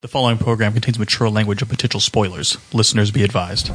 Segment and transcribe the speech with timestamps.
[0.00, 2.56] The following program contains mature language and potential spoilers.
[2.72, 3.74] Listeners be advised.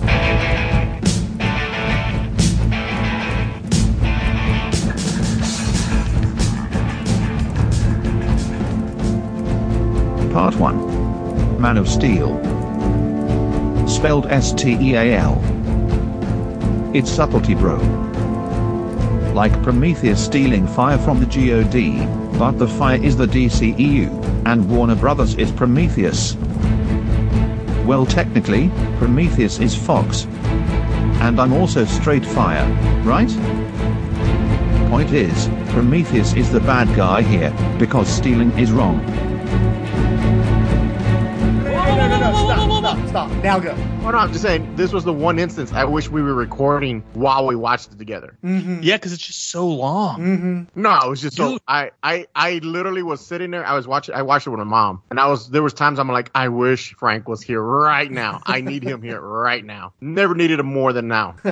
[10.32, 12.38] Part 1 Man of Steel.
[13.86, 15.42] Spelled S T E A L.
[16.94, 17.76] It's subtlety, bro.
[19.36, 24.96] Like Prometheus stealing fire from the GOD, but the fire is the DCEU, and Warner
[24.96, 26.36] Brothers is Prometheus.
[27.86, 30.26] Well, technically, Prometheus is Fox.
[31.22, 32.66] And I'm also straight fire,
[33.04, 33.30] right?
[34.90, 39.00] Point is, Prometheus is the bad guy here, because stealing is wrong.
[42.94, 43.44] Stop, stop, stop.
[43.44, 43.74] Now go.
[44.02, 47.02] Well, no, I'm just saying this was the one instance I wish we were recording
[47.14, 48.38] while we watched it together.
[48.44, 50.68] Yeah, because it's just so long.
[50.76, 53.66] No, it was just so I, I I literally was sitting there.
[53.66, 54.14] I was watching.
[54.16, 56.50] I watched it with my mom, and I was there was times I'm like, I
[56.50, 58.42] wish Frank was here right now.
[58.46, 59.94] I need him here right now.
[60.02, 61.36] Never needed him more than now.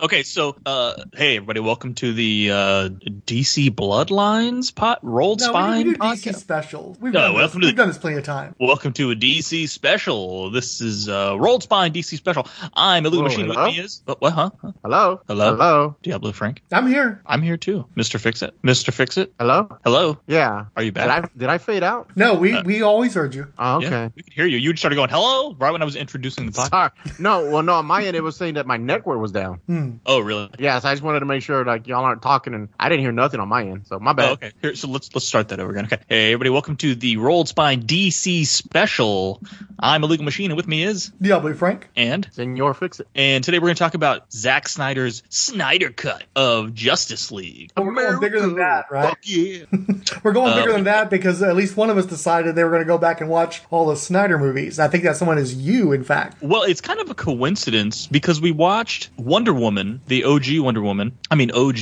[0.00, 2.88] Okay, so uh, hey everybody, welcome to the uh,
[3.26, 6.36] DC Bloodlines pot Rolled No, we, Spine we do DC podcast.
[6.36, 6.96] special.
[7.00, 7.52] We've, No, done, this.
[7.52, 8.54] to We've done this plenty of time.
[8.60, 10.50] Welcome to a DC special.
[10.58, 12.48] This is uh, Rolled Spine DC special.
[12.74, 13.46] I'm a Whoa, Machine.
[13.46, 13.70] With hello?
[13.70, 14.20] me is what?
[14.20, 14.50] what huh?
[14.60, 14.72] Huh?
[14.82, 15.20] Hello.
[15.28, 15.50] Hello?
[15.52, 15.96] Hello.
[16.02, 16.62] Diablo Frank.
[16.72, 17.22] I'm here.
[17.26, 18.54] I'm here too, Mister Fix It.
[18.64, 19.32] Mister Fix It.
[19.38, 19.68] Hello.
[19.84, 20.18] Hello.
[20.26, 20.64] Yeah.
[20.74, 21.24] Are you Did back?
[21.24, 22.10] I did I fade out?
[22.16, 23.46] No, we, Uh, we always heard you.
[23.56, 23.88] Oh, okay.
[23.88, 24.56] Yeah, we could hear you.
[24.58, 26.70] You started going hello right when I was introducing the podcast.
[26.70, 26.90] Sorry.
[27.20, 27.48] No.
[27.48, 27.74] Well, no.
[27.74, 29.60] On my end, it was saying that my network was down.
[29.68, 29.98] Hmm.
[30.06, 30.50] Oh, really?
[30.58, 30.84] Yes.
[30.84, 33.38] I just wanted to make sure like y'all aren't talking, and I didn't hear nothing
[33.38, 33.86] on my end.
[33.86, 34.28] So my bad.
[34.28, 34.50] Oh, okay.
[34.60, 35.84] Here, so let's let's start that over again.
[35.84, 35.98] Okay.
[36.08, 39.40] Hey, everybody, welcome to the Rolled Spine DC special.
[39.78, 41.88] I'm a legal machine, and with me is Diablo Frank.
[41.96, 43.08] and Senor, fix it.
[43.14, 47.70] and today we're going to talk about Zack Snyder's Snyder cut of Justice League.
[47.76, 49.08] We're going bigger than that, right?
[49.10, 49.64] Fuck yeah.
[50.22, 52.70] We're going bigger Um, than that because at least one of us decided they were
[52.70, 54.78] going to go back and watch all the Snyder movies.
[54.78, 56.42] I think that someone is you, in fact.
[56.42, 61.16] Well, it's kind of a coincidence because we watched Wonder Woman, the OG Wonder Woman.
[61.30, 61.76] I mean, OG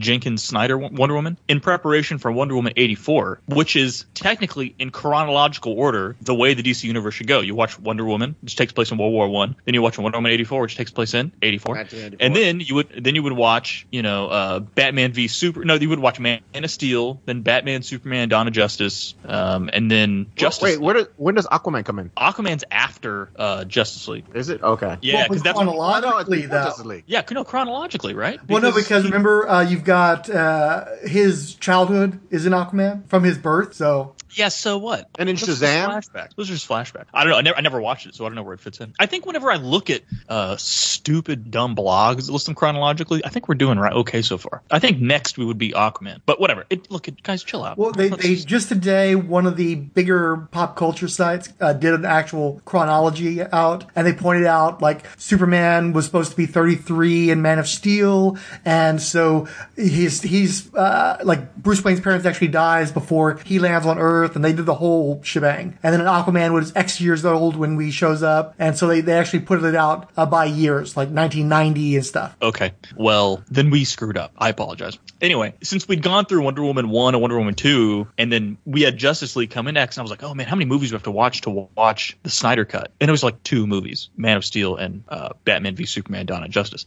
[0.00, 5.72] Jenkins Snyder Wonder Woman in preparation for Wonder Woman 84, which is technically in chronological
[5.72, 7.40] order the way the DC universe should go.
[7.40, 10.18] You watch Wonder Woman, which takes place in World War One, then you watch Wonder
[10.18, 11.86] Woman 84, which takes place in 84,
[12.20, 15.64] and then you would then you would watch, you know, uh, Batman v Super.
[15.64, 19.90] No, you would watch Man of Steel, then Batman, Superman, Dawn of Justice, um, and
[19.90, 20.62] then Justice.
[20.62, 20.80] Wait.
[20.80, 22.10] Where does when does Aquaman come in?
[22.10, 24.24] Aquaman's after uh, Justice League.
[24.34, 24.98] Is it okay?
[25.02, 26.64] Yeah, Well, because that's no, it's chronologically, before though.
[26.64, 27.04] Justice League.
[27.06, 28.38] yeah, no, chronologically, right?
[28.48, 33.24] Well, no, because he- remember, uh, you've got uh, his childhood is in Aquaman from
[33.24, 34.48] his birth, so yeah.
[34.48, 35.08] So what?
[35.18, 35.86] And in Those are just Shazam?
[35.88, 36.36] flashbacks.
[36.36, 37.06] Those are just flashbacks.
[37.12, 37.38] I don't know.
[37.38, 38.94] I never, I never watched it, so I don't know where it fits in.
[38.98, 43.28] I think whenever I look at uh, stupid, dumb blogs that list them chronologically, I
[43.28, 44.62] think we're doing right okay so far.
[44.70, 46.64] I think next we would be Aquaman, but whatever.
[46.70, 47.78] It, look, it, guys, chill out.
[47.78, 51.94] Well, they, they just- just today one of the bigger pop culture sites uh, did
[51.94, 57.30] an actual chronology out, and they pointed out like Superman was supposed to be 33
[57.30, 62.90] in Man of Steel, and so he's he's uh, like Bruce Wayne's parents actually dies
[62.92, 65.78] before he lands on Earth, and they did the whole shebang.
[65.82, 69.12] And then Aquaman was X years old when we shows up, and so they they
[69.12, 72.36] actually put it out uh, by years, like 1990 and stuff.
[72.42, 72.72] Okay.
[72.96, 74.32] Well, then we screwed up.
[74.36, 74.98] I apologize.
[75.22, 78.82] Anyway, since we'd gone through Wonder Woman 1 and Wonder Woman 2, and then we
[78.82, 80.90] had Justice League come in next, and I was like, oh man, how many movies
[80.90, 82.90] do we have to watch to watch the Snyder Cut?
[83.00, 86.42] And it was like two movies Man of Steel and uh, Batman v Superman Dawn
[86.42, 86.86] of Justice.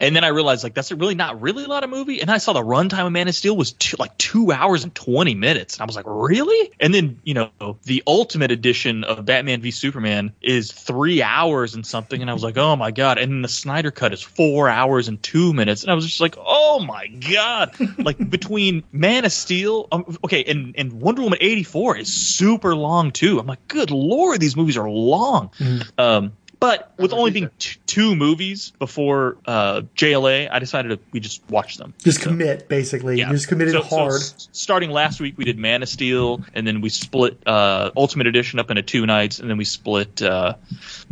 [0.00, 2.20] And then I realized, like, that's really not really a lot of movie.
[2.20, 4.94] And I saw the runtime of Man of Steel was two, like two hours and
[4.94, 5.76] 20 minutes.
[5.76, 6.72] And I was like, really?
[6.78, 7.50] And then, you know,
[7.82, 12.20] the ultimate edition of Batman v Superman is three hours and something.
[12.20, 13.18] And I was like, oh my God.
[13.18, 15.82] And then the Snyder Cut is four hours and two minutes.
[15.82, 17.71] And I was just like, oh my God.
[17.98, 23.10] like between Man of Steel, um, okay, and, and Wonder Woman 84 is super long
[23.10, 23.38] too.
[23.38, 25.50] I'm like, good Lord, these movies are long.
[25.98, 26.32] Um,
[26.62, 31.42] but with only being t- two movies before uh, JLA, I decided to, we just
[31.50, 31.92] watched them.
[32.02, 33.18] Just commit, basically.
[33.18, 34.14] You just committed So- so hard.
[34.20, 38.26] s- starting last week, we did Man of Steel, and then we split uh, Ultimate
[38.28, 40.54] Edition up into two nights, and then we split uh,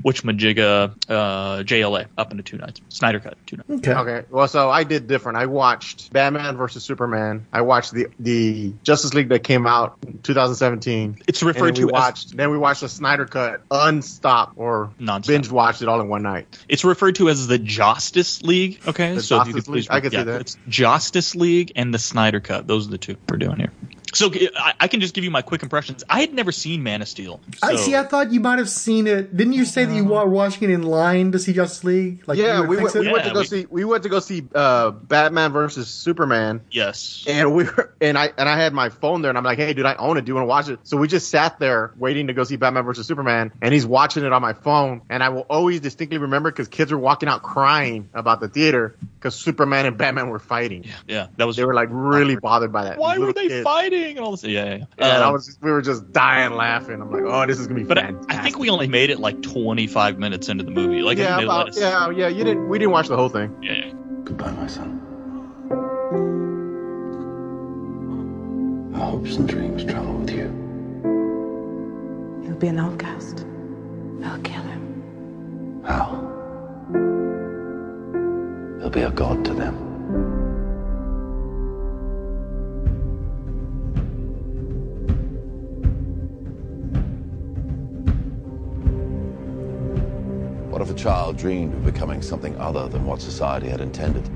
[0.05, 2.81] Witchmajiga uh, JLA up into two nights.
[2.89, 3.71] Snyder Cut, two nights.
[3.89, 3.93] okay.
[3.95, 4.27] Okay.
[4.31, 5.39] Well, so I did different.
[5.39, 7.47] I watched Batman versus Superman.
[7.53, 11.19] I watched the the Justice League that came out in 2017.
[11.27, 12.37] It's And referred then we to as watched.
[12.37, 15.29] Then we watched the Snyder Cut unstop or Non-stop.
[15.43, 16.47] Binge watched it all in one night.
[16.69, 18.81] it's referred to as the Justice League.
[18.87, 19.97] Okay, The so if you Justice could please, League?
[19.97, 20.41] I can see that.
[20.41, 22.67] It's Justice League and the Snyder Cut.
[22.67, 23.73] Those are the two we're doing here.
[24.13, 26.03] So I, I can just give you my quick impressions.
[26.09, 27.41] I had never seen Man of Steel.
[27.63, 27.95] I see.
[27.95, 29.37] I thought you might have seen it.
[29.37, 32.27] Didn't you say that you were watching it in line to see Justice League?
[32.27, 33.13] Like, yeah, you we went, we it?
[33.13, 36.61] went to go we- see we went to go see uh, Batman versus Superman.
[36.71, 37.25] yes.
[37.29, 39.75] And we were, and I and I had my phone there, and I'm like, "Hey,
[39.75, 40.25] dude, I own it.
[40.25, 42.57] Do you want to watch it?" So we just sat there waiting to go see
[42.57, 45.03] Batman versus Superman, and he's watching it on my phone.
[45.09, 48.97] And I will always distinctly remember because kids were walking out crying about the theater
[49.19, 50.85] because Superman and Batman were fighting.
[50.85, 51.57] Yeah, yeah, that was.
[51.57, 52.99] They were like really bothered by that.
[52.99, 53.65] Why were they kids.
[53.65, 54.45] fighting and all this?
[54.45, 54.71] Yeah, yeah.
[54.71, 54.85] yeah.
[54.99, 57.01] Yeah, and I Um, was we were just dying laughing.
[57.01, 59.11] I'm like, "Oh, this is gonna be but I, fantastic." I think we only made
[59.11, 61.03] it like 25 minutes into the movie.
[61.03, 62.29] Like, yeah, think they let about, us- yeah, yeah.
[62.29, 62.69] You didn't.
[62.69, 63.57] We didn't watch the whole thing.
[63.63, 63.93] yeah, yeah.
[64.25, 65.01] Goodbye, my son.
[68.95, 70.49] Our hopes and dreams travel with you.
[72.45, 73.47] He'll be an outcast.
[74.25, 75.83] I'll kill him.
[75.87, 76.27] How?
[78.81, 79.77] He'll be a god to them.
[90.81, 94.27] What if a child dreamed of becoming something other than what society had intended?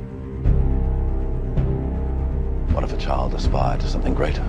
[2.74, 4.44] What if a child aspired to something greater?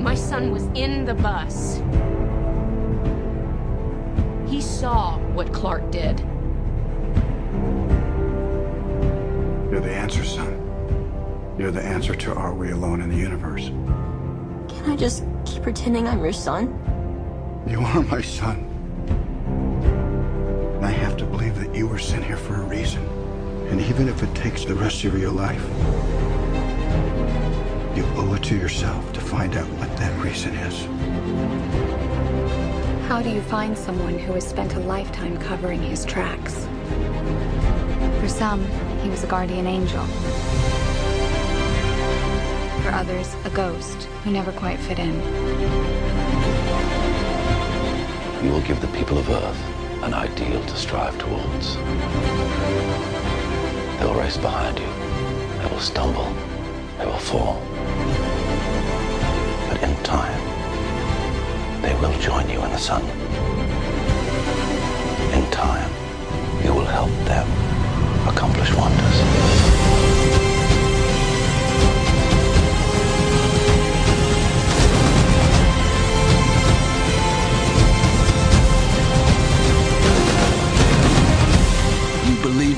[0.00, 1.82] My son was in the bus.
[4.48, 6.20] He saw what Clark did.
[9.68, 11.56] You're the answer, son.
[11.58, 13.70] You're the answer to are we alone in the universe?
[14.68, 15.24] Can I just
[15.58, 16.68] keep pretending I'm your son?
[17.66, 18.64] You are my son.
[20.76, 23.04] And I have to believe that you were sent here for a reason.
[23.68, 25.62] And even if it takes the rest of your life,
[27.96, 30.86] you owe it to yourself to find out what that reason is.
[33.08, 36.68] How do you find someone who has spent a lifetime covering his tracks?
[38.20, 38.64] For some,
[39.02, 40.06] he was a guardian angel.
[42.88, 45.12] For others, a ghost who never quite fit in.
[48.42, 49.62] You will give the people of Earth
[50.02, 51.76] an ideal to strive towards.
[53.98, 54.86] They will race behind you.
[55.58, 56.32] They will stumble.
[56.96, 57.60] They will fall.
[59.68, 60.40] But in time,
[61.82, 63.02] they will join you in the sun.
[65.36, 65.92] In time,
[66.64, 67.46] you will help them
[68.26, 70.17] accomplish wonders.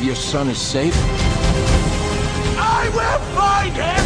[0.00, 0.94] Believe your son is safe?
[2.58, 4.04] I will find him!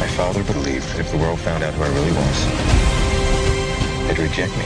[0.00, 2.46] My father believed that if the world found out who I really was,
[4.08, 4.64] they'd reject me.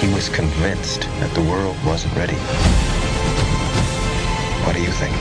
[0.00, 2.36] He was convinced that the world wasn't ready.
[4.64, 5.14] What do you think?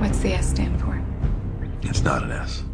[0.00, 1.02] What's the S stand for?
[1.82, 2.64] It's not an S.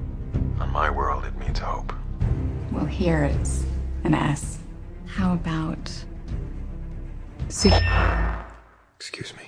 [2.96, 3.62] here it's
[4.04, 4.58] an S.
[5.04, 5.93] How about
[7.48, 8.46] super?
[8.96, 9.43] Excuse me.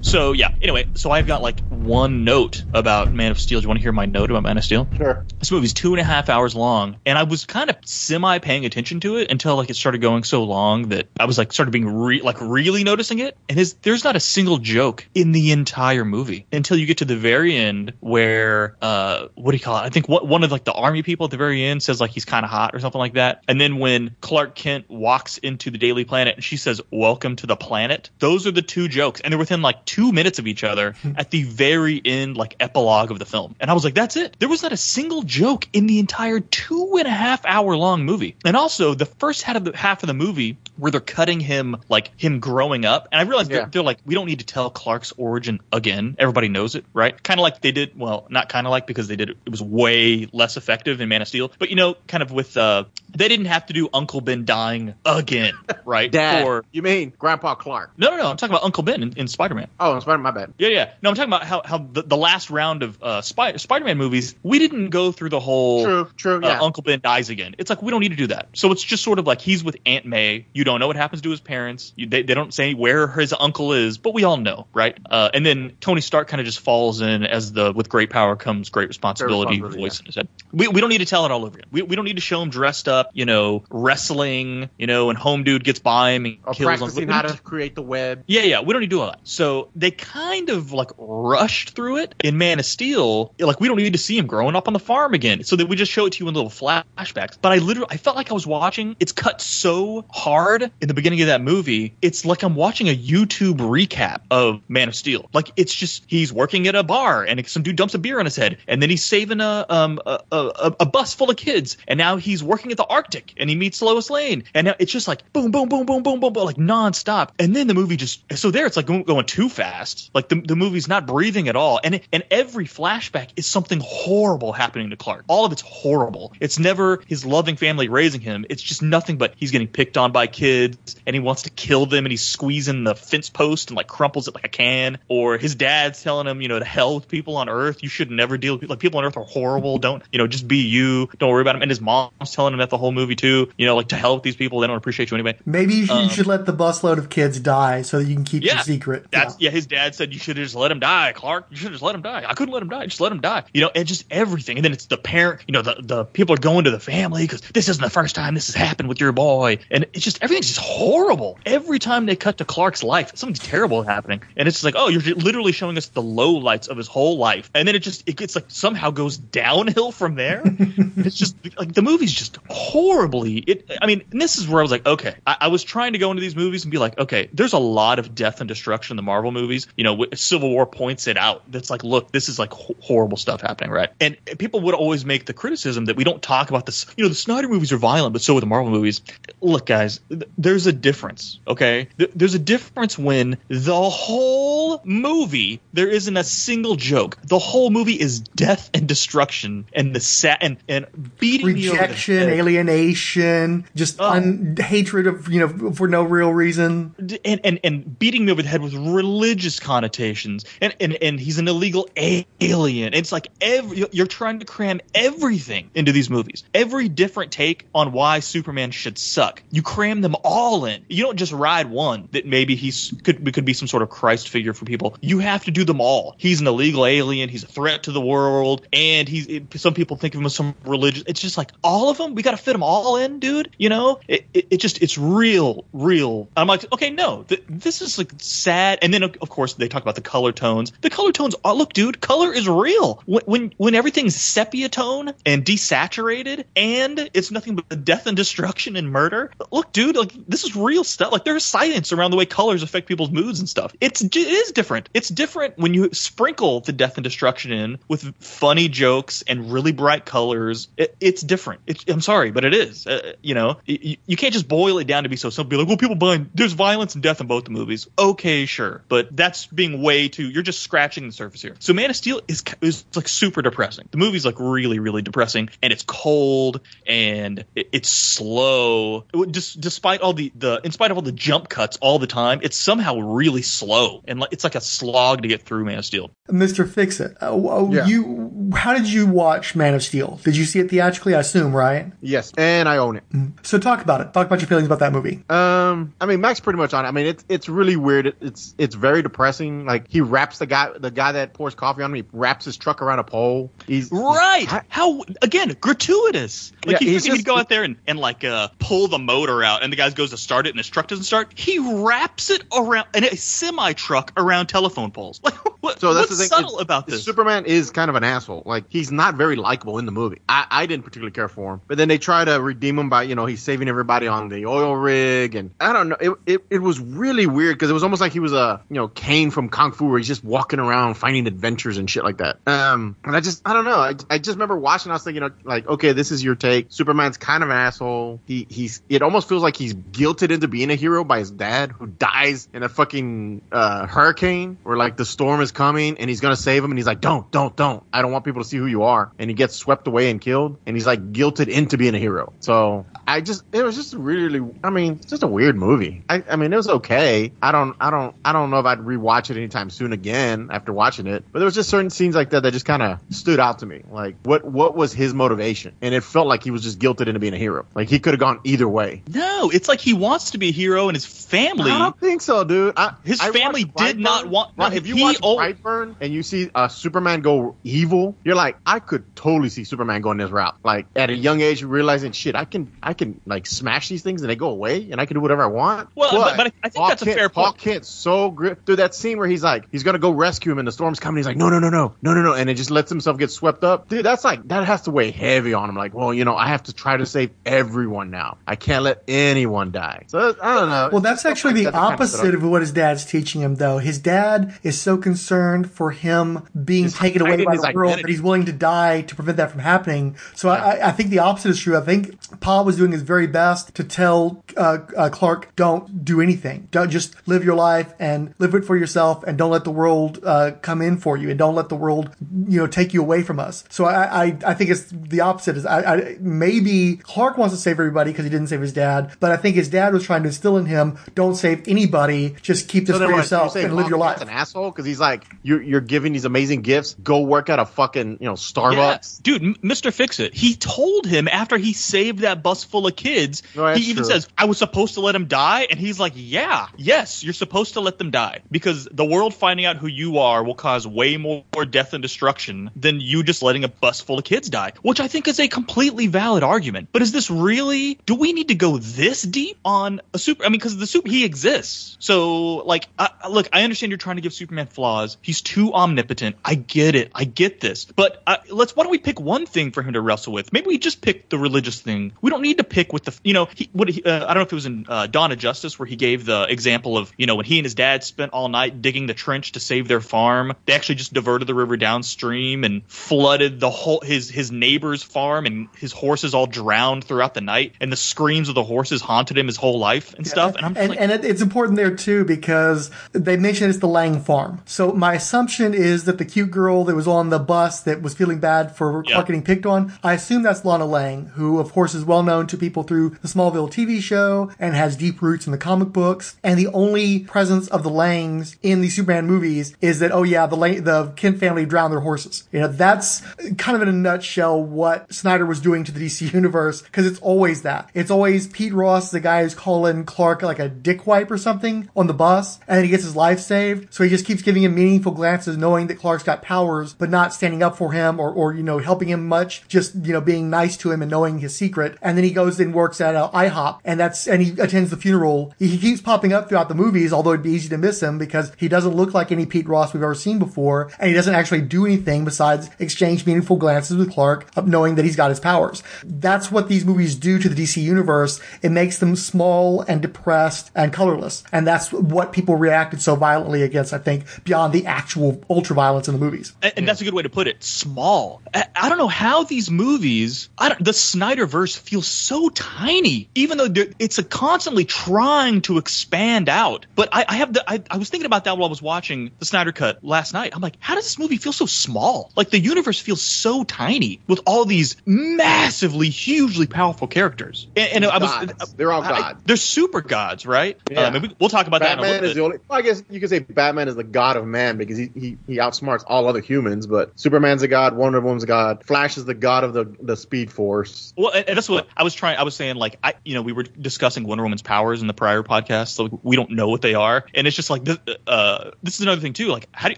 [0.00, 0.54] So yeah.
[0.62, 3.60] Anyway, so I've got like one note about Man of Steel.
[3.60, 4.88] Do you want to hear my note about Man of Steel?
[4.96, 5.24] Sure.
[5.38, 8.64] This movie's two and a half hours long, and I was kind of semi paying
[8.64, 11.70] attention to it until like it started going so long that I was like started
[11.70, 13.36] being re- like really noticing it.
[13.48, 17.04] And his, there's not a single joke in the entire movie until you get to
[17.04, 19.82] the very end where uh what do you call it?
[19.82, 22.10] I think what one of like the army people at the very end says like
[22.10, 23.42] he's kind of hot or something like that.
[23.48, 27.46] And then when Clark Kent walks into the Daily Planet and she says "Welcome to
[27.46, 30.64] the planet," those are the two jokes, and they're within like two minutes of each
[30.64, 31.67] other at the very
[32.04, 33.54] end like epilogue of the film.
[33.60, 34.36] And I was like, that's it.
[34.38, 38.04] There was not a single joke in the entire two and a half hour long
[38.04, 38.36] movie.
[38.44, 41.76] And also the first half of the half of the movie where they're cutting him
[41.88, 43.08] like him growing up.
[43.12, 43.58] And I realized Yeah.
[43.58, 46.16] they're, they're like, we don't need to tell Clark's origin again.
[46.18, 47.20] Everybody knows it, right?
[47.22, 47.98] Kind of like they did.
[47.98, 49.36] Well, not kind of like because they did it.
[49.44, 51.50] It was way less effective in Man of Steel.
[51.58, 52.84] But you know, kind of with uh,
[53.16, 55.54] they didn't have to do Uncle Ben dying again,
[55.84, 56.10] right?
[56.10, 56.46] Dad.
[56.46, 57.92] Or you mean Grandpa Clark?
[57.96, 58.30] no, no, no.
[58.30, 59.68] I'm talking about Uncle Ben in, in Spider Man.
[59.80, 60.52] Oh, I'm sorry, my bad.
[60.58, 60.92] Yeah, yeah.
[61.02, 64.34] No, I'm talking about how, how the, the last round of uh, Spy- Spider-Man movies,
[64.42, 66.60] we didn't go through the whole True, true, uh, yeah.
[66.60, 67.54] Uncle Ben dies again.
[67.58, 68.48] It's like we don't need to do that.
[68.54, 70.46] So it's just sort of like he's with Aunt May.
[70.52, 71.92] You don't know what happens to his parents.
[71.96, 74.96] You, they, they don't say where his uncle is, but we all know, right?
[75.10, 78.36] Uh, and then Tony Stark kind of just falls in as the with great power
[78.36, 80.28] comes great responsibility, responsibility, voice in his head.
[80.52, 81.68] We, we don't need to tell it all over again.
[81.70, 85.18] We, we don't need to show him dressed up, you know, wrestling, you know, and
[85.18, 86.78] home dude gets by him and Or kills him.
[86.78, 88.24] practicing We how to create the web.
[88.26, 89.20] yeah, yeah, we don't need to do all that.
[89.24, 93.34] So they kind of like rushed through it in Man of Steel.
[93.38, 95.66] Like we don't need to see him growing up on the farm again, so that
[95.68, 97.36] we just show it to you in little flashbacks.
[97.40, 98.96] But I literally, I felt like I was watching.
[99.00, 101.94] It's cut so hard in the beginning of that movie.
[102.02, 105.28] It's like I'm watching a YouTube recap of Man of Steel.
[105.32, 108.24] Like it's just he's working at a bar and some dude dumps a beer on
[108.24, 111.76] his head, and then he's saving a um a, a, a- bus full of kids,
[111.86, 114.90] and now he's working at the Arctic and he meets Lois Lane, and now it's
[114.90, 117.30] just like boom, boom, boom, boom, boom, boom, boom, like nonstop.
[117.38, 120.10] And then the movie just so there it's like going, going too fast.
[120.14, 124.52] Like the, the movie's not breathing at all, and and every flashback is something horrible
[124.52, 125.24] happening to Clark.
[125.28, 126.32] All of it's horrible.
[126.40, 128.46] It's never his loving family raising him.
[128.48, 131.86] It's just nothing but he's getting picked on by kids, and he wants to kill
[131.86, 134.98] them, and he's squeezing the fence post and like crumples it like a can.
[135.08, 137.82] Or his dad's telling him, you know, to hell with people on Earth.
[137.82, 138.72] You should never deal with people.
[138.74, 139.78] Like people on Earth are horrible.
[139.78, 140.26] Don't you know?
[140.26, 141.08] Just be you.
[141.18, 141.62] Don't worry about him.
[141.62, 143.50] And his mom's telling him that the whole movie too.
[143.56, 144.60] You know, like to hell with these people.
[144.60, 145.36] They don't appreciate you anyway.
[145.44, 148.14] Maybe you should, you Um, should let the busload of kids die so that you
[148.14, 148.54] can keep Yeah.
[148.54, 149.06] your secret.
[149.10, 149.50] That's yeah.
[149.50, 151.46] His dad said you should just let him die, Clark.
[151.50, 152.24] You should just let him die.
[152.26, 152.86] I couldn't let him die.
[152.86, 153.44] Just let him die.
[153.52, 154.56] You know, and just everything.
[154.58, 155.42] And then it's the parent.
[155.46, 158.14] You know, the the people are going to the family because this isn't the first
[158.14, 159.58] time this has happened with your boy.
[159.70, 161.38] And it's just everything's just horrible.
[161.44, 164.22] Every time they cut to Clark's life, something's terrible happening.
[164.36, 167.18] And it's just like, oh, you're literally showing us the low lights of his whole
[167.18, 167.50] life.
[167.54, 170.42] And then it just it gets like somehow goes downhill from there.
[170.44, 173.38] it's just like the movie's just horribly.
[173.38, 173.70] It.
[173.80, 175.98] I mean, and this is where I was like, okay, I, I was trying to
[175.98, 178.94] go into these movies and be like, okay, there's a lot of death and destruction
[178.94, 179.66] in the Marvel movies.
[179.76, 181.50] You know, Civil War points it out.
[181.50, 183.90] That's like, look, this is like ho- horrible stuff happening, right?
[184.00, 186.86] And people would always make the criticism that we don't talk about this.
[186.96, 189.02] You know, the Snyder movies are violent, but so are the Marvel movies.
[189.40, 190.00] Look, guys,
[190.36, 191.40] there's a difference.
[191.46, 197.18] Okay, there's a difference when the whole movie there isn't a single joke.
[197.24, 200.86] The whole movie is death and destruction and the sat and and
[201.18, 204.10] beating me over the Rejection, alienation, just oh.
[204.10, 206.94] un- hatred of you know for no real reason.
[207.24, 211.38] and, and and beating me over the head with religious connotations and and, and he's
[211.38, 216.88] an illegal alien it's like every you're trying to cram everything into these movies every
[216.88, 220.84] different take on why superman should suck you cram them all in.
[220.88, 224.28] You don't just ride one that maybe he's could could be some sort of christ
[224.28, 224.96] figure for people.
[225.00, 226.14] You have to do them all.
[226.18, 227.28] He's an illegal alien.
[227.28, 228.66] He's a threat to the world.
[228.72, 231.98] And he's some people think of him as some religious it's just like all of
[231.98, 232.14] them?
[232.14, 233.54] We got to fit them all in dude?
[233.58, 234.00] You know?
[234.08, 236.28] It, it, it just it's real real.
[236.36, 237.24] I'm like okay no.
[237.24, 238.78] Th- this is like sad.
[238.82, 240.72] And then of course they talk about the color tones.
[240.80, 243.02] The color tones oh, look dude color is real.
[243.06, 248.76] When, when when everything's sepia tone and desaturated and it's nothing but death and destruction
[248.76, 251.12] and murder look dude like this is real stuff.
[251.12, 253.74] Like there's science around the way colors affect people's moods and stuff.
[253.80, 254.88] It's it is different.
[254.94, 259.72] It's different when you sprinkle the death and destruction in with funny jokes and really
[259.72, 260.68] bright colors.
[260.76, 261.60] It, it's different.
[261.66, 262.86] It's, i'm sorry but it is.
[262.86, 265.50] Uh, you know you, you can't just boil it down to be so simple.
[265.50, 267.88] Be like well people buying there's violence and death in both the movies.
[267.98, 268.82] Okay sure.
[268.88, 271.56] But that's being way too you're just scratching the surface here.
[271.58, 273.88] So man of steel is is like super depressing.
[273.90, 279.04] The movie's like really really depressing and it's cold and it, it's slow.
[279.30, 282.40] Just despite all the the in spite of all the jump cuts all the time
[282.42, 285.84] it's somehow really slow and like it's like a slog to get through man of
[285.84, 286.68] steel Mr.
[286.68, 287.16] Fix It.
[287.22, 287.86] Uh, oh, Yeah.
[287.86, 290.20] You, how did you watch Man of Steel?
[290.24, 291.14] Did you see it theatrically?
[291.14, 291.90] I assume, right?
[292.00, 293.04] Yes, and I own it.
[293.42, 294.12] So talk about it.
[294.12, 295.24] Talk about your feelings about that movie.
[295.30, 296.84] Um, I mean, Max pretty much on.
[296.84, 296.88] it.
[296.88, 298.08] I mean, it's it's really weird.
[298.08, 299.64] It, it's it's very depressing.
[299.64, 302.82] Like he wraps the guy, the guy that pours coffee on me, wraps his truck
[302.82, 303.50] around a pole.
[303.66, 307.76] He's right how again gratuitous like Yeah, he he's figured he'd go out there and,
[307.86, 310.58] and like uh pull the motor out and the guy goes to start it and
[310.58, 315.20] his truck doesn't start he wraps it around in a semi truck around telephone poles
[315.24, 316.28] like what, So that's what's the thing.
[316.28, 318.42] subtle It's- about this Superman is kind of an asshole.
[318.46, 320.20] Like he's not very likable in the movie.
[320.28, 321.60] I, I didn't particularly care for him.
[321.66, 324.46] But then they try to redeem him by you know he's saving everybody on the
[324.46, 325.96] oil rig and I don't know.
[326.00, 328.74] It it, it was really weird because it was almost like he was a you
[328.76, 332.18] know Caine from Kung Fu where he's just walking around finding adventures and shit like
[332.18, 332.38] that.
[332.46, 333.78] Um, and I just I don't know.
[333.78, 334.90] I, I just remember watching.
[334.92, 336.66] I was thinking like okay, this is your take.
[336.70, 338.20] Superman's kind of an asshole.
[338.26, 341.72] He he's it almost feels like he's guilted into being a hero by his dad
[341.72, 346.20] who dies in a fucking uh, hurricane where like the storm is coming and he's
[346.20, 348.56] gonna save him and he's like don't don't don't I don't want people to see
[348.56, 351.78] who you are, and he gets swept away and killed, and he's like guilted into
[351.78, 352.32] being a hero.
[352.40, 356.02] So I just, it was just really, I mean, it's just a weird movie.
[356.08, 357.32] I, I mean, it was okay.
[357.40, 360.72] I don't, I don't, I don't know if I'd rewatch it anytime soon again after
[360.72, 363.40] watching it, but there was just certain scenes like that that just kind of stood
[363.40, 363.82] out to me.
[363.90, 365.74] Like, what, what was his motivation?
[365.80, 367.66] And it felt like he was just guilted into being a hero.
[367.74, 369.02] Like he could have gone either way.
[369.08, 371.70] No, it's like he wants to be a hero, and his family.
[371.72, 372.74] I don't think so, dude.
[372.76, 374.52] I, his I family did not want.
[374.56, 378.56] Right, if you watch al- Brightburn and you see uh, Superman go evil, you're like,
[378.64, 380.54] I could totally see Superman going this route.
[380.62, 384.22] Like at a young age, realizing shit, I can, I can like smash these things
[384.22, 385.88] and they go away, and I can do whatever I want.
[385.96, 387.46] Well, but- but I think Hawk that's a Kent- fair point.
[387.46, 388.64] Hawk Kent's so great.
[388.64, 391.16] Dude, that scene where he's like, he's gonna go rescue him, and the storm's coming.
[391.18, 393.30] He's like, no, no, no, no, no, no, no, and it just lets himself get
[393.32, 393.88] swept up.
[393.88, 395.74] Dude, that's like that has to weigh heavy on him.
[395.74, 398.38] Like, well, you know, I have to try to save everyone now.
[398.46, 400.04] I can't let anyone die.
[400.08, 400.88] So I don't know.
[400.92, 403.78] Well, that's actually the That's kind of opposite of what his dad's teaching him, though.
[403.78, 407.92] His dad is so concerned for him being taken away hiding by his the world
[407.92, 408.02] identity.
[408.02, 410.16] that he's willing to die to prevent that from happening.
[410.34, 411.76] So I, I- I think the opposite is true.
[411.76, 416.20] I think Pa was doing his very best to tell uh, uh, Clark, don't do
[416.20, 416.68] anything.
[416.70, 420.18] Don't just live your life and live it for yourself, and don't let the world
[420.24, 422.14] uh, come in for you, and don't let the world,
[422.46, 423.64] you know, take you away from us.
[423.70, 425.56] So I, I, I think it's the opposite.
[425.56, 429.12] Is I, I maybe Clark wants to save everybody because he didn't save his dad,
[429.20, 432.68] but I think his dad was trying to instill in him, don't save anybody, just
[432.68, 434.18] keep this So for what, yourself you and live your life.
[434.18, 436.94] Kent's an asshole because he's like, you're you're giving these amazing gifts.
[437.02, 438.36] Go work at a fucking you know Yeah.
[438.36, 439.22] Starbucks.
[439.22, 439.92] Dude, Mr.
[439.92, 440.34] Fix It.
[440.34, 444.12] He told him after he saved that bus full of kids, No, he even true.
[444.12, 445.66] says, I was supposed to let him die.
[445.70, 448.40] And he's like, Yeah, yes, you're supposed to let them die.
[448.50, 452.70] Because the world finding out who you are will cause way more death and destruction
[452.76, 454.72] than you just letting a bus full of kids die.
[454.82, 456.88] Which I think is a completely valid argument.
[456.92, 460.44] But is this really, do we need to go this deep on a super?
[460.44, 461.96] I mean, because the super, he exists.
[462.00, 465.16] So, like, I, I- look, I understand you're trying to give Superman flaws.
[465.22, 466.36] He's too omnipotent.
[466.44, 467.10] I get it.
[467.14, 467.84] I get this.
[467.84, 470.52] But uh, let's, why don't we pick one thing for him to wrestle with?
[470.52, 472.12] Maybe we just pick the religious thing.
[472.20, 474.36] We don't need to pick with the, you know, he, what he, uh, I don't
[474.36, 477.12] know if it was in uh, Dawn of Justice where he gave the example of,
[477.16, 479.88] you know, when he and his dad spent all night digging the trench to save
[479.88, 480.54] their farm.
[480.66, 485.46] They actually just diverted the river downstream and flooded the whole his his neighbor's farm,
[485.46, 487.74] and his horses all drowned throughout the night.
[487.80, 490.54] And the screams of the horses haunted him his whole life and stuff.
[490.54, 493.88] And I'm and, like, and it, it's important there too because they mentioned it's the
[493.88, 494.60] Lang farm.
[494.66, 498.12] So my assumption is that the cute girl that was on the bus that was
[498.12, 499.14] feeling bad for Yeah.
[499.14, 502.46] Clark getting picked on, I assume that's Lana Lang, who of course is well known
[502.48, 506.36] to people through the Smallville TV show and has deep roots in the comic books.
[506.44, 510.44] And the only presence of the Langs in the Superman movies is that oh yeah,
[510.46, 512.46] the Lang- the Kent family drowned their horses.
[512.52, 513.22] You know that's
[513.56, 517.20] kind of in a nutshell what Snyder was doing to the DC universe because it's
[517.20, 517.88] always that.
[517.94, 521.88] It's always Pete Ross, the guy who's calling Clark like a dick wipe or something
[521.96, 523.92] on the bus, and he gets his life saved.
[523.92, 527.32] So he just keeps giving him meaningful glances, knowing that Clark's got powers, but not
[527.32, 529.66] standing up for him or, or you know, helping him much.
[529.68, 531.96] Just you know, being nice to him and knowing his secret.
[532.02, 534.96] And then he goes and works at uh, IHOP, and that's and he attends the
[534.96, 535.54] funeral.
[535.58, 538.18] He, he keeps popping up throughout the movies, although it'd be easy to miss him
[538.18, 541.34] because he doesn't look like any Pete Ross we've ever seen before, and he doesn't
[541.34, 545.82] actually do anything besides exchange meaningful glances with Clark, knowing that he's got his powers.
[546.04, 548.40] That's what these movies do to the DC universe.
[548.62, 553.62] It makes them small and depressed and colorless, and that's what people reacted so violently
[553.62, 553.92] against.
[553.92, 556.54] I think beyond the actual ultra violence in the movies.
[556.62, 557.62] and, and that's a good way to put it.
[557.62, 558.40] Small.
[558.54, 560.48] I, I don't know how these movies.
[560.56, 566.48] I don't, the Snyderverse feels so tiny, even though it's a constantly trying to expand
[566.48, 566.86] out.
[566.94, 567.68] But I, I have the.
[567.68, 570.52] I, I was thinking about that while I was watching the Snyder Cut last night.
[570.54, 572.30] I'm like, how does this movie feel so small?
[572.36, 577.66] Like the universe feels so tiny with all these massively, hugely powerful characters.
[577.76, 578.74] And, and I was.
[578.78, 579.42] They're all I- gods.
[579.44, 580.78] they're super gods, right?
[580.90, 581.02] Yeah.
[581.02, 582.58] Uh, maybe we'll talk about that Batman is the only.
[582.68, 585.38] Well, I guess you could say Batman is the god of man because he, he
[585.46, 586.86] he outsmarts all other humans.
[586.86, 590.16] But Superman's a god, Wonder Woman's a god, Flash is the god of the the
[590.16, 591.12] Speed Force.
[591.16, 592.38] Well, and, and that's what I was trying.
[592.38, 595.14] I was saying, like, I, you know, we were discussing Wonder Woman's powers in the
[595.14, 598.70] prior podcast, so we don't know what they are, and it's just like, this, uh,
[598.82, 599.48] this is another thing too.
[599.48, 599.96] Like, how do,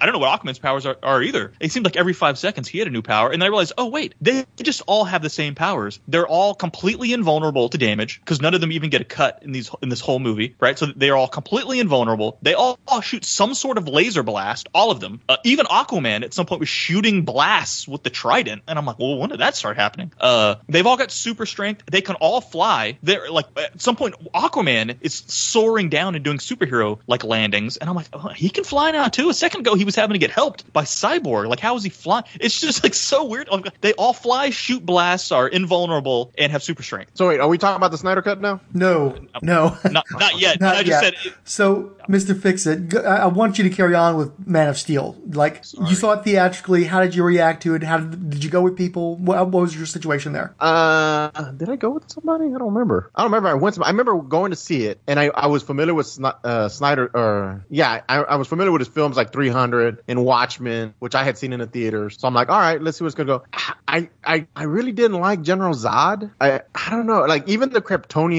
[0.00, 1.52] I don't know what Aquaman's powers are, are either.
[1.60, 3.74] It seemed like every five seconds he had a new power, and then I realized,
[3.76, 6.00] oh wait, they just all have the same powers.
[6.08, 9.52] They're all completely invulnerable to damage because none of them even get a cut in
[9.52, 10.78] these in this whole movie, right?
[10.78, 12.38] So they are all completely invulnerable.
[12.42, 15.20] They all, all shoot some sort of laser blast, all of them.
[15.28, 18.98] Uh, even Aquaman at some point was shooting blasts with the trident, and I'm like,
[18.98, 20.12] well, when did that start happening?
[20.20, 21.84] Uh, they've all got super strength.
[21.90, 22.98] They can all fly.
[23.02, 27.88] They're like at some point, Aquaman is soaring down and doing superhero like landings, and
[27.88, 29.30] I'm like, oh, he can fly now too.
[29.30, 31.48] A second ago, he was having to get helped by Cyborg.
[31.48, 32.24] Like, how is he flying?
[32.40, 33.48] It's just like so weird.
[33.48, 37.12] Like, They all fly, shoot blasts, are invulnerable, and have super strength.
[37.14, 38.59] So wait, are we talking about the Snyder Cut now?
[38.72, 40.60] No, no, Not, not yet.
[40.60, 41.14] Not I just yet.
[41.22, 42.40] said So, Mr.
[42.40, 45.16] Fix It, g- I I want you to carry on with Man of Steel.
[45.32, 46.84] Like, you saw it theatrically.
[46.84, 47.82] How did you react to it?
[47.82, 49.16] How did, did you go with people?
[49.16, 50.54] What, what was your situation there?
[50.60, 52.46] Uh, did I go with somebody?
[52.46, 53.10] I don't remember.
[53.14, 53.48] I don't remember.
[53.48, 53.74] I went.
[53.76, 56.68] To, I remember going to see it, and I, I was familiar with Sni- uh,
[56.68, 57.10] Snyder.
[57.14, 61.24] Or yeah, I, I was familiar with his films like 300 and Watchmen, which I
[61.24, 62.16] had seen in the theaters.
[62.18, 63.44] So I'm like, all right, let's see what's gonna go.
[63.88, 66.30] I I, I really didn't like General Zod.
[66.40, 67.22] I I don't know.
[67.24, 67.80] Like even the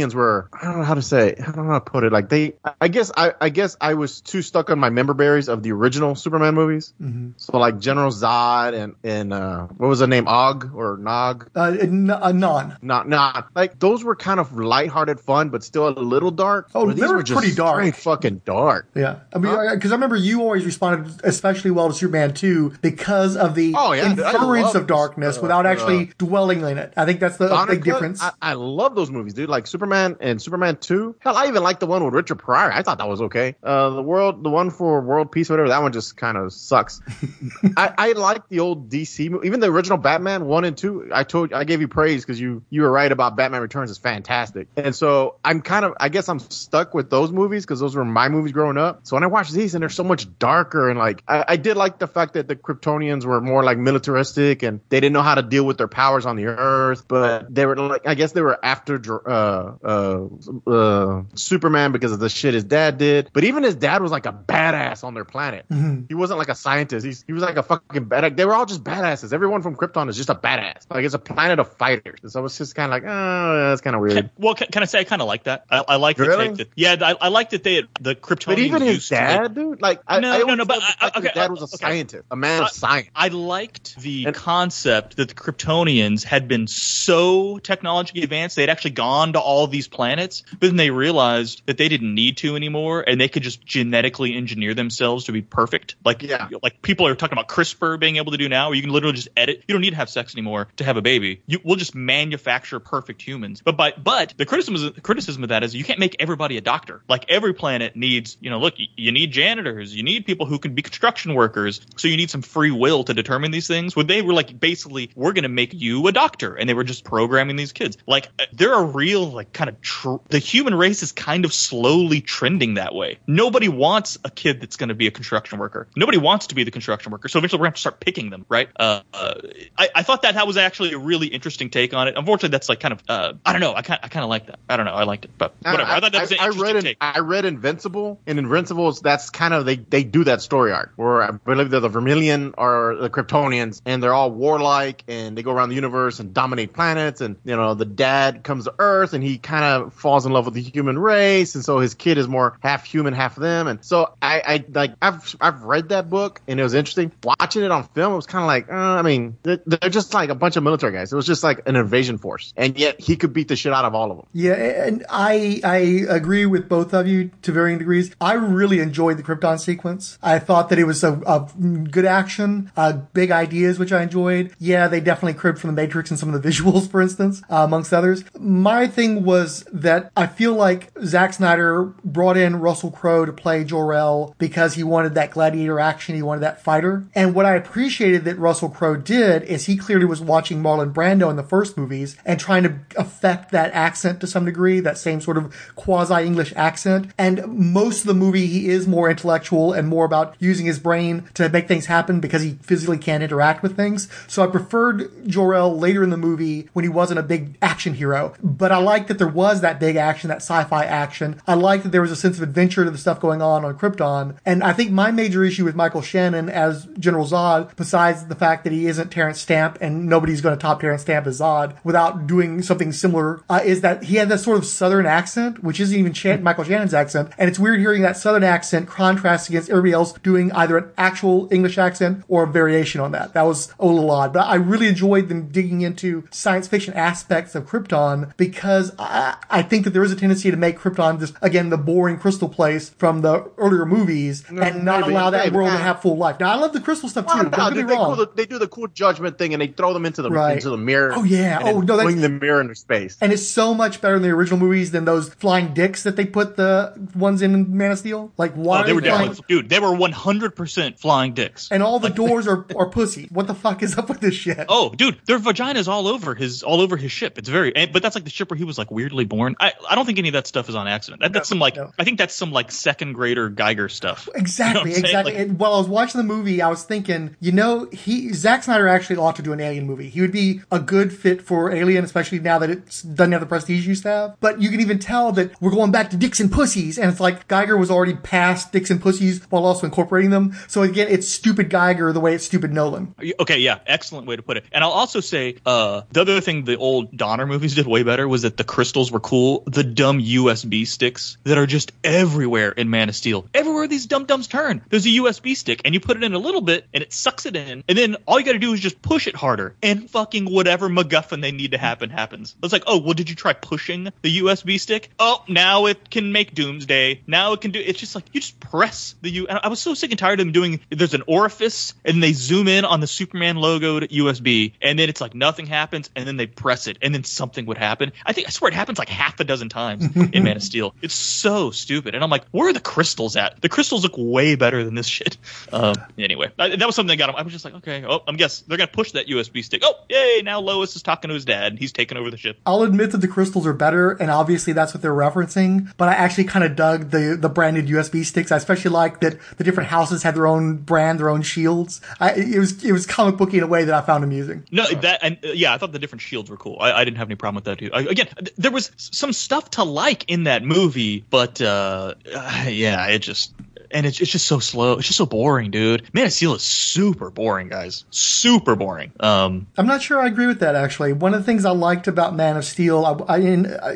[0.10, 0.50] Were.
[0.54, 1.36] I don't know how to say.
[1.40, 2.12] I don't know how to put it.
[2.12, 2.54] Like they.
[2.80, 5.72] I guess I I guess I was too stuck on my member berries of the
[5.72, 6.94] original Superman movies.
[7.02, 7.34] Mhm.
[7.38, 10.28] So like General Zod and and uh, what was the name?
[10.28, 11.50] Og or Nog?
[11.56, 12.78] Uh, n- uh, non.
[12.82, 16.70] Not not like those were kind of lighthearted fun, but still a little dark.
[16.74, 17.96] Oh, they were pretty dark.
[17.96, 18.90] fucking dark.
[18.96, 23.36] Yeah, I mean, because I remember you always responded especially well to Superman 2 because
[23.38, 26.94] of the Oh, yeah, inference of darkness uh, without actually dwelling in it.
[26.98, 28.22] I think that's the Sonic big difference.
[28.22, 29.50] I, I love those movies, dude.
[29.50, 31.15] Like Superman and Superman Two.
[31.19, 32.71] Hell, I even like the one with Richard Pryor.
[32.71, 33.56] I thought that was okay.
[33.63, 35.69] Uh, the world, the one for World Peace, whatever.
[35.69, 37.01] That one just kind of sucks.
[37.77, 41.10] I, I like the old DC, even the original Batman one and two.
[41.13, 43.97] I told, I gave you praise because you you were right about Batman Returns is
[43.97, 44.67] fantastic.
[44.75, 48.06] And so I'm kind of, I guess I'm stuck with those movies because those were
[48.06, 49.01] my movies growing up.
[49.04, 51.77] So when I watch these and they're so much darker and like, I, I did
[51.77, 55.36] like the fact that the Kryptonians were more like militaristic and they didn't know how
[55.36, 58.41] to deal with their powers on the Earth, but they were like, I guess they
[58.41, 60.26] were after uh, uh,
[60.67, 63.30] uh, Superman because of the shit his dad did.
[63.34, 65.65] But even his dad was like a badass on their planet.
[65.70, 66.06] Mhm.
[66.08, 67.06] He wasn't like a scientist.
[67.06, 68.36] He's, he was like a fucking badass.
[68.36, 69.34] They were all just badasses.
[69.34, 70.86] Everyone from Krypton is just a badass.
[70.89, 72.20] Like it's a planet of fighters.
[72.28, 74.30] So it's just kind of like, oh, that's kind of weird.
[74.38, 75.65] Well, can, can I say I kind of like that?
[75.70, 76.48] I, I like the Really?
[76.50, 76.70] take that.
[76.76, 79.56] Yeah, I, I like that they the Kryptonians But even his used to, like- dad,
[79.56, 81.52] dude, like I, No, I no, always no, but loved I- fact okay, his dad
[81.52, 81.76] was a okay.
[81.78, 83.10] scientist, a man of science.
[83.15, 88.91] I liked the concept that the Kryptonians had been so technologically advanced they had actually
[88.91, 93.03] gone to all these planets, but then they realized that they didn't need to anymore,
[93.05, 95.95] and they could just genetically engineer themselves to be perfect.
[96.03, 96.47] Like, Yeah.
[96.62, 99.15] like people are talking about CRISPR being able to do now, where you can literally
[99.15, 99.63] just edit.
[99.67, 101.41] You don't need to have sex anymore to have a baby.
[101.47, 103.62] You we'll just manufacture perfect humans.
[103.63, 107.01] But by but the criticism criticism of that is you can't make everybody a doctor.
[107.07, 110.73] Like every planet needs, you know, look, you, need janitors, you need people who can
[110.73, 111.81] be construction workers.
[111.97, 113.95] So you need some free will to determine these things.
[113.95, 116.84] When they were like basically, we're going to make you a doctor, and they were
[116.84, 117.97] just programming these kids.
[118.07, 121.54] Like uh, there are real like kind of tr- the human race is kind of
[121.54, 123.19] slowly trending that way.
[123.28, 125.88] Nobody wants a kid that's going to be a construction worker.
[125.95, 127.28] Nobody wants to be the construction worker.
[127.28, 128.69] So eventually we're going to have to start picking them, right?
[128.76, 129.36] Uh, uh,
[129.78, 132.15] I, I thought that that was actually a really interesting take on it.
[132.17, 133.76] Unfortunately, that's like kind of uh, I don't know.
[133.76, 134.58] I kind I kind of like that.
[134.67, 134.93] I don't know.
[134.93, 135.84] I liked it, but whatever.
[135.84, 136.97] I, thought that was an I interesting read in- take.
[137.00, 141.21] I read Invincible, and Invincibles that's kind of they they do that story arc where
[141.21, 145.52] I believe they're the Vermilion or the Kryptonians, and they're all warlike and they go
[145.52, 147.21] around the universe and dominate planets.
[147.21, 150.46] And you know the dad comes to Earth and he kind of falls in love
[150.46, 153.68] with the human race, and so his kid is more half human, half them.
[153.68, 157.62] And so I, I like I've I've read that book and it was interesting watching
[157.64, 158.14] it on film.
[158.14, 160.94] It was kind of like uh, I mean they're, just like a bunch of military
[160.94, 161.12] guys.
[161.12, 163.84] It was just like an invasion force, and yet he could beat the shit out
[163.84, 164.26] of all of them.
[164.32, 168.16] Yeah, and I I agree with both of you to varying degrees.
[168.22, 170.18] I really enjoyed the Krypton sequence.
[170.24, 171.50] I thought that it was a, a
[171.92, 174.54] good action, uh, big ideas, which I enjoyed.
[174.60, 177.58] Yeah, they definitely cribbed from the Matrix and some of the visuals, for instance, uh,
[177.58, 178.24] amongst others.
[178.40, 179.40] My thing was
[179.71, 184.84] that I feel like Zack Snyder brought in Russell Crowe to play Jor-El because he
[184.84, 187.06] wanted that gladiator action, he wanted that fighter.
[187.15, 191.30] And what I appreciated that Russell Crowe did is he clearly was watching Marlon Brando
[191.30, 195.21] in the first movies and trying to affect that accent to some degree, that same
[195.21, 197.12] sort of quasi English accent.
[197.17, 201.27] And most of the movie, he is more intellectual and more about using his brain
[201.34, 204.08] to make things happen because he physically can't interact with things.
[204.27, 208.34] So I preferred Jor-El later in the movie when he wasn't a big action hero.
[208.43, 211.41] But I like that there was that big action, that sci-fi action.
[211.48, 213.78] I liked that there was a sense of adventure to the stuff going on on
[213.78, 214.38] Krypton.
[214.46, 218.63] And I think my major issue with Michael Shannon as General Zod, besides the fact
[218.63, 222.28] that he isn't Terence Stamp and nobody's going to top Terence Stamp as Zod without
[222.28, 225.98] doing something similar, uh, is that he had that sort of southern accent, which isn't
[225.98, 227.32] even Shan- Michael Shannon's accent.
[227.38, 231.48] And it's weird hearing that southern accent contrast against everybody else doing either an actual
[231.52, 233.34] English accent or a variation on that.
[233.34, 237.56] That was a little odd, but I really enjoyed them digging into science fiction aspects
[237.56, 241.36] of Krypton because I, I think that there is a tendency to make Krypton just,
[241.41, 245.45] again, the boring crystal place from the earlier movies mm, and not maybe, allow that
[245.45, 245.55] maybe.
[245.55, 245.79] world to ah.
[245.79, 246.39] have full life.
[246.39, 247.34] Now, I love the crystal stuff too.
[247.34, 248.15] Well, don't no, get me they, wrong.
[248.15, 250.53] cool, they do the cool judgment thing and they throw them into the Right.
[250.53, 251.12] into the mirror.
[251.15, 251.60] Oh, yeah.
[251.60, 253.17] and Oh, no, that's- fling the mirror into space.
[253.21, 256.25] And it's so much better in the original movies than those flying dicks that they
[256.25, 258.31] put the ones in Man of Steel.
[258.38, 259.29] Like why Oh, they were flying?
[259.29, 259.69] definitely, dude.
[259.69, 261.69] They were 100% flying dicks.
[261.71, 263.27] And all the doors are, are pussy.
[263.31, 264.65] What the fuck is up with this shit?
[264.69, 267.38] Oh, dude, their vaginas all over his all over his ship.
[267.38, 269.56] It's very, and- but that's like the ship where he was like weirdly born.
[269.60, 271.22] I, I don't think any of that stuff is on accident.
[271.22, 274.28] That, that's some like I think that's some like second grader Giger stuff.
[274.28, 275.34] You know Exactly, exactly.
[275.34, 278.64] Like, and while I was watching the movie, I was thinking, you know, he Zack
[278.64, 280.10] Snyder actually ought to do an Alien movie.
[280.10, 283.48] He would be a good fit for Alien, especially now that it doesn't have the
[283.48, 284.38] prestige it used to have.
[284.40, 287.20] But you can even tell that we're going back to Dicks and Pussies, and it's
[287.20, 290.54] like Giger was already past Dicks and Pussies while also incorporating them.
[290.68, 293.16] So again, it's stupid Giger the way it's stupid Nolan.
[293.40, 294.66] Okay, yeah, excellent way to put it.
[294.72, 298.28] And I'll also say uh, the other thing the old Donner movies did way better
[298.28, 299.63] was that the crystals were cool.
[299.67, 303.45] The dumb USB sticks that are just everywhere in Man of Steel.
[303.54, 306.38] Everywhere these dumb dumbs turn, there's a USB stick, and you put it in a
[306.38, 308.82] little bit, and it sucks it in, and then all you got to do is
[308.82, 312.54] just push it harder, and fucking whatever MacGuffin they need to happen happens.
[312.62, 315.10] It's like, oh, well, did you try pushing the USB stick?
[315.17, 317.21] Oh, now it can make Doomsday.
[317.27, 317.80] Now it can do.
[317.80, 319.47] It's just like you just press the U.
[319.47, 320.82] And I was so sick and tired of them doing.
[320.89, 325.21] There's an orifice, and they zoom in on the Superman logoed USB, and then it's
[325.21, 328.12] like nothing happens, and then they press it, and then something would happen.
[328.25, 330.96] I think I swear it happens like half a dozen times in Man of Steel.
[331.02, 333.62] It's so stupid, and I'm like, where are the crystals at?
[333.62, 335.38] The crystals look way better than this shit.
[335.72, 337.36] Um, anyway, I, that was something that got him.
[337.36, 339.84] I was just like, okay, oh, I'm guess they're gonna push that USB stick.
[339.86, 340.41] Oh, yay!
[340.44, 341.78] Now Lois is talking to his dad.
[341.78, 342.58] He's taking over the ship.
[342.65, 345.94] I'll admit that the crystals are better, and obviously that's what they're referencing.
[345.98, 348.52] But I actually kind of dug the the branded USB sticks.
[348.52, 352.02] I especially like that the different houses had their own brand, their own shields.
[352.20, 354.65] I, it was it was comic booky in a way that I found amusing.
[354.72, 356.78] No, that and uh, yeah, I thought the different shields were cool.
[356.80, 357.91] I, I didn't have any problem with that too.
[357.94, 362.15] I, again, th- there was some stuff to like in that movie, but uh,
[362.67, 363.53] yeah, it just
[363.93, 364.93] and it's, it's just so slow.
[364.93, 366.10] It's just so boring, dude.
[366.13, 368.06] Man of Steel is super boring, guys.
[368.10, 369.12] Super boring.
[369.19, 371.13] Um, I'm not sure I agree with that actually.
[371.13, 373.38] One of the things I liked about Man of Steel, I, I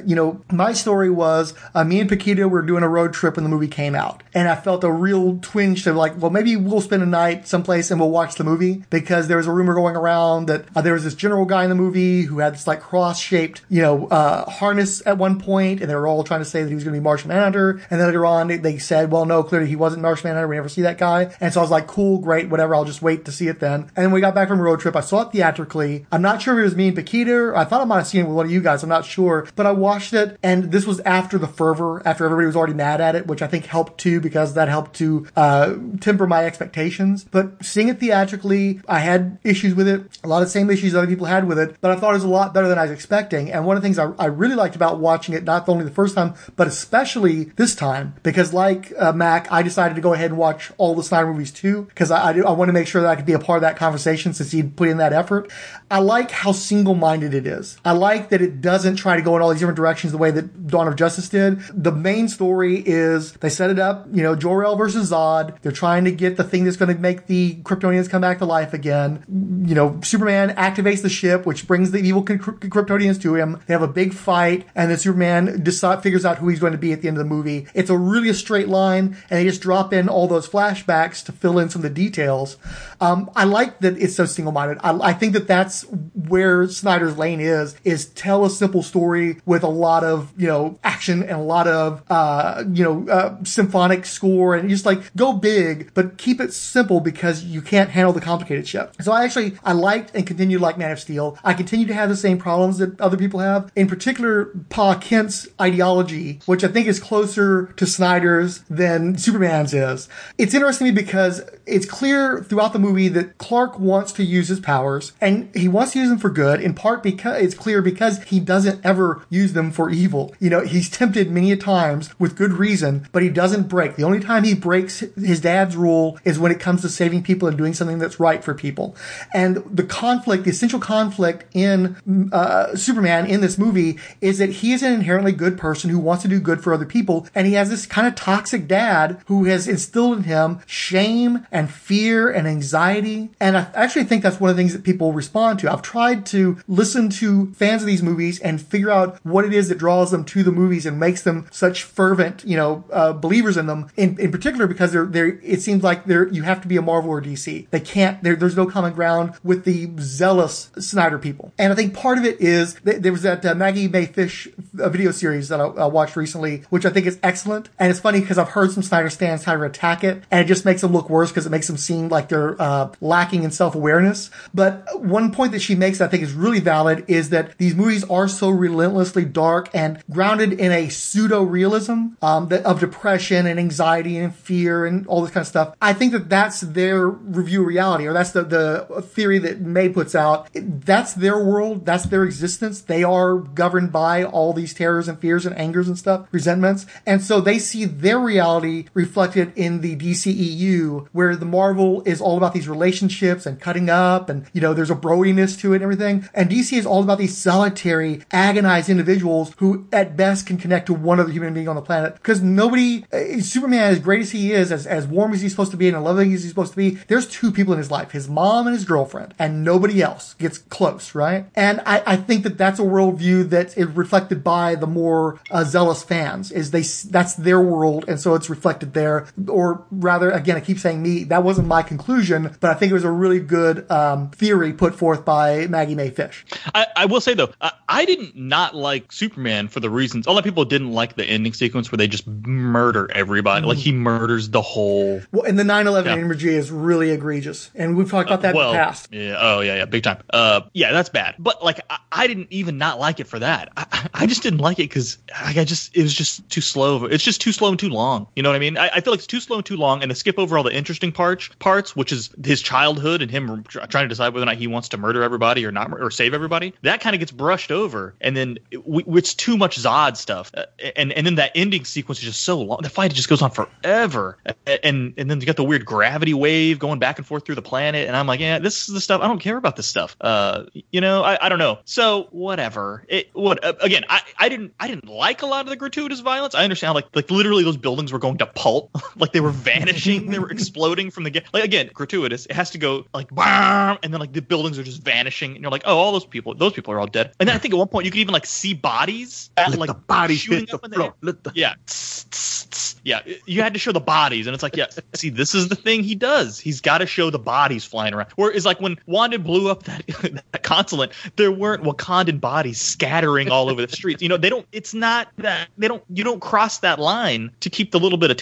[0.06, 3.44] you know, my story was uh, me and Paquita were doing a road trip when
[3.44, 6.82] the movie came out, and I felt a real twinge to like, well, maybe we'll
[6.82, 9.96] spend a night someplace and we'll watch the movie because there was a rumor going
[9.96, 12.82] around that uh, there was this general guy in the movie who had this like
[12.82, 16.62] cross-shaped, you know, uh, harness at one point, and they were all trying to say
[16.62, 19.12] that he was going to be Martian Manhunter, and then later on they, they said,
[19.12, 20.48] well, no, clearly he wasn't Martian Manhunter.
[20.48, 22.76] We never see that guy, and so I was like, cool, great, whatever.
[22.76, 23.82] I'll just wait to see it then.
[23.96, 24.96] And then we got back from a road trip.
[24.96, 26.06] I saw it theatrically.
[26.12, 27.54] I'm not sure if it was me and Paquita.
[27.56, 28.84] I thought I might have seen it with one of you guys.
[28.84, 32.48] I'm not sure, but I watched it, and this was after the fervor, after everybody
[32.48, 35.76] was already mad at it, which I think helped too because that helped to uh,
[36.02, 37.26] temper my expectations.
[37.30, 40.96] But seeing it theatrically, I had issues with it, a lot of the same issues
[40.96, 42.84] other people had with it, but I thought it was a lot better than I
[42.84, 43.52] was expecting.
[43.52, 45.92] And one of the things I, I really liked about watching it, not only the
[45.92, 50.32] first time, but especially this time, because like uh, Mac, I decided to go ahead
[50.32, 53.02] and watch all the Snyder movies too, because I, I, I want to make sure
[53.02, 55.52] that I could be a part of that conversation since he put in that effort.
[55.92, 57.78] I like how single-minded it is.
[57.84, 60.32] I like that it doesn't try to go in all these different directions the way
[60.32, 61.60] that Dawn of Justice did.
[61.74, 65.62] The main story is they set it up, you know, Jor-El versus Zod.
[65.62, 68.46] They're trying to get the thing that's going to make the Kryptonians come back to
[68.46, 69.26] life again.
[69.68, 73.62] You know, Superman activates the ship, which brings the evil Kryptonians to him.
[73.68, 76.78] They have a big fight, and then Superman decide, figures out who he's going to
[76.78, 77.68] be at the end of the movie.
[77.74, 81.32] It's a really a straight line, and they just drop in all those flashbacks to
[81.32, 82.58] fill in some of the details.
[83.02, 84.78] Um, I like that it's so single-minded.
[84.84, 89.64] I, I think that that's where Snyder's lane is, is tell a simple story with
[89.64, 94.06] a lot of, you know, action and a lot of, uh, you know, uh, symphonic
[94.06, 98.22] score and just like go big, but keep it simple because you can't handle the
[98.22, 98.92] complicated shit.
[99.02, 101.40] So I actually, I liked and continue to like Man of Steel.
[101.44, 103.72] I continue to have the same problems that other people have.
[103.76, 109.18] In particular, Pa Kent's ideology, which I think is closer to Snyder's than
[109.64, 110.10] Is.
[110.38, 114.48] It's interesting to me because it's clear throughout the movie that Clark wants to use
[114.48, 117.82] his powers and he wants to use them for good, in part because it's clear
[117.82, 120.34] because he doesn't ever use them for evil.
[120.40, 123.96] You know, he's tempted many a times with good reason, but he doesn't break.
[123.96, 127.48] The only time he breaks his dad's rule is when it comes to saving people
[127.48, 128.96] and doing something that's right for people.
[129.34, 131.96] And the conflict, the essential conflict in
[132.32, 136.24] uh, Superman in this movie is that he is an inherently good person who wants
[136.24, 139.45] to do good for other people, and he has this kind of toxic dad who
[139.48, 143.30] has instilled in him shame and fear and anxiety.
[143.40, 145.72] And I actually think that's one of the things that people respond to.
[145.72, 149.70] I've tried to listen to fans of these movies and figure out what it is
[149.70, 153.58] that draws them to the movies and makes them such fervent, you know, uh, believers
[153.58, 153.90] in them.
[153.96, 156.82] In, in particular, because they're, they're, it seems like they're, you have to be a
[156.82, 157.70] Marvel or DC.
[157.70, 161.54] They can't, there's no common ground with the zealous Snyder people.
[161.58, 164.48] And I think part of it is there was that uh, Maggie Mae Fish
[164.80, 167.70] uh, video series that I, I, watched recently, which I think is excellent.
[167.80, 170.48] And it's funny because I've heard some Snyder stands how to attack it, and it
[170.48, 173.50] just makes them look worse because it makes them seem like they're uh, lacking in
[173.50, 174.30] self awareness.
[174.54, 177.76] But one point that she makes that I think is really valid is that these
[177.76, 183.60] movies are so relentlessly dark and grounded in a pseudo realism um, of depression and
[183.60, 185.76] anxiety and fear and all this kind of stuff.
[185.82, 190.14] I think that that's their review reality, or that's the, the theory that Mae puts
[190.14, 190.50] out.
[190.54, 191.86] That's their world.
[191.86, 192.82] That's their existence.
[192.82, 196.86] They are governed by all these terrors and fears and angers and stuff, resentments.
[197.08, 202.20] And so they see their reality reflected reflected in the DCEU, where the Marvel is
[202.20, 205.78] all about these relationships and cutting up, and you know, there's a brodiness to it
[205.78, 206.28] and everything.
[206.34, 210.94] And DC is all about these solitary, agonized individuals who, at best, can connect to
[210.94, 212.16] one other human being on the planet.
[212.16, 215.72] Because nobody, uh, Superman, as great as he is, as as warm as he's supposed
[215.72, 218.12] to be, and loving as he's supposed to be, there's two people in his life:
[218.12, 221.46] his mom and his girlfriend, and nobody else gets close, right?
[221.56, 225.64] And I, I think that that's a worldview that is reflected by the more uh,
[225.64, 226.52] zealous fans.
[226.52, 229.05] Is they that's their world, and so it's reflected there.
[229.48, 231.24] Or rather, again, I keep saying me.
[231.26, 234.96] That wasn't my conclusion, but I think it was a really good um, theory put
[234.96, 236.46] forth by Maggie Mae Fish.
[236.74, 240.28] I, I will say though, I, I didn't not like Superman for the reasons.
[240.28, 243.66] A lot of people didn't like the ending sequence where they just murder everybody.
[243.66, 245.22] Like he murders the whole.
[245.32, 246.18] Well, and the 9/11 Yeah.
[246.18, 249.10] imagery is really egregious, and we've talked about that well, in the past.
[249.12, 249.38] Yeah.
[249.40, 249.86] Oh, yeah, yeah.
[249.86, 250.22] Big time.
[250.32, 251.36] Uh, yeah, that's bad.
[251.40, 253.72] But like, I, I didn't even not like it for that.
[254.14, 257.06] I just didn't like it because like, I just it was just too slow.
[257.06, 258.28] It's just too slow and too long.
[258.36, 258.78] You know what I mean?
[258.78, 260.64] I, I feel like it's too slow and too long, and to skip over all
[260.64, 264.48] the interesting parts, parts, which is his childhood and him trying to decide whether or
[264.48, 266.74] not he wants to murder everybody or not, or save everybody.
[266.82, 270.52] That kind of gets brushed over, and then it, we, it's too much Zod stuff,
[270.56, 272.80] uh, and and then that ending sequence is just so long.
[272.82, 274.38] The fight just goes on forever,
[274.84, 277.62] and and then you got the weird gravity wave going back and forth through the
[277.62, 280.16] planet, and I'm like, yeah, this is the stuff I don't care about this stuff.
[280.22, 281.80] Uh, you know, I, I don't know.
[281.86, 283.06] So whatever.
[283.08, 284.06] It what uh, again?
[284.10, 286.56] I, I didn't I didn't like a lot of the gratuitous violence.
[286.56, 288.85] I understand like like literally those buildings were going to pulp,
[289.16, 292.46] like they were vanishing, they were exploding from the ga- like again gratuitous.
[292.46, 295.62] It has to go like bam, and then like the buildings are just vanishing, and
[295.62, 297.32] you're like, oh, all those people, those people are all dead.
[297.40, 299.80] And then I think at one point you could even like see bodies at, Let
[299.80, 301.14] like the bodies shooting hit the up in floor.
[301.24, 301.34] air.
[301.44, 301.74] The- Yeah.
[301.86, 302.96] Tss, tss, tss.
[303.04, 303.22] Yeah.
[303.46, 304.48] You had to show the bodies.
[304.48, 306.60] And it's like, yeah, see, this is the thing he does.
[306.60, 308.30] He's got to show the bodies flying around.
[308.38, 310.06] It's like when Wanda blew up that,
[310.52, 314.22] that consulate, there weren't Wakandan bodies scattering all over the streets.
[314.24, 317.70] You know, they don't, it's not that, they don't, you don't cross that line to
[317.70, 318.38] keep the little bit of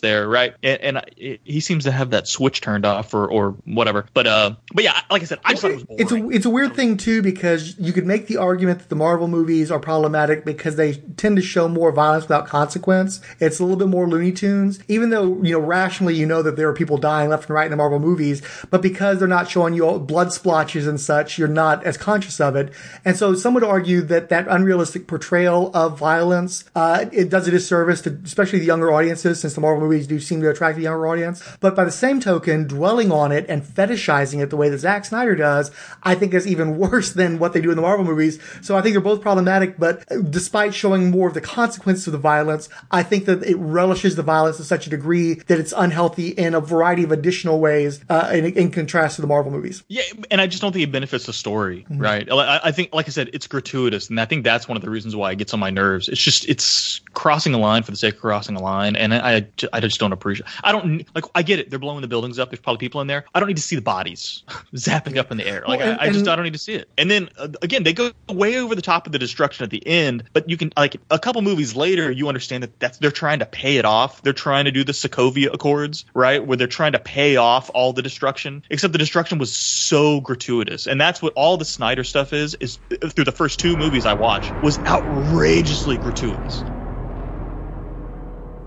[0.00, 0.54] there, right?
[0.62, 4.06] And, and I, he seems to have that switch turned off or, or whatever.
[4.14, 6.00] But, uh, but yeah, like I said, I just thought it was boring.
[6.02, 8.96] It's a it's a weird thing too because you could make the argument that the
[8.96, 13.20] Marvel movies are problematic because they tend to show more violence without consequence.
[13.40, 16.56] It's a little bit more Looney Tunes, even though you know rationally you know that
[16.56, 19.48] there are people dying left and right in the Marvel movies, but because they're not
[19.48, 22.72] showing you all blood splotches and such, you're not as conscious of it.
[23.04, 27.50] And so some would argue that that unrealistic portrayal of violence uh, it does a
[27.50, 30.84] disservice to especially the younger audiences, since the Marvel movies do seem to attract the
[30.84, 31.42] younger audience.
[31.60, 35.04] But by the same token, dwelling on it and fetishizing it the way that Zack
[35.04, 35.70] Snyder does,
[36.02, 38.38] I think is even worse than what they do in the Marvel movies.
[38.62, 42.18] So I think they're both problematic, but despite showing more of the consequences of the
[42.18, 46.28] violence, I think that it relishes the violence to such a degree that it's unhealthy
[46.28, 49.82] in a variety of additional ways uh, in, in contrast to the Marvel movies.
[49.88, 52.30] Yeah, and I just don't think it benefits the story, right?
[52.30, 54.90] I, I think, like I said, it's gratuitous, and I think that's one of the
[54.90, 56.08] reasons why it gets on my nerves.
[56.08, 59.36] It's just it's crossing a line for the sake of crossing a line, and I,
[59.36, 60.46] I, I just don't appreciate.
[60.62, 61.24] I don't like.
[61.34, 62.50] I get it; they're blowing the buildings up.
[62.50, 63.24] There's probably people in there.
[63.34, 65.64] I don't need to see the bodies zapping up in the air.
[65.66, 66.88] Like Well, and- I, I just I don't need to see it.
[66.98, 69.84] And then uh, again, they go way over the top of the destruction at the
[69.86, 73.38] end, but you can like a couple movies later, you understand that that's they're trying
[73.38, 74.20] to pay it off.
[74.20, 77.94] They're trying to do the Sokovia Accords, right, where they're trying to pay off all
[77.94, 78.62] the destruction.
[78.68, 82.54] Except the destruction was so gratuitous, and that's what all the Snyder stuff is.
[82.60, 86.62] Is uh, through the first two movies I watched was outrageously gratuitous.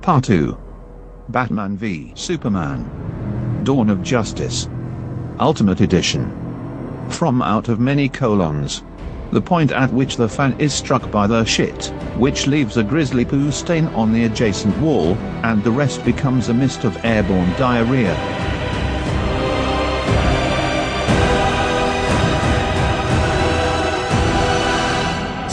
[0.02, 0.58] Part 2
[1.28, 4.70] Batman v Superman Dawn of Justice
[5.42, 8.82] Ultimate Edition From out of many colons.
[9.34, 13.26] The point at which the fan is struck by the shit, which leaves a grisly
[13.26, 18.16] poo stain on the adjacent wall, and the rest becomes a mist of airborne diarrhea.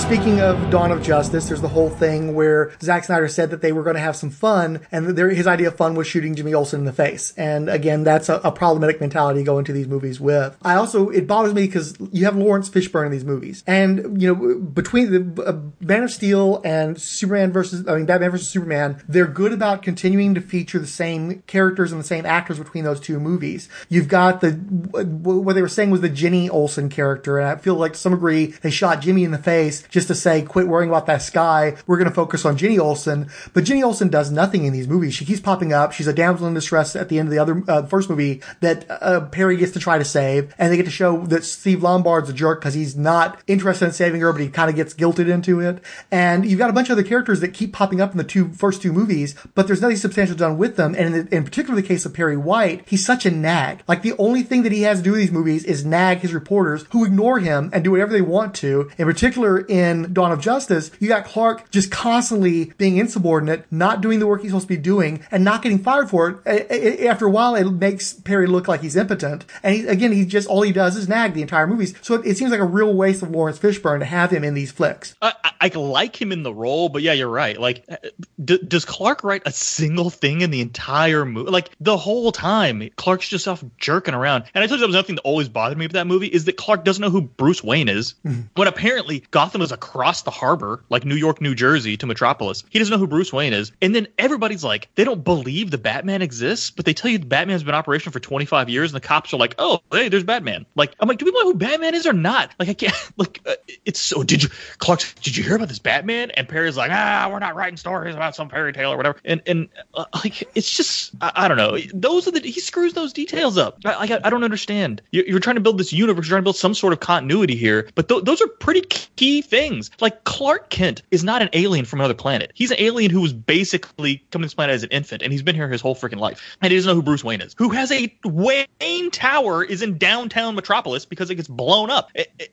[0.06, 3.72] Speaking of Dawn of Justice, there's the whole thing where Zack Snyder said that they
[3.72, 6.78] were going to have some fun, and his idea of fun was shooting Jimmy Olsen
[6.78, 7.34] in the face.
[7.36, 10.56] And again, that's a, a problematic mentality to go into these movies with.
[10.62, 13.64] I also, it bothers me because you have Laurence Fishburne in these movies.
[13.66, 18.30] And, you know, between the uh, Man of Steel and Superman versus, I mean, Batman
[18.30, 22.60] versus Superman, they're good about continuing to feature the same characters and the same actors
[22.60, 23.68] between those two movies.
[23.88, 27.74] You've got the, what they were saying was the Jenny Olsen character, and I feel
[27.74, 30.90] like to some degree they shot Jimmy in the face just to say, quit worrying
[30.90, 31.74] about that sky.
[31.86, 33.30] We're going to focus on Jenny Olsen.
[33.54, 35.14] But Jenny Olsen does nothing in these movies.
[35.14, 35.92] She keeps popping up.
[35.92, 38.84] She's a damsel in distress at the end of the other uh, first movie that
[38.90, 42.28] uh, Perry gets to try to save, and they get to show that Steve Lombard's
[42.28, 45.30] a jerk because he's not interested in saving her, but he kind of gets guilted
[45.30, 45.82] into it.
[46.10, 48.50] And you've got a bunch of other characters that keep popping up in the two
[48.50, 50.94] first two movies, but there's nothing substantial done with them.
[50.94, 53.82] And in, in particular, the case of Perry White, he's such a nag.
[53.88, 56.34] Like the only thing that he has to do in these movies is nag his
[56.34, 58.90] reporters who ignore him and do whatever they want to.
[58.98, 64.00] In particular, in in Dawn of Justice, you got Clark just constantly being insubordinate, not
[64.00, 66.36] doing the work he's supposed to be doing, and not getting fired for it.
[66.46, 69.44] A- a- After a while, it makes Perry look like he's impotent.
[69.62, 71.94] And he, again, he just, all he does is nag the entire movies.
[72.02, 74.54] So it, it seems like a real waste of Laurence Fishburne to have him in
[74.54, 75.14] these flicks.
[75.22, 77.58] I, I, I like him in the role, but yeah, you're right.
[77.60, 77.96] Like, uh,
[78.44, 81.50] d- does Clark write a single thing in the entire movie?
[81.50, 84.44] Like the whole time, Clark's just off jerking around.
[84.54, 86.44] And I told you that was nothing that always bothered me with that movie is
[86.46, 88.14] that Clark doesn't know who Bruce Wayne is.
[88.24, 88.42] Mm-hmm.
[88.54, 92.64] when apparently Gotham is across the harbor, like New York, New Jersey to Metropolis.
[92.70, 93.72] He doesn't know who Bruce Wayne is.
[93.82, 97.26] And then everybody's like, they don't believe the Batman exists, but they tell you the
[97.26, 100.64] Batman's been operation for 25 years, and the cops are like, oh, hey, there's Batman.
[100.74, 102.52] Like, I'm like, do we know who Batman is or not?
[102.58, 102.94] Like, I can't.
[103.18, 103.54] Like, uh,
[103.86, 104.22] it's so.
[104.22, 105.00] Did you, Clark?
[105.22, 106.30] Did you hear about this Batman?
[106.32, 109.18] And Perry's like, ah, we're not writing stories about some fairy tale or whatever.
[109.24, 111.78] And and uh, like, it's just, I, I don't know.
[111.94, 113.78] Those are the he screws those details up.
[113.84, 115.00] I, I, I don't understand.
[115.12, 116.26] You're, you're trying to build this universe.
[116.26, 119.42] You're trying to build some sort of continuity here, but th- those are pretty key
[119.42, 119.65] things.
[120.00, 122.52] Like Clark Kent is not an alien from another planet.
[122.54, 125.42] He's an alien who was basically coming to this planet as an infant, and he's
[125.42, 126.56] been here his whole freaking life.
[126.62, 127.54] And he doesn't know who Bruce Wayne is.
[127.58, 132.10] Who has a Wayne Tower is in downtown Metropolis because it gets blown up,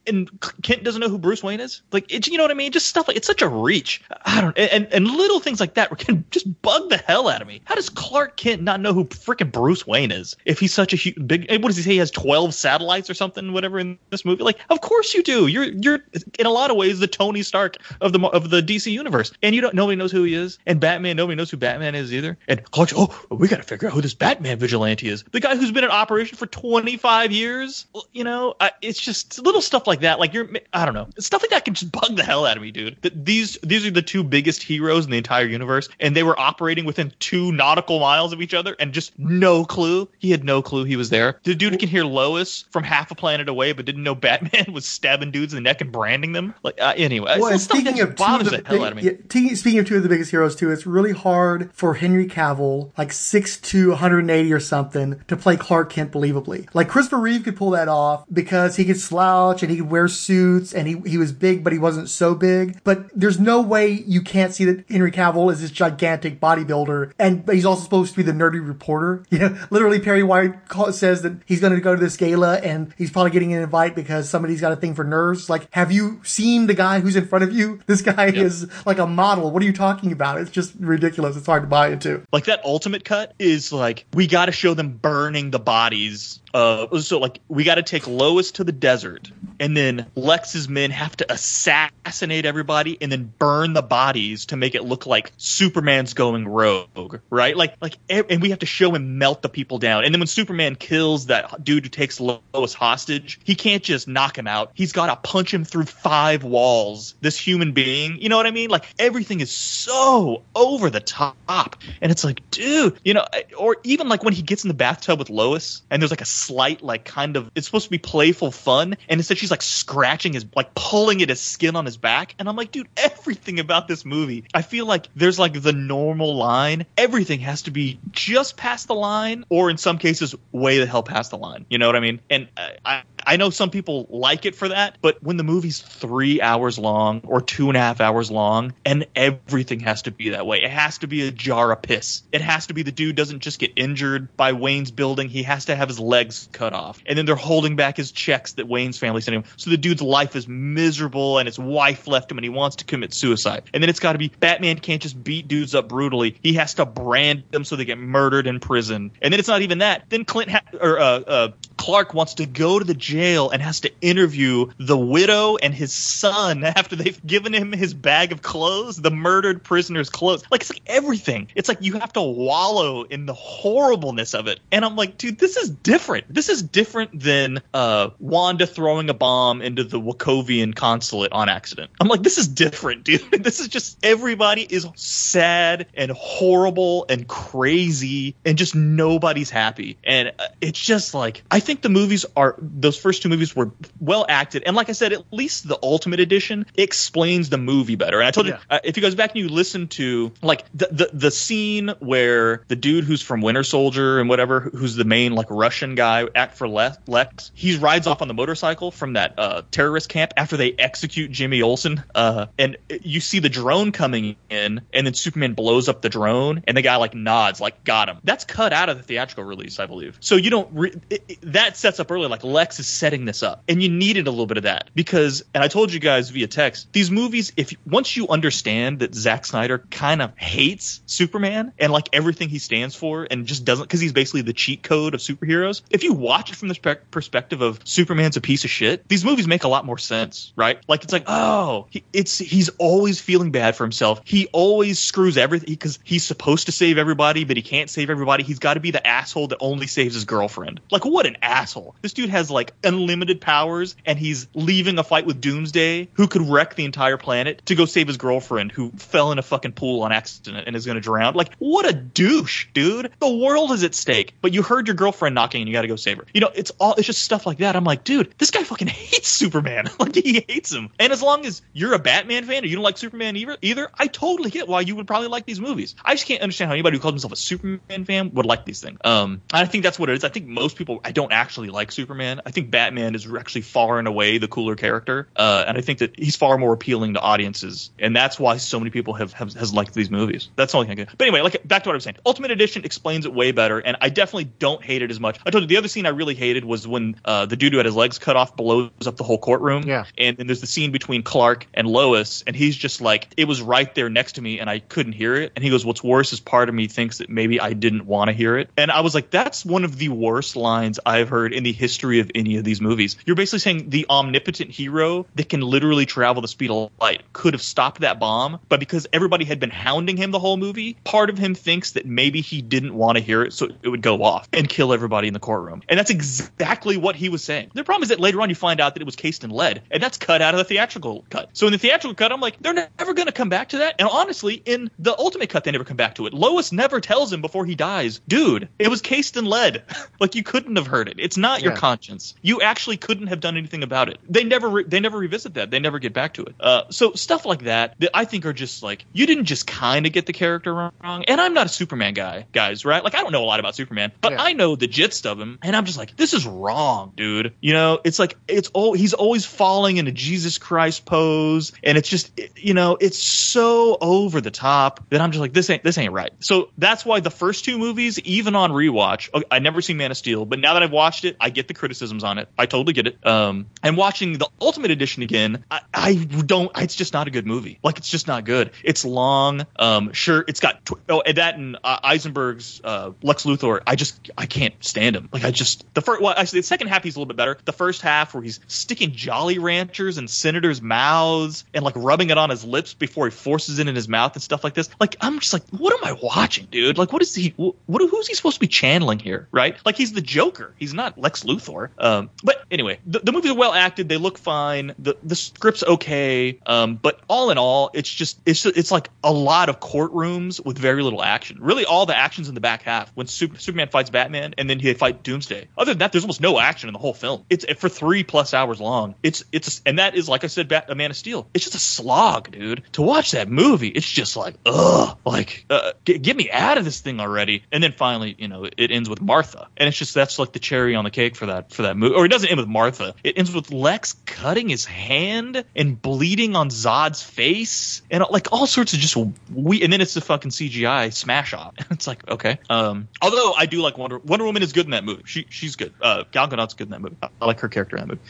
[0.07, 0.29] and
[0.61, 1.81] Kent doesn't know who Bruce Wayne is.
[1.91, 2.71] Like, it's, you know what I mean?
[2.71, 4.01] Just stuff like it's such a reach.
[4.25, 7.47] I don't, and and little things like that can just bug the hell out of
[7.47, 7.61] me.
[7.65, 10.95] How does Clark Kent not know who freaking Bruce Wayne is if he's such a
[10.95, 11.45] huge, big?
[11.49, 11.91] Eh, what does he say?
[11.91, 14.43] He has twelve satellites or something, whatever in this movie.
[14.43, 15.47] Like, of course you do.
[15.47, 15.99] You're you're
[16.39, 19.53] in a lot of ways the Tony Stark of the of the DC universe, and
[19.53, 19.75] you don't.
[19.75, 21.17] Nobody knows who he is, and Batman.
[21.17, 22.37] Nobody knows who Batman is either.
[22.47, 25.23] And Clark's, oh, we got to figure out who this Batman vigilante is.
[25.31, 27.85] The guy who's been in operation for twenty five years.
[28.13, 30.19] You know, I, it's just little stuff like that.
[30.19, 32.63] Like you're, I don't know, stuff like that can just bug the hell out of
[32.63, 32.97] me, dude.
[33.01, 36.39] That these these are the two biggest heroes in the entire universe, and they were
[36.39, 40.07] operating within two nautical miles of each other, and just no clue.
[40.19, 41.39] He had no clue he was there.
[41.43, 44.85] The dude can hear Lois from half a planet away, but didn't know Batman was
[44.85, 46.53] stabbing dudes in the neck and branding them.
[46.63, 49.03] Like uh, anyway, Well, speaking of two bothers of the the hell out of me.
[49.03, 52.91] yeah, speaking of two of the biggest heroes too, it's really hard for Henry Cavill,
[52.97, 56.67] like six to 180 or something, to play Clark Kent believably.
[56.73, 60.07] Like Christopher Reeve could pull that off because he could slouch and he could wear
[60.07, 62.79] suits and he he was big, but he wasn't so big.
[62.83, 67.45] But there's no way you can't see that Henry Cavill is this gigantic bodybuilder, and
[67.45, 69.23] but he's also supposed to be the nerdy reporter.
[69.33, 72.57] You know, literally Perry White call, says that he's going to go to this gala
[72.59, 75.49] and he's probably getting an invite because somebody's got a thing for nerds.
[75.49, 77.79] Like, have you seen the guy who's in front of you?
[77.85, 79.51] This guy is like a model.
[79.51, 80.39] What are you talking about?
[80.39, 81.35] It's just ridiculous.
[81.37, 82.23] It's hard to buy into.
[82.31, 86.39] Like that ultimate cut is like we got to show them burning the bodies.
[86.53, 90.91] Uh, so like we got to take Lois to the desert, and then Lex's men
[90.91, 96.13] have to assassinate everybody and then burn the bodies to make it look like Superman's
[96.13, 97.57] going rogue, right?
[97.57, 100.03] Like like, and we have to show him melt the people down.
[100.03, 104.37] And then when Superman kills that dude who takes Lois hostage, he can't just knock
[104.37, 104.71] him out.
[104.75, 107.15] He's got to punch him through five walls.
[107.21, 108.69] This human being, you know what I mean?
[108.69, 113.25] Like everything is so over the top, and it's like, dude, you know,
[113.57, 116.25] or even like when he gets in the bathtub with Lois, and there's like a
[116.45, 120.33] slight, like kind of, it's supposed to be playful fun, and instead she's like scratching
[120.33, 123.87] his, like pulling at his skin on his back, and I'm like, dude, everything about
[123.87, 128.57] this movie, I feel like there's like the normal line, everything has to be just
[128.57, 131.65] past the line, or in some cases, way the hell past the line.
[131.69, 132.19] You know what I mean?
[132.29, 135.79] And uh, I, I know some people like it for that, but when the movie's
[135.79, 140.29] three hours long or two and a half hours long, and everything has to be
[140.29, 142.23] that way, it has to be a jar of piss.
[142.31, 145.65] It has to be the dude doesn't just get injured by Wayne's building; he has
[145.65, 148.97] to have his legs cut off, and then they're holding back his checks that Wayne's
[148.97, 149.43] family sent him.
[149.57, 152.85] So the dude's life is miserable, and his wife left him, and he wants to
[152.85, 153.63] commit suicide.
[153.73, 156.75] And then it's got to be Batman can't just beat dudes up brutally; he has
[156.75, 159.11] to brand them so they get murdered in prison.
[159.21, 160.09] And then it's not even that.
[160.09, 161.47] Then Clint ha- or uh, uh,
[161.83, 165.91] Clark wants to go to the jail and has to interview the widow and his
[165.91, 170.45] son after they've given him his bag of clothes, the murdered prisoner's clothes.
[170.49, 171.49] Like it's like everything.
[171.55, 174.61] It's like you have to wallow in the horribleness of it.
[174.71, 176.33] And I'm like, dude, this is different.
[176.33, 181.91] This is different than uh, Wanda throwing a bomb into the Wakovian consulate on accident.
[181.99, 183.43] I'm like, this is different, dude.
[183.43, 189.97] this is just everybody is sad and horrible and crazy and just nobody's happy.
[190.05, 193.71] And uh, it's just like I think the movies are those first two movies were
[193.99, 198.19] well acted, and like I said, at least the Ultimate Edition explains the movie better.
[198.19, 200.87] And I told you uh, if you goes back and you listen to like the,
[200.91, 205.33] the the scene where the dude who's from Winter Soldier and whatever, who's the main
[205.33, 209.33] like Russian guy, act for Le- Lex, he rides off on the motorcycle from that
[209.37, 214.35] uh, terrorist camp after they execute Jimmy Olsen, uh, and you see the drone coming
[214.49, 218.09] in, and then Superman blows up the drone, and the guy like nods like got
[218.09, 218.17] him.
[218.23, 220.17] That's cut out of the theatrical release, I believe.
[220.19, 223.25] So you don't re- it, it- that that sets up early like Lex is setting
[223.25, 225.99] this up, and you needed a little bit of that because, and I told you
[225.99, 231.01] guys via text, these movies, if once you understand that Zack Snyder kind of hates
[231.05, 234.83] Superman and like everything he stands for, and just doesn't because he's basically the cheat
[234.83, 235.81] code of superheroes.
[235.89, 239.23] If you watch it from the spe- perspective of Superman's a piece of shit, these
[239.23, 240.79] movies make a lot more sense, right?
[240.87, 244.21] Like it's like, oh, he, it's he's always feeling bad for himself.
[244.25, 248.43] He always screws everything because he's supposed to save everybody, but he can't save everybody.
[248.43, 250.81] He's got to be the asshole that only saves his girlfriend.
[250.91, 251.52] Like what an asshole!
[252.01, 256.41] This dude has like unlimited powers, and he's leaving a fight with Doomsday, who could
[256.41, 260.01] wreck the entire planet, to go save his girlfriend, who fell in a fucking pool
[260.01, 261.35] on accident and is going to drown.
[261.35, 263.11] Like what a douche, dude!
[263.19, 265.87] The world is at stake, but you heard your girlfriend knocking, and you got to
[265.87, 266.25] go save her.
[266.33, 267.75] You know, it's all it's just stuff like that.
[267.75, 269.85] I'm like, dude, this guy fucking hates Superman.
[269.99, 270.89] like he hates him.
[270.99, 273.89] And as long as you're a Batman fan or you don't like Superman either, either,
[273.93, 275.95] I totally get why you would probably like these movies.
[276.03, 278.81] I just can't understand how anybody who calls himself a Superman fan would like these
[278.81, 278.99] things.
[279.03, 280.23] Um, I think that's what it is.
[280.23, 282.41] I think most people I don't actually like Superman.
[282.45, 285.99] I think Batman is actually far and away the cooler character, uh, and I think
[285.99, 289.53] that he's far more appealing to audiences, and that's why so many people have, have
[289.53, 290.49] has liked these movies.
[290.55, 291.01] That's the only thing.
[291.01, 292.17] I can, but anyway, like back to what I was saying.
[292.25, 295.39] Ultimate Edition explains it way better, and I definitely don't hate it as much.
[295.45, 297.77] I told you the other scene I really hated was when uh, the dude who
[297.77, 299.83] had his legs cut off blows up the whole courtroom.
[299.83, 300.05] Yeah.
[300.17, 303.61] And then there's the scene between Clark and Lois, and he's just like, it was
[303.61, 305.51] right there next to me, and I couldn't hear it.
[305.55, 308.29] And he goes, "What's worse is part of me thinks that maybe I didn't want
[308.29, 311.51] to hear it." And I was like, that's one of the worst lines I've heard
[311.51, 313.17] in the history of any of these movies.
[313.25, 317.55] You're basically saying the omnipotent hero that can literally travel the speed of light could
[317.55, 321.31] have stopped that bomb, but because everybody had been hounding him the whole movie, part
[321.31, 324.21] of him thinks that maybe he didn't want to hear it, so it would go
[324.21, 325.81] off and kill everybody in the courtroom.
[325.89, 327.71] And that's exactly what he was saying.
[327.73, 329.81] The problem is that later on you find out that it was cased in lead,
[329.89, 331.49] and that's cut out of the theatrical cut.
[331.53, 333.95] So in the theatrical cut, I'm like, they're never going to come back to that.
[333.97, 336.33] And honestly, in the ultimate cut, they never come back to it.
[336.33, 339.83] Lois never tells him before he dies, dude, it was cased in lead.
[340.19, 341.15] like you couldn't have heard it.
[341.23, 342.35] It's not your conscience.
[342.41, 344.19] You actually couldn't have done anything about it.
[344.29, 345.71] They never, re- they never revisit that.
[345.71, 346.55] They never get back to it.
[346.59, 350.05] Uh, so stuff like that that I think are just like you didn't just kind
[350.05, 350.91] of get the character wrong.
[351.27, 353.03] And I'm not a Superman guy, guys, right?
[353.03, 355.59] Like I don't know a lot about Superman, but I know the gist of him,
[355.61, 357.53] and I'm just like, this is wrong, dude.
[357.61, 362.09] You know, it's like it's oh, he's always falling into Jesus Christ pose, and it's
[362.09, 365.97] just you know, it's so over the top that I'm just like, this ain't this
[365.97, 366.31] ain't right.
[366.39, 370.17] So that's why the first two movies, even on rewatch, I never seen Man of
[370.17, 372.49] Steel, but now that I've watched it, I get the criticisms on it.
[372.57, 373.25] I totally get it.
[373.25, 376.71] Um, and watching the Ultimate Edition again, I, I don't.
[376.77, 377.79] It's just not a good movie.
[377.83, 378.71] Like it's just not good.
[378.83, 379.65] It's long.
[379.77, 383.81] Um, sure, it's got tw- oh, and that and uh, Eisenberg's uh, Lex Luthor.
[383.85, 385.29] I just I can't stand him.
[385.31, 386.21] Like I just the first.
[386.21, 387.57] Well, actually, the second half he's a little bit better.
[387.65, 392.37] The first half where he's sticking Jolly Ranchers in senators' mouths and like rubbing it
[392.37, 394.89] on his lips before he forces it in his mouth and stuff like this.
[394.99, 396.97] Like I'm just like, what am I watching, dude?
[396.97, 397.53] Like what is he?
[397.57, 399.47] What who's he supposed to be channeling here?
[399.51, 399.77] Right?
[399.85, 400.73] Like he's the Joker.
[400.77, 401.89] He's not Lex Luthor.
[401.97, 404.09] Um, but anyway, the, the movies are well acted.
[404.09, 404.93] They look fine.
[404.99, 406.59] The the script's okay.
[406.65, 410.77] Um, but all in all, it's just it's it's like a lot of courtrooms with
[410.77, 411.57] very little action.
[411.61, 414.79] Really, all the actions in the back half when Super, Superman fights Batman and then
[414.79, 415.67] they fight Doomsday.
[415.77, 417.45] Other than that, there's almost no action in the whole film.
[417.49, 419.15] It's for three plus hours long.
[419.23, 421.47] It's it's and that is like I said, Bat, A Man of Steel.
[421.53, 422.83] It's just a slog, dude.
[422.93, 426.85] To watch that movie, it's just like ugh, like uh, get, get me out of
[426.85, 427.63] this thing already.
[427.71, 430.59] And then finally, you know, it ends with Martha, and it's just that's like the
[430.59, 432.15] cherry cherry on the cake for that for that movie.
[432.15, 433.15] Or it doesn't end with Martha.
[433.23, 438.51] It ends with Lex cutting his hand and bleeding on Zod's face and uh, like
[438.51, 439.15] all sorts of just
[439.53, 439.81] we.
[439.83, 441.75] And then it's the fucking CGI smash up.
[441.91, 442.59] it's like okay.
[442.69, 445.23] Um, although I do like Wonder Wonder Woman is good in that movie.
[445.25, 445.93] She she's good.
[446.01, 447.17] Uh, Gal Gadot's good in that movie.
[447.21, 448.21] I, I like her character in that movie.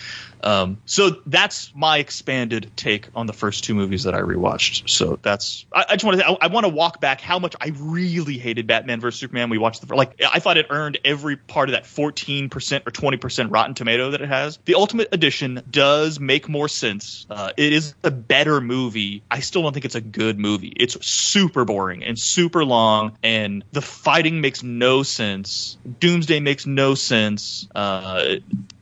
[0.43, 4.89] Um, so that's my expanded take on the first two movies that I rewatched.
[4.89, 7.55] So that's I, I just want to I, I want to walk back how much
[7.59, 9.49] I really hated Batman versus Superman.
[9.49, 12.91] We watched the like I thought it earned every part of that fourteen 15% or
[12.91, 14.57] 20% Rotten Tomato that it has.
[14.65, 17.25] The Ultimate Edition does make more sense.
[17.29, 19.23] Uh, it is a better movie.
[19.29, 20.73] I still don't think it's a good movie.
[20.75, 25.77] It's super boring and super long, and the fighting makes no sense.
[25.99, 27.67] Doomsday makes no sense.
[27.73, 28.35] Uh,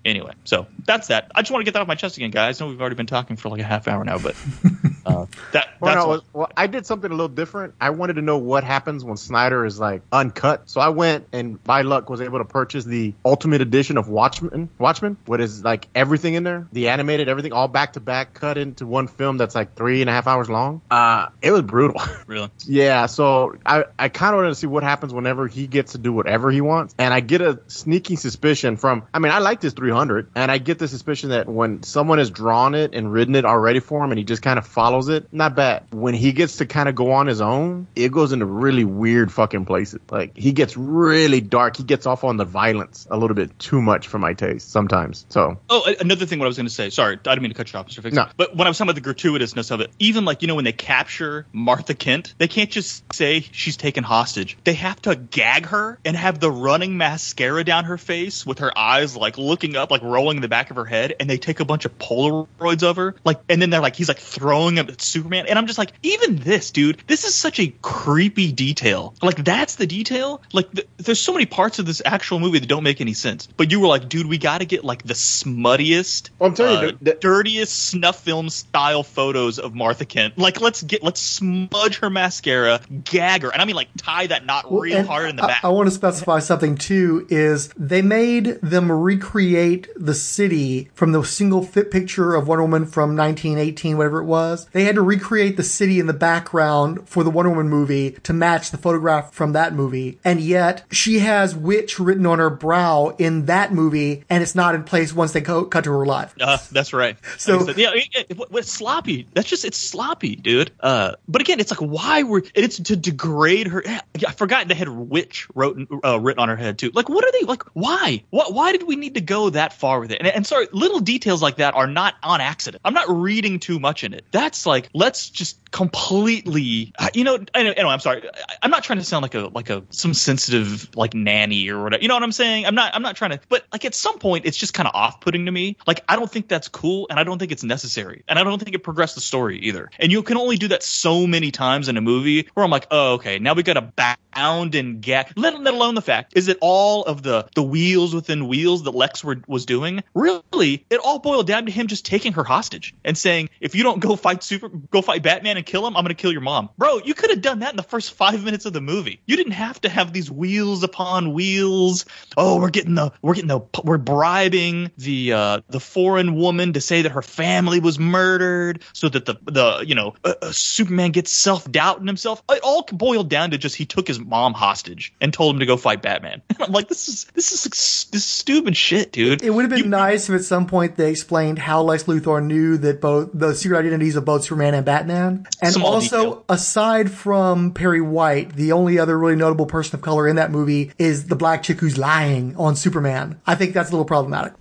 [0.06, 1.32] anyway, so that's that.
[1.36, 2.62] I just want to get that off my chest again, guys.
[2.62, 4.36] I know we've already been talking for like a half hour now, but
[5.06, 6.22] uh, that Well, that's no, all.
[6.34, 7.74] well, I did something a little different.
[7.80, 10.70] I wanted to know what happens when Snyder is like uncut.
[10.70, 14.70] So I went and by luck was able to purchase the Ultimate Edition of Watchmen.
[14.80, 18.58] Watchmen, what is like everything in there, the animated, everything, all back to back, cut
[18.58, 20.82] into one film that's like three and a half hours long.
[20.90, 22.02] Uh, it was brutal.
[22.28, 22.50] really.
[22.66, 25.98] Yeah, so I, I kind of wanted to see what happens whenever he gets to
[25.98, 26.96] do whatever he wants.
[26.98, 30.58] And I get a sneaking suspicion from, I mean, I like this 300, and I
[30.58, 34.12] get the suspicion that when someone has drawn it and written it already for him
[34.12, 35.84] and he just kind of follows it, not bad.
[35.92, 39.32] When he gets to kind of go on his own, it goes into really weird
[39.32, 40.00] fucking places.
[40.10, 41.76] Like he gets really dark.
[41.76, 45.26] He gets off on the violence a little bit too much for my taste sometimes.
[45.30, 46.40] So Oh, another thing.
[46.40, 46.90] What I was going to say.
[46.90, 48.02] Sorry, I didn't mean to cut you off, Mr.
[48.02, 48.16] Fix.
[48.16, 48.28] No.
[48.38, 50.66] But when I was talking about the gratuitousness of it, even like you know when
[50.66, 54.58] they capture Martha Kent, they can't just say she's taken hostage.
[54.64, 58.76] They have to gag her and have the running mascara down her face with her
[58.78, 61.66] eyes like looking up, like rolling the back of her head, and they take a
[61.66, 65.02] bunch of Polaroids of her, like, and then they're like, he's like throwing them at
[65.02, 69.16] Superman, and I'm just like, even this, dude, this is such a creepy detail.
[69.22, 70.42] Like that's the detail.
[70.54, 73.48] Like th- there's so many parts of this actual movie that don't make any sense.
[73.58, 76.72] But you were like, dude, we got to get like the smuttiest, Well, I'm telling
[76.74, 80.38] you, uh, dude, that- dirtiest snuff film style photos of Martha Kent.
[80.38, 84.46] Like let's get let's smudge her mascara, gag her, and I mean like tie that
[84.46, 85.64] knot real And hard in the I, back.
[85.64, 87.28] I want to specify something too.
[87.30, 92.86] Is they made them recreate the city from the single fit picture of Wonder Woman
[92.86, 94.66] from 1918, whatever it was.
[94.72, 98.34] They had to recreate the city in the background for the Wonder Woman movie to
[98.34, 103.16] match the photograph from that movie, and yet she has witch written on her brow
[103.18, 106.34] in that movie, and it's not in place once they go, cut to her live.
[106.40, 107.18] Uh, that's right.
[107.38, 109.28] So- yeah, it, it, it- it's sloppy.
[109.34, 110.72] That's just it's sloppy, dude.
[110.80, 113.84] Uh, but again, it's like why were it's to degrade her.
[114.28, 116.92] I forgot they had witch wrote uh, written on her head too.
[116.94, 117.64] Like, what are they like?
[117.74, 118.24] Why?
[118.30, 118.54] What?
[118.54, 120.20] Why did we need to go that far with it?
[120.20, 122.82] And, and sorry, little details like that are not on accident.
[122.84, 124.26] I'm not reading too much in it.
[124.32, 126.94] That's like let's just completely.
[127.00, 128.28] uh, You know, know, anyway, I'm sorry.
[128.28, 131.84] I, I'm not trying to sound like a like a some sensitive like nanny or
[131.84, 132.02] whatever.
[132.02, 132.66] You know what I'm saying?
[132.66, 132.94] I'm not.
[132.94, 133.40] I'm not trying to.
[133.50, 135.78] But like at some point, it's just kind of off putting to me.
[135.88, 138.60] Like I don't think that's cool, and I don't think it's necessary, and I don't
[138.60, 139.90] think it progressed the story either.
[140.00, 142.88] And you can only do that so many times in a movie where I'm like,
[142.92, 143.94] oh, okay, now we got to
[144.36, 145.32] bound and gag.
[145.36, 148.92] Let, let alone the fact is it all of the the wheels within wheels that
[148.92, 150.04] Lex were, was doing.
[150.14, 153.84] Really, it all boiled down to him just taking her hostage and saying, if you
[153.84, 156.70] don't go fight super, go fight Batman and kill him, I'm gonna kill your mom,
[156.78, 156.98] bro.
[157.06, 159.22] You could have done that in the first five minutes of the movie.
[159.28, 162.06] You didn't have to have these wheels upon wheels.
[162.36, 166.82] Oh, we're getting the we're getting the we're bribing the uh the foreign woman to
[166.82, 171.12] say that her family was murdered so that the the you know uh, uh, Superman
[171.12, 172.42] gets self doubt in himself.
[172.50, 175.66] It all boiled down to just he took his mom hostage and told him to
[175.66, 176.42] go fight Batman.
[176.50, 179.44] And I'm like, this is this is this is stupid shit, dude.
[179.44, 182.78] It would have been nice if at some point they explained how Lex Luthor knew
[182.78, 185.46] that both the secret identities of both Superman and Batman.
[185.62, 186.46] And Small also, detail.
[186.50, 190.92] aside from Perry White, the only other really notable person of color in that movie
[190.98, 193.40] is the black chick who's lying on Superman.
[193.46, 194.54] I think that's a little problematic.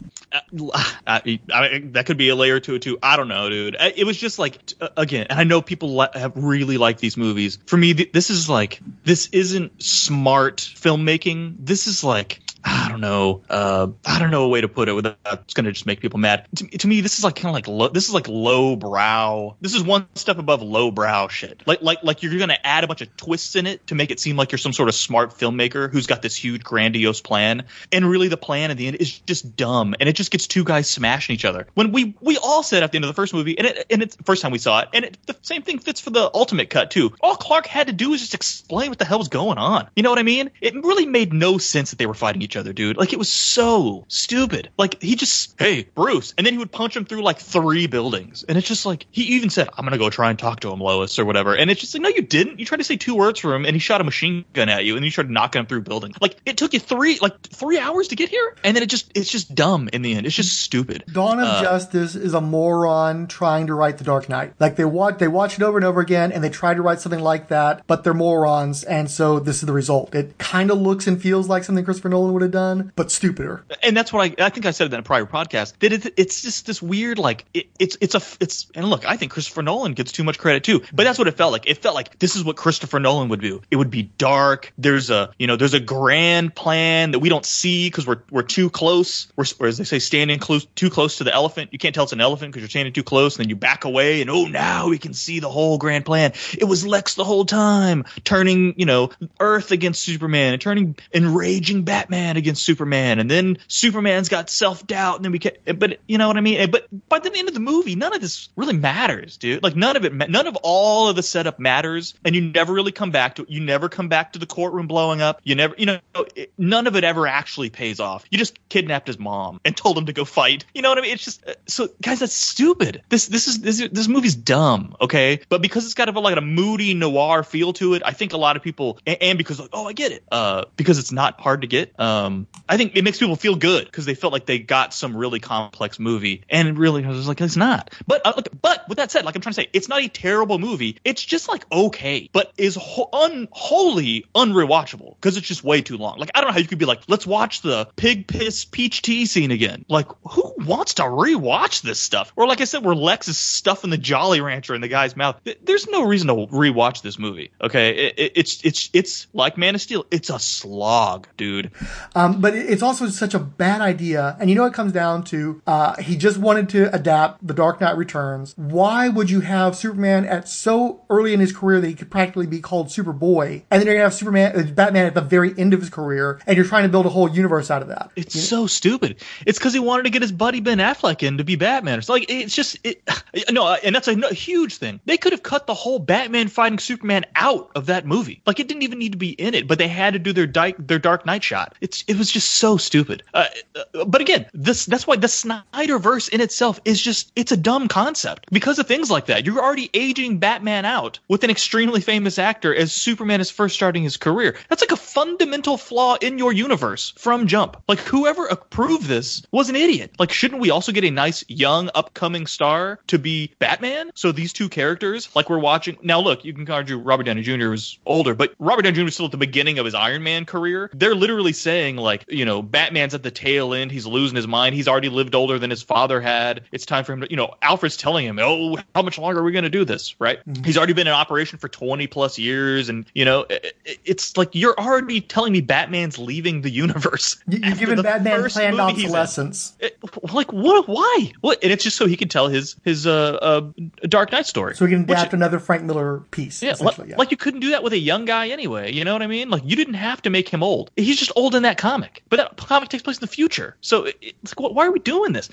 [1.06, 2.98] I, I, that could be a layer to it too.
[3.02, 3.76] I don't know, dude.
[3.80, 7.16] It was just like uh, again, and I know people li- have really liked these
[7.16, 7.58] movies.
[7.66, 11.56] For me, th- this is like this isn't smart filmmaking.
[11.58, 12.40] This is like.
[12.64, 13.42] I don't know.
[13.48, 16.00] Uh, I don't know a way to put it without it's going to just make
[16.00, 16.46] people mad.
[16.56, 19.56] To, to me, this is like kind of like low, this is like low brow.
[19.60, 21.62] This is one step above low brow shit.
[21.66, 24.10] Like like like you're going to add a bunch of twists in it to make
[24.10, 27.64] it seem like you're some sort of smart filmmaker who's got this huge grandiose plan,
[27.92, 30.64] and really the plan at the end is just dumb, and it just gets two
[30.64, 31.66] guys smashing each other.
[31.74, 34.02] When we we all said at the end of the first movie, and it and
[34.02, 36.70] it's first time we saw it, and it, the same thing fits for the ultimate
[36.70, 37.12] cut too.
[37.20, 39.88] All Clark had to do was just explain what the hell was going on.
[39.96, 40.50] You know what I mean?
[40.60, 42.96] It really made no sense that they were fighting each other, dude.
[42.96, 44.70] Like it was so stupid.
[44.78, 48.44] Like he just, hey, Bruce, and then he would punch him through like three buildings,
[48.48, 50.80] and it's just like he even said, "I'm gonna go try and talk to him,
[50.80, 52.58] Lois, or whatever." And it's just like, no, you didn't.
[52.58, 54.84] You tried to say two words for him, and he shot a machine gun at
[54.84, 56.16] you, and you started knocking him through buildings.
[56.20, 59.10] Like it took you three, like three hours to get here, and then it just,
[59.14, 60.26] it's just dumb in the end.
[60.26, 61.04] It's just stupid.
[61.12, 64.54] Dawn of Uh, Justice is a moron trying to write The Dark Knight.
[64.58, 67.00] Like they watch, they watch it over and over again, and they try to write
[67.00, 70.14] something like that, but they're morons, and so this is the result.
[70.14, 73.64] It kind of looks and feels like something Christopher Nolan would have done, but stupider.
[73.82, 76.14] and that's what I I think I said it in a prior podcast that it,
[76.16, 79.62] it's just this weird like it, it's it's a it's and look I think Christopher
[79.62, 81.66] Nolan gets too much credit too but that's what it felt like.
[81.66, 83.62] It felt like this is what Christopher Nolan would do.
[83.70, 84.72] It would be dark.
[84.78, 88.42] There's a you know there's a grand plan that we don't see because we're we're
[88.42, 89.28] too close.
[89.36, 91.72] We're or as they say standing close too close to the elephant.
[91.72, 93.84] You can't tell it's an elephant because you're standing too close and then you back
[93.84, 96.32] away and oh now we can see the whole grand plan.
[96.56, 101.82] It was Lex the whole time turning you know Earth against Superman and turning enraging
[101.82, 105.52] Batman against Superman and then Superman's got self doubt, and then we can.
[105.76, 106.70] But you know what I mean.
[106.70, 109.62] But by the end of the movie, none of this really matters, dude.
[109.62, 112.92] Like none of it, none of all of the setup matters, and you never really
[112.92, 113.50] come back to it.
[113.50, 115.40] You never come back to the courtroom blowing up.
[115.44, 115.98] You never, you know,
[116.34, 118.24] it, none of it ever actually pays off.
[118.30, 120.64] You just kidnapped his mom and told him to go fight.
[120.74, 121.12] You know what I mean?
[121.12, 122.20] It's just uh, so, guys.
[122.20, 123.02] That's stupid.
[123.08, 124.96] This this is this this movie's dumb.
[125.00, 128.32] Okay, but because it's got a like a moody noir feel to it, I think
[128.32, 130.24] a lot of people, and, and because like, oh, I get it.
[130.30, 131.98] Uh, because it's not hard to get.
[131.98, 134.94] Um, Um, I think it makes people feel good because they felt like they got
[134.94, 137.92] some really complex movie, and really, I was like, it's not.
[138.06, 140.58] But uh, but with that said, like I'm trying to say, it's not a terrible
[140.58, 140.98] movie.
[141.04, 146.18] It's just like okay, but is ho- un- unrewatchable because it's just way too long.
[146.18, 149.02] Like I don't know how you could be like, let's watch the pig piss peach
[149.02, 149.84] tea scene again.
[149.88, 152.32] Like who wants to rewatch this stuff?
[152.36, 155.40] Or like I said, where Lex is stuffing the Jolly Rancher in the guy's mouth.
[155.62, 157.52] There's no reason to rewatch this movie.
[157.60, 160.06] Okay, it, it, it's it's it's like Man of Steel.
[160.10, 161.72] It's a slog, dude.
[162.14, 164.36] Um, but it's also such a bad idea.
[164.40, 167.80] And you know, it comes down to uh, he just wanted to adapt The Dark
[167.80, 168.54] Knight Returns.
[168.56, 172.46] Why would you have Superman at so early in his career that he could practically
[172.46, 175.74] be called Superboy, and then you're gonna have Superman, uh, Batman at the very end
[175.74, 178.10] of his career, and you're trying to build a whole universe out of that?
[178.16, 179.16] It's so stupid.
[179.46, 181.98] It's because he wanted to get his buddy Ben Affleck in to be Batman.
[181.98, 183.02] It's like it's just it,
[183.50, 185.00] no, and that's a huge thing.
[185.04, 188.42] They could have cut the whole Batman fighting Superman out of that movie.
[188.46, 190.46] Like it didn't even need to be in it, but they had to do their
[190.46, 191.76] di- their Dark Knight shot.
[191.80, 193.22] It's it was just so stupid.
[193.34, 193.46] Uh,
[193.94, 197.88] uh, but again, this that's why the Snyderverse in itself is just it's a dumb
[197.88, 199.44] concept because of things like that.
[199.44, 204.02] You're already aging Batman out with an extremely famous actor as Superman is first starting
[204.02, 204.56] his career.
[204.68, 207.76] That's like a fundamental flaw in your universe from jump.
[207.88, 210.12] Like whoever approved this was an idiot.
[210.18, 214.10] Like shouldn't we also get a nice young upcoming star to be Batman?
[214.14, 216.20] So these two characters, like we're watching now.
[216.20, 217.70] Look, you can argue Robert Downey Jr.
[217.70, 219.04] was older, but Robert Downey Jr.
[219.04, 220.90] was still at the beginning of his Iron Man career.
[220.94, 223.90] They're literally saying like, you know, Batman's at the tail end.
[223.92, 224.74] He's losing his mind.
[224.74, 226.62] He's already lived older than his father had.
[226.72, 229.44] It's time for him to, you know, Alfred's telling him, oh, how much longer are
[229.44, 230.14] we going to do this?
[230.20, 230.38] Right?
[230.64, 234.36] He's already been in operation for 20 plus years, and you know, it, it- it's
[234.36, 237.36] like you're already telling me Batman's leaving the universe.
[237.48, 239.74] You're after giving the Batman planned obsolescence.
[239.80, 239.98] It-
[240.32, 240.88] like what?
[240.88, 241.32] Why?
[241.40, 241.58] What?
[241.62, 243.70] And it's just so he can tell his his uh, uh
[244.02, 244.74] Dark Knight story.
[244.76, 246.62] So we can Which- adapt another Frank Miller piece.
[246.62, 247.16] yeah, yeah.
[247.16, 248.92] like you couldn't do that with a young guy anyway.
[248.92, 249.50] You know what I mean?
[249.50, 250.90] Like you didn't have to make him old.
[250.96, 252.22] He's just old in that comic.
[252.28, 253.74] But that comic takes place in the future.
[253.80, 255.48] So it's like, why are we doing this?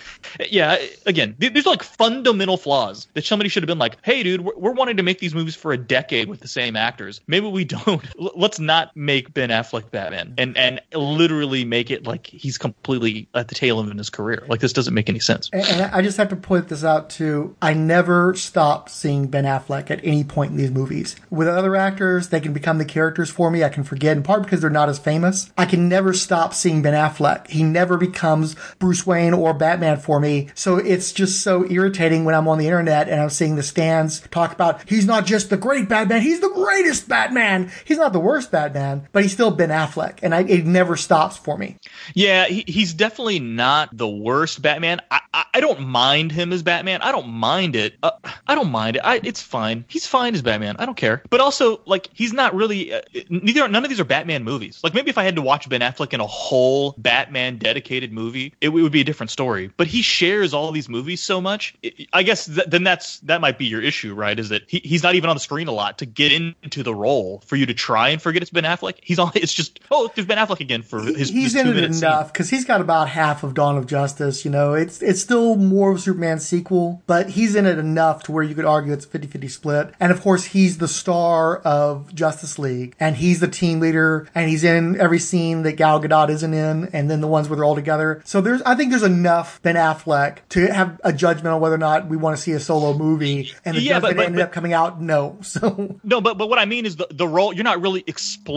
[0.49, 4.41] Yeah, again, th- there's like fundamental flaws that somebody should have been like, hey, dude,
[4.41, 7.21] we're, we're wanting to make these movies for a decade with the same actors.
[7.27, 8.03] Maybe we don't.
[8.17, 13.47] Let's not make Ben Affleck Batman and and literally make it like he's completely at
[13.47, 14.45] the tail end of his career.
[14.49, 15.49] Like this doesn't make any sense.
[15.53, 17.55] And, and I just have to point this out too.
[17.61, 21.15] I never stop seeing Ben Affleck at any point in these movies.
[21.29, 23.63] With other actors, they can become the characters for me.
[23.63, 25.51] I can forget, in part because they're not as famous.
[25.57, 27.47] I can never stop seeing Ben Affleck.
[27.47, 30.49] He never becomes Bruce Wayne or Batman for me.
[30.53, 34.21] So it's just so irritating when I'm on the internet and I'm seeing the stands
[34.31, 37.71] talk about he's not just the great Batman, he's the greatest Batman.
[37.85, 40.19] He's not the worst Batman, but he's still Ben Affleck.
[40.21, 41.77] And I, it never stops for me.
[42.13, 45.01] Yeah, he, he's definitely not the worst Batman.
[45.11, 47.01] I, I, I don't mind him as Batman.
[47.01, 47.95] I don't mind it.
[48.03, 48.11] Uh,
[48.45, 49.01] I don't mind it.
[49.03, 49.85] I, it's fine.
[49.87, 50.75] He's fine as Batman.
[50.77, 51.23] I don't care.
[51.29, 52.93] But also, like, he's not really.
[52.93, 53.67] Uh, neither.
[53.67, 54.79] None of these are Batman movies.
[54.83, 58.53] Like, maybe if I had to watch Ben Affleck in a whole Batman dedicated movie,
[58.61, 59.71] it, would be a different story.
[59.77, 61.75] But he shares all these movies so much.
[61.83, 64.37] I- I guess th- then that's that might be your issue, right?
[64.37, 66.93] Is that he, he's not even on the screen a lot to get into the
[66.95, 68.95] role for you to try and forget it's Ben Affleck.
[69.01, 69.31] He's on.
[69.35, 71.29] It's just oh, there's Ben Affleck again for his.
[71.29, 74.43] he's his in it enough because he's got about half of Dawn of Justice.
[74.45, 78.23] You know, it's it's still more of a Superman sequel, but he's in it enough
[78.23, 79.93] to where you could argue it's a 50-50 split.
[79.99, 84.49] And of course, he's the star of Justice League, and he's the team leader, and
[84.49, 87.63] he's in every scene that Gal Gadot isn't in, and then the ones where they're
[87.65, 88.21] all together.
[88.25, 91.79] So there's, I think there's enough Ben Affleck to have a judgment on whether or
[91.79, 93.51] not we want to see a solo movie.
[93.63, 95.37] And the Yeah, but- judgment but- ended but- up coming out no.
[95.47, 98.03] So No, but but what I mean is the the role you're not really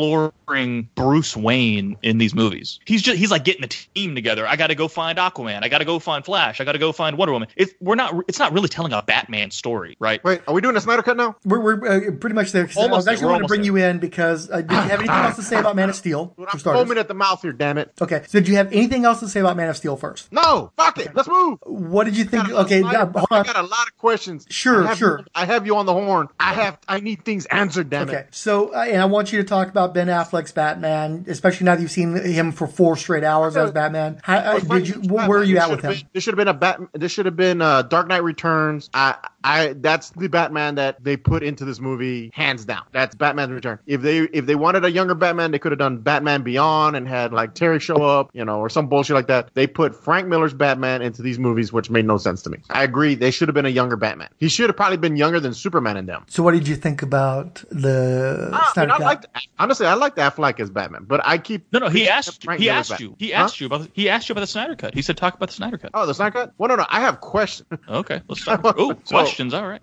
[0.01, 2.81] exploring Bruce Wayne in these movies.
[2.85, 4.47] He's just he's like getting the team together.
[4.47, 5.61] I got to go find Aquaman.
[5.63, 6.61] I got to go find Flash.
[6.61, 7.49] I got to go find Wonder Woman.
[7.57, 10.23] It's we're not it's not really telling a Batman story, right?
[10.25, 11.37] Wait, are we doing a Snyder cut now?
[11.45, 12.67] we're, we're uh, pretty much there.
[12.67, 13.67] 'cause I was actually We're to bring there.
[13.67, 16.35] you in because uh, did you have anything else to say about Man of Steel?
[16.37, 17.93] For I'm foaming at the mouth here, damn it.
[18.01, 20.33] Okay, so did you have anything else to say about Man of Steel first?
[20.33, 21.15] No, fuck it.
[21.15, 21.59] Let's move.
[21.65, 22.49] What did you think?
[22.49, 22.97] got a Okay, hold
[23.31, 24.47] I got a lot of questions.
[24.51, 25.19] Sure, I sure.
[25.21, 26.27] You, I have you on the horn.
[26.41, 26.79] I have.
[26.89, 27.91] I need things answered.
[27.91, 28.29] Damn Okay, it.
[28.33, 31.83] so uh, and I want you to talk about Ben Affleck's Batman, especially now that
[31.83, 34.21] you've seen him for four straight hours as Batman.
[34.23, 34.95] How, uh, did you?
[35.03, 35.93] Where were you at with him?
[35.93, 36.89] been- This should have been a Batman.
[36.95, 38.89] This should have been uh, Dark Knight Returns.
[38.95, 39.75] I, I.
[39.75, 42.83] That's the Batman that they put into this movie, hands down.
[42.93, 43.79] That's Batman Return.
[43.87, 47.07] If they if they wanted a younger Batman, they could have done Batman Beyond and
[47.09, 49.51] had like Terry show up, you know, or some bullshit like that.
[49.55, 52.59] They put Frank Miller's Batman into these movies, which made no sense to me.
[52.71, 53.15] I agree.
[53.15, 54.29] They should have been a younger Batman.
[54.39, 56.25] He should have probably been younger than Superman in them.
[56.29, 59.05] So what did you think about the uh, I, mean, Snyder I Cut?
[59.05, 59.27] liked,
[59.59, 61.89] honestly, I liked Affleck as Batman, but I keep No, no.
[61.89, 62.45] He asked.
[62.45, 63.09] Frank He Miller's asked Batman.
[63.11, 63.17] you.
[63.19, 63.45] He Huh?
[63.45, 63.83] asked you about.
[63.83, 64.95] The, he asked you about the Snyder Cut.
[64.95, 65.91] He said talk about the Snyder Cut.
[65.95, 66.53] Oh, the Snyder Cut?
[66.59, 66.87] Well, no, no.
[66.89, 67.69] I have questions.
[67.89, 68.61] Okay, let's start.
[68.65, 69.55] Oh, So- questions.
[69.55, 69.83] All right.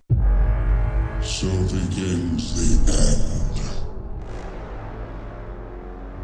[1.22, 3.60] So begins the end.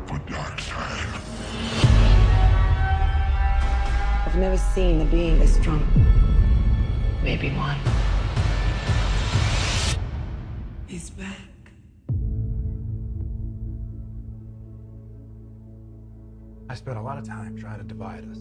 [0.07, 1.21] For dark Darkseid.
[4.27, 5.83] I've never seen a being this strong.
[7.23, 7.79] Maybe one.
[10.87, 11.39] He's back.
[16.69, 18.39] I spent a lot of time trying to divide us.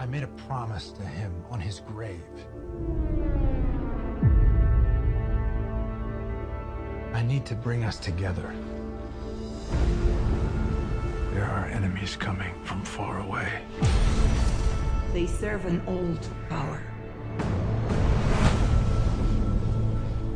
[0.00, 2.22] I made a promise to him on his grave.
[7.12, 8.50] I need to bring us together.
[11.34, 13.60] There are enemies coming from far away.
[15.12, 16.82] They serve an old power.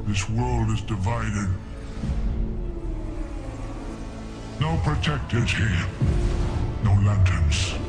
[0.07, 1.49] This world is divided.
[4.61, 5.87] No protectors here.
[6.85, 7.84] No lanterns.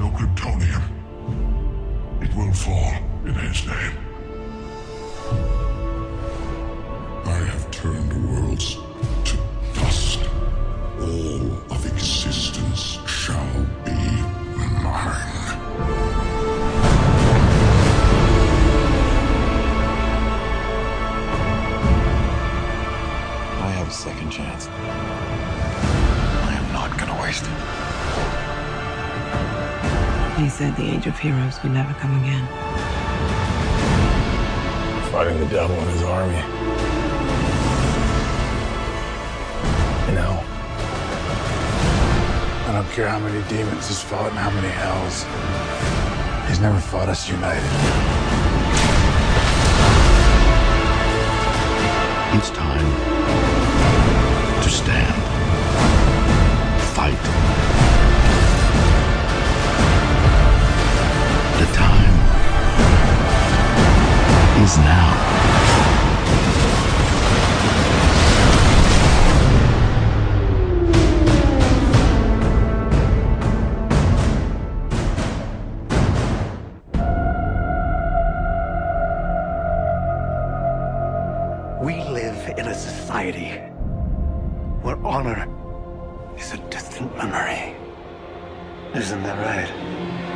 [0.00, 0.82] No Kryptonian.
[2.22, 2.94] It will fall
[3.26, 3.98] in his name.
[7.26, 8.76] I have turned worlds
[9.24, 9.36] to
[9.74, 10.20] dust.
[11.00, 14.00] All of existence shall be
[14.80, 15.36] mine.
[23.60, 24.66] I have a second chance.
[26.48, 27.89] I am not gonna waste it.
[30.40, 32.46] He said the age of heroes would never come again.
[35.12, 36.38] Fighting the devil and his army.
[40.08, 40.42] You know,
[42.66, 45.26] I don't care how many demons he's fought and how many hells.
[46.48, 47.60] He's never fought us united.
[52.38, 52.86] It's time
[54.62, 55.22] to stand.
[56.96, 57.69] Fight.
[64.70, 65.10] Is now.
[81.82, 83.50] We live in a society
[84.82, 85.48] where honor
[86.38, 87.74] is a distant memory.
[88.94, 90.29] Isn't that right?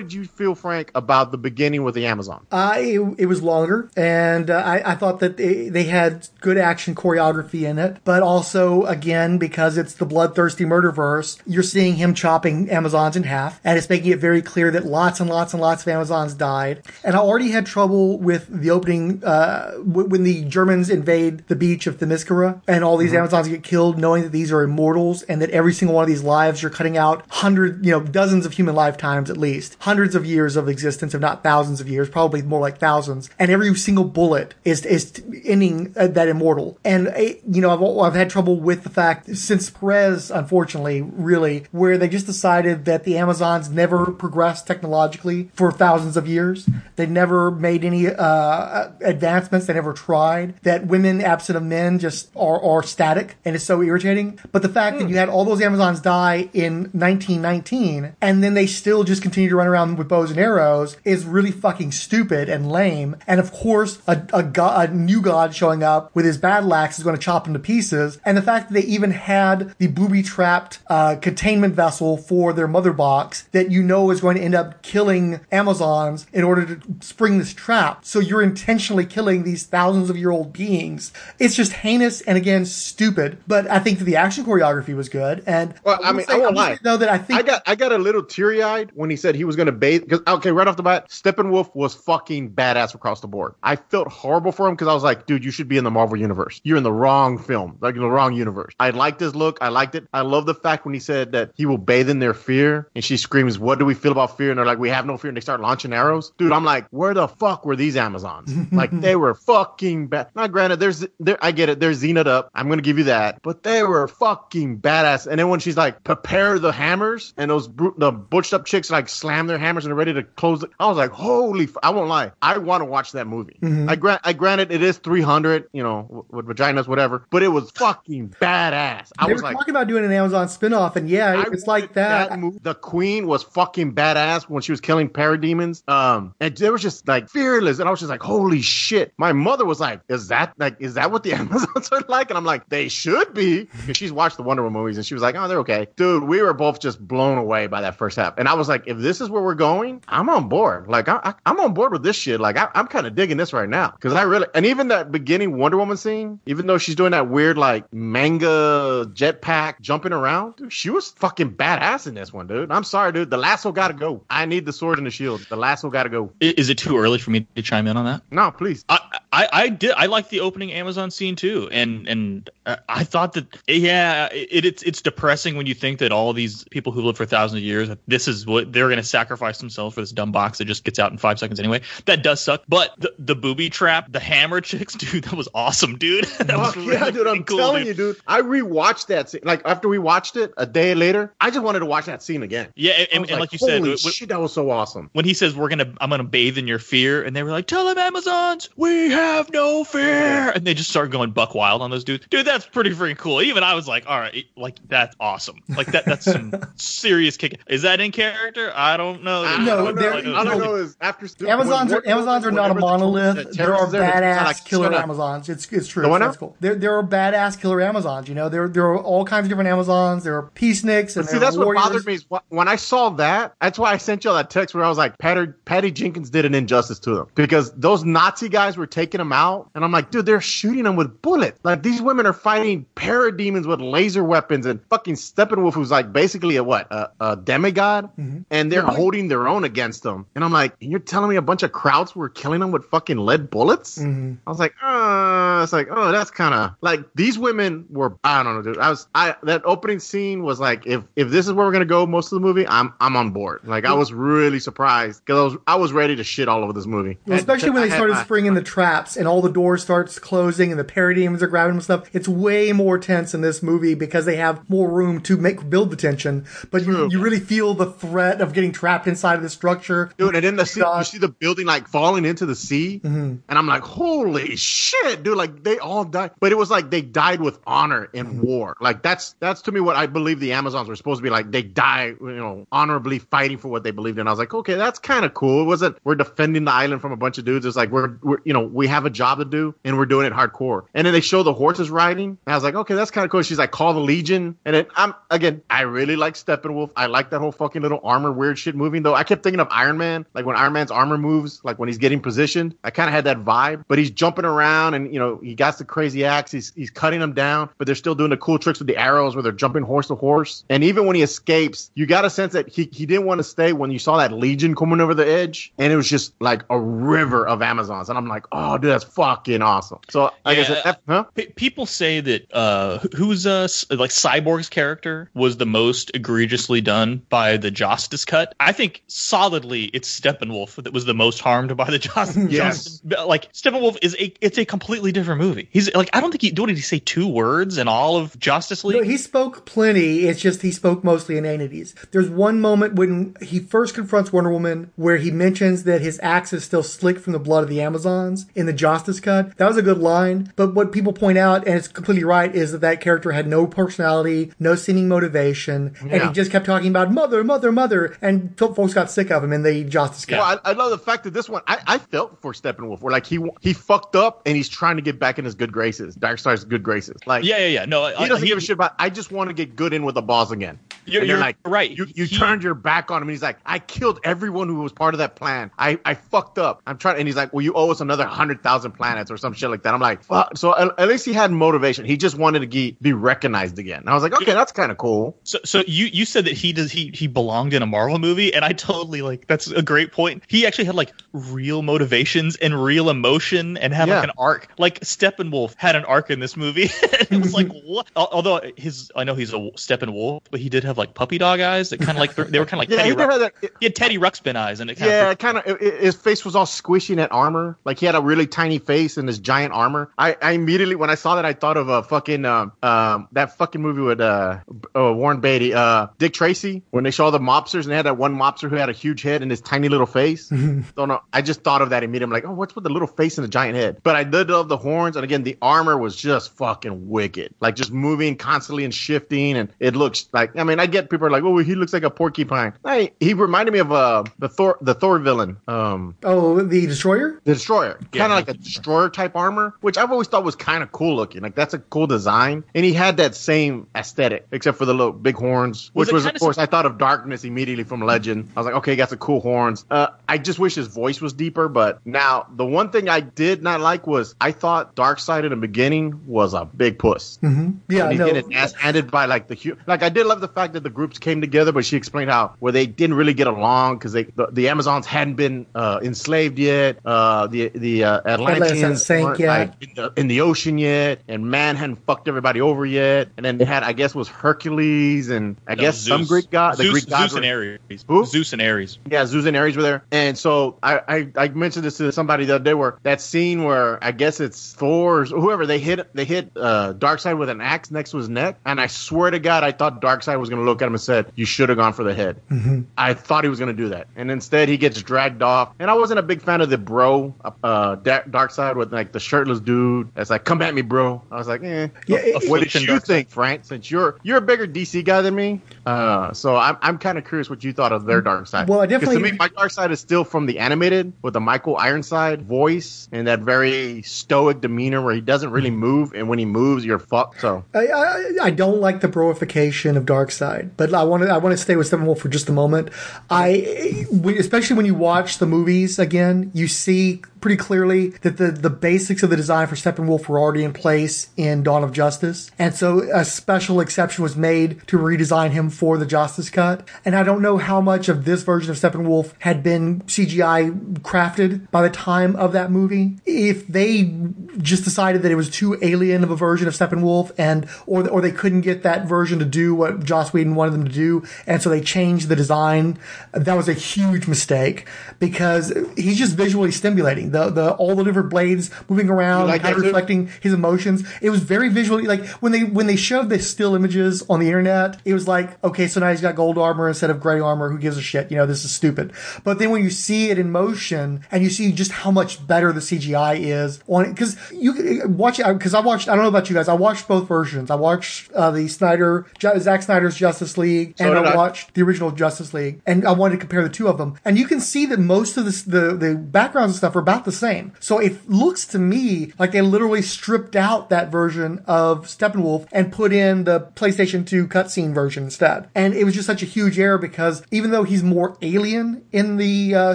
[0.00, 2.46] Did you feel, Frank, about the beginning with the Amazon?
[2.50, 6.58] Uh, it, it was longer, and uh, I, I thought that they, they had good
[6.58, 7.98] action choreography in it.
[8.04, 13.60] But also, again, because it's the bloodthirsty murderverse, you're seeing him chopping Amazons in half,
[13.64, 16.82] and it's making it very clear that lots and lots and lots of Amazons died.
[17.04, 21.56] And I already had trouble with the opening uh, w- when the Germans invade the
[21.56, 25.42] beach of Themyscira, and all these Amazons get killed, knowing that these are immortals, and
[25.42, 28.54] that every single one of these lives you're cutting out hundred, you know, dozens of
[28.54, 32.42] human lifetimes at least, hundreds of years of existence, if not thousands of years, probably
[32.42, 33.28] more like thousands.
[33.40, 36.78] And every single bullet is is ending uh, that immortal.
[36.84, 37.18] And uh,
[37.50, 42.08] you know, I've I've had trouble with the fact since Perez, unfortunately, really, where they
[42.08, 46.68] just decided that the Amazons never progressed technologically for thousands of years.
[46.94, 49.66] They never made any uh, advancements.
[49.66, 50.54] They never tried.
[50.62, 54.38] That women absent of men just are are static, and it's so irritating.
[54.52, 58.68] But the fact that you had all those Amazons die in 1919, and then they
[58.68, 62.70] still just continue to run around with bows and arrows is really fucking stupid and
[62.70, 63.16] lame.
[63.26, 66.98] And of course, a, a, god, a new god showing up with his battle axe
[66.98, 68.18] is going to chop him to pieces.
[68.24, 72.68] And the fact that they even had the booby trapped uh, containment vessel for their
[72.68, 76.80] mother box that you know is going to end up killing Amazons in order to
[77.00, 78.04] spring this trap.
[78.04, 81.12] So you're intentionally killing these thousands of year old beings.
[81.38, 83.38] It's just heinous and again stupid.
[83.46, 85.42] But I think that the action choreography was good.
[85.46, 86.78] And Well, I mean, say- I won't lie.
[86.82, 89.34] though that I think I got I got a little teary eyed when he said
[89.34, 90.02] he was going to bathe.
[90.02, 93.54] Because okay, right off the bat, Steppenwolf was fucking badass across the board.
[93.62, 95.90] I felt horrible for him because I was like, dude, you should be in the
[95.90, 96.60] Marvel universe.
[96.64, 98.74] You're in the wrong film, like in the wrong universe.
[98.80, 99.58] I liked his look.
[99.60, 100.06] I liked it.
[100.12, 103.04] I love the fact when he said that he will bathe in their fear, and
[103.04, 105.28] she screams, "What do we feel about fear?" And they're like, "We have no fear,"
[105.28, 106.32] and they start launching arrows.
[106.38, 108.52] Dude, I'm like, where the fuck were these Amazons?
[108.72, 110.28] like they were fucking bad.
[110.34, 111.38] Now, granted, there's there.
[111.40, 111.80] I get it.
[111.80, 112.50] They're zened up.
[112.54, 115.26] I'm gonna give you that, but they were fucking badass.
[115.26, 118.90] And then when she's like, prepare the hammers, and those bru- the butched up chicks
[118.90, 120.70] like slam their hammers and are ready to close it.
[120.80, 121.64] I was like, holy!
[121.64, 122.32] F- I won't lie.
[122.42, 123.58] I want to watch that movie.
[123.62, 123.88] Mhm.
[123.88, 124.20] I grant.
[124.24, 125.68] I granted it is 300.
[125.72, 127.24] You know, w- with vaginas, whatever.
[127.30, 129.12] But it was fucking badass.
[129.18, 129.56] I they was were like.
[129.56, 132.38] talking about doing an Amazon spinoff, and yeah, it's like that.
[132.38, 135.88] movie- the queen was fucking badass when she was killing parademons.
[135.88, 139.12] Um, and they was just like fearless, and I was just like, holy shit.
[139.18, 142.30] My mother was like, is that like, is that what the Amazons are like?
[142.30, 143.68] And I'm like, they should be.
[143.92, 145.86] She's watched the Wonder Woman movies, and she was like, oh, they're okay.
[145.96, 148.84] Dude, we were both just blown away by that first half, and I was like,
[148.86, 150.86] if this is where where we're going, I'm on board.
[150.86, 152.38] Like I, I I'm on board with this shit.
[152.38, 155.10] Like I, I'm kind of digging this right now because I really and even that
[155.10, 160.54] beginning Wonder Woman scene, even though she's doing that weird like manga jetpack jumping around,
[160.54, 162.70] dude, she was fucking badass in this one, dude.
[162.70, 163.30] I'm sorry, dude.
[163.30, 164.22] The lasso gotta go.
[164.30, 165.44] I need the sword and the shield.
[165.48, 166.32] The lasso gotta go.
[166.38, 168.22] Is it too early for me to chime in on that?
[168.30, 168.84] No, please.
[168.88, 169.00] I,
[169.32, 169.90] I, I did.
[169.96, 172.48] I like the opening Amazon scene too, and and
[172.88, 176.92] I thought that yeah, it, it's it's depressing when you think that all these people
[176.92, 180.00] who lived for thousands of years, this is what they're going to sacrifice themselves for
[180.00, 181.80] this dumb box that just gets out in five seconds anyway.
[182.06, 182.62] That does suck.
[182.68, 186.24] But the, the booby trap, the hammer chicks, dude, that was awesome, dude.
[186.38, 187.26] that was Fuck yeah, dude!
[187.26, 187.98] I'm cool, telling dude.
[187.98, 188.16] you, dude.
[188.26, 189.42] I rewatched that scene.
[189.44, 192.42] Like after we watched it a day later, I just wanted to watch that scene
[192.42, 192.68] again.
[192.76, 195.10] Yeah, and, and, was and like, you said, holy when- shit, that was so awesome.
[195.12, 197.66] when he says we're gonna I'm gonna bathe in your fear, and they were like,
[197.66, 200.20] Tell them Amazons, we have no fear
[200.54, 202.26] and they just start going buck wild on those dudes.
[202.28, 203.40] Dude, that's pretty freaking cool.
[203.42, 205.56] Even I was like, all right, like that's awesome.
[205.68, 207.58] Like that that's some serious kick.
[207.68, 208.72] Is that in character?
[208.74, 209.44] I don't know.
[209.44, 210.00] I No, don't know.
[210.20, 213.36] they're- All I know is after Amazons are Amazons are not a monolith.
[213.36, 215.02] the There are there, it's kinda badass killer shut up.
[215.02, 215.48] Amazons.
[215.48, 216.02] It's it's true.
[216.02, 216.56] The what That's cool.
[216.60, 218.28] There there are badass killer Amazons.
[218.28, 220.24] You know, there there are all kinds of different Amazons.
[220.24, 223.10] There are peaceniks and see, there are that's what bothered me is when I saw
[223.10, 223.54] that.
[223.60, 226.30] That's why I sent you all that text where I was like, Patty, Patty Jenkins
[226.30, 229.92] did an injustice to them because those Nazi guys were taking them out, and I'm
[229.92, 231.58] like, dude, they're shooting them with bullets.
[231.62, 236.56] Like these women are fighting parademons with laser weapons, and fucking Steppenwolf, who's like basically
[236.56, 238.10] a what, a, a demigod,
[238.50, 240.26] and they're holding their own against them.
[240.34, 243.18] And I'm like, you're telling me a bunch of crowds were killing them with fucking
[243.18, 243.98] lead bullets?
[243.98, 244.38] Mhm.
[244.46, 248.16] I was like, uh, it's like, oh, that's kind of like these women were.
[248.24, 248.78] I don't know, dude.
[248.78, 251.84] I was, I that opening scene was like, if if this is where we're gonna
[251.84, 253.60] go most of the movie, I'm I'm on board.
[253.64, 256.72] Like I was really surprised because I was I was ready to shit all over
[256.72, 257.18] this movie.
[257.26, 260.18] Well, especially when they had started my- springing the traps and all the doors starts
[260.18, 262.04] closing and the parademons are grabbing them and stuff.
[262.12, 265.90] It's way more tense in this movie because they have more room to make build
[265.90, 266.46] the tension.
[266.70, 270.10] But you, you really feel the threat of getting trapped inside of the structure.
[270.18, 273.38] Dude, and then the scene, you see the building like falling into the sea, Mhm.
[273.48, 275.36] and I'm like, holy shit, dude!
[275.36, 278.42] Like they all died, but it was like they died with honor in Mm-hmm.
[278.42, 278.76] war.
[278.80, 281.50] Like that's that's to me what I believe the Amazons were supposed to be like.
[281.50, 284.26] They die, you know, honorably fighting for what they believed in.
[284.28, 285.62] I was like, okay, that's kind of cool.
[285.62, 287.64] It wasn't we're defending the island from a bunch of dudes.
[287.66, 290.26] It's like we're we're you know we have a job to do and we're doing
[290.26, 290.82] it hardcore.
[290.94, 293.30] And then they show the horses riding, and I was like, okay, that's kind of
[293.30, 293.42] cool.
[293.42, 296.90] She's like, call the Legion, and then I'm again, I really like Steppenwolf.
[296.96, 299.14] I like that whole fucking little armor weird shit moving though.
[299.14, 301.98] I kept thinking of Iron Man, like when Iron Man's armor moves, like when he's
[301.98, 302.74] getting positioned.
[302.84, 305.78] I kind of had that vibe, but he's jumping around and you know he got
[305.78, 306.50] the crazy axe.
[306.52, 309.34] He's he's cutting them down, but they're still doing the cool tricks with the arrows
[309.34, 310.64] where they're jumping horse to horse.
[310.70, 313.44] And even when he escapes, you got a sense that he he didn't want to
[313.44, 316.62] stay when you saw that Legion coming over the edge, and it was just like
[316.70, 318.08] a river of Amazons.
[318.08, 319.98] And I'm like, oh dude, that's fucking awesome.
[320.10, 320.64] So like I Yeah.
[320.64, 321.24] said, that- huh?
[321.34, 326.80] P- people say that uh, wh- who's uh like Cyborg's character was the most egregiously
[326.80, 328.54] done by the Justice cut.
[328.58, 332.38] I think solidly it's Steppenwolf that was the most harmed by the Justice.
[332.50, 333.00] Yes.
[333.26, 335.68] like Steppenwolf is a it's a completely different movie.
[335.70, 338.36] He's like I don't think he what did he say two words in all of
[338.38, 338.96] Justice League.
[338.96, 340.26] No, he spoke plenty.
[340.26, 341.94] It's just he spoke mostly in inanities.
[342.12, 346.52] There's one moment when he first confronts Wonder Woman where he mentions that his axe
[346.52, 349.56] is still slick from the blood of the Amazons in the Justice cut.
[349.56, 350.52] That was a good line.
[350.56, 353.66] But what people point out, and it's completely right, is that that character had no
[353.66, 358.72] personality, no seeming motivation, and he just kept talking about mother, mother, mother, and fo-
[358.74, 360.38] folks got sick of him in the Justice cut.
[360.38, 363.12] Well, I, I love the fact that this one, I, I felt for Steppenwolf, where
[363.12, 366.16] like he he fucked up and he's trying to get back in his good graces,
[366.16, 367.16] Darkseid's good graces.
[367.26, 367.84] Like, yeah, yeah, yeah.
[367.84, 368.94] No, he I- doesn't he- give a shit about.
[368.98, 370.78] I just want to get good in with the boss again.
[371.06, 371.90] You're- and you're like, right.
[371.90, 374.92] You you turned your back on him, and he's like, I killed everyone who was
[374.92, 375.70] part of that plan.
[375.78, 376.82] I I fucked up.
[376.86, 379.52] I'm trying, and he's like, Well, you owe us another hundred thousand planets or some
[379.52, 379.94] shit like that.
[379.94, 380.56] I'm like, Fuck.
[380.56, 381.89] So at, at least he had motivation.
[381.98, 384.00] He just wanted to ge- be recognized again.
[384.00, 385.36] And I was like, Okay, that's kind of cool.
[385.44, 388.52] So, so you you said that he does he he belonged in a Marvel movie,
[388.54, 390.42] and I totally like that's a great point.
[390.48, 394.16] He actually had like real motivations and real emotion, and had Yeah.
[394.16, 394.68] like an arc.
[394.78, 396.90] Like Steppenwolf had an arc in this movie.
[397.02, 398.08] it was like what?
[398.16, 401.90] Although his I know he's a Steppenwolf, but he did have like puppy dog eyes
[401.90, 403.86] that kind of like they were kind of like Yeah, Teddy he have that- he
[403.86, 405.80] had Teddy Ruxpin eyes, and it kind Yeah, kind of.
[405.80, 407.78] His face was all squishy in that armor.
[407.84, 410.10] Like he had a really tiny face and this giant armor.
[410.18, 413.56] I, I immediately when I saw that, I thought of a fucking um, um that
[413.56, 414.58] fucking movie with uh,
[414.94, 418.06] uh Warren Beatty, uh Dick Tracy, when they show all the mobsters and they had
[418.06, 420.48] that one mobster who had a huge head and this tiny little face.
[420.96, 421.20] Don't know.
[421.32, 422.24] I just thought of that immediately.
[422.24, 424.00] I'm like, oh, what's with the little face and the giant head?
[424.02, 427.54] But I did love the horns, and again, the armor was just fucking wicked.
[427.60, 430.56] Like just moving constantly and shifting, and it looks like.
[430.56, 433.34] I mean, I get people are like, "Oh, he looks like a porcupine." I, he
[433.34, 437.40] reminded me of uh the Thor the Thor villain, um, Oh, the destroyer.
[437.44, 440.82] the Destroyer, kind of like a Destroyer type armor, which I've always thought was kind
[440.82, 441.42] of cool looking.
[441.42, 445.12] Like that's a cool design, and he had that same aesthetic, except for the little
[445.12, 448.50] big horns, which it was, of kinda course, I thought of Darkness immediately from Legend.
[448.56, 449.84] I was like, okay, he got some cool horns.
[449.90, 453.62] Uh, I just wish his voice was deeper, but now the one thing I did
[453.62, 457.38] not like was I thought Darkseid in the beginning was a big puss.
[457.42, 457.70] Mm-hmm.
[457.88, 458.26] Yeah, and he's no.
[458.26, 460.90] getting ass handed by like the hu- like I did love the fact that the
[460.90, 464.24] groups came together, but she explained how where they didn't really get along because they
[464.24, 469.24] the, the Amazons hadn't been uh, enslaved yet, uh, the the uh, Atlantis Atlanteans sank
[469.24, 469.48] weren't, yet.
[469.48, 473.44] like, in the, in the ocean yet, and man hadn't fucked everybody over yet, and
[473.44, 476.84] then they had I guess was Hercules and I No, guess some Greek god, the
[476.84, 478.04] Zeus, Greek gods Zeus and Ares.
[478.08, 478.24] Who?
[478.24, 478.98] Zeus and Ares.
[479.10, 480.04] yeah, Zeus and Ares were there.
[480.12, 483.64] And so I, I, I mentioned this to somebody the other day where that scene
[483.64, 487.60] where I guess it's Thor or whoever they hit they hit uh Darkseid with an
[487.60, 488.58] axe next to his neck.
[488.64, 491.32] And I swear to God I thought Darkseid was gonna look at him and said,
[491.34, 492.40] You should have gone for the head.
[492.50, 492.84] Mhm.
[492.96, 494.06] I thought he was gonna do that.
[494.16, 495.70] And instead he gets dragged off.
[495.78, 497.34] And I wasn't a big fan of the bro
[497.64, 501.22] uh Da- Darkseid with like the shirtless dude that's like, Come at me, bro.
[501.30, 501.88] I was like, eh.
[502.06, 503.02] Yeah, it- what did you Darkseid.
[503.04, 503.64] think, Frank?
[503.64, 505.60] Since you're you're a bigger DC guy than me.
[505.86, 508.66] Uh so I'm I'm kinda curious what you thought of their Darkseid.
[508.68, 511.40] Well, I 'Cause definitely- to me, my Darkseid is still from the animated with the
[511.40, 516.38] Michael Ironside voice and that very stoic demeanor where he doesn't really move, and when
[516.38, 517.40] he moves, you're fucked.
[517.40, 521.38] So I, I, I don't like the broification of Darkseid, but I want to I
[521.38, 522.90] want to stay with Steppenwolf for just a moment.
[523.30, 524.06] I,
[524.38, 529.22] especially when you watch the movies again, you see pretty clearly that the the basics
[529.22, 533.00] of the design for Steppenwolf were already in place in Dawn of Justice, and so
[533.12, 536.86] a special exception was made to redesign him for the Justice Cut.
[537.04, 540.70] And I don't know how much of this version of Steppenwolf had been CGI
[541.00, 543.18] crafted by the time of that movie.
[543.24, 544.12] If they
[544.58, 548.20] just decided that it was too alien of a version of Steppenwolf, and or or
[548.20, 551.62] they couldn't get that version to do what Joss Whedon wanted them to do, and
[551.62, 552.98] so they changed the design.
[553.32, 554.86] That was a huge mistake
[555.18, 557.29] because he's just visually stimulating.
[557.30, 559.86] The the all the different blades moving around, like kind of that too?
[559.88, 561.04] reflecting his emotions.
[561.22, 564.46] It was very visually like when they when they showed the still images on the
[564.46, 567.70] internet, it was like okay, so now he's got gold armor instead of gray armor.
[567.70, 568.30] Who gives a shit?
[568.30, 569.12] You know, this is stupid.
[569.44, 572.72] But then when you see it in motion and you see just how much better
[572.72, 576.08] the CGI is on it, because you watch it because I watched.
[576.08, 576.68] I don't know about you guys.
[576.68, 577.70] I watched both versions.
[577.70, 581.36] I watched uh, the Snyder, Zack Snyder's Justice League, So and I I.
[581.36, 584.14] watched the original Justice League, and I wanted to compare the two of them.
[584.24, 587.30] And you can see that most of this, the the backgrounds and stuff are about
[587.30, 587.72] the same.
[587.80, 592.92] So it looks to me like they literally stripped out that version of Steppenwolf and
[592.92, 595.68] put in the PlayStation 2 cutscene version instead.
[595.74, 599.36] And it was just such a huge error because even though he's more alien in
[599.36, 599.94] the uh,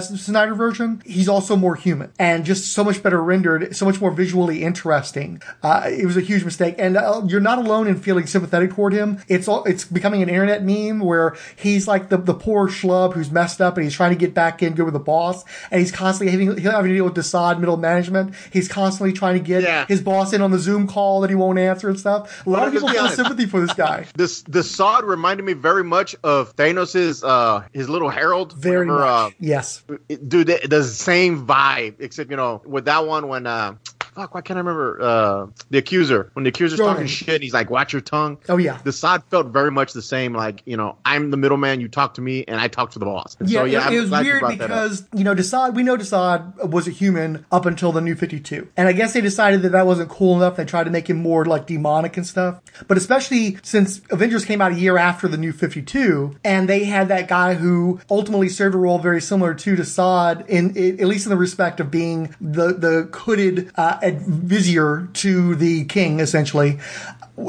[0.00, 4.10] Snyder version, he's also more human and just so much better rendered, so much more
[4.10, 5.42] visually interesting.
[5.62, 8.92] Uh, it was a huge mistake, and uh, you're not alone in feeling sympathetic toward
[8.92, 9.18] him.
[9.28, 13.30] It's all it's becoming an internet meme where he's like the, the poor schlub who's
[13.30, 15.90] messed up and he's trying to get back in good with the boss, and he's
[15.90, 18.34] constantly having, having to deal with Desaad middle management.
[18.52, 19.86] He's constantly trying to get Yeah.
[19.86, 22.46] his boss in on the Zoom call that he won't answer and stuff.
[22.46, 24.06] A lot Well, of people feel sympathy for this guy.
[24.14, 28.52] this Desaad reminded me very much of Thanos's uh his little herald.
[28.52, 29.32] Very whenever, much.
[29.32, 29.82] uh, yes.
[30.08, 33.74] dude, the, the same vibe, except you know, with that one when uh,
[34.16, 36.94] fuck, why can't I remember uh, the accuser when the accuser's Ronan.
[36.94, 38.78] talking shit, and he's like, "Watch your tongue." Oh yeah.
[38.78, 40.32] Desaad felt very much the same.
[40.32, 41.80] Like you know, I'm the middleman.
[41.80, 43.36] You talk to me, and I talk to the boss.
[43.38, 45.74] And Yeah, so, yeah, it, it was you weird that because you know Desaad.
[45.74, 49.12] We know Desaad was a human up until the New Fifty Two, and I guess
[49.12, 50.56] they decided that that wasn't cool enough.
[50.56, 52.60] They tried to make him more like demonic and stuff.
[52.88, 56.84] But especially since Avengers came out a year after the New Fifty Two, and they
[56.84, 61.06] had that guy who ultimately served a role very similar to Desaad, in, in at
[61.06, 66.78] least in the respect of being the the hooded uh, vizier to the king, essentially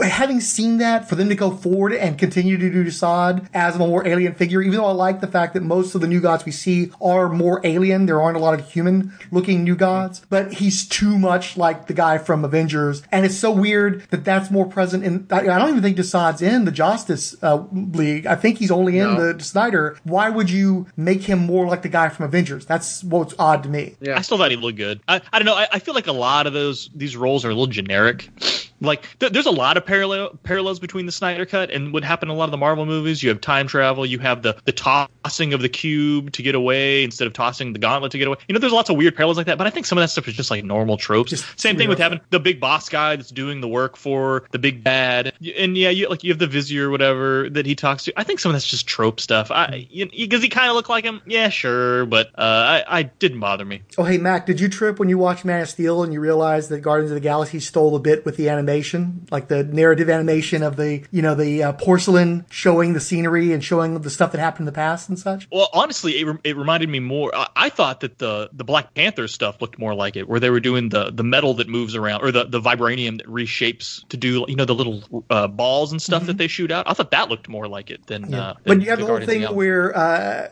[0.04, 3.80] having seen that, for them to go forward and continue to do Desaad as a
[3.80, 6.46] more alien figure, even though I like the fact that most of the new gods
[6.46, 10.54] we see are more alien, there aren't a lot of human looking new gods, but
[10.54, 13.04] he's too much like the guy from Avengers.
[13.12, 16.42] And it's so weird that that's more present in, I I don't even think Desaad's
[16.42, 18.26] in the Justice uh, League.
[18.26, 19.34] I think he's only in No.
[19.34, 19.98] the Snyder.
[20.04, 22.66] Why would you make him more like the guy from Avengers?
[22.66, 23.96] That's what's odd to me.
[24.02, 24.18] Yeah.
[24.18, 25.00] I still thought he looked good.
[25.08, 25.56] I, I don't know.
[25.56, 28.30] I, I feel like a lot of those these roles are a little generic.
[28.82, 32.32] Like th- there's a lot of parallel parallels between the Snyder Cut and what happened
[32.32, 33.24] in a lot of the Marvel movies.
[33.24, 34.06] You have time travel.
[34.06, 37.80] You have the the tossing of the cube to get away instead of tossing the
[37.80, 38.38] gauntlet to get away.
[38.48, 39.58] You know, there's lots of weird parallels like that.
[39.58, 41.44] But I think some of that stuff is just like normal tropes.
[41.56, 44.84] Same thing with having the big boss guy that's doing the work for the big
[44.84, 45.34] bad.
[45.58, 48.14] And yeah, you like you have the Vizier or whatever that he talks to.
[48.18, 49.52] I think some of that's just trope stuff.
[49.52, 51.22] I because he kind of look like him.
[51.26, 53.82] Yeah, sure, but uh, I I didn't bother me.
[53.98, 56.70] Oh, hey Mac, did you trip when you watched Man of Steel and you realized
[56.70, 60.64] that Guardians of the Galaxy stole a bit with the animation, like the narrative animation
[60.64, 64.40] of the you know the uh, porcelain showing the scenery and showing the stuff that
[64.40, 65.48] happened in the past and such?
[65.52, 67.34] Well, honestly, it, re- it reminded me more.
[67.36, 70.50] I, I thought that the the Black Panther stuff looked more like it, where they
[70.50, 74.18] were doing the the metal that moves around or the the vibranium that reshapes to
[74.18, 76.90] do you know the little uh, balls and stuff that they shoot out.
[76.90, 78.34] I thought that looked more like it than.
[78.34, 80.50] Uh, But than you have the, whole thing where uh,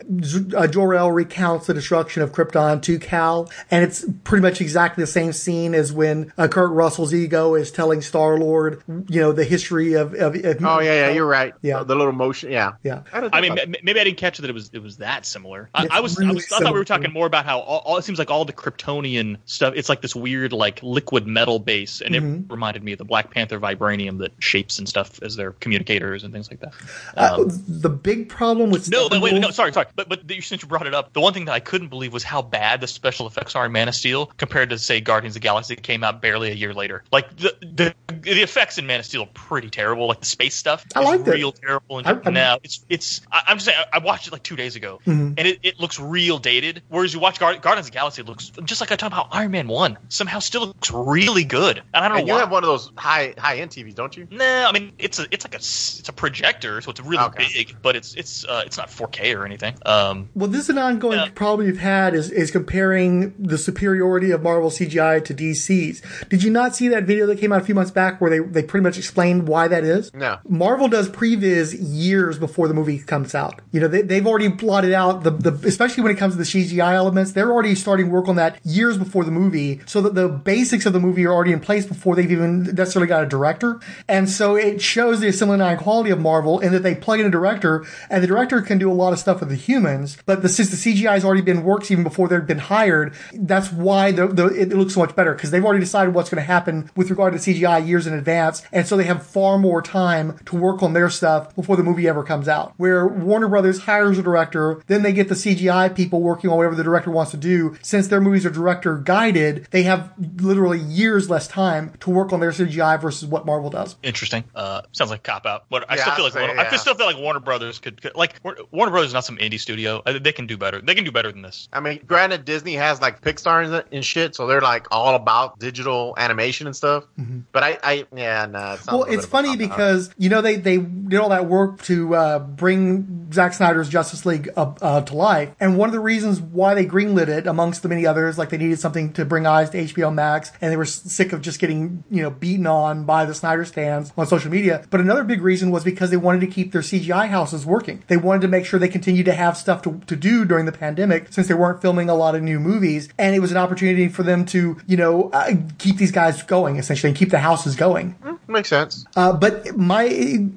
[0.56, 5.07] uh, Jor-El recounts the destruction of Krypton to Kal, and it's pretty much exactly the
[5.07, 9.44] same scene as when uh, Kurt Russell's ego is telling Star Lord, you know, the
[9.44, 10.14] history of.
[10.14, 11.53] of, of Oh yeah, yeah, you're right.
[11.61, 11.84] Yeah.
[11.84, 12.52] the little motion.
[12.52, 13.03] Yeah, yeah.
[13.14, 15.69] I mean, m- maybe I didn't catch that it was it was that similar.
[15.73, 17.98] I, I was, I was I thought we were talking more about how all, all
[17.98, 19.73] it seems like all the Kryptonian stuff.
[19.76, 22.45] It's like this weird like liquid metal base, and Mhm.
[22.45, 26.23] it reminded me of the Black Panther vibranium that shapes and stuff as their communicators
[26.23, 26.73] and things like that.
[27.18, 29.88] Uh, Um, the big problem with no, but wait, no, sorry, sorry.
[29.95, 32.14] But but the- since you brought it up, the one thing that I couldn't believe
[32.14, 35.36] was how bad the special effects are in Man of Steel compared to say Guardians
[35.36, 37.03] of the Galaxy that came out barely a year later.
[37.11, 40.07] Like the the, the effects in Man of Steel are pretty terrible.
[40.07, 41.31] Like the space stuff, I is liked it.
[41.31, 41.97] real terrible.
[41.97, 43.22] And I- I'm- now it's it's.
[43.31, 43.77] I, I'm just saying.
[43.91, 45.34] I, I watched it like two days ago, Mhm.
[45.38, 46.84] and it, it looks real dated.
[46.89, 49.30] Whereas you watch Guard, Guardians of the Galaxy, it looks just like I talked about
[49.31, 49.97] Iron Man One.
[50.09, 51.81] Somehow still looks really good.
[51.93, 52.39] And I don't And know you why.
[52.41, 54.27] have one of those high high end TVs, don't you?
[54.30, 57.47] No, I mean it's a it's like a it's a projector, so it's really Okay.
[57.53, 59.76] big, but it's it's uh, it's not 4K or anything.
[59.85, 64.43] Um, Well, this is an ongoing problem you've had is, is comparing the superiority of
[64.43, 66.01] Marvel CGI to DC's.
[66.30, 68.40] Did you not see that video that came out a few months back where they,
[68.40, 70.14] they pretty much explained why that is?
[70.14, 70.38] No.
[70.48, 73.62] Marvel does previs years before the movie comes out.
[73.72, 76.44] You know, they, they've already plotted out the, the, especially when it comes to the
[76.44, 80.28] CGI elements, they're already starting work on that years before the movie so that the
[80.28, 83.80] basics of the movie are already in place before they've even necessarily got a director.
[84.07, 87.30] And so it shows the assembly quality of Marvel in that they plug in a
[87.30, 90.49] director and the director can do a lot of stuff with the humans, but the,
[90.49, 94.28] since the CGI has already been worked even before they've been hired, that's why the,
[94.28, 97.10] the, it looks so much better because they've already decided what's going to happen with
[97.10, 98.64] regard to CGI years in advance.
[98.72, 102.07] And so they have far more time to work on their stuff before the movie
[102.07, 102.73] ever comes out.
[102.77, 106.76] Where Warner Brothers hires a director, then they get the CGI people working on whatever
[106.76, 107.77] the director wants to do.
[107.81, 110.11] Since their movies are director guided, they have
[110.41, 113.95] literally years less time to work on their CGI versus what Marvel does.
[114.03, 114.43] interesting.
[114.56, 116.64] Uh, sounds like a cop out, but I Yeah, still feel like say, Warner, I
[116.64, 116.69] yeah.
[116.69, 119.60] feel- still feel like Warner Brothers could, could like Warner Brothers is not some indie
[119.60, 120.02] studio.
[120.06, 120.81] Uh, They can do better.
[120.81, 121.68] They can do better than this.
[121.73, 125.60] I mean, granted, Disney has like Pixar and, and shit, so they're like all about
[125.60, 127.03] digital animation and stuff.
[127.52, 128.46] But I, I, yeah.
[128.46, 131.48] It Well, it's bit of a funny because you know they they did all that
[131.48, 135.94] work to uh, bring Zack Snyder's Justice League up, uh, to life, and one of
[135.94, 139.26] the reasons why they greenlit it, amongst the many others, like they needed something to
[139.26, 142.68] bring eyes to HBO Max, and they were sick of just getting you know beaten
[142.68, 144.86] on by the Snyder stans on social media.
[144.92, 148.04] But another big reason was because they wanted to keep their CGI houses working.
[148.08, 150.72] They wanted to make sure they continued to have stuff to, to do during the
[150.72, 154.08] pandemic, since they weren't filming a lot of new movies, and it was an opportunity
[154.08, 157.76] for them to you know uh, keep these guys going essentially and keep the houses
[157.76, 158.15] going.
[158.48, 159.06] makes sense.
[159.15, 160.07] Uh, but my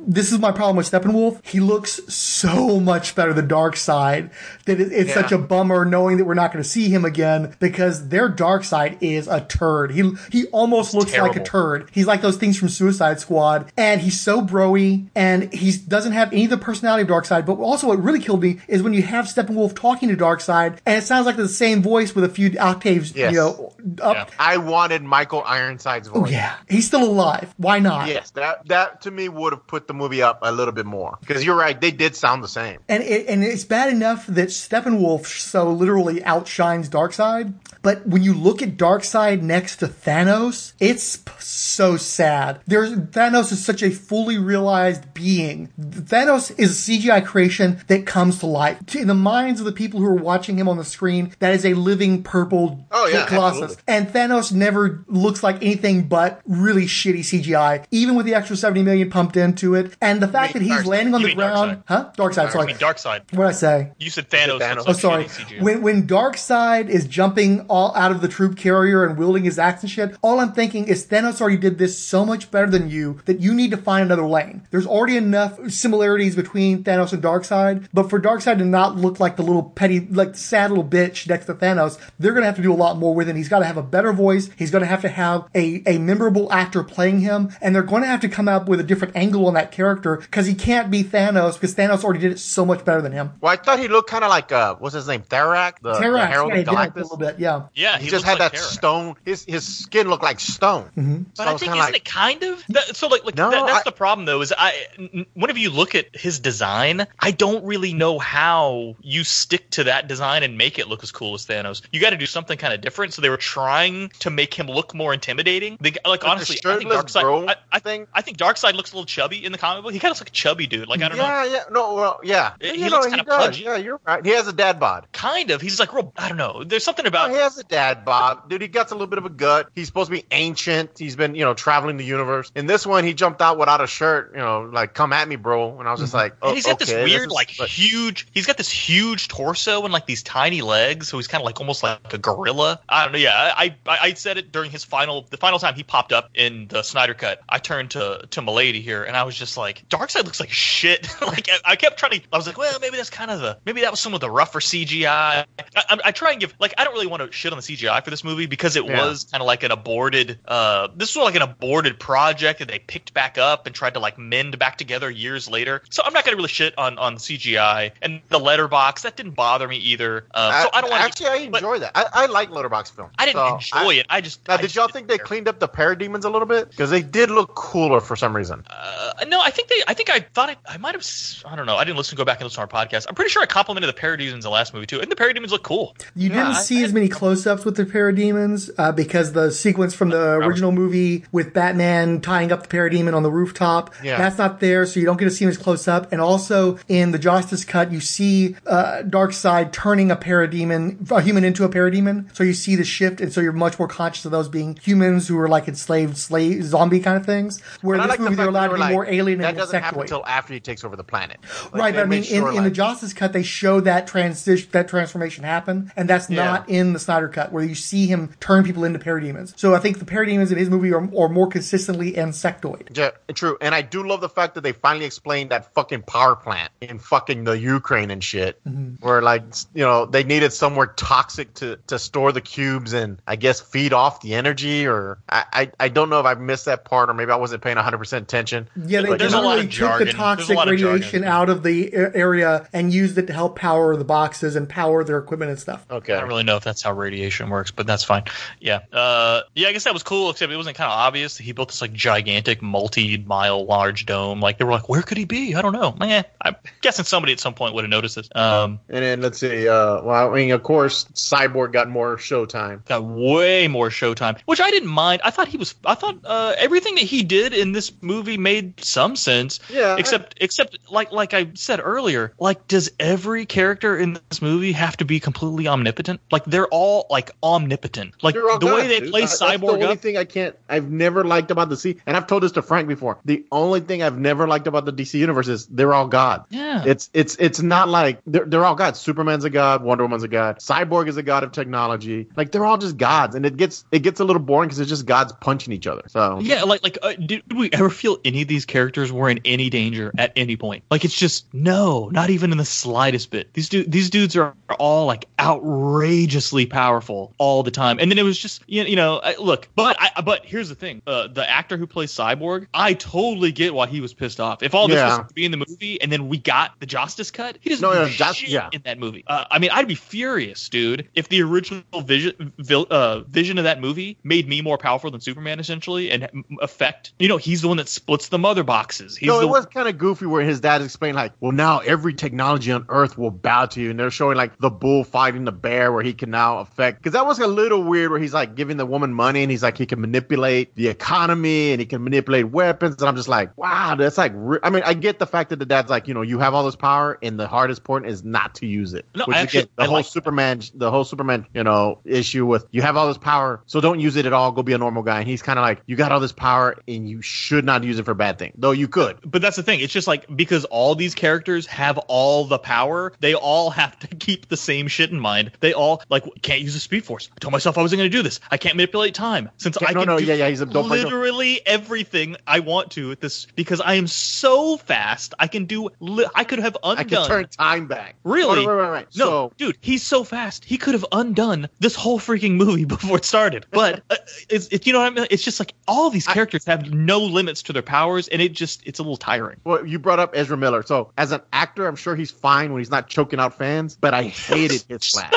[0.06, 1.44] this is my problem with Steppenwolf.
[1.44, 4.30] He looks so much better the Darkseid
[4.66, 5.14] that it, it's Yeah.
[5.14, 8.98] such a bummer knowing that we're not going to see him again because their Darkseid
[9.00, 9.92] is a turd.
[9.92, 11.88] He he almost looks like a turd.
[11.92, 16.32] He's like those things from Suicide Squad, and he's so broy, and he doesn't have
[16.32, 17.46] any of the personality of Darkseid.
[17.46, 20.98] But also, what really killed me is when you have Steppenwolf talking to Darkseid, and
[20.98, 23.32] it sounds like the same voice with a few octaves, Yes.
[23.32, 23.72] you know,
[24.02, 24.30] up.
[24.38, 26.22] I wanted Michael Ironside's voice.
[26.24, 27.54] Oh yeah, he's still alive.
[27.56, 28.08] Why not?
[28.08, 31.16] Yes, that that to me would have put the movie up a little bit more
[31.20, 32.80] because you're right, they did sound the same.
[32.88, 37.54] And it, and it's bad enough that Steppenwolf so literally outshines Darkseid.
[37.82, 42.60] But when you look at Darkseid next to Thanos, it's p- so sad.
[42.66, 45.68] There's Thanos is such a fully realized being.
[45.80, 48.78] Thanos is a CGI creation that comes to life.
[48.96, 51.64] In the minds of the people who are watching him on the screen, that is
[51.64, 53.62] a living purple Oh, yeah, colossus.
[53.62, 53.84] absolutely.
[53.86, 58.82] And Thanos never looks like anything but really shitty CGI, even with the extra 70
[58.82, 59.96] million pumped into it.
[60.00, 62.10] And the fact that he's Dark- landing on the mean ground, huh?
[62.16, 62.66] Darkseid, I sorry.
[62.66, 63.32] mean, Darkseid.
[63.32, 63.92] What did I say?
[63.98, 64.60] You said Thanos.
[64.60, 64.84] Thanos.
[64.86, 65.24] Oh, sorry.
[65.24, 65.62] shitty CGI.
[65.62, 69.82] When when Side is jumping all out of the troop carrier and wielding his axe
[69.82, 70.16] and shit.
[70.22, 73.54] All I'm thinking is Thanos already did this so much better than you that you
[73.54, 74.66] need to find another lane.
[74.70, 79.36] There's already enough similarities between Thanos and Darkseid, but for Darkseid to not look like
[79.36, 82.72] the little petty, like sad little bitch next to Thanos, they're gonna have to do
[82.72, 83.36] a lot more with him.
[83.36, 84.50] He's got to have a better voice.
[84.56, 88.08] He's gonna have to have a a memorable actor playing him, and they're going to
[88.08, 91.04] have to come up with a different angle on that character because he can't be
[91.04, 93.32] Thanos because Thanos already did it so much better than him.
[93.40, 95.98] Well, I thought he looked kind of like uh, what's his name, Therak, the, the
[96.00, 97.62] Terrax, Herald yeah, he of did act a little bit, yeah.
[97.74, 98.64] Yeah, he, he just had like that Terrax.
[98.64, 99.14] stone.
[99.24, 100.84] His his skin looked like stone.
[100.96, 101.22] Mm-hmm.
[101.36, 103.08] But So I it's think kinda isn't like- it kind of that, so?
[103.08, 104.40] Like, like No, that, that's I- the problem though.
[104.42, 109.24] Is I n- whenever you look at his design, I don't really know how you
[109.24, 111.82] stick to that design and make it look as cool as Thanos.
[111.92, 113.14] You got to do something kind of different.
[113.14, 115.78] So they were trying to make him look more intimidating.
[115.80, 117.48] They, like the I think bro Darkseid.
[117.48, 119.92] I, I, I think Darkseid looks a little chubby in the comic book.
[119.92, 120.88] He kind of looks like a chubby dude.
[120.88, 121.24] Like I don't know.
[121.24, 122.54] yeah, yeah, no, well, yeah.
[122.60, 123.46] He you looks kinda does.
[123.46, 123.64] pudgy.
[123.64, 124.24] Yeah, you're right.
[124.24, 125.06] He has a dad bod.
[125.12, 125.60] Kind of.
[125.60, 126.12] He's like real.
[126.16, 126.64] I don't know.
[126.64, 127.30] There's something about.
[127.30, 128.62] he has a dad bod, dude.
[128.62, 129.68] He got a little bit of a gut.
[129.74, 130.98] He's supposed to be ancient.
[130.98, 132.50] He's been, you know, traveling the universe.
[132.54, 134.32] In this one, he jumped out without a shirt.
[134.32, 135.78] You know, like come at me, bro.
[135.78, 136.18] And I was just mm-hmm.
[136.18, 138.26] like, oh, and he's got oh, okay, this weird, is- like huge.
[138.32, 141.60] He's got this huge torso and like these tiny legs, so he's kind of like
[141.60, 142.80] almost like a gorilla.
[142.88, 143.18] I don't know.
[143.18, 146.30] Yeah, I, I I said it during his final, the final time he popped up
[146.38, 147.40] in the Snyder cut.
[147.48, 151.08] I turned to to Milady here, and I was just like, Darkseid looks like shit.
[151.20, 152.20] like I, I kept trying to.
[152.32, 154.30] I was like, well, maybe that's kind of the maybe that was some of the
[154.30, 155.06] rougher CGI.
[155.06, 155.44] I,
[155.76, 158.02] I, I try and give like I don't really want to shit on the CGI
[158.04, 159.04] for this movie because it Yeah.
[159.04, 160.38] was kind of like an aborted.
[160.46, 164.00] uh This was like an aborted project that they picked back up and tried to
[164.00, 165.82] like mend back together years later.
[165.90, 169.02] So I'm not gonna really shit on on CGI and the letterbox.
[169.02, 170.26] That didn't bother me either.
[170.34, 171.92] Um, so I don't want Actually, I enjoy that.
[171.94, 173.10] I, I like Letterbox film.
[173.18, 174.06] I didn't So, enjoy it.
[174.10, 176.70] I just Now, I did y'all think they cleaned up the parademons a little bit?
[176.70, 178.64] Because they did look cooler for some reason.
[178.70, 179.82] Uh, no, I think they.
[179.88, 181.04] I think I thought I, I might have.
[181.44, 181.76] I don't know.
[181.76, 182.08] I didn't listen.
[182.10, 183.06] To go back and listen to our podcast.
[183.08, 185.50] I'm pretty sure I complimented the parademons in the last movie too, and the parademons
[185.50, 185.94] look cool.
[186.16, 189.94] You Yeah, didn't I- see as many close-ups with the parademons uh, because the sequence
[189.94, 194.18] from the original movie with Batman tying up the parademon on the rooftop, Yeah.
[194.18, 196.10] that's not there, so you don't get to see him as close up.
[196.12, 201.44] And also in the Justice cut, you see uh, Side turning a parademon, a human
[201.44, 204.30] into a parademon, so you see the shift, and so you're much more conscious of
[204.32, 207.60] those being humans who are like enslaved, slave, zombie kind of things.
[207.82, 209.38] Where And in I this like the movie they're allowed to be like, more alien
[209.40, 211.38] and That and doesn't happen until after he takes over the planet.
[211.72, 214.88] Like, right, but I mean, in, in the Justice cut, they show that transition, that
[214.88, 216.44] transformation happen, and that's Yeah.
[216.44, 219.58] not in the Snyder cut, where you see him turn people into parademons.
[219.58, 222.96] So I think the parademons in his movie are, are more consistently insectoid.
[222.96, 223.56] Yeah, true.
[223.60, 226.98] And I do love the fact that they finally explained that fucking power plant in
[226.98, 228.62] fucking the Ukraine and shit.
[228.64, 229.04] Mm-hmm.
[229.06, 229.42] Where like
[229.74, 233.92] you know, they needed somewhere toxic to, to store the cubes and I guess feed
[233.92, 237.14] off the energy or I, I, I don't know if I missed that part or
[237.14, 238.68] maybe I wasn't paying hundred percent attention.
[238.76, 240.06] Yeah, they But, There's a lot of took jargon.
[240.08, 241.24] the toxic lot of radiation jargon.
[241.24, 245.18] out of the area and used it to help power the boxes and power their
[245.18, 245.84] equipment and stuff.
[245.90, 246.14] Okay.
[246.14, 248.24] I don't really know if that's how radiation works, but that's fine.
[248.60, 249.68] Yeah, uh, yeah.
[249.68, 251.36] I guess that was cool, except it wasn't kind of obvious.
[251.38, 254.40] He built this like gigantic, multi-mile large dome.
[254.40, 255.96] Like they were like, "Where could he be?" I don't know.
[256.00, 258.28] Eh, I'm guessing somebody at some point would have noticed this.
[258.34, 262.84] Um, And then let's see, uh well I mean of course Cyborg got more showtime.
[262.86, 265.20] got way more showtime, which I didn't mind.
[265.24, 265.74] I thought he was.
[265.84, 269.60] I thought uh, everything that he did in this movie made some sense.
[269.70, 269.96] Yeah.
[269.98, 274.96] Except, except like like I said earlier, like does every character in this movie have
[274.98, 276.20] to be completely omnipotent?
[276.30, 278.22] Like they're all like omnipotent.
[278.22, 279.10] Like the way they dude.
[279.10, 279.98] play Uh, That's the only up.
[279.98, 280.56] thing I can't.
[280.68, 283.18] I've never liked about the C, and I've told this to Frank before.
[283.24, 286.44] The only thing I've never liked about the DC universe is they're all God.
[286.50, 286.84] Yeah.
[286.86, 288.98] It's it's it's not like they're they're all gods.
[289.00, 289.82] Superman's a god.
[289.82, 290.58] Wonder Woman's a god.
[290.58, 292.28] Cyborg is a god of technology.
[292.36, 294.88] Like they're all just gods, and it gets it gets a little boring because it's
[294.88, 296.02] just gods punching each other.
[296.08, 299.40] So Yeah, like like uh, did we ever feel any of these characters were in
[299.44, 300.84] any danger at any point?
[300.90, 303.52] Like it's just no, not even in the slightest bit.
[303.54, 307.98] These dude these dudes are all like outrageously powerful all the time.
[308.00, 310.74] And then it was just you you know I, look, but I but here's the
[310.74, 314.62] thing: uh, the actor who plays Cyborg, I totally get why he was pissed off.
[314.62, 315.18] If all this Yeah.
[315.18, 317.82] was to be in the movie and then we got the Justice cut, he doesn't
[317.82, 318.70] No, do no, shit yeah.
[318.72, 319.24] in that movie.
[319.26, 323.64] Uh, I mean, I'd be furious, dude, if the original vision vil, uh, vision of
[323.64, 326.28] that movie made me more powerful than Superman, essentially, and
[326.62, 327.12] affect.
[327.18, 329.16] You know, he's the one that splits the mother boxes.
[329.16, 331.80] He's no, the it was kind of goofy where his dad explained like, well, now
[331.80, 335.44] every technology on Earth will bow to you, and they're showing like the bull fighting
[335.44, 336.98] the bear, where he can now affect.
[336.98, 339.62] Because that was a little weird, where he's like giving the woman money, and he's
[339.62, 343.56] like he can manipulate the economy, and he can manipulate weapons, and I'm just like,
[343.58, 344.32] wow, that's like.
[344.34, 346.54] Re- I mean, I get the fact that the dad's like, you know, you have
[346.54, 349.04] all this power, and the hardest part is not to use it.
[349.14, 352.82] No, actually- the I whole like- Superman, the whole Superman, you know, issue with you
[352.82, 354.52] have all this power, so don't use it at all.
[354.52, 356.76] Go be a normal guy, and he's kind of like, you got all this power,
[356.86, 359.18] and you should not use it for bad things, though you could.
[359.24, 359.80] but that's the thing.
[359.80, 364.06] It's just like because all these characters have all the power, they all have to
[364.08, 365.52] keep the same shit in mind.
[365.60, 367.30] They all like, can't can't use the Speed Force.
[367.36, 368.40] I told myself I wasn't going to do this.
[368.50, 370.66] I can't manipulate time since Yeah, I no, can no, do yeah, yeah, he's a
[370.66, 370.88] person.
[370.88, 375.34] literally everything I want to with this because I am so fast.
[375.38, 375.90] I can do.
[376.00, 376.98] Li- I could have undone.
[376.98, 378.16] I can turn time back.
[378.24, 378.66] Really?
[378.66, 379.08] Right, right, right, right.
[379.16, 380.64] No, So- dude, he's so fast.
[380.64, 383.66] He could have undone this whole freaking movie before it started.
[383.70, 384.16] But uh,
[384.48, 385.26] it's, it's you know what I mean.
[385.30, 388.86] It's just like all these characters have no limits to their powers, and it just
[388.86, 389.60] it's a little tiring.
[389.64, 390.82] Well, you brought up Ezra Miller.
[390.82, 394.12] So, as an actor, I'm sure he's fine when he's not choking out fans, but
[394.12, 395.32] I hated his Flash.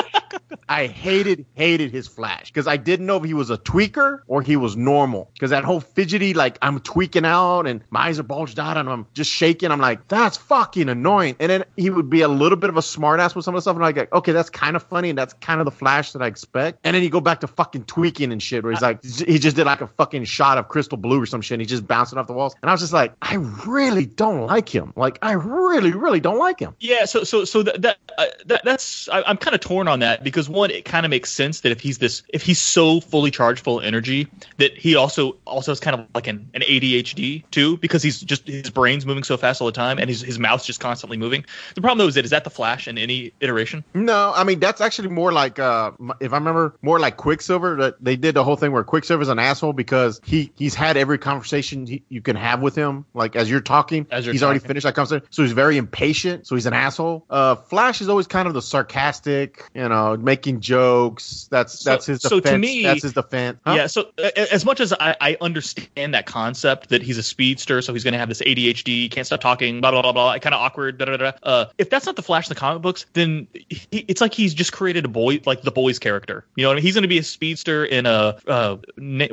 [0.68, 4.42] I hated, hated his Flash because I didn't know if he was a tweaker or
[4.42, 5.30] he was normal.
[5.34, 8.88] Because that whole fidgety, like, I'm tweaking out and my eyes are bulged out and
[8.88, 9.70] I'm just shaking.
[9.70, 11.36] I'm like, that's fucking annoying.
[11.40, 13.62] And then he would be a little bit of a smartass with some of the
[13.62, 13.76] stuff.
[13.76, 16.22] And I'm like, okay, that's kind of funny and that's kind of the Flash that
[16.22, 16.78] I expect.
[16.84, 19.56] And then you go back to fucking tweaking and shit where he's like, he just
[19.56, 21.54] did like a fucking shot of crystal blue or some shit.
[21.54, 22.56] And he's just bouncing off the walls.
[22.60, 24.92] And I was just like, I really don't like him.
[24.96, 26.74] Like, I really, really don't like him.
[26.80, 30.00] Yeah, so so so that that, uh, that that's I, I'm kind of torn on
[30.00, 33.00] that because one, it kind of makes sense that if he's this, if he's so
[33.00, 34.26] fully charged full of energy,
[34.58, 38.48] that he also also has kind of like an, an ADHD too because he's just
[38.48, 41.44] his brain's moving so fast all the time and his his mouth's just constantly moving.
[41.76, 43.84] The problem though is that is that the Flash in any iteration?
[43.94, 48.02] No, I mean that's actually more like uh if I remember more like Quicksilver that
[48.02, 49.91] they did the whole thing where Quicksilver's an asshole because
[50.24, 54.06] he he's had every conversation he, you can have with him like as you're talking
[54.10, 57.24] As you're he's already finished that conversation so he's very impatient so he's an asshole.
[57.30, 61.48] Uh Flash is always kind of the sarcastic, you know, making jokes.
[61.50, 63.58] That's So- that's his so to me- that's his defense.
[63.66, 63.74] Huh?
[63.74, 67.82] Yeah, so uh, as much as I, I understand that concept that he's a speedster,
[67.82, 70.54] so he's going to have this ADHD, can't stop talking, blah blah blah blah, kind
[70.54, 71.32] of awkward, da da da.
[71.42, 74.54] Uh, if that's not the Flash in the comic books, then he, it's like he's
[74.54, 76.44] just created a boy, like the boys character.
[76.56, 76.82] You know, what I mean?
[76.84, 79.26] he's going to be a speedster in a uh, Na-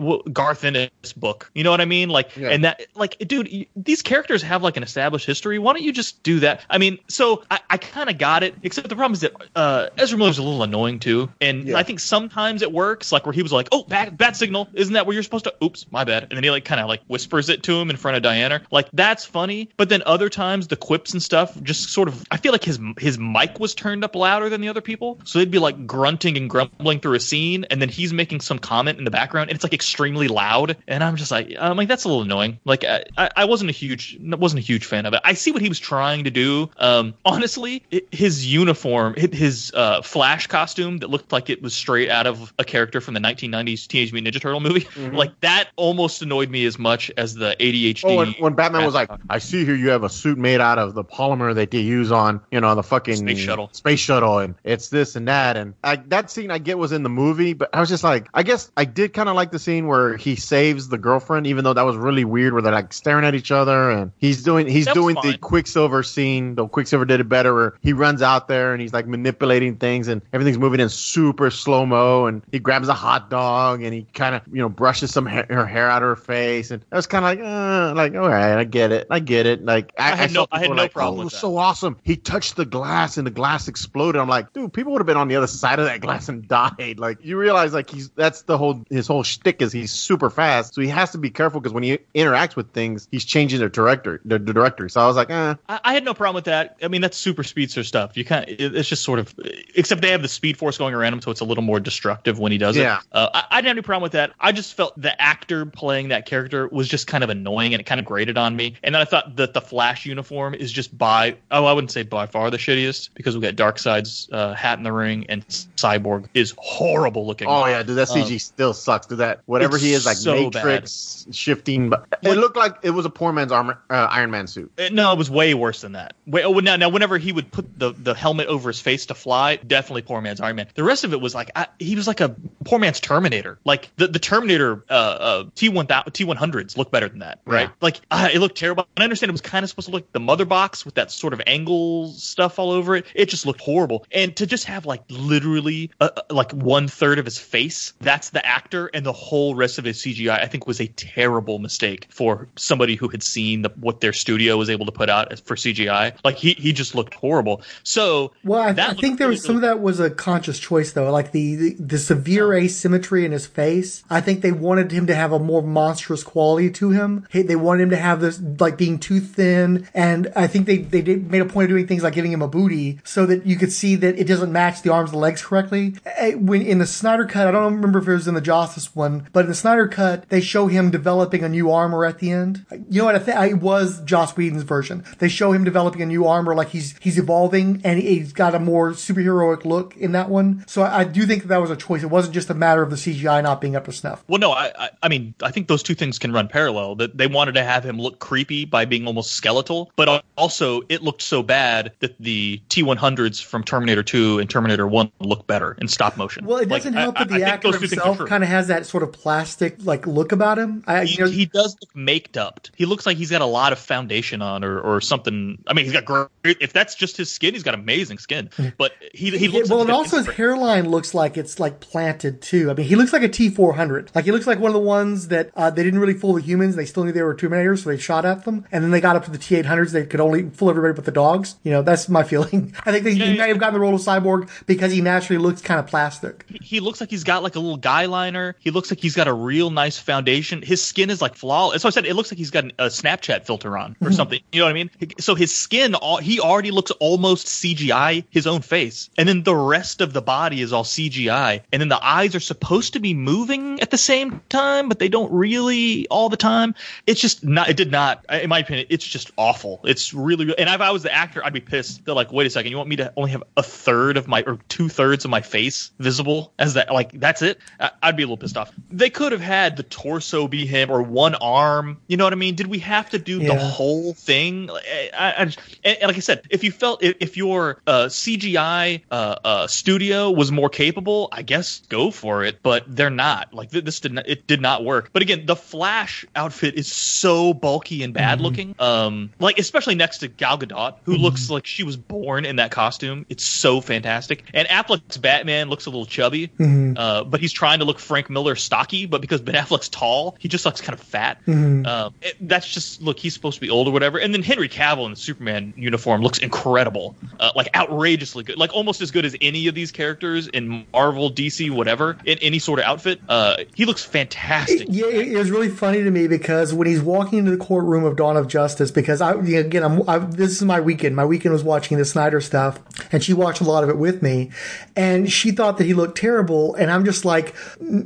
[0.50, 1.52] Garth Ennis book.
[1.54, 2.10] You know what I mean?
[2.10, 2.50] Like, Yeah.
[2.50, 5.60] and that, like, dude, these characters have like an established history.
[5.60, 6.62] Why don't you just do that?
[6.70, 9.90] I mean, so I, I kind of got it, except the problem is that uh,
[9.98, 11.78] Ezra Miller's a little annoying too, and Yeah.
[11.78, 14.94] I think sometimes it works, like where he was like, "Oh, bat, bat signal, isn't
[14.94, 17.02] that where you're supposed to?" Oops, my bad, and then he like kind of like
[17.08, 18.62] whispers it to him in front of Diana.
[18.72, 22.38] Like that's funny, but then other times the quips and stuff just sort of, I
[22.38, 25.52] feel like his his mic was turned up louder than the other people, so they'd
[25.52, 29.04] be like grunting and grumbling through a scene, and then he's making some comment in
[29.06, 30.39] the background, and it's like extremely loud,
[30.88, 32.60] and I'm just like, I'm like that's a little annoying.
[32.66, 35.22] Like I, I wasn't a huge wasn't a huge fan of it.
[35.24, 36.70] I see what he was trying to do.
[36.78, 42.10] Um, honestly, it, his uniform, his uh, Flash costume that looked like it was straight
[42.10, 46.22] out of a character from the 1990s Teenage Mutant Ninja Turtle movie, like that almost
[46.22, 48.04] annoyed me as much as the ADHD.
[48.06, 50.78] Oh, when, when Batman was like, "I see here you have a suit made out
[50.80, 53.70] of the polymer that they use on, you know, the fucking Space shuttle.
[53.74, 57.04] space shuttle, and it's this and that." And I, that scene I get was in
[57.04, 59.60] the movie, but I was just like, I guess I did kind of like the
[59.60, 62.94] scene where he saves the girlfriend, even though that was really weird, where they're like
[62.94, 65.38] staring at each other, and he's doing he's That doing the.
[65.38, 66.56] Quicksilver scene.
[66.56, 70.08] Though Quicksilver did it better, where he runs out there and he's like manipulating things,
[70.08, 74.06] and everything's moving in super slow mo, and he grabs a hot dog and he
[74.14, 76.96] kind of you know brushes some hair, her hair out of her face, and I
[76.96, 79.64] was kind of like, uh, like all right, I get it, I get it.
[79.64, 81.40] Like I, I had saw no- I had no like, problem Oh, it was that.
[81.40, 81.98] so awesome.
[82.04, 84.20] He touched the glass and the glass exploded.
[84.22, 86.48] I'm like, dude, people would have been on the other side of that glass and
[86.48, 86.96] died.
[87.00, 90.74] Like you realize, like he's that's the whole his whole shtick is he's super fast,
[90.74, 93.70] so he has to be careful because when he interacts with things, he's changing their
[93.70, 94.90] director, the, the directory.
[94.90, 96.78] So I was like, eh, I, I had no problem with that.
[96.82, 98.18] I mean, that's super speedster stuff.
[98.18, 99.36] You kind of, it's just sort of,
[99.76, 102.40] except they have the speed force going around him, so it's a little more destructive
[102.40, 102.98] when he does Yeah.
[102.98, 103.04] it.
[103.12, 104.32] Uh, I, I didn't have any problem with that.
[104.40, 107.86] I just felt the actor playing that character was just kind of annoying and it
[107.86, 108.74] kind of grated on me.
[108.82, 112.02] And then I thought that the Flash uniform is just by, oh, I wouldn't say
[112.02, 116.26] by far the shittiest because we got Darkseid's uh, hat in the ring and Cyborg
[116.34, 117.48] is horrible looking.
[117.48, 119.06] Oh yeah, dude, that Um, CG still sucks.
[119.06, 123.06] Dude, that whatever he is, like so Matrix shifting, but it looked like it was
[123.06, 124.72] a poor man's armor, uh, Iron Man suit.
[124.78, 126.16] Uh, No, it was way worse than that.
[126.26, 129.16] Wait, oh, now, now, whenever he would put the, the helmet over his face to
[129.16, 130.68] fly, definitely poor man's Iron Man.
[130.74, 132.36] The rest of it was like I, he was like a
[132.66, 133.60] poor man's Terminator.
[133.64, 137.40] Like the, the Terminator uh, uh, T one T one hundreds look better than that,
[137.46, 137.70] right?
[137.70, 137.74] Yeah.
[137.82, 138.88] Like uh, it looked terrible.
[138.96, 141.12] And I understand it was kind of supposed to look the mother box with that
[141.12, 143.06] sort of angle stuff all over it.
[143.14, 144.06] It just looked horrible.
[144.12, 145.92] And to just have like literally
[146.30, 150.02] like one third of his face, that's the actor, and the whole rest of his
[150.02, 154.14] CGI, I think was a terrible mistake for somebody who had seen the, what their
[154.14, 156.16] studio was able to put out for CGI.
[156.24, 157.62] Like he he just looked horrible.
[157.84, 160.92] So Well, I, I think there was really, some of that was a conscious choice
[160.94, 164.04] though, like the, the the severe asymmetry in his face.
[164.10, 167.28] I think they wanted him to have a more monstrous quality to him.
[167.34, 171.02] They wanted him to have this like being too thin, and I think they they
[171.02, 173.56] did, made a point of doing things like giving him a booty so that you
[173.56, 175.96] could see that it doesn't match the arms and legs correctly.
[176.06, 178.96] Eh, When in the Snyder cut, I don't remember if it was in the Justice
[178.96, 182.32] one, but in the Snyder cut, they show him developing a new armor at the
[182.32, 182.66] end.
[182.90, 183.16] You know what?
[183.16, 185.04] I think it was Joss Whedon's version.
[185.20, 188.60] They show him developing a new armor, like he's he's evolving and he's got a
[188.60, 190.64] more superheroic look in that one.
[190.68, 192.04] So I, I do think that, that was a choice.
[192.04, 194.24] It wasn't just a matter of the CGI not being up to snuff.
[194.28, 196.96] Well, no, I, I, I mean, I think those two things can run parallel.
[196.96, 201.04] That they wanted to have him look creepy by being almost skeletal, but also it
[201.04, 205.88] looked so bad that the T100s from Terminator 2 and Terminator 1 look better in
[205.88, 206.46] stop motion.
[206.46, 208.50] Well, it doesn't Like, help that the actor those two things are himself kind of
[208.50, 210.84] has that sort of plastic like look about him.
[210.88, 212.68] I, he, you know, he does look maked up.
[212.76, 215.62] He looks like he's got a lot of foundation on, or, or something.
[215.68, 216.30] I mean, he's got great.
[216.44, 218.50] If that's just his skin, he's got amazing skin.
[218.78, 222.42] But he he looks well, like and also his hairline looks like it's like planted
[222.42, 222.70] too.
[222.72, 224.12] I mean, he looks like a T four hundred.
[224.16, 226.42] Like he looks like one of the ones that uh, they didn't really fool the
[226.42, 226.76] humans.
[226.76, 228.66] They still knew they were Terminators, so they shot at them.
[228.72, 229.92] And then they got up to the T eight hundreds.
[229.92, 231.56] They could only fool everybody but the dogs.
[231.64, 232.74] You know, that's my feeling.
[232.86, 235.62] I think they, he may have gotten the role of cyborg because he naturally looks
[235.62, 236.46] kind of plastic.
[236.62, 238.56] he looks like he's got like a little guy liner.
[238.60, 240.62] He looks like he's got a real nice foundation.
[240.62, 241.82] His skin is like flawless.
[241.82, 244.16] So I said it looks like he's got an- a Snapchat filter on or Mhm.
[244.16, 244.40] something.
[244.54, 244.90] You know what I mean?
[245.20, 249.56] So his skin, all, he already looks almost CGI his own face, and then the
[249.56, 253.14] rest of the body is all CGI, and then the eyes are supposed to be
[253.14, 256.74] moving at the same time, but they don't really all the time.
[257.06, 257.70] It's just not.
[257.70, 258.24] It did not.
[258.32, 259.82] In my opinion, it's just awful.
[259.84, 260.54] It's really.
[260.58, 262.06] And if I was the actor, I'd be pissed.
[262.06, 264.44] They're like, wait a second, you want me to only have a third of my
[264.46, 266.94] or two thirds of my face visible as that?
[266.94, 267.60] Like that's it?
[267.80, 268.72] I- I'd be a little pissed off.
[268.92, 271.98] They could have had the torso be him or one arm.
[272.08, 272.56] You know what I mean?
[272.56, 274.68] Did we have to do the whole thing?
[274.68, 274.86] Like,
[275.18, 278.06] I, I just, and, and like I said, if you felt if, if your uh,
[278.06, 282.60] CGI uh, uh, studio was more capable, I guess go for it.
[282.64, 283.54] But they're not.
[283.54, 284.28] Like th- this did not.
[284.30, 285.10] It did not work.
[285.14, 288.42] But again, the Flash outfit is so bulky and bad Mhm.
[288.44, 288.76] looking.
[288.80, 291.22] Um, like especially next to Gal Gadot, who Mhm.
[291.22, 293.26] looks like she was born in that costume.
[293.30, 294.44] It's so fantastic.
[294.54, 296.96] And Affleck's Batman looks a little chubby, Mhm.
[296.98, 299.06] uh, but he's trying to look Frank Miller stocky.
[299.06, 301.40] But because Ben Affleck's tall, he just looks kind of fat.
[301.48, 301.86] Mhm.
[301.88, 303.20] Um, it- that's just look.
[303.20, 304.18] He's supposed to be old or whatever.
[304.18, 308.74] And then Henry Cavill in the Superman uniform looks incredible, uh, like outrageously good, like
[308.74, 312.80] almost as good as any of these characters in Marvel, DC, whatever, in any sort
[312.80, 313.20] of outfit.
[313.30, 314.88] Uh, he looks fantastic.
[314.90, 318.04] Yeah, it, it was really funny to me because when he's walking into the courtroom
[318.04, 321.16] of Dawn of Justice, because I again, I'm, I, this is my weekend.
[321.16, 322.80] My weekend was watching the Snyder stuff,
[323.12, 324.52] and she watched a lot of it with me,
[324.96, 327.54] and she thought that he looked terrible, and I'm just like,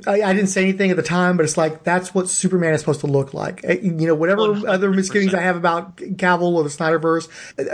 [0.07, 2.79] I, I didn't say anything at the time, but it's like that's what Superman is
[2.81, 3.63] supposed to look like.
[3.63, 7.29] Uh, You know, whatever other misgivings I have about Cavill or the Snyderverse,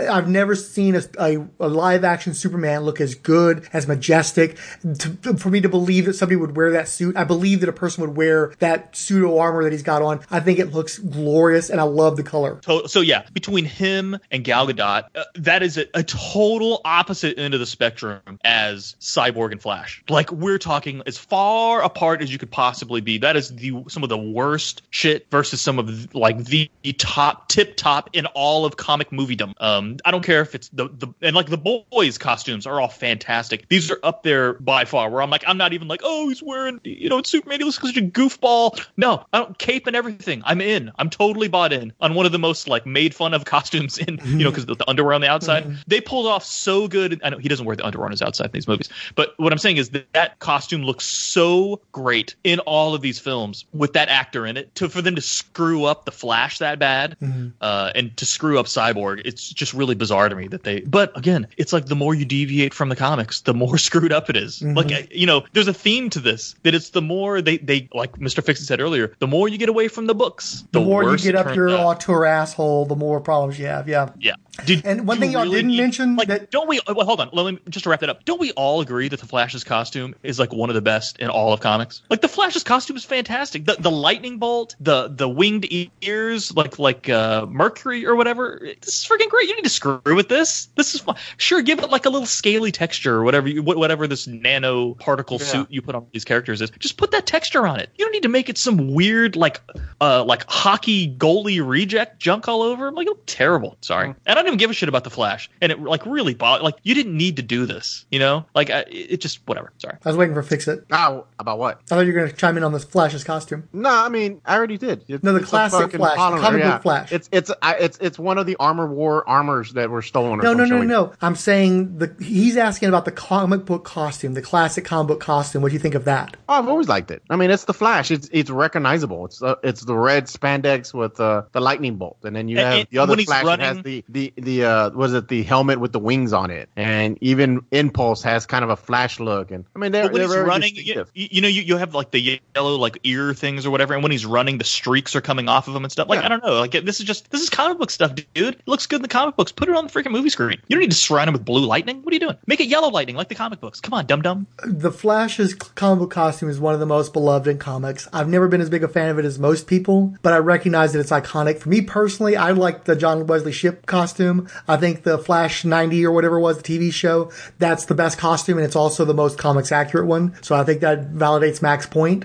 [0.08, 4.56] I've never seen a, a, a live action Superman look as good, as majestic.
[4.82, 7.72] To, for me to believe that somebody would wear that suit, I believe that a
[7.72, 10.20] person would wear that pseudo armor that he's got on.
[10.30, 12.60] I think it looks glorious, and I love the color.
[12.64, 17.38] So, so yeah, between him and Gal Gadot, uh, that is a, a total opposite
[17.38, 20.02] end of the spectrum as Cyborg and Flash.
[20.08, 23.18] Like we're talking as far apart as you could possibly be.
[23.18, 27.76] That is the some of the worst shit versus some of like the top tip
[27.76, 29.52] top in all of comic moviedom.
[29.60, 32.88] Um, I don't care if it's the the and like the boys' costumes are all
[32.88, 33.68] fantastic.
[33.68, 35.10] These are up there by far.
[35.10, 37.60] Where I'm like, I'm not even like, oh, he's wearing you know, it's Superman.
[37.60, 38.84] He looks like such a goofball.
[38.96, 40.42] No, I don't cape and everything.
[40.44, 40.90] I'm in.
[40.96, 44.18] I'm totally bought in on one of the most like made fun of costumes in
[44.24, 45.76] you know because the, the underwear on the outside.
[45.86, 47.20] They pulled off so good.
[47.22, 49.52] I know he doesn't wear the underwear on his outside in these movies, but what
[49.52, 53.92] I'm saying is that that costume looks so great in all of these films with
[53.94, 54.74] that actor in it.
[54.76, 57.52] To for them to screw up the Flash that bad Mhm.
[57.60, 60.80] uh, and to screw up Cyborg, it's just really bizarre to me that they.
[60.80, 64.30] But again, it's like the more you deviate from the comics, the more screwed up
[64.30, 64.60] it is.
[64.60, 64.76] Mhm.
[64.76, 67.88] Like uh, you know, there's a theme to this that it's the more they they
[67.94, 68.42] like Mr.
[68.44, 71.34] Fixit said earlier, the more you get away from the books, The, more you get
[71.36, 71.80] up your out.
[71.80, 73.88] auteur asshole, the more problems you have.
[73.88, 74.10] Yeah.
[74.18, 74.34] Yeah.
[74.66, 76.80] Did, and one thing you y'all really didn't need- mention like, don't we?
[76.86, 77.30] Well, hold on.
[77.32, 78.24] Let me just to wrap that up.
[78.24, 81.28] Don't we all agree that the Flash's costume is like one of the best in
[81.30, 82.02] all of comics?
[82.10, 83.66] Like the Flash's costume is fantastic.
[83.66, 85.66] The the lightning bolt, the the winged
[86.00, 88.58] ears, like like uh, Mercury or whatever.
[88.80, 89.48] This is freaking great.
[89.48, 90.68] You need to screw with this.
[90.76, 91.16] This is fun.
[91.36, 95.36] Sure, give it like a little scaly texture or whatever you whatever this nano particle
[95.40, 95.46] Yeah.
[95.46, 96.70] suit you put on these characters is.
[96.78, 97.90] Just put that texture on it.
[97.96, 99.60] You don't need to make it some weird like
[100.00, 102.88] uh like hockey goalie reject junk all over.
[102.88, 103.76] I'm like, oh, terrible.
[103.82, 105.50] Sorry, and I don't even give a shit about the Flash.
[105.60, 106.62] And it like really bothered.
[106.64, 108.06] Like you didn't need to do this.
[108.10, 109.72] You know, like I, it it just whatever.
[109.78, 109.96] Sorry.
[110.04, 110.84] I was waiting for fix it.
[110.92, 111.80] Oh, about what?
[111.82, 113.68] I thought you were going to chime in on this Flash's costume.
[113.72, 115.00] No, I mean I already did.
[115.08, 116.82] It's- No, the classic fucking Flash, the polymer, comic book.
[116.82, 117.12] Flash.
[117.12, 120.40] It's it's I, it's it's one of the armor war armors that were stolen.
[120.40, 121.12] Or No, no, no, no.
[121.20, 125.62] I'm saying the he's asking about the comic book costume, the classic comic book costume.
[125.62, 126.36] What do you think of that?
[126.48, 127.22] Oh, I've always liked it.
[127.30, 128.10] I mean, it's the Flash.
[128.10, 129.26] It's it's recognizable.
[129.26, 132.66] It's uh, it's the red spandex with uh, the lightning bolt, and then you And-
[132.66, 135.80] have and the other Flash that has the the the uh, was it the helmet
[135.80, 139.50] with the wings on it, and even Impulse has kind of a Flash look.
[139.50, 141.10] And I mean, they're, But when they're he's very running, you, distinctive.
[141.14, 144.12] you know, you, you have like the yellow like ear things or whatever, and when
[144.12, 146.08] he's running, the streaks are coming off of him and stuff.
[146.08, 146.26] Like Yeah.
[146.26, 148.54] I don't know, like this is just this is comic book stuff, dude.
[148.54, 149.52] It looks good in the comic books.
[149.52, 150.58] Put it on the freaking movie screen.
[150.68, 152.02] You don't need to surround him with blue lightning.
[152.02, 152.36] What are you doing?
[152.46, 153.16] Make it yellow lightning.
[153.16, 153.80] like the comic books.
[153.80, 154.46] Come on, dum dum.
[154.64, 158.08] The Flash's comic book costume is one of the most beloved in comics.
[158.12, 160.92] I've never been as big a fan of it as most people, but I recognize
[160.92, 161.58] that it's iconic.
[161.58, 164.48] For me personally, I like the John Wesley Shipp costume.
[164.68, 168.18] I think the Flash 90 or whatever it was, the TV show, that's the best
[168.18, 170.34] costume and it's also the most comics accurate one.
[170.42, 172.24] So I think that validates Mac's point.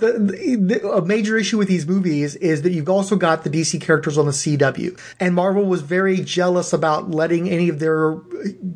[0.00, 3.80] The, the, a major issue with these movies is that you've also got the DC
[3.80, 4.98] characters on the CW.
[5.20, 8.18] And Marvel was very jealous about letting any of their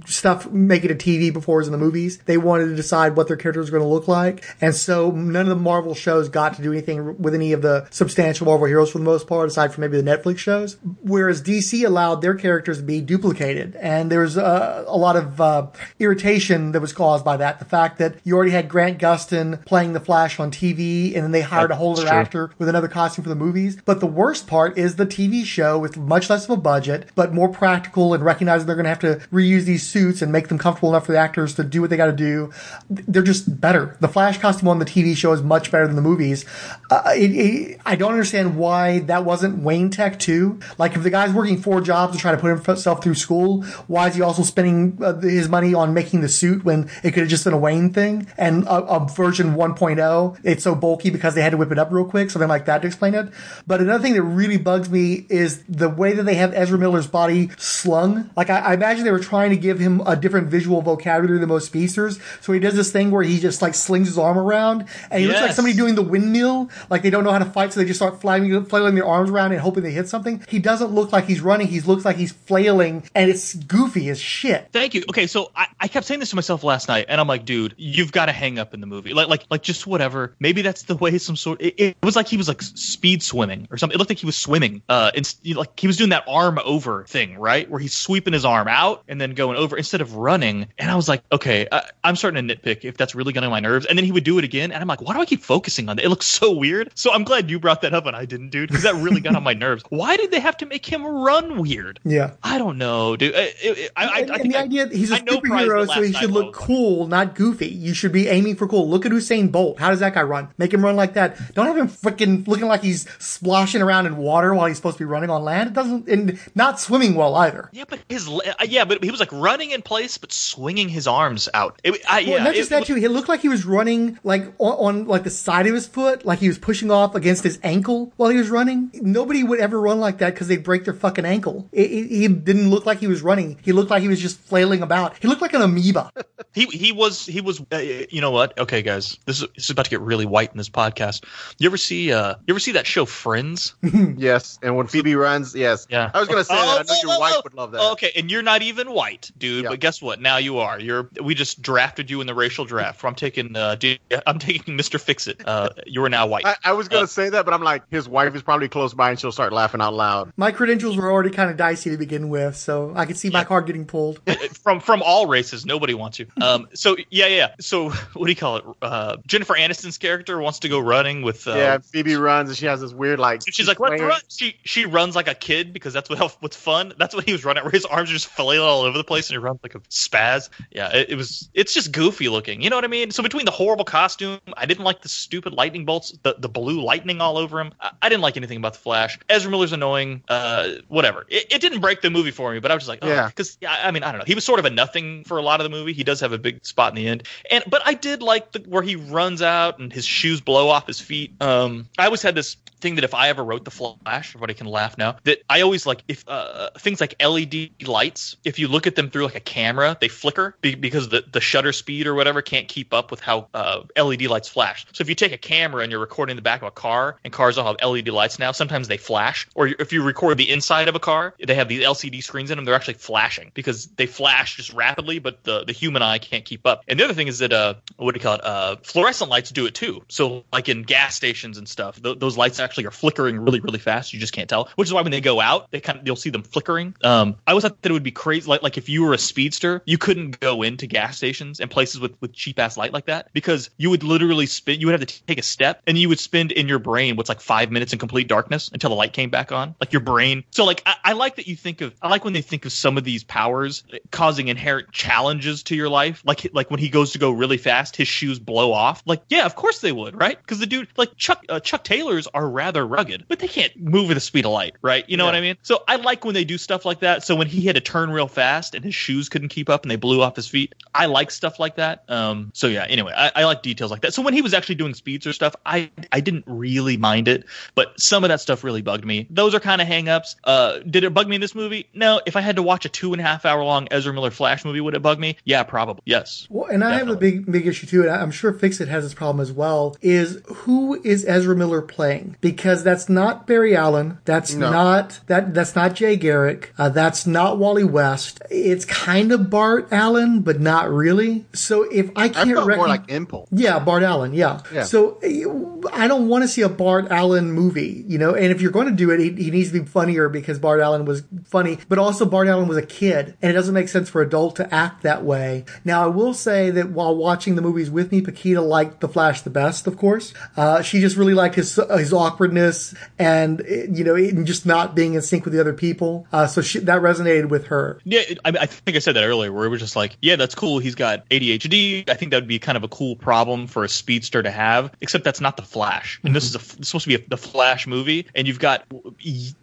[0.07, 2.19] stuff make it a TV before it was in the movies.
[2.19, 4.45] They wanted to decide what their characters were going to look like.
[4.61, 7.87] And so none of the Marvel shows got to do anything with any of the
[7.91, 10.77] substantial Marvel heroes for the most part, aside from maybe the Netflix shows.
[11.03, 13.77] Whereas DC allowed their characters to be duplicated.
[13.77, 15.67] And there's uh, a lot of uh,
[15.99, 17.59] irritation that was caused by that.
[17.59, 21.33] The fact that you already had Grant Gustin playing the Flash on TV and then
[21.33, 23.77] they hired a whole other actor with another costume for the movies.
[23.85, 27.33] But the worst part is the TV show with much less of a budget, but
[27.33, 30.59] more practical and recognizing they're going to have to reuse these suits and make them
[30.59, 32.51] comfortable enough for the actors to do what they got to do.
[32.89, 33.97] They're just better.
[34.01, 36.45] The Flash costume on the TV show is much better than the movies.
[36.91, 40.61] Uh, it, it, I don't understand why that wasn't Wayne Tech too.
[40.79, 44.09] Like if the guy's working four jobs to try to put himself through school, why
[44.09, 47.29] is he also spending uh, his money on making the suit when it could have
[47.29, 50.41] just been a Wayne thing and a, a version 1.0?
[50.45, 52.83] It's so bulky because they had to whip it up real quick, something like that
[52.83, 53.33] to explain it.
[53.67, 57.07] But another thing that really bugs me is the way that they have Ezra Miller's
[57.07, 58.29] body slung.
[58.37, 61.49] Like I, I imagine they were trying to give him a different visual vocabulary than
[61.49, 62.19] most speedsters.
[62.43, 65.27] So he does this thing where he just like slings his arm around and he
[65.27, 66.69] looks like somebody doing the windmill.
[66.91, 69.31] Like they don't know how to fight, so they just start flailing, flailing their arms
[69.31, 70.45] around and hoping they hit something.
[70.49, 71.69] He doesn't look like he's running.
[71.69, 74.69] He looks like he's flailing and it's goofy as shit.
[74.73, 75.05] Thank you.
[75.09, 77.75] Okay, so I, I kept saying this to myself last night, and I'm like, dude,
[77.79, 79.15] you've got to hang up in the movie.
[79.15, 80.35] Like, like, like, just whatever.
[80.39, 81.61] Maybe that's the way some sort.
[81.61, 83.95] It, it was like he was like speed swimming or something.
[83.95, 84.83] It looked like he was swimming.
[84.89, 88.45] Uh, and like he was doing that arm over thing, right, where he's sweeping his
[88.45, 90.67] arm out and then going over instead of running.
[90.79, 93.51] And I was like, okay, I, I'm starting to nitpick if that's really getting on
[93.51, 93.87] my nerves.
[93.87, 95.89] And then he would do it again, and I'm like, why do I keep focusing
[95.89, 96.05] on that?
[96.05, 96.91] It looks so weird.
[96.95, 99.35] So I'm glad you brought that up and I didn't, dude, because that really got
[99.37, 99.83] on my nerves.
[99.89, 102.01] Why did they have to make him run weird?
[102.05, 102.33] Yeah.
[102.43, 103.35] I don't know, dude.
[103.35, 106.13] I, I, I, I and, think and the I- idea he's a superhero, so he
[106.13, 107.69] should look cool, not goofy.
[107.69, 108.89] You should be aiming for cool.
[108.89, 109.79] Look at Usain Bolt.
[109.79, 110.49] How does that guy run?
[110.59, 111.55] Make him run like that.
[111.55, 115.05] Don't have him freaking looking like he's splashing around in water while he's supposed to
[115.05, 115.71] be running on land.
[115.71, 117.69] It doesn't, and not swimming well either.
[117.73, 121.07] Yeah, but his uh, yeah, but he was like running in place, but swinging his
[121.07, 121.81] arms out.
[121.85, 122.95] It, I, Well, yeah, not just it that too.
[122.95, 126.25] He looked like he was running like on, on like the side of his foot,
[126.25, 128.91] like he was pushing off against his ankle while he was running.
[128.95, 131.69] Nobody would ever run like that because they'd break their fucking ankle.
[131.73, 133.59] He didn't look like he was running.
[133.63, 135.17] He looked like he was just flailing about.
[135.19, 136.11] He looked like an amoeba.
[136.55, 137.63] He he was he was.
[137.73, 138.59] Uh, you know what?
[138.59, 141.25] Okay, guys, this is this is about to get really white in this podcast.
[141.59, 143.75] You ever see uh you ever see that show Friends?
[144.17, 145.87] yes, and when Phoebe runs, yes.
[145.91, 146.11] Yeah.
[146.15, 146.63] I was gonna say that.
[146.63, 147.81] I know Oh, your oh, wife oh, would love that.
[147.81, 149.65] oh, okay, and you're not even white, dude.
[149.67, 150.21] But guess what?
[150.21, 150.79] Now you are.
[150.79, 151.09] You're.
[151.23, 153.05] We just drafted you in the racial draft.
[153.05, 153.57] I'm taking.
[153.57, 153.77] Uh,
[154.27, 155.01] I'm taking Mr.
[155.01, 155.43] Fix It.
[155.47, 156.45] Uh, you are now white.
[156.47, 158.95] I, I was gonna Uh, say that, but I'm like, his wife is probably close
[158.95, 160.33] by, and she'll start laughing out loud.
[160.37, 163.45] My credentials were already kind of dicey to begin with, so I could see my
[163.45, 164.21] card getting pulled.
[164.63, 165.67] from from all races.
[165.67, 166.27] Nobody wants you.
[166.41, 166.69] Um.
[166.75, 167.55] So yeah, yeah.
[167.61, 168.65] So what do you call it?
[168.81, 171.47] Uh, Jennifer Aniston's character wants to go running with.
[171.47, 173.43] Uh, yeah, Phoebe runs, and she has this weird like.
[173.51, 174.21] She's like, let's run.
[174.29, 176.93] She she runs like a kid because that's what what's fun.
[176.99, 177.65] That's what he was running.
[177.65, 179.81] Where his arms are just flailing all over the place, and he runs like a
[179.81, 180.49] spaz.
[180.71, 181.49] Yeah, it, it was.
[181.55, 182.61] It's just goofy looking.
[182.63, 183.11] You know what I mean?
[183.11, 186.83] So between the horrible costume, I didn't like the stupid lightning bolts, the the blue
[186.83, 187.73] lightning all over him.
[187.81, 189.19] I, I didn't like anything about the Flash.
[189.29, 190.23] Ezra Miller's annoying.
[190.29, 191.27] Uh, whatever.
[191.29, 193.29] It, it didn't break the movie for me, but I was just like, oh, Yeah.
[193.29, 194.25] because yeah, I mean, I don't know.
[194.27, 195.93] He was sort of a nothing for a lot of the movie.
[195.93, 198.61] He does have a big spot in the end, and but I did like the
[198.69, 201.33] where he runs out and his shoes blow off his feet.
[201.41, 204.67] Um, I always had this thing that if I ever wrote the Flash, everybody can
[204.67, 205.17] laugh now.
[205.25, 209.09] That I always like if uh, things like LED lights, if you look at them
[209.09, 212.69] through like a camera, they flicker be- because the the shutter speed or whatever can't
[212.69, 214.87] keep up with how uh, LED lights flash.
[214.93, 217.33] So if you take a camera and you're recording the back of a car, and
[217.33, 219.49] cars all have LED lights now, sometimes they flash.
[219.55, 222.59] Or if you record the inside of a car, they have these LCD screens in
[222.59, 222.65] them.
[222.65, 226.67] They're actually flashing because they flash just rapidly, but the the human eye can't keep
[226.67, 226.83] up.
[226.89, 228.45] And the other thing is that uh, what do you call it?
[228.45, 230.03] Uh, fluorescent lights do it too.
[230.09, 233.79] So like in gas stations and stuff, th- those lights actually are flickering really really
[233.79, 234.13] fast.
[234.13, 234.69] You just can't tell.
[234.77, 236.95] Which is why when they go out, they kind of you'll see them flickering.
[237.03, 238.49] Um, I always thought that it would be crazy.
[238.49, 242.01] Like like if you were a speedster, you couldn't go into gas stations and places
[242.01, 244.81] with with cheap ass light like that because you would literally spin.
[244.81, 247.29] You would have to take a step and you would spend in your brain what's
[247.29, 249.75] like five minutes in complete darkness until the light came back on.
[249.81, 250.45] Like your brain.
[250.51, 251.95] So like I, I like that you think of.
[252.03, 255.89] I like when they think of some of these powers causing inherent challenges to your
[255.89, 256.23] life.
[256.25, 259.03] Like like when he goes to go really fast, his shoes blow off.
[259.07, 260.39] Like yeah, of course they would, right?
[260.41, 264.11] Because the dude like Chuck uh, Chuck Taylors are rather rugged, but they can't move
[264.11, 265.05] at the speed of light, right?
[265.09, 265.57] You know what I mean?
[265.63, 267.25] So I like when they do stuff like that.
[267.25, 269.91] So when he had to turn real fast and his shoes couldn't keep up and
[269.91, 272.05] they blew off his feet, I like stuff like that.
[272.09, 274.15] Um, so yeah, anyway, I, I like details like that.
[274.15, 277.47] So when he was actually doing speeds or stuff, I I didn't really mind it,
[277.75, 279.27] but some of that stuff really bugged me.
[279.29, 280.37] Those are kind of hangups.
[280.45, 281.89] Uh, did it bug me in this movie?
[281.95, 282.21] No.
[282.27, 284.65] If I had to watch a two and a half hour long Ezra Miller Flash
[284.65, 285.37] movie, would it bug me?
[285.45, 286.03] Yeah, probably.
[286.05, 286.47] Yes.
[286.49, 289.15] Well, and I have a big, big issue too, and I'm sure Fixit has this
[289.15, 289.97] problem as well.
[290.01, 292.37] Is who is Ezra Miller playing?
[292.41, 294.19] Because that's not Barry Allen.
[294.25, 294.71] That's No.
[294.71, 295.55] not that.
[295.55, 296.73] That's not Jay Garrick.
[296.79, 298.41] Uh, that's not Wally West.
[298.51, 301.45] It's kind of Bart Allen, but not really.
[301.53, 303.49] So if I I can't felt more like Impulse.
[303.53, 304.33] yeah, Bart Allen.
[304.35, 304.61] Yeah.
[304.73, 304.85] Yeah.
[304.85, 308.35] So uh, I don't want to see a Bart Allen movie, you know.
[308.35, 310.81] And if you're going to do it, he, he needs to be funnier because Bart
[310.81, 314.09] Allen was funny, but also Bart Allen was a kid, and it doesn't make sense
[314.09, 315.65] for adult to act that way.
[315.85, 319.43] Now, I will say that while watching the movies with me, Paquita liked the Flash
[319.43, 320.33] the best, of course.
[320.57, 325.15] Uh, she just really liked his his awkwardness and uh, you know, just not being
[325.15, 326.27] in sync with the other people.
[326.33, 328.01] Uh, so she, that resonated with her.
[328.05, 330.55] Yeah, I, I think I said that earlier, where it was just like, yeah, that's
[330.55, 330.79] cool.
[330.79, 332.09] He's got ADHD.
[332.09, 334.93] I think that would be kind of a cool problem for a speedster to have.
[335.01, 337.87] Except that's not the Flash, and this is a, supposed to be a, the Flash
[337.87, 338.85] movie, and you've got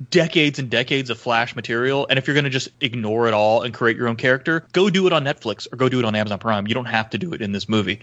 [0.10, 2.08] decades and decades of Flash material.
[2.10, 4.90] And if you're going to just ignore it all and create your own character, go
[4.90, 6.68] do it on Netflix or go do it on Amazon Prime.
[6.68, 8.00] You don't have to do it in this movie.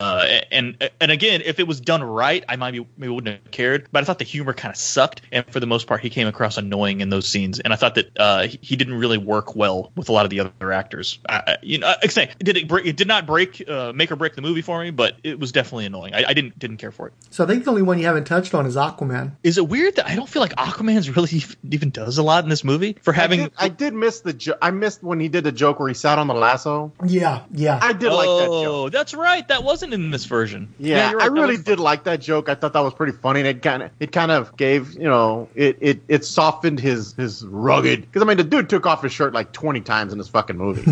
[0.00, 3.50] Uh, and and again, if it was done right, I might be maybe wouldn't have
[3.50, 3.88] cared.
[3.92, 6.26] But I thought the humor kind of sucked, and for the most part, he came
[6.28, 7.60] across annoying in those scenes.
[7.60, 10.30] And I thought that uh, he, he didn't really work well with a lot of
[10.30, 11.18] the other actors.
[11.28, 12.84] I, I- you know, like I say, did it break?
[12.86, 15.50] It did not break, uh, make or break the movie for me, but it was
[15.52, 16.14] definitely annoying.
[16.14, 17.14] I, I didn't didn't care for it.
[17.30, 19.32] So I think the only one you haven't touched on is Aquaman.
[19.42, 22.50] Is it weird that I don't feel like Aquaman's really even does a lot in
[22.50, 23.40] this movie for having?
[23.40, 24.32] I did, I did miss the.
[24.34, 26.92] Jo- I missed when he did the joke where he sat on the lasso.
[27.06, 27.78] Yeah, yeah.
[27.80, 28.66] I did like that joke.
[28.74, 29.46] Oh, that's right.
[29.48, 30.74] That wasn't in this version.
[30.78, 31.30] Yeah, you're right.
[31.30, 32.48] I really was- did like that joke.
[32.48, 33.40] I thought that was pretty funny.
[33.40, 37.12] And it kind of it kind of gave you know it it it softened his
[37.14, 40.18] his rugged because I mean the dude took off his shirt like twenty times in
[40.18, 40.84] this fucking movie.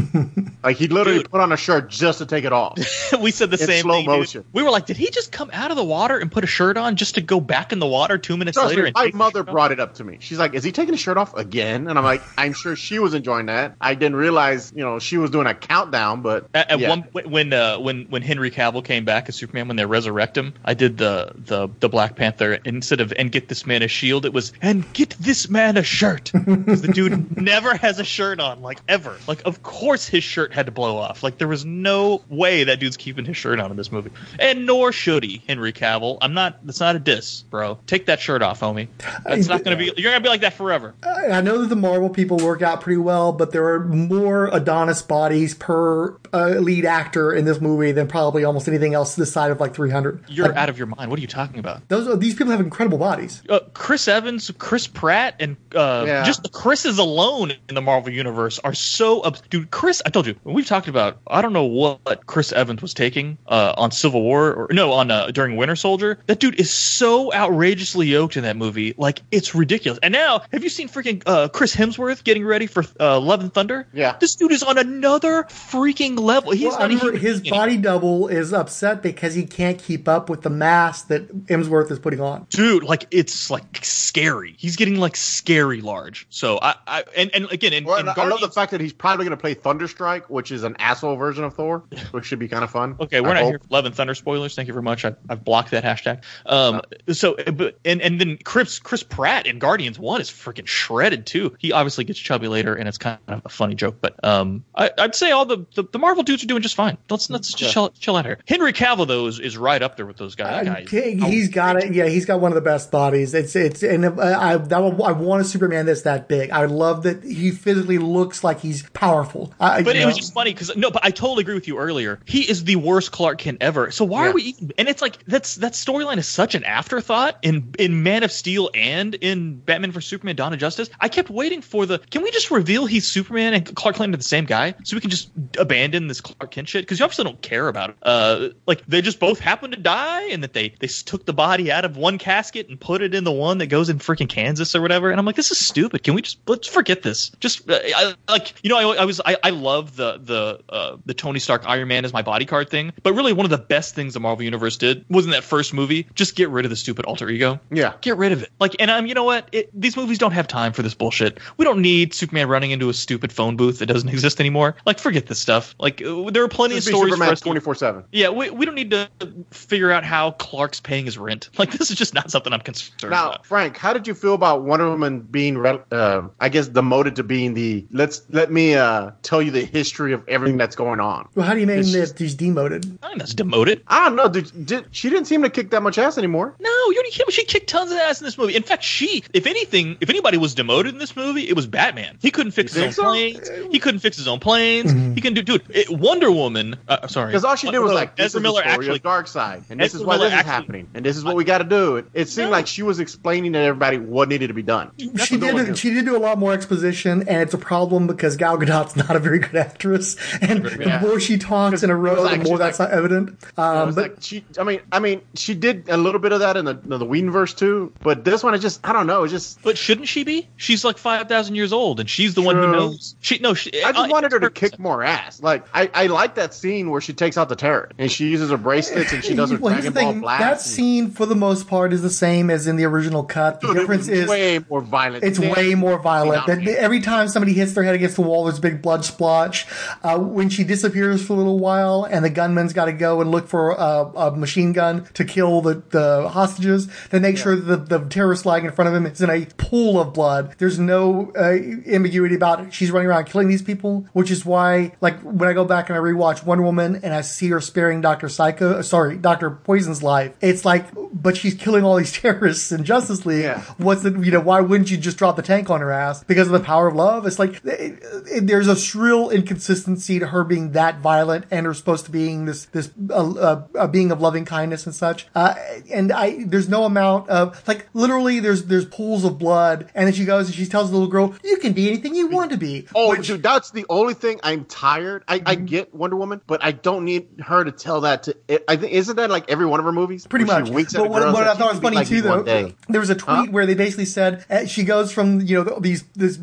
[0.64, 2.78] like he literally put on a shirt just to take it off.
[3.20, 4.06] we said the in same slow thing.
[4.06, 4.18] dude.
[4.18, 4.44] motion.
[4.52, 6.76] We were like, did he just come out of the water and put a shirt
[6.76, 8.82] on just to go back in the water two minutes Trust later?
[8.84, 10.18] me, and my mother brought it up to me.
[10.20, 12.98] She's like, "Is he taking his shirt off again?" And I'm like, "I'm sure she
[12.98, 13.74] was enjoying that.
[13.80, 16.88] I didn't realize, you know, she was doing a countdown." But At, at yeah.
[16.88, 20.54] one when uh, when when Henry Cavill came back as Superman when they resurrect him,
[20.64, 22.58] I did the the the Black Panther
[22.92, 25.82] instead of and get this man a shield, it was and get this man a
[25.82, 29.16] shirt because the dude never has a shirt on like ever.
[29.26, 31.22] Like of course his shirt had to blow off.
[31.22, 34.66] Like there was no way that dude's keeping his shirt on in this movie, and
[34.66, 35.42] nor should he.
[35.48, 36.64] Henry Cavill, I'm not.
[36.66, 37.78] That's not a diss, bro.
[37.86, 38.88] Take that shirt off, homie.
[39.24, 39.92] That's not gonna be.
[39.96, 40.94] You're gonna be like that forever.
[41.02, 45.00] I know that the Marvel people work out pretty well, but there are more Adonis
[45.00, 49.50] bodies per uh, lead actor in this movie than probably almost anything else this side
[49.50, 50.24] of like 300.
[50.28, 51.10] You're Like, out of your mind.
[51.10, 51.88] What are you talking about?
[51.88, 53.42] those are, these people have incredible bodies.
[53.48, 56.24] uh, Chris Evans, Chris Pratt, and uh, Yeah.
[56.24, 59.70] just the Chris's alone in the Marvel universe are so obs- dude.
[59.70, 61.18] Chris, I told you we've talked about.
[61.26, 65.10] I don't know what Chris Evans was taking uh, on Civil War or no on
[65.10, 66.18] uh, during Winter Soldier.
[66.26, 69.98] That dude is so outrageously yoked in that movie, like it's ridiculous.
[70.02, 73.52] And now, have you seen freaking uh, Chris Hemsworth getting ready for uh, Love and
[73.52, 73.86] Thunder?
[73.92, 76.52] Yeah, this dude is on another freaking level.
[76.52, 80.42] He's Well, not even his body double is upset because he can't keep up with
[80.42, 82.46] the mass that Hemsworth is putting on.
[82.50, 87.50] dude like it's like scary he's getting like scary large so i i and, and
[87.52, 89.54] again in, Well, in and I love the fact that he's probably going to play
[89.54, 91.82] Thunderstrike, which is an asshole version of Thor,
[92.12, 92.96] which should be kind of fun.
[93.00, 93.48] Okay, we're I not hope.
[93.50, 94.54] here for Love and Thunder spoilers.
[94.54, 95.04] Thank you very much.
[95.04, 96.22] I, I've blocked that hashtag.
[96.46, 101.26] Um, so, but and and then Chris Chris Pratt in Guardians One is freaking shredded
[101.26, 101.54] too.
[101.58, 103.96] He obviously gets chubby later, and it's kind of a funny joke.
[104.00, 106.96] But um, I, I'd say all the, the the Marvel dudes are doing just fine.
[107.10, 107.72] Let's let's just Yeah.
[107.72, 108.38] chill chill out here.
[108.46, 110.64] Henry Cavill though is, is right up there with those guys.
[110.66, 110.80] That guy.
[110.80, 111.92] is- Okay, he's got it.
[111.94, 113.34] Yeah, he's got one of the best bodies.
[113.34, 116.50] It's it's and uh, I that I want a Superman that's that big.
[116.50, 119.52] I love that he physically looks like he's powerful.
[119.60, 122.20] I, But it was just funny because no, but I totally agree with you earlier.
[122.24, 123.90] He is the worst Clark Kent ever.
[123.90, 124.30] So why Yeah.
[124.30, 124.42] are we?
[124.42, 128.32] Even, and it's like that's that storyline is such an afterthought in in Man of
[128.32, 130.90] Steel and in Batman for Superman: Dawn of Justice.
[131.00, 131.98] I kept waiting for the.
[131.98, 135.00] Can we just reveal he's Superman and Clark Kent are the same guy, so we
[135.00, 136.82] can just abandon this Clark Kent shit?
[136.84, 137.96] Because you obviously don't care about it.
[138.02, 141.70] Uh, like they just both happen to die, and that they they took the body
[141.72, 144.74] out of one casket and put it in the one that goes in freaking Kansas
[144.74, 145.10] or whatever.
[145.10, 146.02] And I'm like, this is stupid.
[146.02, 147.30] Can we just let's forget this?
[147.40, 150.96] Just uh, I, like you know, I, I was I, I love the the uh,
[151.06, 153.58] the Tony Stark Iron Man is my body card thing, but really one of the
[153.58, 156.06] best things the Marvel Universe did was in that first movie.
[156.14, 157.60] Just get rid of the stupid alter ego.
[157.70, 158.50] Yeah, get rid of it.
[158.60, 159.48] Like, and I'm you know what?
[159.52, 161.38] It, these movies don't have time for this bullshit.
[161.56, 164.76] We don't need Superman running into a stupid phone booth that doesn't exist anymore.
[164.86, 165.74] Like, forget this stuff.
[165.78, 168.04] Like, uh, there are plenty of stories for Superman twenty four seven.
[168.12, 169.08] yeah, we, we don't need to
[169.50, 171.50] figure out how Clark's paying his rent.
[171.58, 173.46] Like this is just not something I'm concerned Now, about.
[173.46, 177.54] Frank, how did you feel about Wonder Woman being, uh, I guess, demoted to being
[177.54, 181.28] the let's let me uh, tell you the history of everything that's going on?
[181.34, 182.98] Well, how do you mean It's that he's demoted?
[183.02, 183.82] I think that's demoted.
[183.86, 184.28] I don't know.
[184.28, 186.56] Did, did, she didn't seem to kick that much ass anymore.
[186.58, 187.32] No, you already kidding me?
[187.32, 188.56] She kicked tons of ass in this movie.
[188.56, 192.18] In fact, she, if anything, if anybody was demoted in this movie, it was Batman.
[192.20, 193.02] He couldn't fix his own so?
[193.04, 193.48] planes.
[193.70, 194.90] He couldn't fix his own planes.
[194.92, 195.62] He couldn't do, dude.
[195.68, 196.76] It, Wonder Woman.
[196.88, 198.96] Uh, sorry, Because all she did was like, this Ezra is Miller the story actually.
[198.98, 201.24] of Darkseid, and this Ezra is why Miller this is actually- happening, and this is
[201.24, 201.96] what we got to do.
[201.96, 204.90] It, it seemed like she was explaining to everybody what needed to be done.
[204.98, 205.76] she did.
[205.78, 209.14] She did do a lot more exposition, and it's a problem because Gal Gadot's not
[209.14, 210.16] a very good actress.
[210.40, 213.30] And the more she talks in a row, like- the more she's that's not evident.
[213.56, 216.56] Um, but like she, I mean, I mean, she did a little bit of that
[216.56, 219.62] in the the Whedonverse too, but this one is just, I don't know, it's just.
[219.62, 220.48] But shouldn't she be?
[220.56, 223.14] She's like five thousand years old, and she's the one who knows.
[223.20, 223.54] She no.
[223.54, 225.42] She, I just uh, wanted her to kick more ass.
[225.42, 228.50] Like I, I like that scene where she takes out the terror and she uses
[228.50, 230.40] her bracelets and she does her well, here's Dragon the Ball blast.
[230.40, 233.60] that and- scene, for the most part, is the same as in the original cut.
[233.60, 235.24] The Dude, difference is way more violent.
[235.24, 235.52] It's Damn.
[235.52, 236.46] way more violent.
[236.46, 239.66] That every time somebody hits their head against the wall, there's a big blood splotch.
[240.02, 243.30] Uh, when she disappears for a little while, and the gunman's got to go and
[243.30, 247.88] look for a, a machine gun to kill the, the hostages, they make sure that
[247.88, 250.54] the, the terrorist flag in front of him is in a pool of blood.
[250.58, 251.56] There's no uh,
[251.86, 252.74] ambiguity about it.
[252.74, 255.96] She's running around killing these people, which is why, like, when I go back and
[255.96, 260.02] I rewatch Wonder Woman and I see her sparing Doctor Psycho, uh, sorry, Doctor Poison's
[260.02, 263.56] life, it's like, but she's killing all these terrorists in Justice League.
[263.78, 266.22] What's the, you know, why wouldn't you just drop the tank on her ass?
[266.24, 267.26] Because of the power of love?
[267.26, 267.98] It's like, it,
[268.30, 272.44] it- there's a shrill inconsistency to her being that violent and her supposed to being
[272.46, 275.26] this, this, uh, uh, a being of loving kindness and such.
[275.34, 275.54] Uh,
[275.92, 279.90] and I, there's no amount of, like, literally there's, there's pools of blood.
[279.94, 282.26] And then she goes and she tells the little girl, you can be anything you
[282.28, 282.86] want to be.
[282.94, 284.40] Oh, dude, that's the only thing.
[284.42, 285.24] I'm tired.
[285.28, 288.36] I, I get Wonder Woman, but I don't need her to tell that to.
[288.68, 290.26] I think isn't that like every one of her movies?
[290.26, 290.66] Pretty much.
[290.68, 292.74] She winks at But what, what I thought was be funny like too, though, day.
[292.88, 296.02] there was a tweet where they basically said uh, she goes from you know these
[296.14, 296.38] this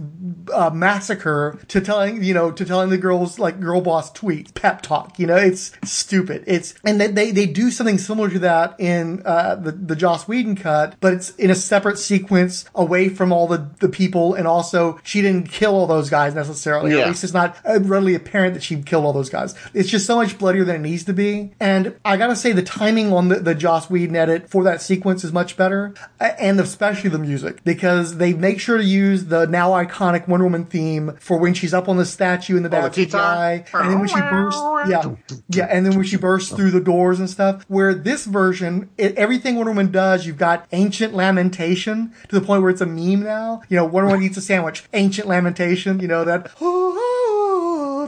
[0.53, 4.81] uh, massacre to telling you know to telling the girls like girl boss tweets pep
[4.81, 5.19] talk.
[5.19, 6.43] You know, it's stupid.
[6.47, 10.27] It's and they they, they do something similar to that in uh, the the Joss
[10.27, 14.47] Whedon cut, but it's in a separate sequence away from all the the people, and
[14.47, 16.91] also she didn't kill all those guys necessarily.
[16.91, 17.01] Yeah.
[17.01, 19.55] At least it's not readily apparent that she killed all those guys.
[19.73, 21.51] It's just so much bloodier than it needs to be.
[21.59, 25.23] And I gotta say, the timing on the, the Joss Whedon edit for that sequence
[25.23, 29.71] is much better, and especially the music because they make sure to use the now
[29.71, 32.87] iconic Wonder Woman theme for when she's up on the statue in the Oh, the
[32.87, 35.15] back tea guy, and then when she bursts, yeah,
[35.49, 37.63] yeah, and then when she bursts through the doors and stuff.
[37.67, 42.61] Where this version, it, everything Wonder Woman does, you've got ancient lamentation to the point
[42.61, 43.61] where it's a meme now.
[43.69, 45.99] You know, Wonder Woman eats a sandwich, ancient lamentation.
[45.99, 46.93] You know that oh,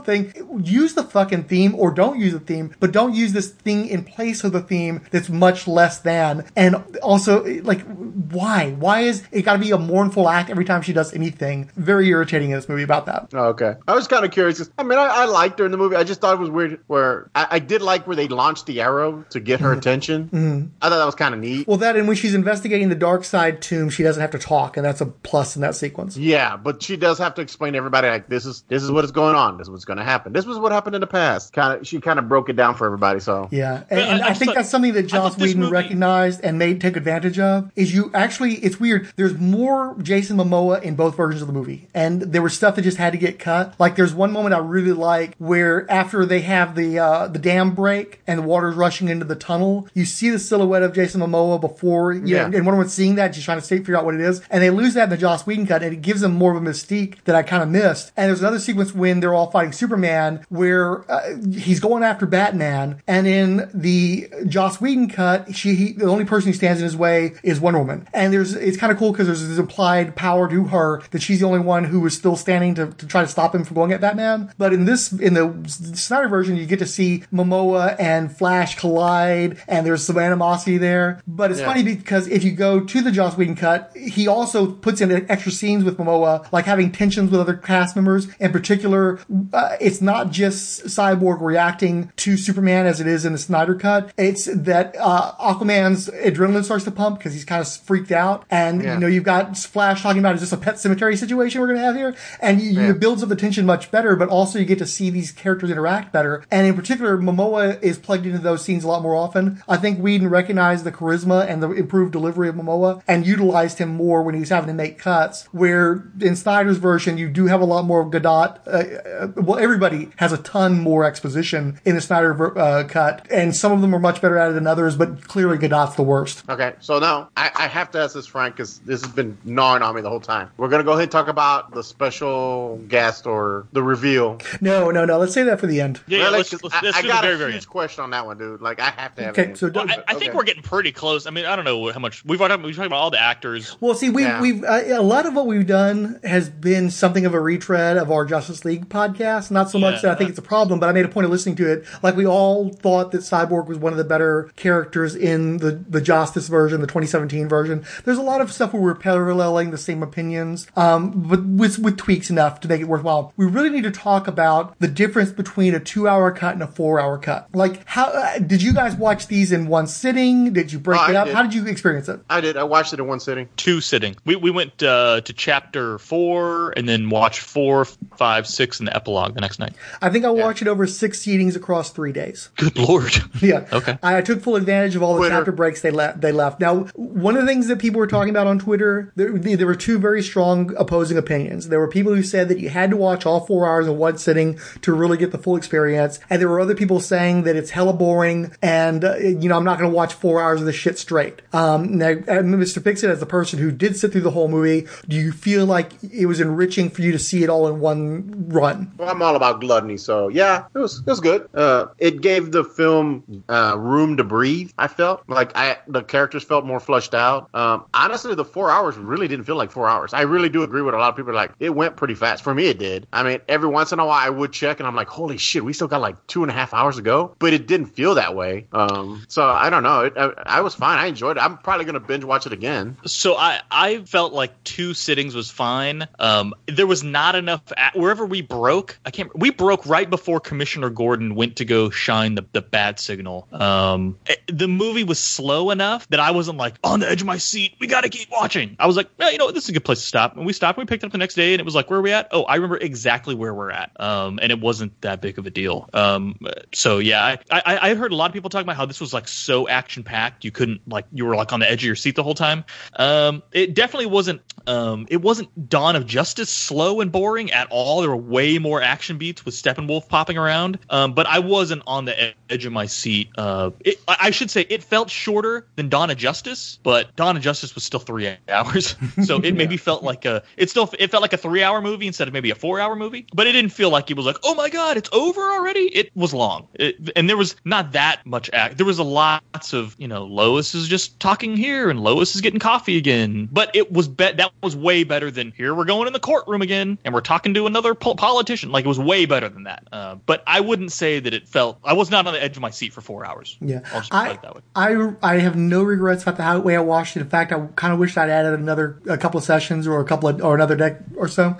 [0.04, 0.32] thing.
[0.62, 4.04] Use the fucking theme or don't use the theme, but don't use this thing in
[4.04, 6.44] place of the theme that's much less than.
[6.56, 8.72] And also, like, why?
[8.72, 11.70] Why is it got to be a mournful act every time she does anything?
[11.76, 13.28] Very irritating in this movie about that.
[13.32, 13.74] Oh, okay.
[13.88, 14.68] I was kind of curious.
[14.78, 15.96] I mean, I, I liked her in the movie.
[15.96, 18.80] I just thought it was weird where I, I did like where they launched the
[18.80, 20.28] arrow to get her attention.
[20.30, 20.70] Mhm.
[20.80, 21.66] I thought that was kind of neat.
[21.66, 24.84] Well, that and when she's investigating the Darkseid tomb, she doesn't have to talk, and
[24.84, 26.16] that's a plus in that sequence.
[26.16, 29.04] Yeah, but she does have to explain to everybody like this is this is what
[29.04, 29.58] is going on.
[29.58, 30.32] This is what's going to happen.
[30.32, 31.52] This was what happened in the past.
[31.52, 33.20] Kind of, she kind of broke it down for everybody.
[33.20, 36.96] So Yeah, and, and I, think that's something that Joss Whedon recognized and made take
[36.96, 37.70] advantage of.
[37.76, 39.12] Is you actually, it's weird.
[39.16, 42.82] There's more Jason Momoa in both versions of the movie, and there was stuff that
[42.82, 43.74] just had to get cut.
[43.78, 47.74] Like there's one moment I really like where after they have the uh, the dam
[47.74, 51.60] break and the water's rushing into the tunnel, you see the silhouette of Jason Momoa
[51.60, 52.46] before, you Yeah.
[52.48, 54.62] know, and one woman's seeing that, she's trying to figure out what it is, and
[54.62, 56.66] they lose that in the Joss Whedon cut, and it gives them more of a
[56.66, 58.12] mystique that I kind of missed.
[58.16, 63.02] And there's another sequence when they're all fighting Superman where uh, he's going after Batman,
[63.08, 66.96] and in the Joss Whedon cut, she he, the only person who stands in his
[66.96, 70.48] way is Wonder Woman, and there's it's kind of cool because there's this implied power
[70.48, 73.26] to her that she's the only one who is still standing to, to try to
[73.28, 74.52] stop him from going at Batman.
[74.56, 75.52] But in this in the
[75.96, 81.20] Snyder version, you get to see Momoa and Flash collide, and there's some animosity there.
[81.26, 81.66] But it's Yeah.
[81.66, 85.50] funny because if you go to the Joss Whedon cut, he also puts in extra
[85.50, 88.28] scenes with Momoa, like having tensions with other cast members.
[88.38, 89.18] In particular,
[89.52, 94.12] uh, it's not just Cyborg reacting to Superman as it is in the Snyder cut.
[94.16, 98.82] It's that uh, Aquaman's adrenaline starts to pump because he's kind of freaked out, and
[98.82, 98.94] Yeah.
[98.94, 101.78] you know you've got Flash talking about is this a pet cemetery situation we're going
[101.78, 102.90] to have here, and you, Yeah.
[102.90, 104.16] it builds up the tension much better.
[104.16, 107.98] But also you get to see these characters interact better, and in particular, Momoa is
[107.98, 109.62] plugged into those scenes a lot more often.
[109.68, 113.90] I think Whedon recognized the charisma and the improved delivery of Momoa and utilized him
[113.90, 115.46] more when he was having to make cuts.
[115.52, 120.10] Where in Snyder's version, you do have a lot more Gadot, uh, uh, well, everybody
[120.16, 123.98] has a ton more exposition in the Snyder uh, cut, and some of them are
[124.00, 124.96] much better at it than others.
[124.96, 126.42] But clearly, Gadot's the worst.
[126.48, 129.82] Okay, so now I, I have to ask this, Frank, because this has been gnawing
[129.82, 130.50] on me the whole time.
[130.56, 134.38] We're gonna go ahead and talk about the special guest or the reveal.
[134.60, 135.18] No, no, no.
[135.18, 136.00] Let's say that for the end.
[136.06, 136.38] Yeah, yeah, Really?
[136.38, 137.68] let's, 'Cause let's, I, let's I do got the very, a very huge end.
[137.68, 138.60] question on that one, dude.
[138.60, 140.36] Like I have to have Okay, so Well, I, I think Okay.
[140.36, 141.26] we're getting pretty close.
[141.26, 142.62] I mean, I don't know how much we've talked.
[142.62, 143.76] We've talked about all the actors.
[143.80, 144.40] Well, see, we've, Yeah.
[144.40, 148.10] we've uh, a lot of what we've done has been something of a retread of
[148.10, 149.50] our Justice League podcast.
[149.52, 150.00] Not so much Yeah.
[150.02, 151.84] that I think it's a problem, but I made a point of listening to it.
[152.02, 156.00] Like we all thought that Cyborg was one of the better characters in the the
[156.00, 157.84] Justice version, the 2017 version.
[158.04, 161.96] There's a lot of stuff where we're paralleling the same opinions, um, but with with
[161.98, 163.32] tweaks enough to make it worthwhile.
[163.36, 166.66] We really need to talk about the difference between a two hour cut and a
[166.66, 167.48] four hour cut.
[167.52, 170.52] Like, how uh, did you guys watch these in one sitting?
[170.52, 171.26] Did you break Oh, it up?
[171.26, 171.34] did.
[171.34, 172.20] How did you experience it?
[172.30, 172.56] I did.
[172.56, 173.48] I watched it in one sitting.
[173.56, 174.16] Two sitting.
[174.24, 177.84] We we went uh, to chapter four and then watched four,
[178.16, 179.74] five, six, and the epilogue the next night.
[180.00, 182.48] I think I watched it over six seatings across three days.
[182.56, 183.12] Good lord.
[183.42, 183.66] Yeah.
[183.72, 183.98] Okay.
[184.04, 185.34] I, I took full advantage of all the Twitter.
[185.36, 186.20] chapter breaks they left.
[186.20, 186.60] They left.
[186.60, 189.74] Now, one of the things that people were talking about on Twitter, there, there were
[189.74, 191.68] two very strong opposing opinions.
[191.68, 194.16] There were people who said that you had to watch all four hours in one
[194.18, 197.70] sitting to really get the full experience, and there were other people saying that it's
[197.70, 200.76] hella boring, and uh, you know I'm not going to watch four hours of this
[200.76, 201.42] shit straight.
[201.52, 202.82] Um, now, uh, Mr.
[202.82, 205.90] Fixit, as the person who did sit through the whole movie, do you feel like
[206.12, 208.92] it was enriching for you to see it all in one run?
[208.98, 211.48] Well, I'm all about gluttony, so yeah, it was it was good.
[211.54, 214.70] Uh, it gave the film uh, room to breathe.
[214.78, 217.48] I felt like I the characters felt more flushed out.
[217.54, 220.12] Um, honestly, the four hours really didn't feel like four hours.
[220.14, 221.34] I really do agree with a lot of people.
[221.34, 222.66] Like it went pretty fast for me.
[222.66, 223.06] It did.
[223.12, 225.64] I mean, every once in a while I would check, and I'm like, holy shit,
[225.64, 227.34] we still got like two and a half hours to go.
[227.38, 228.66] But it didn't feel that way.
[228.72, 230.00] Um, so I don't know.
[230.00, 230.98] It, I, I was fine.
[230.98, 231.40] I enjoyed it.
[231.40, 232.96] I'm probably gonna binge watch it again.
[233.06, 236.06] So I I felt like two sittings was fine.
[236.18, 237.62] Um, there was not enough
[237.94, 238.98] wherever we broke.
[239.04, 239.36] I can't.
[239.38, 243.46] We broke right before Commissioner Gordon went to go shine the the bat signal.
[243.52, 247.26] Um, eh, the movie was slow enough that I wasn't like on the edge of
[247.26, 247.76] my seat.
[247.80, 248.76] We got to keep watching.
[248.78, 250.36] I was like, well, you know, this is a good place to stop.
[250.36, 250.78] And we stopped.
[250.78, 252.28] And we picked up the next day, and it was like, where are we at?
[252.32, 253.92] Oh, I remember exactly where we're at.
[254.00, 255.88] Um, and it wasn't that big of a deal.
[255.92, 256.38] Um,
[256.72, 259.12] so yeah, I I, I heard a lot of people talking about how this was
[259.12, 260.44] like so action packed.
[260.44, 262.64] You couldn't like you were like on the edge of your seat the whole time.
[262.96, 264.42] Um, it definitely wasn't.
[264.66, 268.00] Um, it wasn't Dawn of Justice slow and boring at all.
[268.00, 270.78] There were way more action beats with Steppenwolf popping around.
[270.90, 273.30] Um, but I wasn't on the edge of my seat.
[273.36, 277.42] Uh, it, I should say it felt shorter than Dawn of Justice, but Dawn of
[277.42, 280.42] Justice was still three hours, so it maybe felt like a.
[280.56, 282.96] It still it felt like a three hour movie instead of maybe a four hour
[282.96, 283.26] movie.
[283.34, 285.80] But it didn't feel like it was like, oh my god, it's over already.
[285.80, 288.76] It was long, it, and there was not that much act.
[288.76, 292.40] There was a lots of you know Lois is just talking here and Lois is
[292.40, 293.48] getting coffee again.
[293.50, 296.62] But it was bet that was way better than here we're going in the courtroom
[296.62, 298.70] again and we're talking to another po- politician.
[298.70, 299.86] Like it was way better than that.
[299.92, 301.78] Uh, but I wouldn't say that it felt.
[301.84, 303.56] I was not on the edge of my seat for four hours.
[303.60, 304.60] Yeah, I'll just I, it that way.
[304.74, 307.20] I I have no regrets about the how, way I watched it.
[307.20, 310.04] In fact, I kind of wished I'd added another a couple of sessions or a
[310.04, 311.56] couple of or another deck or so.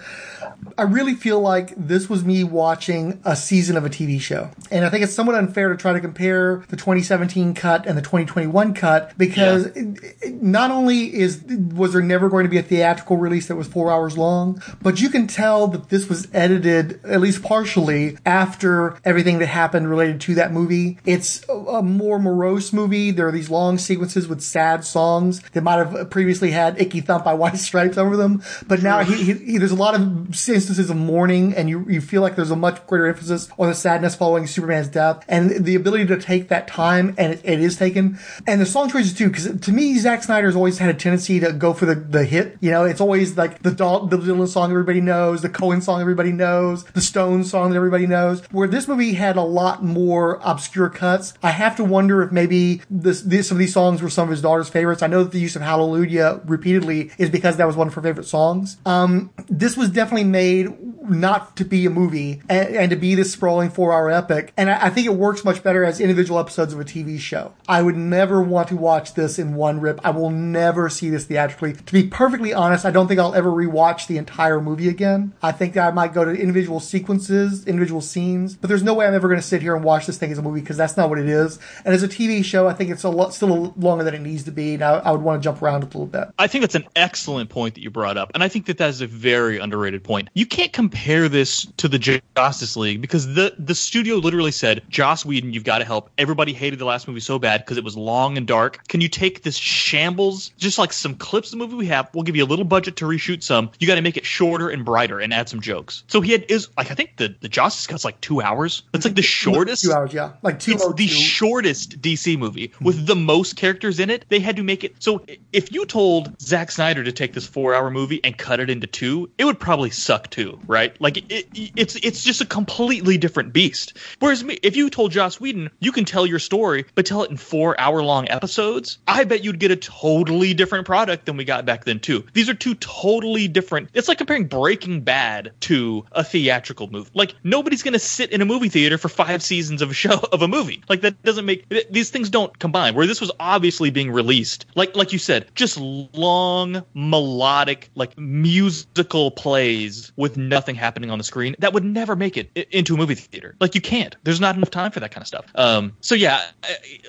[0.78, 4.84] I really feel like this was me watching a season of a TV show, and
[4.84, 8.72] I think it's somewhat unfair to try to compare the 2017 cut and the 2021
[8.74, 11.42] cut because it- it- not only is
[11.74, 15.00] was there never going to be a theatrical release that was four hours long, but
[15.00, 20.20] you can tell that this was edited at least partially after everything that happened related
[20.22, 20.98] to that movie.
[21.04, 23.10] It's a, a more morose movie.
[23.10, 27.24] There are these long sequences with sad songs that might have previously had "Icky Thump"
[27.24, 30.90] by White Stripes over them, but now he, he, he- there's a lot of instances
[30.90, 34.14] of mourning, and you you feel like there's a much greater emphasis on the sadness
[34.14, 38.18] following Superman's death, and the ability to take that time, and it, it is taken,
[38.46, 39.28] and the song choices too.
[39.28, 42.56] Because to me, Zack Snyder's always had a tendency to go for the the hit.
[42.60, 46.00] You know, it's always like the Dal- the Dylan song everybody knows, the Cohen song
[46.00, 48.42] everybody knows, the Stone song that everybody knows.
[48.50, 51.34] Where this movie had a lot more obscure cuts.
[51.42, 54.30] I have to wonder if maybe this, this some of these songs were some of
[54.30, 55.02] his daughter's favorites.
[55.02, 58.02] I know that the use of Hallelujah repeatedly is because that was one of her
[58.02, 58.78] favorite songs.
[58.86, 63.32] Um, this was definitely made not to be a movie and, and to be this
[63.32, 64.52] sprawling four hour epic.
[64.56, 67.52] And I, I think it works much better as individual episodes of a TV show.
[67.68, 70.00] I would never want to watch this in one rip.
[70.04, 71.74] I will never see this theatrically.
[71.74, 75.32] To be perfectly honest, I don't think I'll ever rewatch the entire movie again.
[75.42, 79.06] I think that I might go to individual sequences, individual scenes, but there's no way
[79.06, 80.96] I'm ever going to sit here and watch this thing as a movie because that's
[80.96, 81.58] not what it is.
[81.84, 84.20] And as a TV show, I think it's a lot, still a longer than it
[84.20, 84.74] needs to be.
[84.74, 86.28] And I, I would want to jump around a little bit.
[86.38, 88.90] I think that's an excellent point that you brought up, and I think that that
[88.90, 90.28] is a very underrated point.
[90.34, 95.26] You can't compare this to the Justice League because the the studio literally said, Joss
[95.26, 96.10] Whedon, you've got to help.
[96.16, 98.86] Everybody hated the last movie so bad because it was long and dark.
[98.88, 102.08] Can you take this shambles, just like some clips of the movie we have?
[102.14, 103.70] We'll give you a little budget to reshoot some.
[103.78, 106.04] You got to make it shorter and brighter and add some jokes.
[106.06, 108.84] So he had is like I think the the Justice Cut's like two hours.
[108.94, 109.82] It's like the shortest.
[109.82, 110.72] Two hours, yeah, like two.
[110.72, 112.84] It's the shortest DC movie hmm.
[112.84, 114.24] with the most characters in it.
[114.30, 115.24] They had to make it so.
[115.52, 119.30] If you told Zack Snyder to take this four-hour movie and cut it into two,
[119.36, 120.98] it would probably suck too, right?
[121.00, 123.96] Like it, it's it's just a completely different beast.
[124.20, 127.30] Whereas me, if you told Joss Whedon you can tell your story, but tell it
[127.30, 131.84] in four-hour-long episodes, I bet you'd get a totally different product than we got back
[131.84, 132.24] then too.
[132.32, 133.90] These are two totally different.
[133.94, 137.10] It's like comparing Breaking Bad to a theatrical movie.
[137.14, 140.42] Like nobody's gonna sit in a movie theater for five seasons of a show of
[140.42, 140.82] a movie.
[140.88, 142.94] Like that doesn't make these things don't combine.
[142.94, 149.30] Where this was obviously being released, like like you said, just long melodic like musical
[149.30, 153.14] plays with nothing happening on the screen that would never make it into a movie
[153.14, 153.54] theater.
[153.60, 154.16] Like you can't.
[154.24, 155.46] There's not enough time for that kind of stuff.
[155.54, 156.42] Um, so yeah,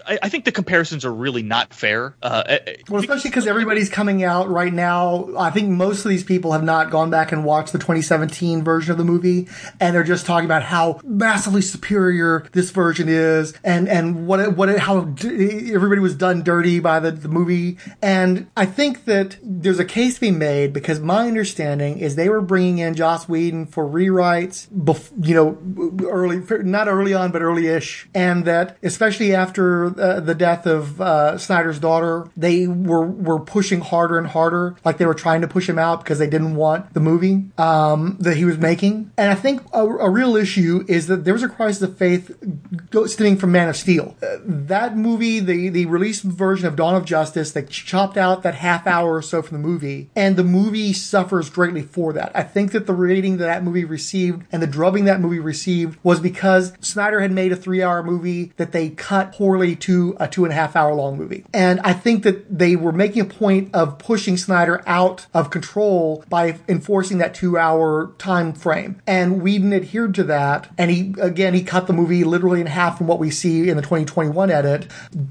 [0.05, 2.15] I, I think the comparisons are really not fair.
[2.21, 2.57] Uh,
[2.89, 5.29] well, especially because everybody's coming out right now.
[5.37, 8.91] I think most of these people have not gone back and watched the 2017 version
[8.91, 9.47] of the movie,
[9.79, 14.55] and they're just talking about how massively superior this version is, and and what it,
[14.55, 17.77] what it, how everybody was done dirty by the, the movie.
[18.01, 22.29] And I think that there's a case to be made because my understanding is they
[22.29, 27.41] were bringing in Joss Whedon for rewrites, bef- you know, early, not early on, but
[27.41, 33.39] early-ish, and that especially after uh, the death of uh, Snyder's daughter, they were were
[33.39, 36.55] pushing harder and harder, like they were trying to push him out because they didn't
[36.55, 39.11] want the movie um, that he was making.
[39.17, 42.35] And I think a, a, real issue is that there was a crisis of faith
[43.05, 44.15] stemming from Man of Steel.
[44.21, 48.55] Uh, that movie, the the released version of Dawn of Justice, they chopped out that
[48.55, 52.31] half hour or so from the movie, and the movie suffers greatly for that.
[52.35, 55.97] I think that the rating that that movie received and the drubbing that movie received
[56.03, 60.27] was because Snyder had made a three hour movie that they cut poorly to a
[60.27, 61.45] two and a half hour long movie.
[61.53, 66.23] And I think that they were making a point of pushing Snyder out of control
[66.29, 69.01] by enforcing that two hour time frame.
[69.07, 70.69] And Whedon adhered to that.
[70.77, 73.75] And he, again, he cut the movie literally in half from what we see in
[73.75, 74.87] the 2021 edit.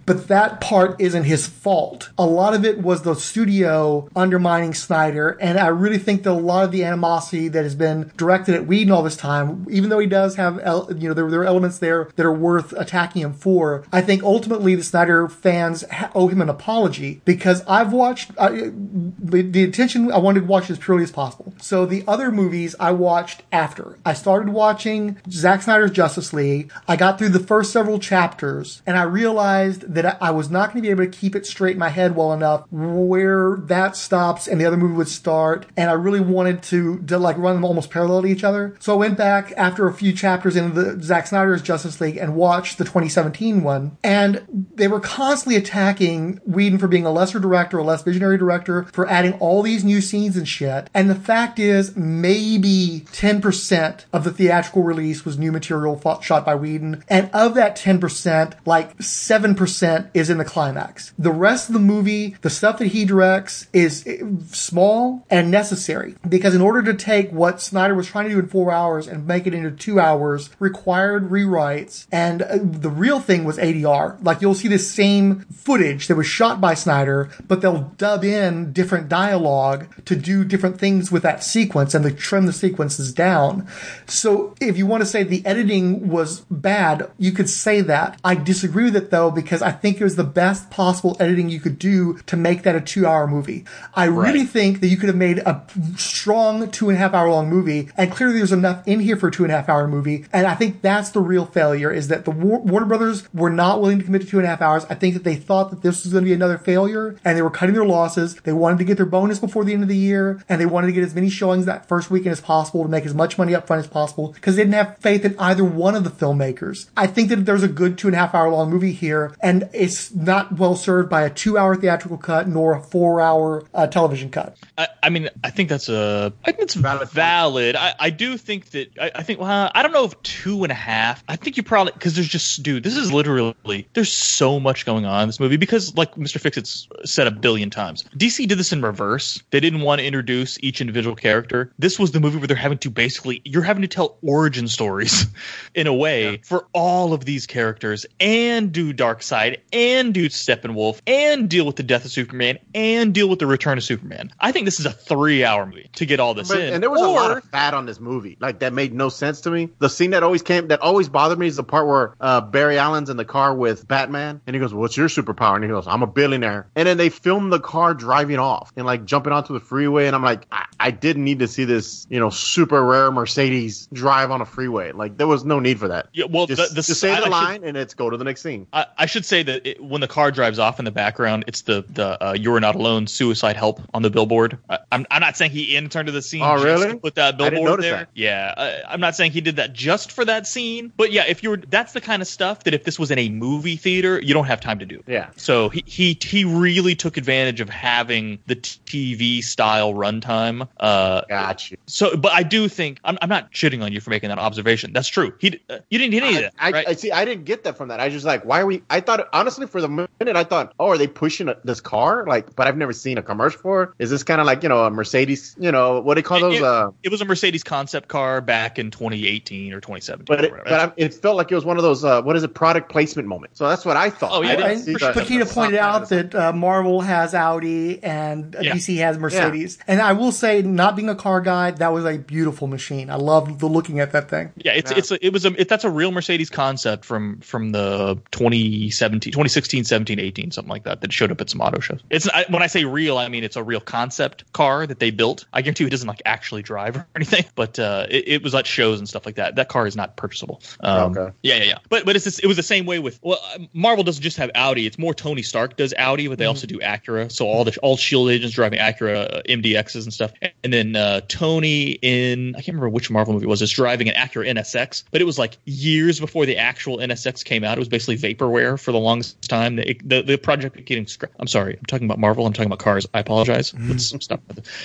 [0.06, 2.10] But that part isn't his fault.
[2.18, 5.36] A lot of it was the studio undermining Snyder.
[5.40, 8.66] And I really think that a lot of the animosity that has been directed at
[8.66, 11.78] Whedon all this time, even though he does have, you know, there, there are elements
[11.78, 15.84] there that are worth attacking him for, I think ultimately the Snyder fans
[16.14, 20.78] owe him an apology because I've watched uh, the, attention I wanted to watch as
[20.78, 21.54] purely as possible.
[21.60, 23.98] So the other movies I watched after.
[24.04, 26.72] I started watching Zack Snyder's Justice League.
[26.88, 30.82] I got through the first several chapters and I realized that I was not going
[30.82, 34.46] to be able to keep it straight in my head well enough where that stops
[34.48, 35.66] and the other movie would start.
[35.76, 38.76] And I really wanted to, to like run them almost parallel to each other.
[38.78, 42.34] So I went back after a few chapters into the Zack Snyder's Justice League and
[42.34, 43.96] watched the 2017 one.
[44.02, 44.44] And
[44.74, 49.08] they were constantly attacking Whedon for being a lesser director, a less visionary director, for
[49.08, 50.90] adding all these new scenes and shit.
[50.94, 56.54] And the fact is, maybe 10% of the theatrical release was new material shot by
[56.54, 57.04] Whedon.
[57.08, 61.12] And of that 10%, like 7% is in the climax.
[61.18, 66.14] The rest of the movie, the stuff that he directs is eh, small and necessary
[66.28, 69.26] because in order to take what Snyder was trying to do in four hours and
[69.26, 72.06] make it into two hours required rewrites.
[72.12, 74.22] And uh, the real thing was ADR.
[74.24, 78.72] Like you'll see this same footage that was shot by Snyder, but they'll dub in
[78.72, 83.66] different dialogue to do different things with that sequence and they trim the sequences down.
[84.06, 88.18] So if you want to say the editing was bad, you could say that.
[88.24, 91.60] I disagree with it though because I think it was the best possible editing you
[91.60, 93.64] could do to make that a two hour movie.
[93.94, 94.32] I right.
[94.32, 95.64] really think that you could have made a
[95.96, 99.28] strong two and a half hour long movie and clearly there's enough in here for
[99.28, 100.24] a two and a half hour movie.
[100.32, 103.98] And I think that's the real failure is that the Warner Brothers were not willing
[103.98, 104.84] to commit to two and a half hours.
[104.88, 107.42] I think that they thought that this was going to be another failure and they
[107.42, 108.36] were cutting their losses.
[108.36, 110.88] They wanted to get their bonus before the end of the year and they wanted
[110.88, 113.54] to get as many showings that first weekend as possible to make as much money
[113.54, 116.88] up front as possible because they didn't have faith in either one of the filmmakers.
[116.96, 119.68] I think that there's a good two and a half hour long movie here and
[119.72, 123.86] it's not well served by a two hour theatrical cut nor a four hour uh,
[123.86, 124.56] television cut.
[124.76, 127.10] I, I, mean, I think that's a, I think it's valid.
[127.10, 127.76] valid.
[127.76, 130.72] I, I do think that, I, I think, well, I don't know if two and
[130.72, 134.58] a half, I think you probably, because there's just, dude, this is literally, there's so
[134.60, 136.40] much going on in this movie because, like Mr.
[136.40, 139.42] Fixit's said a billion times, DC did this in reverse.
[139.50, 141.72] They didn't want to introduce each individual character.
[141.78, 145.26] This was the movie where they're having to basically, you're having to tell origin stories
[145.74, 146.36] in a way yeah.
[146.44, 151.82] for all of these characters and do Darkseid and do Steppenwolf and deal with the
[151.82, 154.32] death of Superman and deal with the return of Superman.
[154.40, 156.71] I think this is a three hour movie to get all this but, in.
[156.72, 158.36] And there was or, a lot of fat on this movie.
[158.40, 159.70] Like that made no sense to me.
[159.78, 162.78] The scene that always came, that always bothered me, is the part where uh, Barry
[162.78, 165.86] Allen's in the car with Batman, and he goes, "What's your superpower?" And he goes,
[165.86, 169.52] "I'm a billionaire." And then they film the car driving off and like jumping onto
[169.52, 172.84] the freeway, and I'm like, I, I didn't need to see this, you know, super
[172.84, 174.92] rare Mercedes drive on a freeway.
[174.92, 176.08] Like there was no need for that.
[176.12, 178.10] Yeah, well, just, the, the just say I- I the should- line and it's go
[178.10, 178.66] to the next scene.
[178.72, 181.62] I, I should say that it, when the car drives off in the background, it's
[181.62, 184.58] the the uh, "You're Not Alone" suicide help on the billboard.
[184.68, 186.42] I, I'm I'm not saying he in interned to the scene.
[186.42, 186.98] Oh, just really?
[187.02, 187.92] Put that I billboard there.
[187.92, 188.08] that.
[188.14, 191.42] Yeah, I, I'm not saying he did that just for that scene, but yeah, if
[191.42, 194.20] you were, that's the kind of stuff that if this was in a movie theater,
[194.20, 195.02] you don't have time to do.
[195.06, 195.30] Yeah.
[195.36, 200.68] So he he he really took advantage of having the TV style runtime.
[200.78, 201.76] Uh, Got you.
[201.86, 204.92] So, but I do think I'm, I'm not shitting on you for making that observation.
[204.92, 205.34] That's true.
[205.38, 206.54] He uh, you didn't get any of that.
[206.58, 206.88] I, right?
[206.88, 207.10] I see.
[207.10, 208.00] I didn't get that from that.
[208.00, 208.82] I just like, why are we?
[208.90, 212.26] I thought honestly, for the minute, I thought, oh, are they pushing a, this car?
[212.26, 213.82] Like, but I've never seen a commercial for.
[213.82, 213.90] it.
[213.98, 215.56] Is this kind of like you know a Mercedes?
[215.58, 216.51] You know what do they call those?
[216.56, 220.24] It, uh, it was a Mercedes concept car back in 2018 or 2017.
[220.26, 222.04] but or it, but I, it felt like it was one of those.
[222.04, 222.54] Uh, what is it?
[222.54, 223.56] Product placement moment.
[223.56, 224.30] So that's what I thought.
[224.32, 227.00] Oh, yeah, I didn't And see the- Paquita the pointed top out that uh, Marvel
[227.00, 228.72] has Audi and Yeah.
[228.74, 229.78] DC has Mercedes.
[229.86, 233.10] And I will say, not being a car guy, that was a beautiful machine.
[233.10, 234.52] I loved the looking at that thing.
[234.56, 237.72] yeah, it's it's a, it was a it, that's a real Mercedes concept from from
[237.72, 242.00] the 2017, 2016, 17, 18, something like that that showed up at some auto shows.
[242.10, 245.10] It's I, when I say real, I mean it's a real concept car that they
[245.10, 245.46] built.
[245.52, 248.52] I guarantee you it doesn't like actually drive or anything, but uh, it, it was
[248.54, 249.54] at shows and stuff like that.
[249.54, 250.60] That car is not purchasable.
[250.80, 251.32] Um, Okay.
[251.42, 251.78] Yeah, yeah, yeah.
[251.88, 254.36] But but it's just, it was the same way with well, uh, Marvel doesn't just
[254.38, 254.86] have Audi.
[254.86, 257.30] It's more Tony Stark does Audi, but they also do Acura.
[257.30, 260.32] So all the all Shield agents driving Acura uh, MDXs and stuff.
[260.64, 263.62] And then uh, Tony in I can't remember which Marvel movie it was.
[263.62, 267.64] Is driving an Acura NSX, but it was like years before the actual NSX came
[267.64, 267.78] out.
[267.78, 269.76] It was basically vaporware for the longest time.
[269.76, 271.36] The the, the project kept getting scrapped.
[271.38, 271.76] I'm sorry.
[271.76, 272.46] I'm talking about Marvel.
[272.46, 273.06] I'm talking about cars.
[273.14, 273.74] I apologize.
[273.74, 274.42] Let's stop.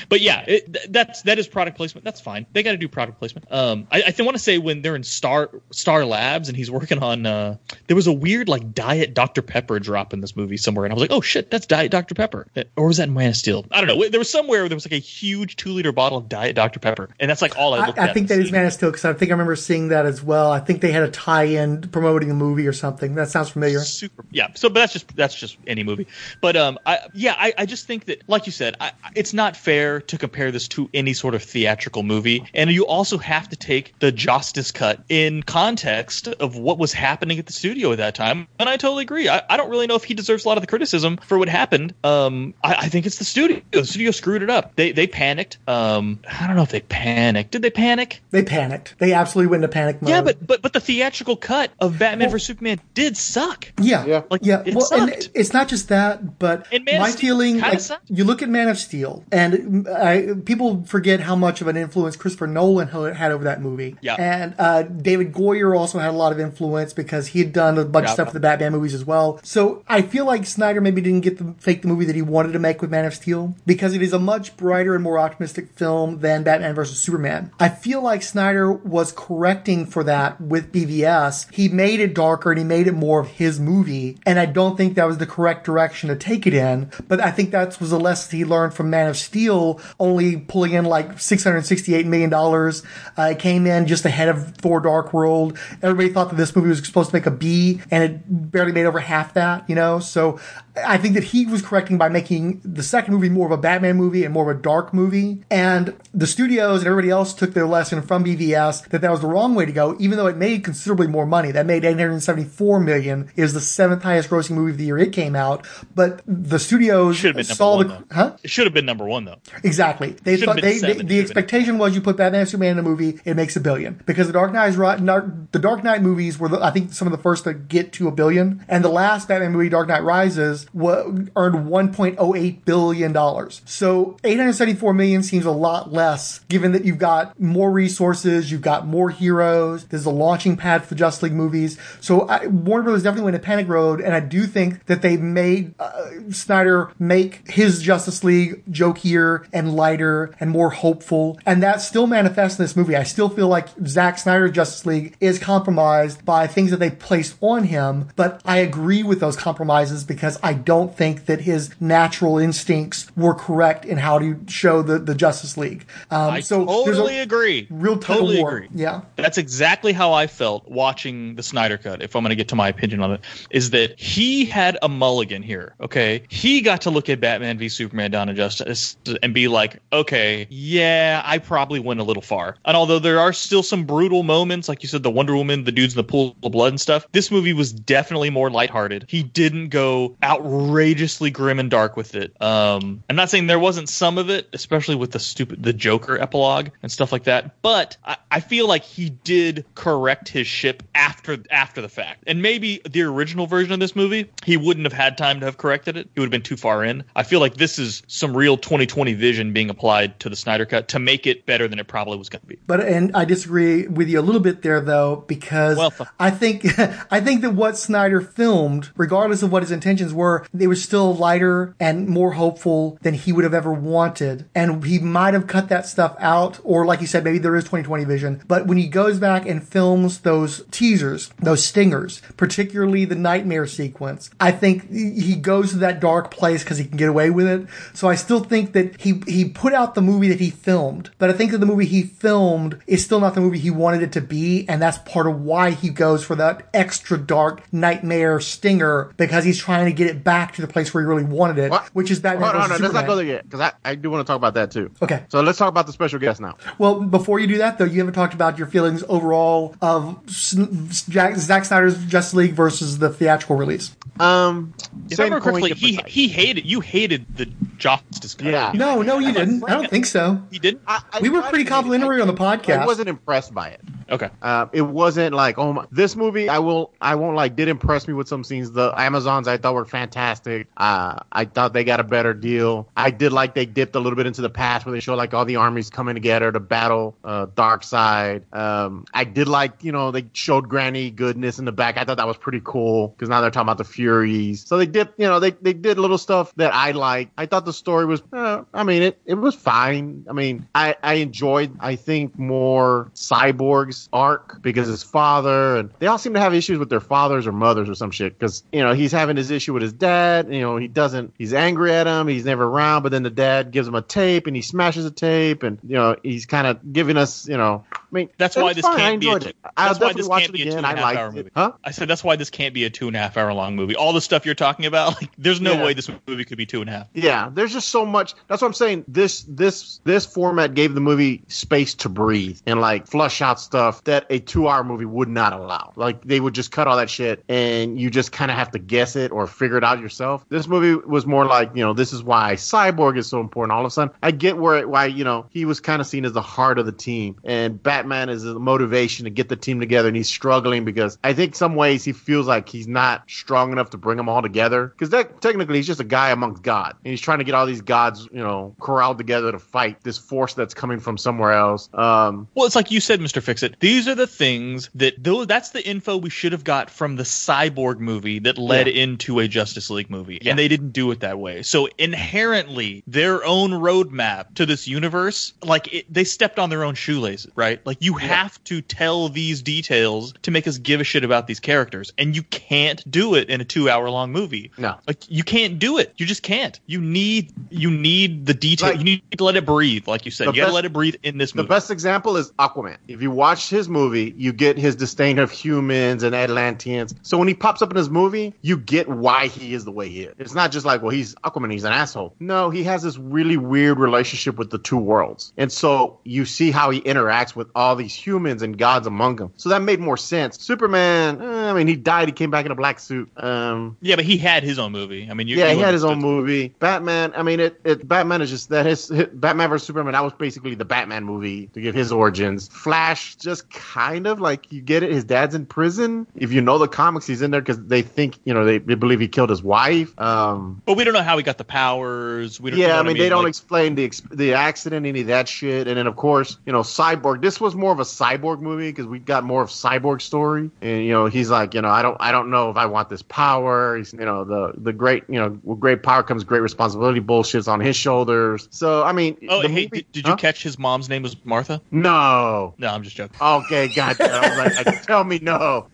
[0.10, 2.06] But yeah, it, that's that is product placement.
[2.06, 2.45] That's fine.
[2.53, 3.52] They got to do product placement.
[3.52, 7.02] Um, I, I want to say when they're in Star Star Labs and he's working
[7.02, 7.26] on.
[7.26, 7.57] Uh,
[7.88, 10.95] there was a weird like Diet Dr Pepper drop in this movie somewhere, and I
[10.95, 12.48] was like, oh shit, that's Diet Dr Pepper.
[12.56, 13.65] Uh, Or was that in Man of Steel?
[13.72, 14.10] I don't know.
[14.10, 16.80] There was somewhere where there was like a huge two liter bottle of Diet Dr
[16.80, 18.14] Pepper, and that's like all I I, looked I at.
[18.14, 20.52] think that is Man of Steel because I think I remember seeing that as well.
[20.52, 23.15] I think they had a tie-in promoting a movie or something.
[23.15, 23.80] That sounds familiar.
[23.80, 26.07] super yeah so but that's just that's just any movie
[26.41, 29.56] but um i yeah i, I just think that like you said I, it's not
[29.56, 33.55] fair to compare this to any sort of theatrical movie and you also have to
[33.55, 38.15] take the justice cut in context of what was happening at the studio at that
[38.15, 40.57] time and i totally agree i, I don't really know if he deserves a lot
[40.57, 44.11] of the criticism for what happened um i, I think it's the studio the studio
[44.11, 47.69] screwed it up they they panicked um i don't know if they panicked did they
[47.69, 48.95] panic They panicked.
[48.99, 50.09] They absolutely went into panic mode.
[50.09, 54.23] yeah but but but the theatrical cut of batman vs superman did suck Yeah, Yeah.
[54.30, 54.64] Like, yeah.
[54.65, 55.30] it Well, and sucked.
[55.34, 58.68] it's not just that, but And my Steel feeling, kinda like, you look at Man
[58.69, 63.44] of Steel, and I, people forget how much of an influence Christopher Nolan had over
[63.44, 63.95] that movie.
[64.02, 64.16] Yeah.
[64.18, 67.86] And uh, David Goyer also had a lot of influence because he had done a
[67.86, 68.10] bunch Yeah.
[68.12, 69.40] of stuff for the Batman movies as well.
[69.44, 72.54] So I feel like Snyder maybe didn't get the fake the movie that he wanted
[72.54, 75.70] to make with Man of Steel because it is a much brighter and more optimistic
[75.72, 77.52] film than Batman vs Superman.
[77.60, 81.54] I feel like Snyder was correcting for that with BVS.
[81.54, 84.78] He made it darker and he made it more of his movie, and I don't
[84.78, 86.90] think that was the correct direction to take it in.
[87.08, 90.74] But I think that was a lesson he learned from Man of Steel, only pulling
[90.74, 92.84] in like six hundred sixty-eight million dollars.
[93.18, 95.57] Uh, it came in just ahead of Thor: Dark World.
[95.81, 98.85] Everybody thought that this movie was supposed to make a B, and it barely made
[98.85, 99.69] over half that.
[99.69, 100.39] You know, so
[100.86, 103.95] I think that he was correcting by making the second movie more of a Batman
[103.98, 105.44] movie and more of a dark movie.
[105.49, 109.28] And the studios and everybody else took their lesson from BVS that that was the
[109.28, 111.52] wrong way to go, even though it made considerably more money.
[111.52, 113.32] That made 874 million.
[113.36, 115.66] is the seventh highest grossing movie of the year it came out.
[115.94, 118.06] But the studios Should have been number saw one, the, though.
[118.12, 118.38] huh?
[118.44, 119.38] It should have been number one though.
[119.64, 120.12] Exactly.
[120.12, 123.20] They thought they, they the expectation was you put Batman and Superman in a movie,
[123.26, 124.68] it makes a billion because the Dark Knight.
[124.68, 128.08] The Dark Knight movies were the, I think some of the first to get to
[128.08, 131.03] a billion, and the last Batman movie, Dark Knight Rises, wa-
[131.35, 133.61] earned 1.08 billion dollars.
[133.65, 138.85] So 874 million seems a lot less, given that you've got more resources, you've got
[138.88, 139.85] more heroes.
[139.85, 141.77] There's a launching pad for Justice League movies.
[142.02, 145.18] So I, Warner Brothers definitely went a panic road, and I do think that they
[145.18, 151.81] made uh, Snyder make his Justice League jokier and lighter and more hopeful, and that
[151.81, 152.95] still manifests in this movie.
[152.95, 157.38] I still feel like Zack Snyder's Justice League is compromised by things that they placed
[157.41, 162.38] on him, but I agree with those compromises because I don't think that his natural
[162.38, 165.86] instincts were correct in how to show the, the Justice League.
[166.12, 167.68] Um, I so totally agree.
[167.70, 168.68] real totally agree.
[168.74, 169.02] Yeah.
[169.16, 172.02] That's exactly how I felt watching the Snyder Cut.
[172.02, 174.90] If I'm going to get to my opinion on it, is that he had a
[174.90, 175.76] mulligan here.
[175.82, 176.24] Okay.
[176.30, 180.48] He got to look at Batman v Superman: Dawn of Justice and be like, okay,
[180.50, 182.56] yeah, I probably went a little far.
[182.66, 185.72] And although there are still some brutal moments, like you said, the Wonder Woman, the
[185.72, 189.06] dudes in the pool of blood and stuff, this movie was definitely more lighthearted.
[189.08, 190.16] He didn't go
[190.48, 192.40] outrageously grim and dark with it.
[192.41, 196.19] Um, I'm not saying there wasn't some of it, especially with the stupid the Joker
[196.19, 200.84] epilogue and stuff like that, but I, I feel like he did correct his ship
[200.95, 202.24] after after the fact.
[202.28, 205.57] And maybe the original version of this movie, he wouldn't have had time to have
[205.57, 206.10] corrected it.
[206.14, 207.03] He would have been too far in.
[207.15, 210.88] I feel like this is some real 2020 vision being applied to the Snyder cut
[210.90, 212.60] to make it better than it probably was going to be.
[212.68, 216.65] But and I disagree with you a little bit there though because Well, I think
[217.11, 221.16] I think that what Snyder filmed, regardless of what his intentions were, they were still
[221.16, 224.45] lighter and more hopeful than he would have ever wanted.
[224.56, 227.64] And he might have cut that stuff out, or like you said, maybe there is
[227.64, 228.41] 2020 vision.
[228.48, 234.30] But when he goes back and films those teasers, those stingers, particularly the nightmare sequence,
[234.40, 237.68] I think he goes to that dark place because he can get away with it.
[237.94, 241.30] So I still think that he he put out the movie that he filmed, but
[241.30, 244.12] I think that the movie he filmed is still not the movie he wanted it
[244.14, 249.14] to be, and that's part of why he goes for that extra dark nightmare stinger
[249.18, 251.73] because he's trying to get it back to the place where he really wanted it,
[251.94, 253.95] which is Batman Hold on, versus hold let's not go there yet because I, I
[253.95, 254.91] do want to talk about that too.
[255.02, 255.23] Okay.
[255.30, 256.57] So let's talk about the special guest now.
[256.77, 261.06] Well, before you do that, though, you haven't talked about your feelings overall of S-
[261.07, 263.95] Jack, Zack Snyder's Justice League versus the theatrical release.
[264.19, 264.73] Um,
[265.10, 267.45] If I remember correctly, he he hated you hated the
[267.77, 268.48] Justice cut.
[268.48, 268.72] Yeah.
[268.73, 269.64] No, no, you didn't.
[269.64, 270.41] I don't think so.
[270.52, 270.81] He didn't.
[271.22, 272.80] we were pretty complimentary on the podcast.
[272.80, 273.81] I wasn't impressed by it.
[274.10, 274.30] Okay.
[274.41, 276.49] Uh, it wasn't like oh my, this movie.
[276.49, 276.94] I will.
[277.02, 277.56] I won't like.
[277.56, 278.72] Did impress me with some scenes.
[278.72, 280.07] The Amazons I thought were fantastic.
[280.16, 282.88] Uh, I thought they got a better deal.
[282.96, 285.34] I did like they dipped a little bit into the past where they show like
[285.34, 288.44] all the armies coming together to battle uh, Darkseid.
[288.56, 291.98] Um, I did like you know they showed Granny goodness in the back.
[291.98, 294.66] I thought that was pretty cool because now they're talking about the Furies.
[294.66, 297.30] So they did you know they they did little stuff that I like.
[297.38, 298.22] I thought the story was.
[298.32, 300.26] Uh, I mean it it was fine.
[300.30, 301.76] I mean I I enjoyed.
[301.80, 306.80] I think more Cyborg's arc because his father and they all seem to have issues
[306.80, 309.74] with their fathers or mothers or some shit because you know he's having his issue
[309.74, 313.11] with his dad you know he doesn't he's angry at him he's never around but
[313.11, 316.15] then the dad gives him a tape and he smashes a tape and you know
[316.24, 318.98] he's kind of giving us you know I mean That's why this fine.
[318.98, 319.30] Can't be.
[319.32, 321.50] A, two- that's why this can't be a two and a hour it movie.
[321.56, 323.76] huh I said that's why this can't be a two and a half hour long
[323.76, 323.96] movie.
[323.96, 325.86] All the stuff you're talking about, like, there's no Yeah.
[325.86, 327.08] way this movie could be two and a half.
[327.14, 328.34] Yeah, there's just so much.
[328.48, 329.06] That's what I'm saying.
[329.08, 334.04] This this this format gave the movie space to breathe and like flush out stuff
[334.06, 335.92] that a two hour movie would not allow.
[335.96, 338.80] Like they would just cut all that shit and you just kind of have to
[338.80, 340.46] guess it or figure it out yourself.
[340.50, 343.74] This movie was more like you know this is why Cyborg is so important.
[343.74, 346.26] All of a sudden, I get where why you know he was kind of seen
[346.26, 349.80] as the heart of the team and Batman is the motivation to get the team
[349.80, 353.72] together and he's struggling because I think some ways he feels like he's not strong
[353.72, 356.95] enough to bring them all together because that technically he's just a guy amongst God
[357.03, 360.18] and he's trying to get all these gods you know corralled together to fight this
[360.19, 361.90] force that's coming from somewhere else.
[361.94, 363.41] Um, Well, it's like you said, Mr.
[363.41, 363.80] Fix It.
[363.80, 367.24] These are the things that though that's the info we should have got from the
[367.24, 369.02] Cyborg movie that led Yeah.
[369.03, 370.52] into a Justice League movie, Yeah.
[370.52, 371.64] and they didn't do it that way.
[371.64, 376.94] So inherently, their own roadmap to this universe, like it, they stepped on their own
[376.95, 377.84] shoelaces, right?
[377.88, 381.61] Like you have to tell these details to make us give a shit about these
[381.61, 384.72] characters, and you can't do it in a two-hour-long movie.
[384.77, 384.95] No.
[385.07, 386.14] like you can't do it.
[386.18, 386.77] You just can't.
[386.85, 388.89] You need you need the detail.
[388.89, 390.47] Like- you need to let it breathe, like you said.
[390.47, 391.65] You got to let it breathe in this movie.
[391.65, 392.97] The best example is Aquaman.
[393.07, 397.15] If you watch his movie, you get his disdain of humans and Atlanteans.
[397.22, 400.09] So when he pops up in his movie, you get why he is the way
[400.09, 400.35] he is.
[400.39, 402.35] It's not just like, well, he's Aquaman, he's an asshole.
[402.41, 405.53] No, he has this really weird relationship with the two worlds.
[405.55, 409.54] And so you see how he interacts with all these humans and gods among them.
[409.56, 410.60] So that made more sense.
[410.60, 413.30] Superman, eh, I mean, he died, he came back in a black suit.
[413.38, 415.28] Um, Yeah, but he had his own movie.
[415.30, 416.70] I mean, you, yeah, you he had his own movie.
[416.80, 417.34] Batman.
[417.36, 418.08] I mean, it, it.
[418.08, 420.14] Batman is just that his, his Batman versus Superman.
[420.14, 422.68] That was basically the Batman movie to give his origins.
[422.68, 425.12] Flash, just kind of like you get it.
[425.12, 426.26] His dad's in prison.
[426.36, 428.95] If you know the comics, he's in there because they think you know they, they
[428.95, 430.20] believe he killed his wife.
[430.20, 432.60] Um, But we don't know how he got the powers.
[432.60, 435.06] We don't, you yeah, know I what mean, they don't Like, explain the the accident,
[435.06, 437.41] any of that shit, and then of course, you know, Cyborg.
[437.41, 441.03] This was more of a Cyborg movie because we got more of Cyborg story, and
[441.03, 443.22] you know, he's like, you know, I don't, I don't know if I want this
[443.22, 443.98] power.
[443.98, 447.19] He's, you know, the the great, you know, with great power comes great responsibility.
[447.19, 448.68] Bullshit's on his shoulders.
[448.72, 451.81] So I mean, oh, hey, movie- did, did you catch his mom's name was Martha?
[451.91, 452.73] No.
[452.77, 453.38] No, I'm just joking.
[453.41, 454.23] Okay, gotcha.
[454.31, 455.88] I was like, tell me no.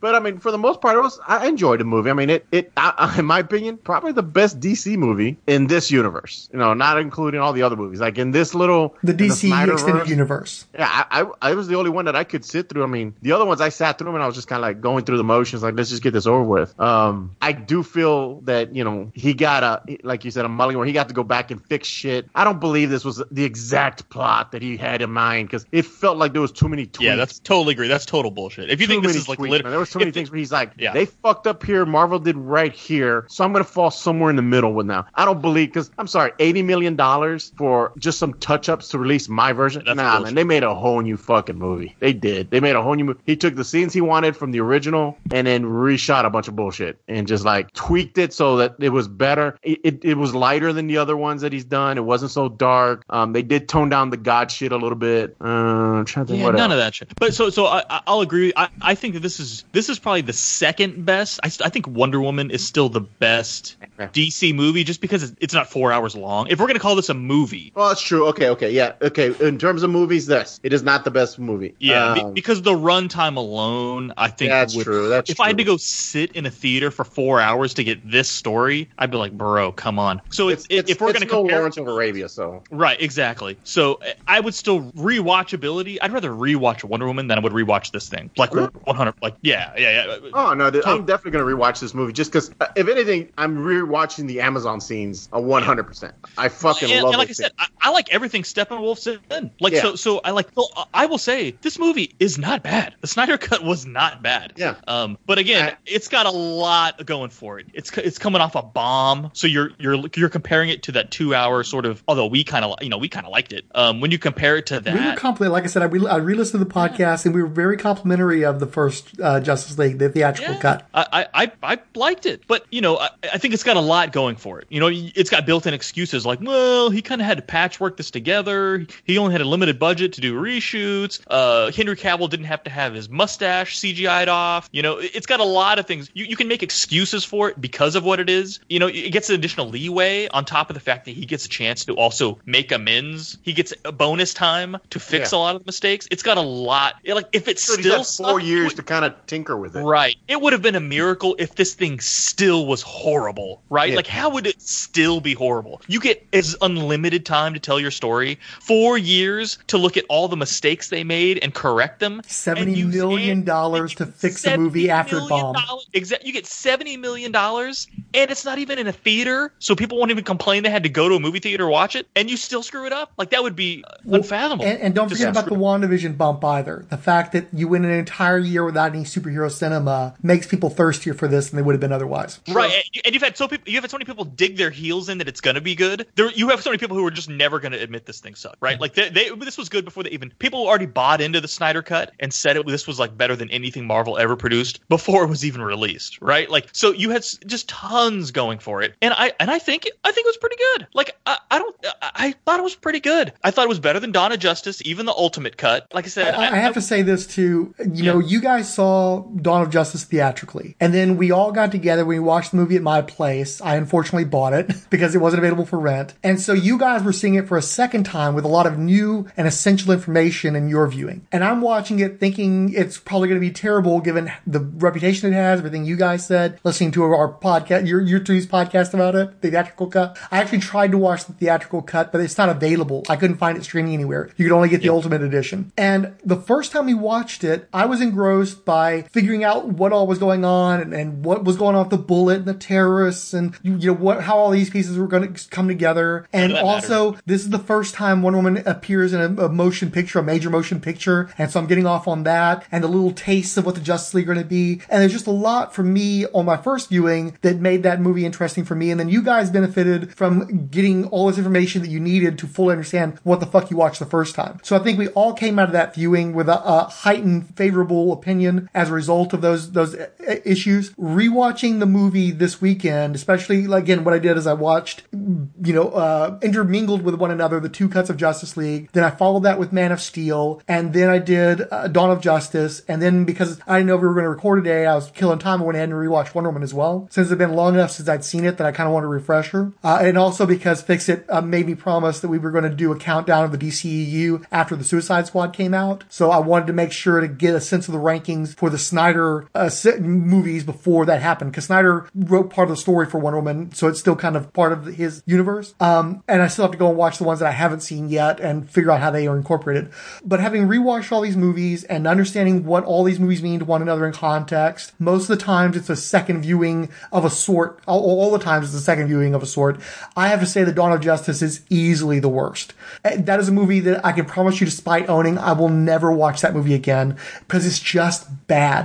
[0.00, 2.10] But I mean, for the most part, it was I enjoyed the movie.
[2.10, 5.90] I mean, it it I, in my opinion, probably the best DC movie in this
[5.90, 6.48] universe.
[6.52, 8.00] You know, not including all the other movies.
[8.00, 10.66] Like in this little The DC Snyderverse- extended universe.
[10.74, 12.82] Yeah, I, I I was the only one that I could sit through.
[12.84, 14.62] I mean, the other ones I sat through them and I was just kind of
[14.62, 16.78] like going through the motions, like let's just get this over with.
[16.80, 20.78] Um, I do feel that you know he got a like you said a mulligan
[20.78, 22.28] where he got to go back and fix shit.
[22.34, 25.84] I don't believe this was the exact plot that he had in mind because it
[25.84, 27.04] felt like there was too many tweaks.
[27.04, 27.88] Yeah, that's totally agree.
[27.88, 28.70] That's total bullshit.
[28.70, 29.90] If you Too think this is like tweaks, lit- man.
[29.90, 30.92] there was so many things where he's like, Yeah.
[30.92, 31.84] they fucked up here.
[31.86, 35.06] Marvel did right here, so I'm gonna fall somewhere in the middle with now.
[35.14, 38.98] I don't believe because I'm sorry, eighty million dollars for just some touch ups to
[38.98, 39.82] release my version.
[39.86, 40.24] That's nah, bullshit.
[40.26, 41.94] man, they made a whole new fucking movie.
[42.00, 42.50] They did.
[42.50, 43.20] They made a whole new movie.
[43.26, 46.56] He took the scenes he wanted from the original and then reshot a bunch of
[46.56, 49.58] bullshit and just like tweaked it so that it was better.
[49.62, 51.98] It, it, it was lighter than the other ones that he's done.
[51.98, 53.04] It wasn't so dark.
[53.10, 55.36] Um, they did tone down the god shit a little bit.
[55.40, 56.72] Uh, I'm trying to think Yeah, none else.
[56.72, 57.12] of that shit.
[57.16, 58.52] But so, so I- I'll agree.
[58.56, 61.38] I, I think that this is this is probably the second best.
[61.42, 65.52] I, I think Wonder Woman is still the best DC movie, just because it's, it's
[65.52, 66.46] not four hours long.
[66.48, 68.26] If we're gonna call this a movie, Well, that's true.
[68.28, 69.34] Okay, okay, yeah, okay.
[69.46, 71.74] In terms of movies, this it is not the best movie.
[71.78, 75.32] yeah, Um, because the runtime alone, I think That's would- true, that's true.
[75.34, 78.30] if I had to go sit in a theater for four hours to get this
[78.30, 80.22] story, I'd be like, bro, come on.
[80.30, 83.58] So it's, it's, if we're it's gonna no compare, Lawrence of Arabia, so Right, exactly.
[83.64, 85.98] So uh, I would still rewatchability.
[86.00, 88.30] I'd rather rewatch Wonder Woman than I would rewatch this thing.
[88.38, 89.14] Like 100.
[89.22, 90.30] Like yeah, yeah, yeah.
[90.34, 93.58] Oh no, dude, I'm definitely gonna rewatch this movie just because, uh, if anything, I'm
[93.58, 95.84] rewatching the Amazon scenes a 100.
[95.84, 99.50] percent I fucking and, love and like I said, I, I like everything Steppenwolf's in.
[99.60, 99.82] Like Yeah.
[99.82, 100.48] so, so I like.
[100.54, 102.94] So I will say this movie is not bad.
[103.00, 104.52] The Snyder Cut was not bad.
[104.56, 104.76] Yeah.
[104.86, 105.18] Um.
[105.26, 107.66] But again, it's got a lot going for it.
[107.74, 109.30] It's it's coming off a bomb.
[109.32, 112.02] So you're you're you're comparing it to that two hour sort of.
[112.08, 113.64] Although we kind of you know we kind of liked it.
[113.74, 114.00] Um.
[114.00, 115.18] When you compare it to that, We were that.
[115.18, 115.52] compliment.
[115.52, 118.44] Like I said, I, re- I re-listened to the podcast, and we were very complimentary
[118.44, 120.60] of the first uh, Justice League, the theatrical Yeah.
[120.60, 120.86] cut.
[120.94, 124.12] I, I, I liked it, but you know, I, I think it's got a lot
[124.12, 124.66] going for it.
[124.70, 128.10] You know, it's got built-in excuses like, well, he kind of had to patchwork this
[128.10, 128.86] together.
[129.04, 131.20] He only had a limited budget to do reshoots.
[131.26, 134.68] Uh, Henry Cavill didn't have to have his mustache CGI'd off.
[134.72, 136.10] You know, it- it's got a lot of things.
[136.14, 138.60] You, you can make excuses for it because of what it is.
[138.68, 141.46] You know, it gets an additional leeway on top of the fact that he gets
[141.46, 143.38] a chance to also make amends.
[143.42, 145.38] He gets a bonus time to fix Yeah.
[145.38, 146.06] a lot of the mistakes.
[146.10, 146.94] It's got a lot.
[147.06, 149.14] Like if it Dude, he's still had four sucked, years to kind of
[149.46, 149.82] tinker with it.
[149.82, 150.16] Right.
[150.28, 153.90] It would have been a miracle if this thing still was horrible, right?
[153.90, 153.96] Yeah.
[153.96, 155.80] Like, how would it still be horrible?
[155.86, 160.28] You get as unlimited time to tell your story, four years to look at all
[160.28, 162.22] the mistakes they made and correct them.
[162.26, 165.58] Seventy million dollars to fix a movie after it bombed.
[165.92, 166.28] Exactly.
[166.28, 170.10] You get seventy million dollars, and it's not even in a theater, so people won't
[170.10, 172.36] even complain they had to go to a movie theater to watch it, and you
[172.36, 173.12] still screw it up.
[173.16, 174.64] Like that would be unfathomable.
[174.64, 176.84] And, and don't Just forget about the WandaVision bump either.
[176.88, 181.14] The fact that you went an entire year without any superhero cinema makes people thirstier
[181.14, 182.40] for this than they would have been otherwise.
[182.48, 184.70] Right, and- and you've had so people, you have had so many people dig their
[184.70, 186.06] heels in that it's gonna be good.
[186.16, 188.56] There, you have so many people who are just never gonna admit this thing sucked,
[188.60, 188.80] right?
[188.80, 191.82] Like they, they, this was good before they even people already bought into the Snyder
[191.82, 195.28] cut and said it this was like better than anything Marvel ever produced before it
[195.28, 196.50] was even released, right?
[196.50, 200.12] Like so you had just tons going for it, and I and I think I
[200.12, 200.86] think it was pretty good.
[200.94, 203.32] Like I, I don't I, I thought it was pretty good.
[203.44, 205.86] I thought it was better than of Justice, even the Ultimate cut.
[205.92, 207.74] Like I said, I, I have to say this too.
[207.92, 212.04] You know, you guys saw Dawn of Justice theatrically, and then we all got together.
[212.04, 213.60] We watched the movie at my place.
[213.60, 217.12] I unfortunately bought it because it wasn't available for rent, and so you guys were
[217.12, 220.68] seeing it for a second time with a lot of new and essential information in
[220.68, 221.26] your viewing.
[221.32, 225.36] And I'm watching it thinking it's probably going to be terrible given the reputation it
[225.36, 226.60] has, everything you guys said.
[226.64, 230.18] Listening to our podcast, your your two's podcast about it, the theatrical cut.
[230.30, 233.04] I actually tried to watch the theatrical cut, but it's not available.
[233.08, 234.30] I couldn't find it streaming anywhere.
[234.36, 235.72] You could only get the ultimate edition.
[235.76, 240.06] And the first time we watched it, I was engrossed by figuring out what all
[240.06, 243.32] was going on and, and what was going on with the bullet and the terrorists
[243.32, 246.28] and you know what how all these pieces were going to come together.
[246.34, 250.18] And also, this is the first time Wonder Woman appears in a, a motion picture,
[250.18, 253.56] a major motion picture, and so I'm getting off on that and the little tastes
[253.56, 254.82] of what the Justice League are going to be.
[254.90, 258.26] And there's just a lot for me on my first viewing that made that movie
[258.26, 258.90] interesting for me.
[258.90, 262.72] And then you guys benefited from getting all this information that you needed to fully
[262.72, 264.60] understand what the fuck you watched the first time.
[264.62, 268.12] So I think we all came out of that viewing with a, a heightened favorable
[268.12, 270.08] opinion as a result of those those uh,
[270.44, 270.90] issues.
[270.92, 275.90] Rewatching the movie this weekend, especially again, what I did is I watched, you know,
[275.90, 278.90] uh, intermingled with one another the two cuts of Justice League.
[278.92, 282.20] Then I followed that with Man of Steel, and then I did uh, Dawn of
[282.20, 282.82] Justice.
[282.88, 285.10] And then because I didn't know if we were going to record today, I was
[285.10, 285.62] killing time.
[285.62, 288.08] I went ahead and rewatched Wonder Woman as well, since it's been long enough since
[288.08, 289.72] I'd seen it that I kind of want a refresher.
[289.82, 292.92] Uh, and also because Fixit uh, made me promise that we were going to do
[292.92, 296.04] a countdown of the DCEU after the Suicide Squad came out.
[296.08, 298.78] So I wanted to make sure to get a sense of the rankings for the
[298.86, 301.52] Snyder uh, movies before that happened.
[301.52, 304.52] Because Snyder wrote part of the story for Wonder Woman, so it's still kind of
[304.52, 305.74] part of his universe.
[305.80, 308.08] Um, and I still have to go and watch the ones that I haven't seen
[308.08, 309.90] yet and figure out how they are incorporated.
[310.24, 313.82] But having rewatched all these movies and understanding what all these movies mean to one
[313.82, 317.80] another in context, most of the times it's a second viewing of a sort.
[317.86, 319.80] All, all the times it's a second viewing of a sort.
[320.16, 322.74] I have to say, The Dawn of Justice is easily the worst.
[323.04, 326.12] Eh, that is a movie that I can promise you, despite owning, I will never
[326.12, 328.75] watch that movie again because it's just bad.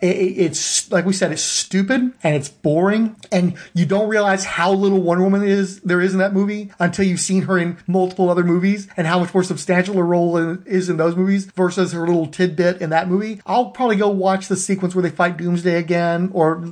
[0.00, 4.72] It, it's like we said, it's stupid and it's boring, and you don't realize how
[4.72, 8.30] little Wonder Woman is there is in that movie until you've seen her in multiple
[8.30, 12.06] other movies and how much more substantial her role is in those movies versus her
[12.06, 13.40] little tidbit in that movie.
[13.46, 16.64] I'll probably go watch the sequence where they fight Doomsday again, or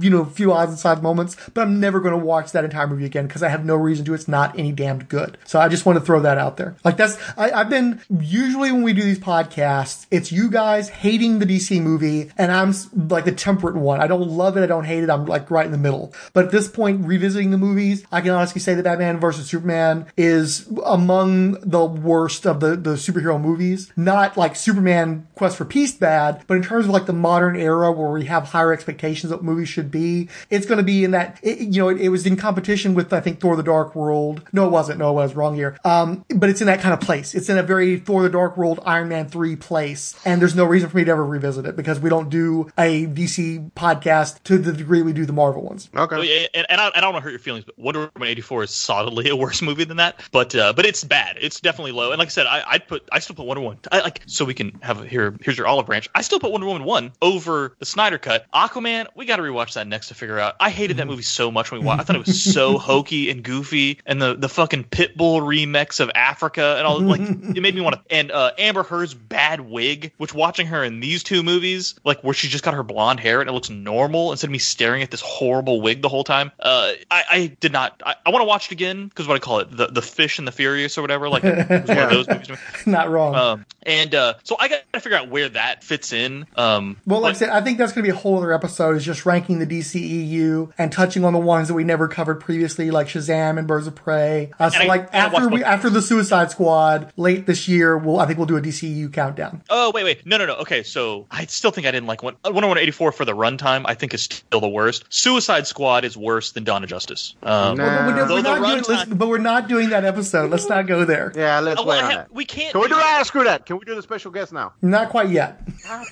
[0.00, 2.64] you know, a few odds and sides moments, but I'm never going to watch that
[2.64, 4.14] entire movie again because I have no reason to.
[4.14, 5.38] It's not any damned good.
[5.44, 6.76] So I just want to throw that out there.
[6.84, 11.38] Like that's I, I've been usually when we do these podcasts, it's you guys hating
[11.38, 12.72] the DC movie, and I'm
[13.08, 14.00] like the temperate one.
[14.00, 14.62] I don't love it.
[14.62, 15.10] I don't hate it.
[15.10, 16.12] I'm like right in the middle.
[16.32, 20.06] But at this point, revisiting the movies, I can honestly say that Batman versus Superman
[20.16, 23.92] is among the worst of the, the superhero movies.
[23.96, 27.90] Not like Superman Quest for Peace bad, but in terms of like the modern era
[27.92, 31.12] where we have higher expectations of what movies should be, it's going to be in
[31.12, 33.94] that, it, you know, it, it, was in competition with, I think, Thor the Dark
[33.94, 34.42] World.
[34.52, 34.98] No, it wasn't.
[34.98, 35.78] No, I was wrong here.
[35.84, 37.34] Um, but it's in that kind of place.
[37.34, 40.18] It's in a very Thor the Dark World, Iron Man 3 place.
[40.24, 43.06] And there's no reason for me to ever revisit it because we don't do a
[43.06, 45.88] DC podcast to the degree we do the Marvel ones.
[45.94, 46.48] Okay.
[46.54, 48.70] And, and I, I, don't want to hurt your feelings, but Wonder Woman 84 is
[48.70, 50.20] solidly a worse movie than that.
[50.32, 51.38] But uh, but it's bad.
[51.40, 52.10] It's definitely low.
[52.10, 53.78] And like I said, I, I'd put I still put Wonder Woman.
[53.90, 55.34] I, like so we can have here.
[55.40, 56.08] Here's your olive branch.
[56.14, 58.46] I still put Wonder Woman one over the Snyder cut.
[58.52, 59.06] Aquaman.
[59.14, 60.56] We got to rewatch that next to figure out.
[60.60, 62.00] I hated that movie so much when we watched.
[62.00, 66.10] I thought it was so hokey and goofy, and the the fucking Pitbull remix of
[66.14, 67.00] Africa and all.
[67.00, 67.20] Like
[67.56, 68.14] it made me want to.
[68.14, 72.34] And uh, Amber Heard's bad wig, which watching her in these two movies, like where
[72.34, 75.10] she just got her blonde hair and it looks normal instead of me staring at
[75.10, 76.52] this horrible wig the whole time.
[76.58, 78.02] Uh, I, I did not.
[78.04, 80.38] I, I want to watch it again because what I call it, the the Fish
[80.38, 81.28] and the Furious or whatever.
[81.28, 82.58] Like it was one of those movies.
[82.86, 83.34] Not wrong.
[83.34, 86.46] Um, and uh, so I got to figure out where that fits in.
[86.56, 88.52] Um, well, like but, I said, I think that's going to be a whole other
[88.52, 88.96] episode.
[88.96, 92.90] Is just ranking the DCEU and touching on the ones that we never covered previously,
[92.90, 94.50] like Shazam and Birds of Prey.
[94.58, 98.26] Uh, so, I, like after we after the Suicide Squad late this year, we'll I
[98.26, 99.62] think we'll do a DCEU countdown.
[99.70, 100.56] Oh wait, wait, no, no, no.
[100.56, 102.36] Okay, so I still think I didn't like one.
[102.44, 103.82] Wonder Woman eighty four for the runtime.
[103.86, 105.04] I think is still the worst.
[105.08, 107.34] Suicide Squad is worse than Dawn of Justice.
[107.42, 108.06] Um, nah.
[108.06, 110.50] but, we're, we're not doing, but we're not doing that episode.
[110.50, 111.32] Let's not go there.
[111.34, 111.80] Yeah, let's.
[111.80, 112.72] Oh, well, have, we can't.
[112.72, 113.26] Can we do that?
[113.26, 113.66] Screw that.
[113.66, 114.72] Can we do the special guest now?
[114.82, 115.60] Not quite yet.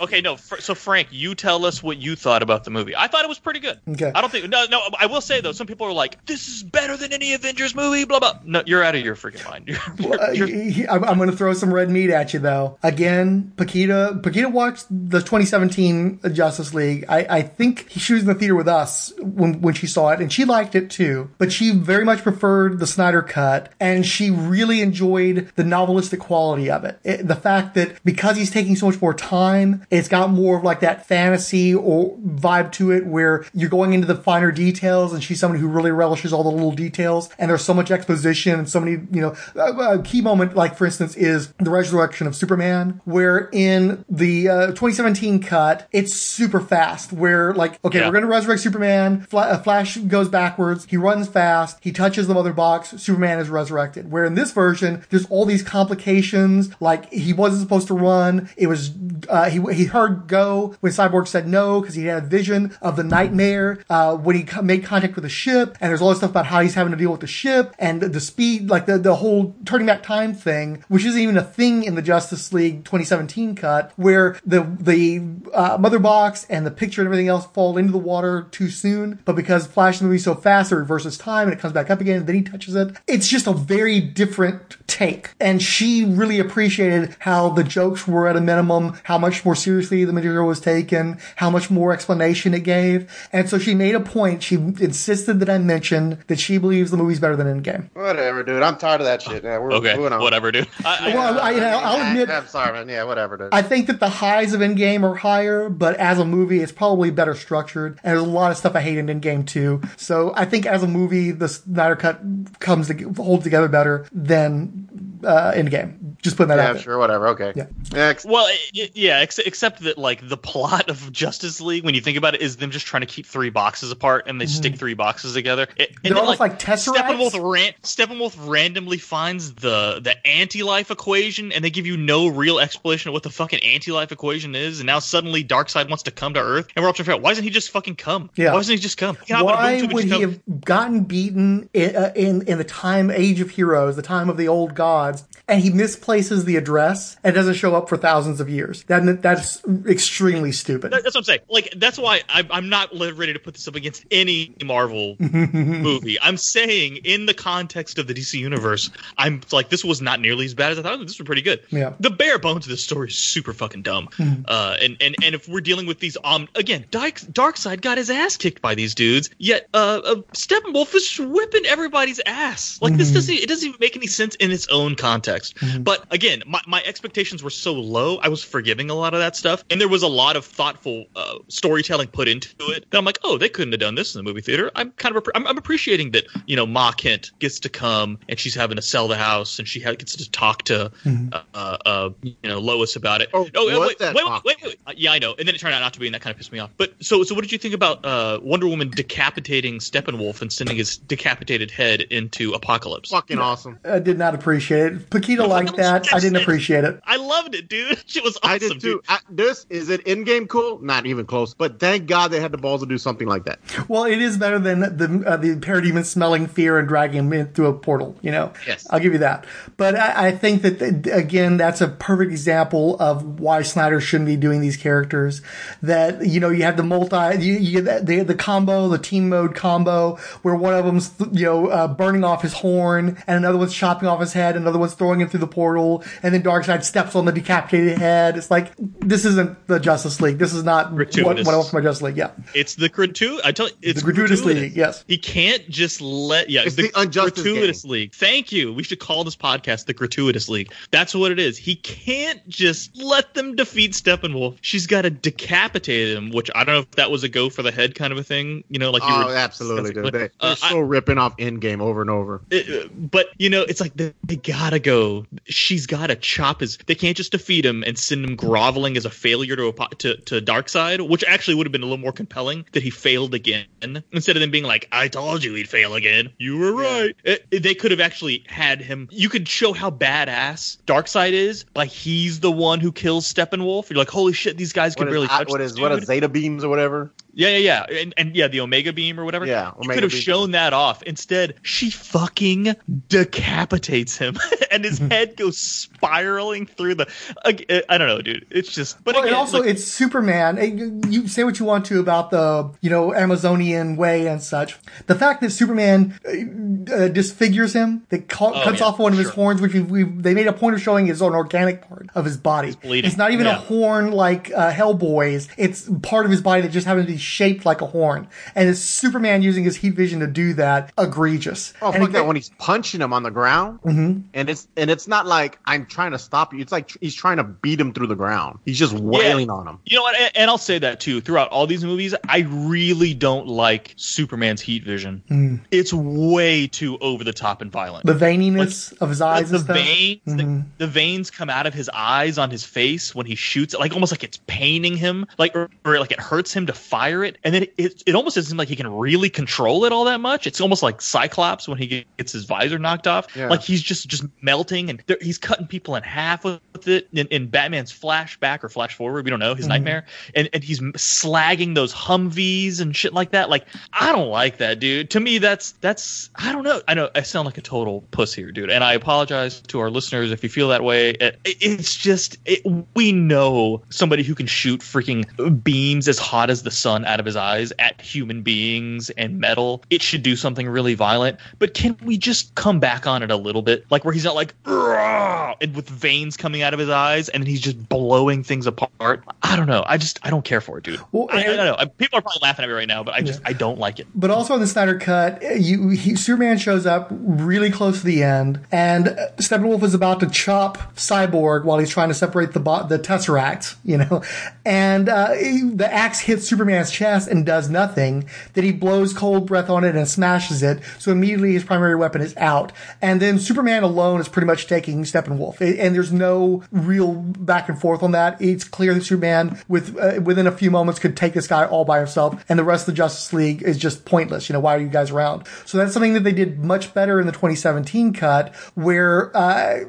[0.00, 0.36] Okay, no.
[0.36, 2.94] so Frank, you tell us what you thought about the movie.
[2.96, 3.78] I thought it was pretty good.
[3.88, 4.12] Okay.
[4.14, 4.48] I don't think.
[4.48, 4.80] No, no.
[4.98, 8.04] I will say though, some people are like, "This is better than any Avengers movie."
[8.04, 8.38] Blah blah.
[8.44, 9.68] No, you're out of your freaking mind.
[9.98, 12.78] You're, you're, you're, I'm, I'm going to throw some red meat at you though.
[12.82, 14.20] Again, Paquita.
[14.22, 17.04] Paquita watched the 2017 Justice League.
[17.08, 20.20] I, I think she was in the theater with us when when she saw it,
[20.20, 21.30] and she liked it too.
[21.38, 26.70] But she very much preferred the Snyder cut, and she really enjoyed the novelistic quality
[26.70, 26.98] of it.
[27.04, 27.26] it.
[27.26, 30.80] The fact that because he's taking so much more time, it's got more of like
[30.80, 35.40] that fantasy or vibe to it, where you're going into the finer details, and she's
[35.40, 38.80] someone who really relishes all the little details, and there's so much exposition and so
[38.80, 43.00] many, you know, a, a key moment, like for instance, is the resurrection of Superman,
[43.04, 48.06] where in the uh, 2017 cut, it's super fast, where like, okay, yeah.
[48.06, 52.52] we're gonna resurrect Superman, Fla- Flash goes backwards, he runs fast, he touches the mother
[52.52, 54.10] box, Superman is resurrected.
[54.10, 58.66] Where in this version, there's all these complications, like he wasn't supposed to run, it
[58.66, 58.92] was,
[59.28, 62.96] uh, he, he heard go when Cyborg said no, because he had a vision of
[62.96, 66.30] the nightmare, uh, when he made contact with the ship, and there's all this stuff
[66.30, 69.16] about how he's having to deal with the ship, and the speed, like the, the
[69.16, 73.54] whole turning back time thing, which isn't even a thing in the Justice League 2017
[73.54, 77.92] cut, where the, the, uh, mother box and the picture and everything else fall into
[77.92, 81.60] the water too soon, but because Flash moves so fast, it reverses time and it
[81.60, 82.96] comes back up again, and then he touches it.
[83.06, 85.30] It's just a very different take.
[85.40, 90.04] And she really appreciated how the jokes were at a minimum, how much more seriously
[90.04, 93.10] the material was taken, how much more explanation it gave.
[93.32, 94.42] And so she made a point.
[94.42, 97.90] She insisted that I mention that she believes the movie's better than Endgame.
[97.94, 98.62] Whatever, dude.
[98.62, 99.44] I'm tired of that shit.
[99.44, 99.96] Yeah, we're okay.
[99.96, 100.20] moving on.
[100.20, 100.68] Whatever, dude.
[100.84, 102.30] I, well, I, you know, I'll admit.
[102.30, 102.88] I'm sorry, man.
[102.88, 103.48] Yeah, whatever, dude.
[103.52, 107.10] I think that the highs of Endgame are higher, but as a movie, it's probably
[107.10, 107.98] better structured.
[108.02, 109.82] And there's a lot of stuff I hate in Endgame too.
[109.96, 112.20] So I think as a movie, the Snyder Cut
[112.60, 116.16] comes to, holds together better than uh, Endgame.
[116.22, 116.82] Just putting that yeah, out there.
[116.82, 117.28] sure, whatever.
[117.28, 117.52] Okay.
[117.54, 117.66] Yeah.
[117.92, 118.24] Next.
[118.24, 122.00] Well, it, it- yeah, ex- except that like the plot of Justice League, when you
[122.00, 124.76] think about it, is them just trying to keep three boxes apart, and they stick
[124.76, 125.66] three boxes together.
[125.76, 126.96] It, and They're then, almost like Tesseracts?
[126.96, 132.58] Steppenwolf, ran- Steppenwolf randomly finds the the anti-life equation, and they give you no real
[132.58, 134.80] explanation of what the fucking anti-life equation is.
[134.80, 137.14] And now suddenly Darkseid wants to come to Earth, and we're all trying to figure
[137.14, 138.30] out why doesn't he just fucking come?
[138.36, 138.52] Yeah.
[138.52, 139.16] Why doesn't he just come?
[139.16, 140.20] He can hop in a boom Why would he come.
[140.22, 144.36] have gotten beaten in, uh, in in the time age of heroes, the time of
[144.36, 148.48] the old gods, and he misplaces the address and doesn't show up for thousands of
[148.48, 148.82] years?
[148.84, 150.90] That that's extremely stupid.
[150.92, 151.40] That- That's what I'm saying.
[151.48, 156.18] Like that's why I'm, I'm not ready to put this up against any Marvel movie.
[156.20, 160.44] I'm saying in the context of the DC universe, I'm like this was not nearly
[160.44, 160.98] as bad as I thought.
[161.00, 161.60] This was pretty good.
[161.70, 161.94] Yeah.
[162.00, 164.08] The bare bones of this story is super fucking dumb.
[164.16, 164.44] Mhm.
[164.48, 168.10] Uh, and and and if we're dealing with these, um, again, Dark Darkseid got his
[168.10, 169.30] ass kicked by these dudes.
[169.38, 172.78] Yet, uh, uh Steppenwolf is whipping everybody's ass.
[172.80, 173.14] Like this Mhm.
[173.14, 175.54] doesn't it doesn't even make any sense in its own context.
[175.80, 179.36] But again, my, my expectations were so low, I was forgiving a lot of that
[179.36, 182.90] stuff, and there was a lot of thoughtful uh, storytelling put into it.
[182.90, 184.70] That I'm like, oh, they couldn't have done this in the movie theater.
[184.74, 188.18] I'm kind of appre- I'm, I'm appreciating that you know Ma Kent gets to come
[188.28, 191.32] and she's having to sell the house and she ha- gets to talk to Mhm.
[191.54, 193.30] uh, uh, you know Lois about it.
[193.34, 195.34] Oh, oh was wait, wait, wait, wait, wait, Uh, yeah, I know.
[195.38, 196.70] And then it turned out not to be, and that kind of pissed me off.
[196.76, 200.76] But so so, what did you think about uh, Wonder Woman decapitating Steppenwolf and sending
[200.76, 203.10] his decapitated head into Apocalypse?
[203.10, 203.78] Fucking awesome.
[203.84, 205.10] I did not appreciate it.
[205.10, 206.12] Paquita liked that.
[206.12, 207.00] I didn't appreciate it.
[207.04, 208.02] I loved it, dude.
[208.06, 208.50] Shit was awesome.
[208.50, 208.95] I did too.
[209.08, 210.78] I, this is it Endgame cool?
[210.80, 211.54] Not even close.
[211.54, 213.58] But thank God they had the balls to do something like that.
[213.88, 217.46] Well, it is better than the uh, the parademon smelling fear and dragging him in
[217.48, 218.16] through a portal.
[218.22, 218.86] You know, Yes.
[218.90, 219.44] I'll give you that.
[219.76, 224.26] But I, I think that th- again, that's a perfect example of why Snyder shouldn't
[224.26, 225.42] be doing these characters.
[225.82, 229.28] That you know, you have the multi, you, you get the the combo, the team
[229.28, 233.58] mode combo, where one of them's you know uh, burning off his horn, and another
[233.58, 236.82] one's chopping off his head, another one's throwing him through the portal, and then Darkseid
[236.84, 238.36] steps on the decapitated head.
[238.36, 240.38] It's like this isn't the Justice League.
[240.38, 241.46] This is not what, Gratuitous.
[241.46, 242.16] what I want from my Justice League.
[242.16, 242.30] Yeah.
[242.54, 243.44] It's the gratuitous.
[243.44, 245.04] I tell you, it's The gratuitous league, yes.
[245.08, 246.50] He can't just let.
[246.50, 248.14] Yeah, It's the Unjustice gratuitous league.
[248.14, 248.72] Thank you.
[248.72, 250.72] We should call this podcast the gratuitous league.
[250.90, 251.58] That's what it is.
[251.58, 254.58] He can't just let them defeat Steppenwolf.
[254.60, 256.30] She's got to decapitate him.
[256.30, 258.22] Which I don't know if that was a go for the head kind of a
[258.22, 258.64] thing.
[258.68, 260.04] You know, like you oh, were absolutely, dude.
[260.06, 262.40] They, they're Uh, still ripping off Endgame over and over.
[262.50, 265.26] it- but you know, it's like they, they gotta go.
[265.46, 266.78] She's gotta chop his.
[266.86, 270.40] They can't just defeat him and send him groveling as a failure to to to
[270.42, 273.64] Darkseid, which actually would have been a little more compelling that he failed again
[274.12, 276.30] instead of them being like, "I told you he'd fail again.
[276.38, 279.08] You were right." It- it- they could have actually had him.
[279.10, 283.88] You could show how badass Darkseid is by he's the one who kills Steppenwolf.
[283.88, 285.88] You're like, "Holy shit, these guys What can is, really I- touch what is what
[285.88, 287.12] dude." is Zeta beams or whatever?
[287.38, 289.44] Yeah, yeah, yeah, and, and yeah, the Omega Beam or whatever.
[289.44, 290.20] Yeah, you Omega could have Beam.
[290.22, 291.02] shown that off.
[291.02, 292.74] Instead, she fucking
[293.08, 294.38] decapitates him,
[294.70, 297.06] and his head goes spiraling through the.
[297.44, 298.46] I, I don't know, dude.
[298.50, 300.58] It's just, but Well, again, and also like, it's Superman.
[300.58, 300.78] And
[301.12, 304.78] you- You say what you want to about the you know Amazonian way and such.
[305.06, 309.12] The fact that Superman uh, uh, disfigures him, that cu- Oh, cuts yeah, off one
[309.12, 311.86] of his horns, which we, we they made a point of showing is an organic
[311.88, 312.74] part of his body.
[312.82, 313.08] bleeding.
[313.08, 315.48] It's not even a horn like uh, Hellboy's.
[315.56, 318.28] It's part of his body that just happens to be shaped like a horn.
[318.54, 320.92] And it's Superman using his heat vision to do that.
[320.98, 321.74] Egregious.
[321.82, 322.26] Oh and fuck it- that!
[322.26, 324.22] When he's punching him on the ground, Mhm.
[324.34, 326.60] and it's and it's not like I'm trying to stop you.
[326.60, 328.58] It's like tr- he's trying to beat him through the ground.
[328.64, 329.78] He's just wailing on him.
[329.84, 330.16] You know what?
[330.20, 331.20] And, and I'll say that too.
[331.20, 335.22] Throughout all these movies, I really don't like Superman's heat vision.
[335.30, 335.60] Mm.
[335.70, 338.06] It's way too over the top and violent.
[338.06, 339.76] the veininess of his eyes the and stuff.
[339.76, 340.36] veins, Mhm.
[340.78, 343.80] the, the veins come out of his eyes on his face when he shoots it,
[343.80, 347.15] like almost like it's paining him, like or, or like it hurts him to fire
[347.24, 349.92] it, and then it, it, it almost doesn't seem like he can really control it
[349.92, 350.46] all that much.
[350.46, 353.48] It's almost like Cyclops when he gets his visor knocked off, Yeah.
[353.48, 357.08] like he's just just melting, and he's cutting people in half with it.
[357.12, 359.70] In, in Batman's flashback or flash forward, we don't know his Mhm.
[359.70, 363.50] nightmare, and and he's slagging those Humvees and shit like that.
[363.50, 365.10] Like I don't like that, dude.
[365.10, 366.80] To me, that's that's I don't know.
[366.88, 369.90] I know I sound like a total puss here, dude, and I apologize to our
[369.90, 371.10] listeners if you feel that way.
[371.10, 372.60] It, it- it's just it,
[372.94, 375.24] we know somebody who can shoot freaking
[375.64, 379.84] beams as hot as the sun out of his eyes at human beings and metal.
[379.90, 383.36] It should do something really violent, but can we just come back on it a
[383.36, 387.28] little bit, like where he's not like and with veins coming out of his eyes
[387.28, 389.22] and he's just blowing things apart.
[389.42, 389.84] I don't know.
[389.86, 391.00] I just I don't care for it, dude.
[391.12, 391.86] Well, I, I don't know.
[391.98, 393.98] People are probably laughing at me right now, but I just just I don't like
[393.98, 394.06] it.
[394.14, 398.22] But also in the Snyder cut, you he, Superman shows up really close to the
[398.22, 399.06] end, and
[399.36, 403.76] Steppenwolf is about to chop Cyborg while he's trying to separate the bo- the Tesseract,
[403.84, 404.22] you know,
[404.64, 408.28] and uh, he- the axe hits Superman's chest and does nothing.
[408.54, 412.20] Then he blows cold breath on it and smashes it, so immediately his primary weapon
[412.20, 412.72] is out.
[413.02, 417.80] And then Superman alone is pretty much taking Steppenwolf, and there's no real back and
[417.80, 418.40] forth on that.
[418.40, 421.84] It's clear that Superman, with uh, within a few moments, could take this guy all
[421.84, 424.48] by himself, and the rest of the Justice League is just pointless.
[424.48, 425.46] You know, why are you guys around?
[425.64, 429.80] So that's something that they did much better in the 2017 cut, where uh,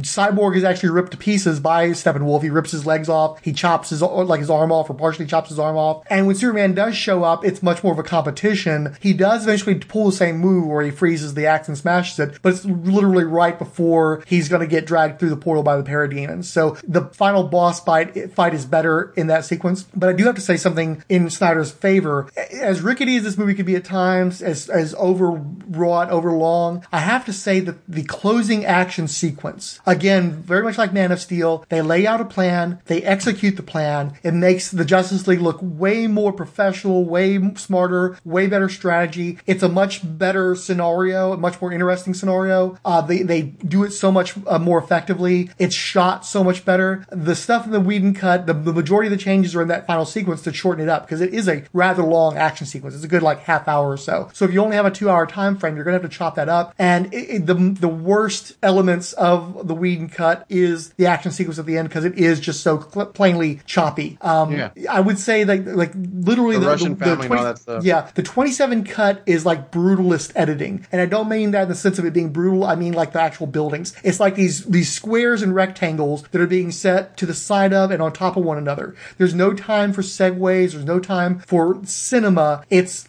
[0.00, 2.42] Cyborg is actually ripped to pieces by Steppenwolf.
[2.42, 5.48] He rips his legs off, he chops his like his arm off, or partially chops
[5.48, 6.04] his arm off.
[6.08, 8.96] And when Superman does show up, it's much more of a competition.
[9.00, 12.38] He does eventually pull the same move where he freezes the axe and smashes it,
[12.42, 15.82] but it's literally right before he's going to get dragged through the portal by the
[15.82, 16.44] parademons.
[16.44, 19.84] So the final boss fight fight is better in that sequence.
[19.94, 22.30] But I do have to say something in Snyder's favor.
[22.52, 27.24] As rickety as this movie could be at times, as as overwrought, overlong, I have
[27.26, 31.82] to say that the closing action sequence, again, very much like Man of Steel, they
[31.82, 34.14] lay out a plan, they execute the plan.
[34.22, 39.38] It makes the Justice League look way more professional, way smarter, way better strategy.
[39.46, 42.78] It's a much better scenario, a much more interesting scenario.
[42.84, 45.50] Uh, they they do it so much uh, more effectively.
[45.58, 47.04] It's shot so much better.
[47.10, 49.86] The stuff in the Whedon cut, the, the majority of the changes are in that
[49.86, 52.94] final sequence to shorten it up because it is a rather long action sequence.
[52.94, 54.30] It's a good like half hour or so.
[54.32, 56.34] So if you only have a two hour time frame, you're gonna have to chop
[56.36, 56.74] that up.
[56.78, 61.58] And it, it- the the worst elements of the Whedon cut is the action sequence
[61.58, 64.18] at the end because it is just so cl- plainly choppy.
[64.20, 64.70] Um, Yeah.
[64.90, 65.92] I would say like like
[66.26, 67.84] literally The Russian family and all that stuff.
[67.84, 71.74] Yeah, the 27 cut is like brutalist editing, and I don't mean that in the
[71.74, 72.64] sense of it being brutal.
[72.64, 73.94] I mean like the actual buildings.
[74.02, 77.90] It's like these these squares and rectangles that are being set to the side of
[77.90, 78.94] and on top of one another.
[79.18, 80.72] There's no time for segues.
[80.72, 82.64] There's no time for cinema.
[82.70, 83.08] It's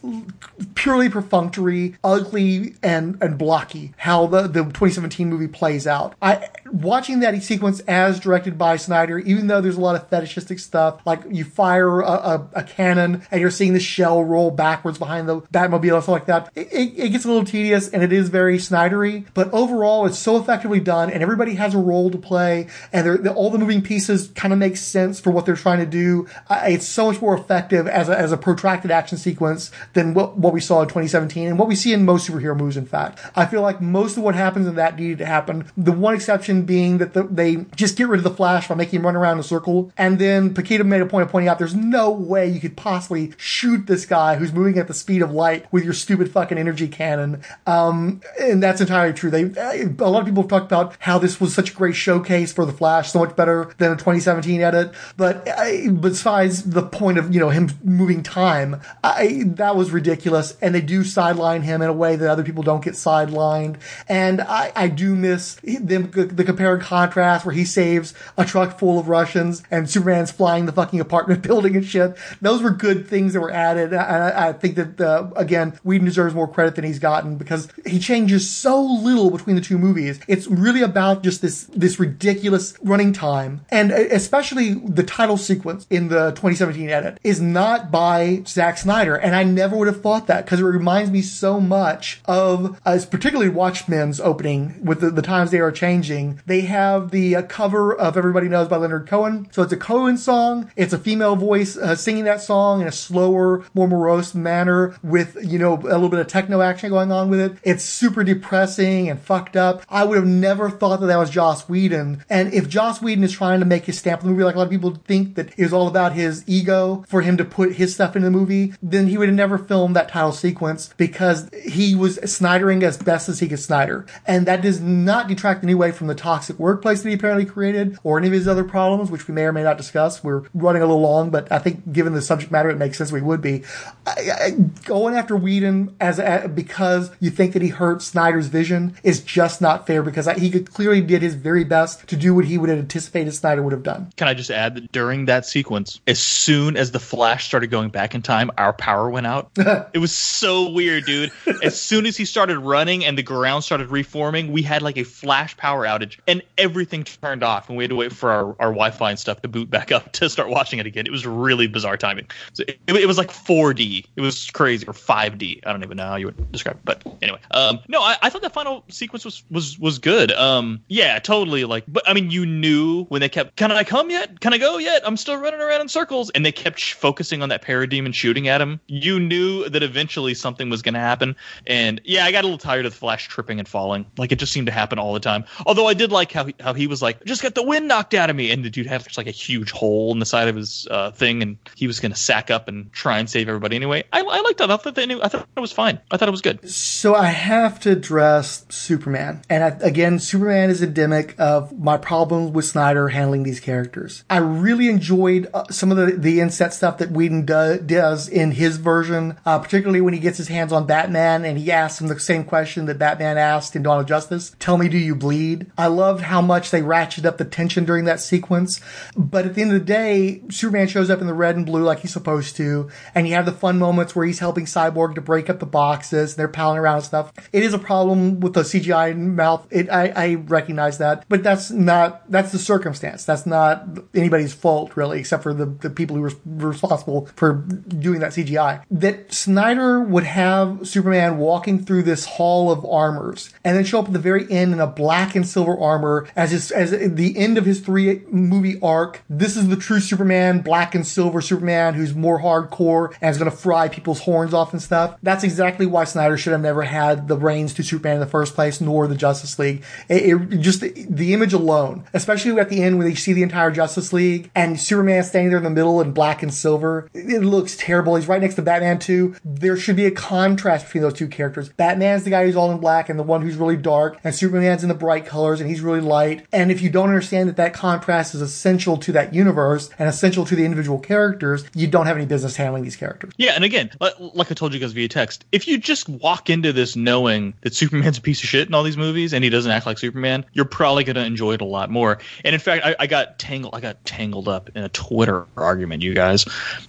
[0.76, 3.94] purely perfunctory, ugly, and and blocky.
[3.98, 6.16] How the the 2017 movie plays out.
[6.22, 10.60] I watching that sequence as directed by Snyder, even though there's a lot of fetishistic
[10.60, 14.98] stuff, like you fire a, a, a cannon and you're seeing the shell roll backwards
[14.98, 16.52] behind the Batmobile and stuff like that.
[16.56, 20.20] It, it, it gets a little tedious and it is very Snydery, but overall it's
[20.20, 23.58] so effectively done and everybody has a role to play and they're, the, all the
[23.58, 26.28] moving pieces kind of make sense for what they're trying to do.
[26.50, 30.38] Uh, it's so much more effective as a, as a protracted action sequence than what,
[30.38, 33.20] what we saw in 2017 and what we see in most superhero movies, in fact.
[33.36, 35.70] I feel like most of what happens in that needed to happen.
[35.78, 39.00] The one exception being that the, they just get rid of the Flash by making
[39.00, 39.92] him run around in a circle.
[39.98, 42.97] And then Paquita made a point of pointing out there's no way you could possibly
[43.38, 46.88] shoot this guy who's moving at the speed of light with your stupid fucking energy
[46.88, 47.42] cannon.
[47.66, 49.30] Um, and that's entirely true.
[49.30, 52.54] They, a lot of people have talked about how this was such a great showcase
[52.54, 54.94] for the Flash, so much better than a 2017 edit.
[55.16, 60.58] But I, besides the point of, you know, him moving time, I, that was ridiculous.
[60.62, 63.78] And they do sideline him in a way that other people don't get sidelined.
[64.08, 68.80] And I, I do miss them, the compare and contrast where he saves a truck
[68.80, 72.16] full of Russians and Superman's flying the fucking apartment building and shit.
[72.42, 73.94] Those were good things that were added.
[73.94, 78.00] I, I think that, uh, again, Whedon deserves more credit than he's gotten because he
[78.00, 80.20] changes so little between the two movies.
[80.28, 83.62] It's really about just this, this ridiculous running time.
[83.70, 89.16] And especially the title sequence in the 2017 edit is not by Zack Snyder.
[89.16, 93.00] And I never would have thought that because it reminds me so much of, uh,
[93.10, 96.42] particularly Watchmen's opening with the, the times they are changing.
[96.46, 99.48] They have the uh, cover of Everybody Knows by Leonard Cohen.
[99.52, 100.72] So it's a Cohen song.
[100.76, 105.38] It's a female voice uh, singing that song in a slower, more morose manner with,
[105.42, 107.58] you know, a little bit of techno action going on with it.
[107.64, 109.84] It's super depressing and fucked up.
[109.90, 112.24] I would have never thought that that was Joss Whedon.
[112.30, 114.58] And if Joss Whedon is trying to make his stamp on the movie, like a
[114.58, 117.74] lot of people think that it was all about his ego for him to put
[117.74, 121.50] his stuff in the movie, then he would have never filmed that title sequence because
[121.66, 124.06] he was Snydering as best as he could Snyder.
[124.26, 127.46] And that does not detract in any way from the toxic workplace that he apparently
[127.46, 130.24] created or any of his other problems, which we may or may not discuss.
[130.24, 133.12] We're running a little long, but I think given the subject matter, it makes sense
[133.12, 133.64] we would be.
[134.06, 134.12] I,
[134.42, 134.52] I,
[134.86, 139.62] going after Whedon as a, because you think that he hurt Snyder's vision is just
[139.62, 142.58] not fair because I, he could clearly did his very best to do what he
[142.58, 144.12] would have anticipated Snyder would have done.
[144.16, 147.90] Can I just add that during that sequence, as soon as the Flash started going
[147.90, 149.52] back in time, our power went out.
[149.94, 151.32] it was so weird, dude.
[151.64, 155.04] As soon as he started running and the ground started reforming, we had like a
[155.04, 158.70] Flash power outage and everything turned off, and we had to wait for our, our
[158.70, 161.06] Wi-Fi and stuff to boot back up to start watching it again.
[161.06, 162.28] It was really bizarre timing.
[162.54, 164.06] So it, it was like 4D.
[164.16, 165.62] It was crazy, or 5D.
[165.66, 167.40] I don't even know how you would describe it, but anyway.
[167.52, 170.32] Um, no, I, I thought the final sequence was was was good.
[170.32, 171.66] Um, yeah, totally.
[171.66, 174.40] Like, but I mean, you knew when they kept, "Can I come yet?
[174.40, 175.02] Can I go yet?
[175.06, 178.48] I'm still running around in circles," and they kept sh- focusing on that parademon shooting
[178.48, 178.80] at him.
[178.88, 181.36] You knew that eventually something was going to happen.
[181.66, 184.06] And yeah, I got a little tired of the Flash tripping and falling.
[184.18, 185.46] Like it just seemed to happen all the time.
[185.66, 188.14] Although I did like how he, how he was like, "Just got the wind knocked
[188.14, 190.48] out of me," and the dude had just like a huge hole in the side
[190.48, 193.50] of his uh, thing, and he was going to sack up and try and save
[193.50, 194.04] everybody anyway.
[194.14, 194.72] I, I liked that.
[194.72, 195.22] I thought they knew.
[195.22, 196.00] I thought it was fine.
[196.12, 196.70] I thought it was good.
[196.70, 199.42] So I have to address Superman.
[199.50, 204.24] And I, again, Superman is endemic of my problems with Snyder handling these characters.
[204.30, 208.52] I really enjoyed uh, some of the, the inset stuff that Whedon do, does in
[208.52, 212.08] his version, uh, particularly when he gets his hands on Batman and he asks him
[212.08, 214.56] the same question that Batman asked in Dawn of Justice.
[214.60, 215.72] Tell me, do you bleed?
[215.78, 218.80] I loved how much they ratcheted up the tension during that sequence.
[219.16, 221.84] But at the end of the day, Superman shows up in the red and blue
[221.84, 222.90] like he's supposed to.
[223.16, 226.34] And you have the fun moments where he's helping Cyborg to break up the boxes.
[226.34, 227.32] And they're palling around and stuff.
[227.54, 229.66] It is a problem with the CGI mouth.
[229.72, 233.24] It, I, I recognize that, but that's not, that's the circumstance.
[233.24, 238.20] That's not anybody's fault really, except for the, the people who were responsible for doing
[238.20, 238.84] that CGI.
[238.92, 244.08] That Snyder would have Superman walking through this hall of armors and then show up
[244.08, 247.58] at the very end in a black and silver armor as his, as the end
[247.58, 249.24] of his three movie arc.
[249.30, 253.50] This is the true Superman, black and silver Superman who's more hardcore and is going
[253.50, 255.18] to fry people's horns off and stuff.
[255.24, 258.56] That's exactly why Snyder should have never had the reins to Superman in the first
[258.56, 259.84] place, nor the Justice League.
[260.10, 263.72] It, it just the image alone, especially at the end when they see the entire
[263.72, 267.76] Justice League and Superman standing there in the middle in black and silver, it looks
[267.78, 268.16] terrible.
[268.16, 269.36] He's right next to Batman too.
[269.44, 271.70] There should be a contrast between those two characters.
[271.70, 274.84] Batman's the guy who's all in black and the one who's really dark, and Superman's
[274.84, 276.46] in the bright colors and he's really light.
[276.52, 280.46] And if you don't understand that that contrast is essential to that universe and essential
[280.46, 283.34] to the individual characters, you don't have any business handling these characters.
[283.38, 286.74] Yeah, and again, like I told you guys via text, if you just walk into
[286.74, 289.72] this knowing that Superman's a piece of shit in all these movies and he doesn't
[289.72, 292.20] act like Superman, you're probably going to enjoy it a lot more.
[292.44, 293.76] And in fact, I, I, got tangled.
[293.76, 296.46] I got tangled up in a Twitter argument, you guys.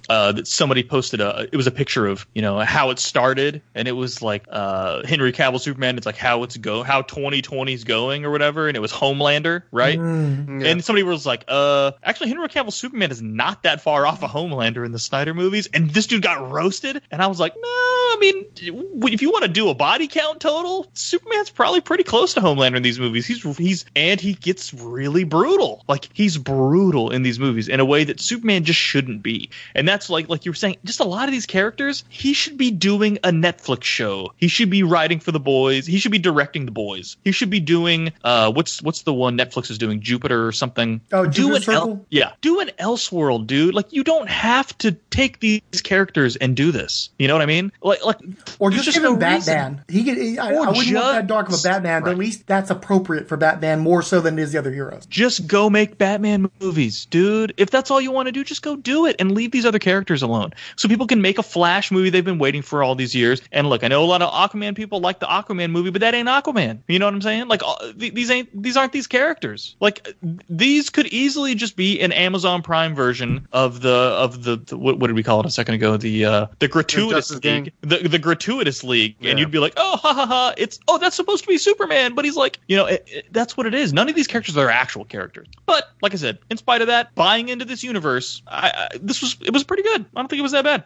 [0.08, 1.48] Uh, that somebody posted a.
[1.52, 5.06] It was a picture of you know how it started, and it was like uh,
[5.06, 5.96] Henry Cavill Superman.
[5.96, 9.62] It's like how it's go, how 2020 is going or whatever, and it was Homelander,
[9.70, 9.98] right?
[9.98, 10.68] Mm, yeah.
[10.68, 14.30] And somebody was like, uh, actually Henry Cavill Superman is not that far off of
[14.30, 17.62] Homelander in the Snyder movies, and this dude got roasted, and I was like, no,
[17.62, 22.34] I mean, if you want to do a body count total, Superman's probably pretty close
[22.34, 23.26] to Homelander in these movies.
[23.26, 25.84] He's he's and he gets really brutal.
[25.88, 29.50] Like he's brutal in these movies in a way that Superman just shouldn't be.
[29.74, 32.58] And that's like like you were saying, just a lot of these characters, he should
[32.58, 34.32] be doing a Netflix show.
[34.36, 35.86] He should be writing for the boys.
[35.86, 37.16] He should be directing the boys.
[37.24, 41.00] He should be doing uh what's what's the one Netflix is doing, Jupiter or something.
[41.12, 41.90] Oh, do Jupiter an Circle?
[41.90, 42.32] El- yeah.
[42.40, 43.74] Do an Elseworld, dude.
[43.74, 47.10] Like you don't have to take these characters and do this.
[47.18, 47.72] You know what I mean?
[47.82, 48.18] Like like
[48.58, 49.54] or there's just, give him no reason.
[49.54, 49.84] Batman.
[49.88, 50.18] He could.
[50.38, 53.36] I, I wouldn't want that dark of a Batman, but at least that's appropriate for
[53.36, 55.06] Batman more so than it is the other heroes.
[55.06, 57.54] Just go make Batman movies, dude.
[57.56, 59.78] If that's all you want to do, just go do it and leave these other
[59.78, 60.52] characters alone.
[60.76, 63.40] So people can make a Flash movie they've been waiting for all these years.
[63.52, 66.14] And look, I know a lot of Aquaman people like the Aquaman movie, but that
[66.14, 66.80] ain't Aquaman.
[66.88, 67.48] You know what I'm saying?
[67.48, 69.76] Like uh, all- these ain't these aren't these characters.
[69.80, 70.16] Like
[70.48, 74.98] these could easily just be an Amazon Prime version of the of the, the what,
[74.98, 75.96] what did we call it a second ago?
[75.96, 79.30] The uh the gratuitous Justice league, the the gratuitous league, Yeah.
[79.30, 82.14] and you'd be like, oh ha ha ha, it's oh that's supposed to be Superman,
[82.14, 83.92] but he's like, you know, it, it- that's what it is.
[83.92, 85.48] None of these characters are actual characters.
[85.66, 89.20] But like I said, in spite of that, buying into this universe, I, I, this
[89.20, 90.04] was it was pretty good.
[90.14, 90.84] I don't think it was that bad.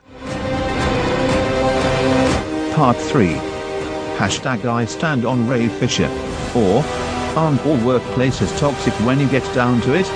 [2.75, 3.27] Part 3.
[4.17, 6.09] Hashtag I stand on Ray Fisher.
[6.57, 6.83] Or,
[7.37, 10.07] aren't all workplaces toxic when you get down to it?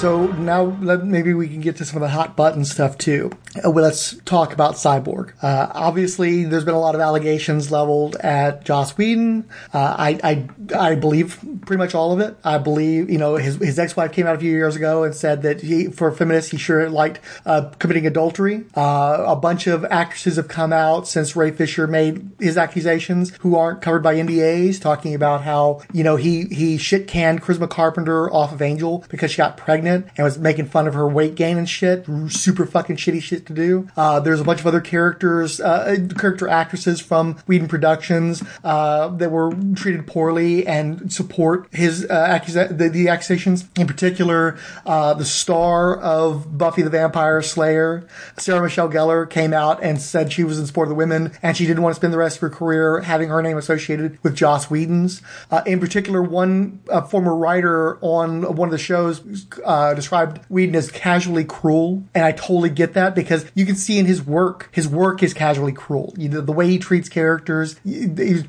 [0.00, 3.30] So now let, maybe we can get to some of the hot button stuff too.
[3.56, 5.32] Uh, well, let's talk about Cyborg.
[5.42, 9.48] Uh, obviously, there's been a lot of allegations leveled at Joss Whedon.
[9.72, 12.36] Uh, I, I, I believe pretty much all of it.
[12.44, 15.40] I believe, you know, his, his ex-wife came out a few years ago and said
[15.42, 18.66] that he, for feminists, he sure liked uh, committing adultery.
[18.76, 23.56] Uh, a bunch of actresses have come out since Ray Fisher made his accusations who
[23.56, 28.30] aren't covered by NDAs, talking about how, you know, he, he shit canned Charisma Carpenter
[28.30, 31.34] off of Angel because she got pregnant pregnant and was making fun of her weight
[31.34, 32.06] gain and shit.
[32.28, 33.88] Super fucking shitty shit to do.
[33.96, 39.30] Uh, there's a bunch of other characters, uh, character actresses from Whedon Productions uh, that
[39.30, 43.68] were treated poorly and support his uh, accusa- the, the accusations.
[43.76, 48.06] In particular, uh, the star of Buffy the Vampire Slayer,
[48.36, 51.56] Sarah Michelle Gellar, came out and said she was in support of the women and
[51.56, 54.34] she didn't want to spend the rest of her career having her name associated with
[54.34, 55.22] Joss Whedon's.
[55.50, 60.90] Uh, in particular, one former writer on one of the shows uh, described Whedon as
[60.90, 64.88] casually cruel, and I totally get that because you can see in his work, his
[64.88, 66.14] work is casually cruel.
[66.16, 67.74] You know, the way he treats characters,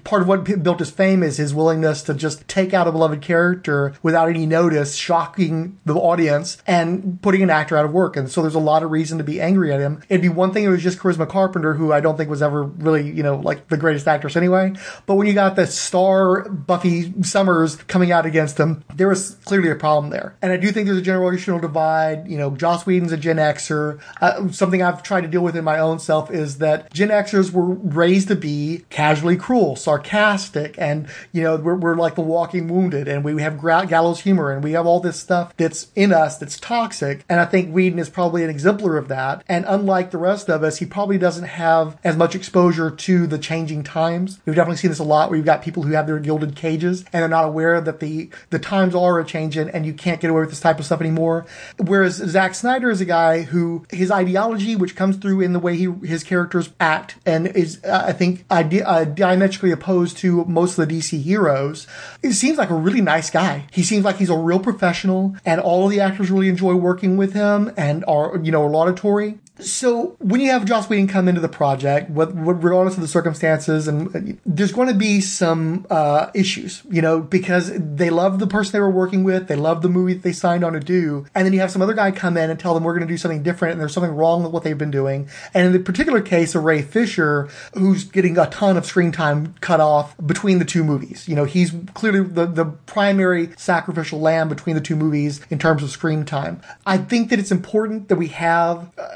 [0.06, 3.22] part of what built his fame is his willingness to just take out a beloved
[3.22, 8.16] character without any notice, shocking the audience and putting an actor out of work.
[8.16, 10.02] And so there's a lot of reason to be angry at him.
[10.08, 12.42] It'd be one thing if it was just Charisma Carpenter, who I don't think was
[12.42, 14.74] ever really, you know, like the greatest actress anyway.
[15.06, 19.70] But when you got the star Buffy Summers coming out against him, there was clearly
[19.70, 20.38] a problem there.
[20.42, 22.28] And I do think there's a generational divide.
[22.28, 24.00] You know, Joss Whedon's a Gen Xer.
[24.22, 27.52] Uh, something I've tried to deal with in my own self is that Gen Xers
[27.52, 32.68] were raised to be casually cruel, sarcastic, and, you know, we're, we're like the walking
[32.68, 36.38] wounded and we have gallows humor and we have all this stuff that's in us
[36.38, 37.24] that's toxic.
[37.30, 39.44] And I think Whedon is probably an exemplar of that.
[39.48, 43.38] And unlike the rest of us, he probably doesn't have as much exposure to the
[43.38, 44.40] changing times.
[44.46, 47.02] We've definitely seen this a lot where you've got people who have their gilded cages
[47.14, 50.30] and they're not aware that the, the times are a changing and you can't get
[50.30, 51.46] away with this type of stuff anymore.
[51.78, 55.76] Whereas Zack Snyder is a guy who his ideology, which comes through in the way
[55.76, 60.78] he his characters act, and is uh, I think ide- uh, diametrically opposed to most
[60.78, 61.88] of the DC heroes.
[62.22, 63.66] He seems like a really nice guy.
[63.72, 67.18] He seems like he's a real professional, and all of the actors really enjoy working
[67.18, 69.40] with him and are you know laudatory.
[69.60, 73.88] So when you have Joss Whedon come into the project, what, regardless of the circumstances,
[73.88, 78.74] and there's going to be some uh, issues, you know, because they love the person
[78.74, 81.46] they were working with, they love the movie that they signed on to do, and
[81.46, 83.18] then you have some other guy come in and tell them we're going to do
[83.18, 85.28] something different, and there's something wrong with what they've been doing.
[85.54, 89.56] And in the particular case of Ray Fisher, who's getting a ton of screen time
[89.62, 94.50] cut off between the two movies, you know, he's clearly the the primary sacrificial lamb
[94.50, 96.62] between the two movies in terms of screen time.
[96.86, 98.92] I think that it's important that we have.
[98.98, 99.08] Uh,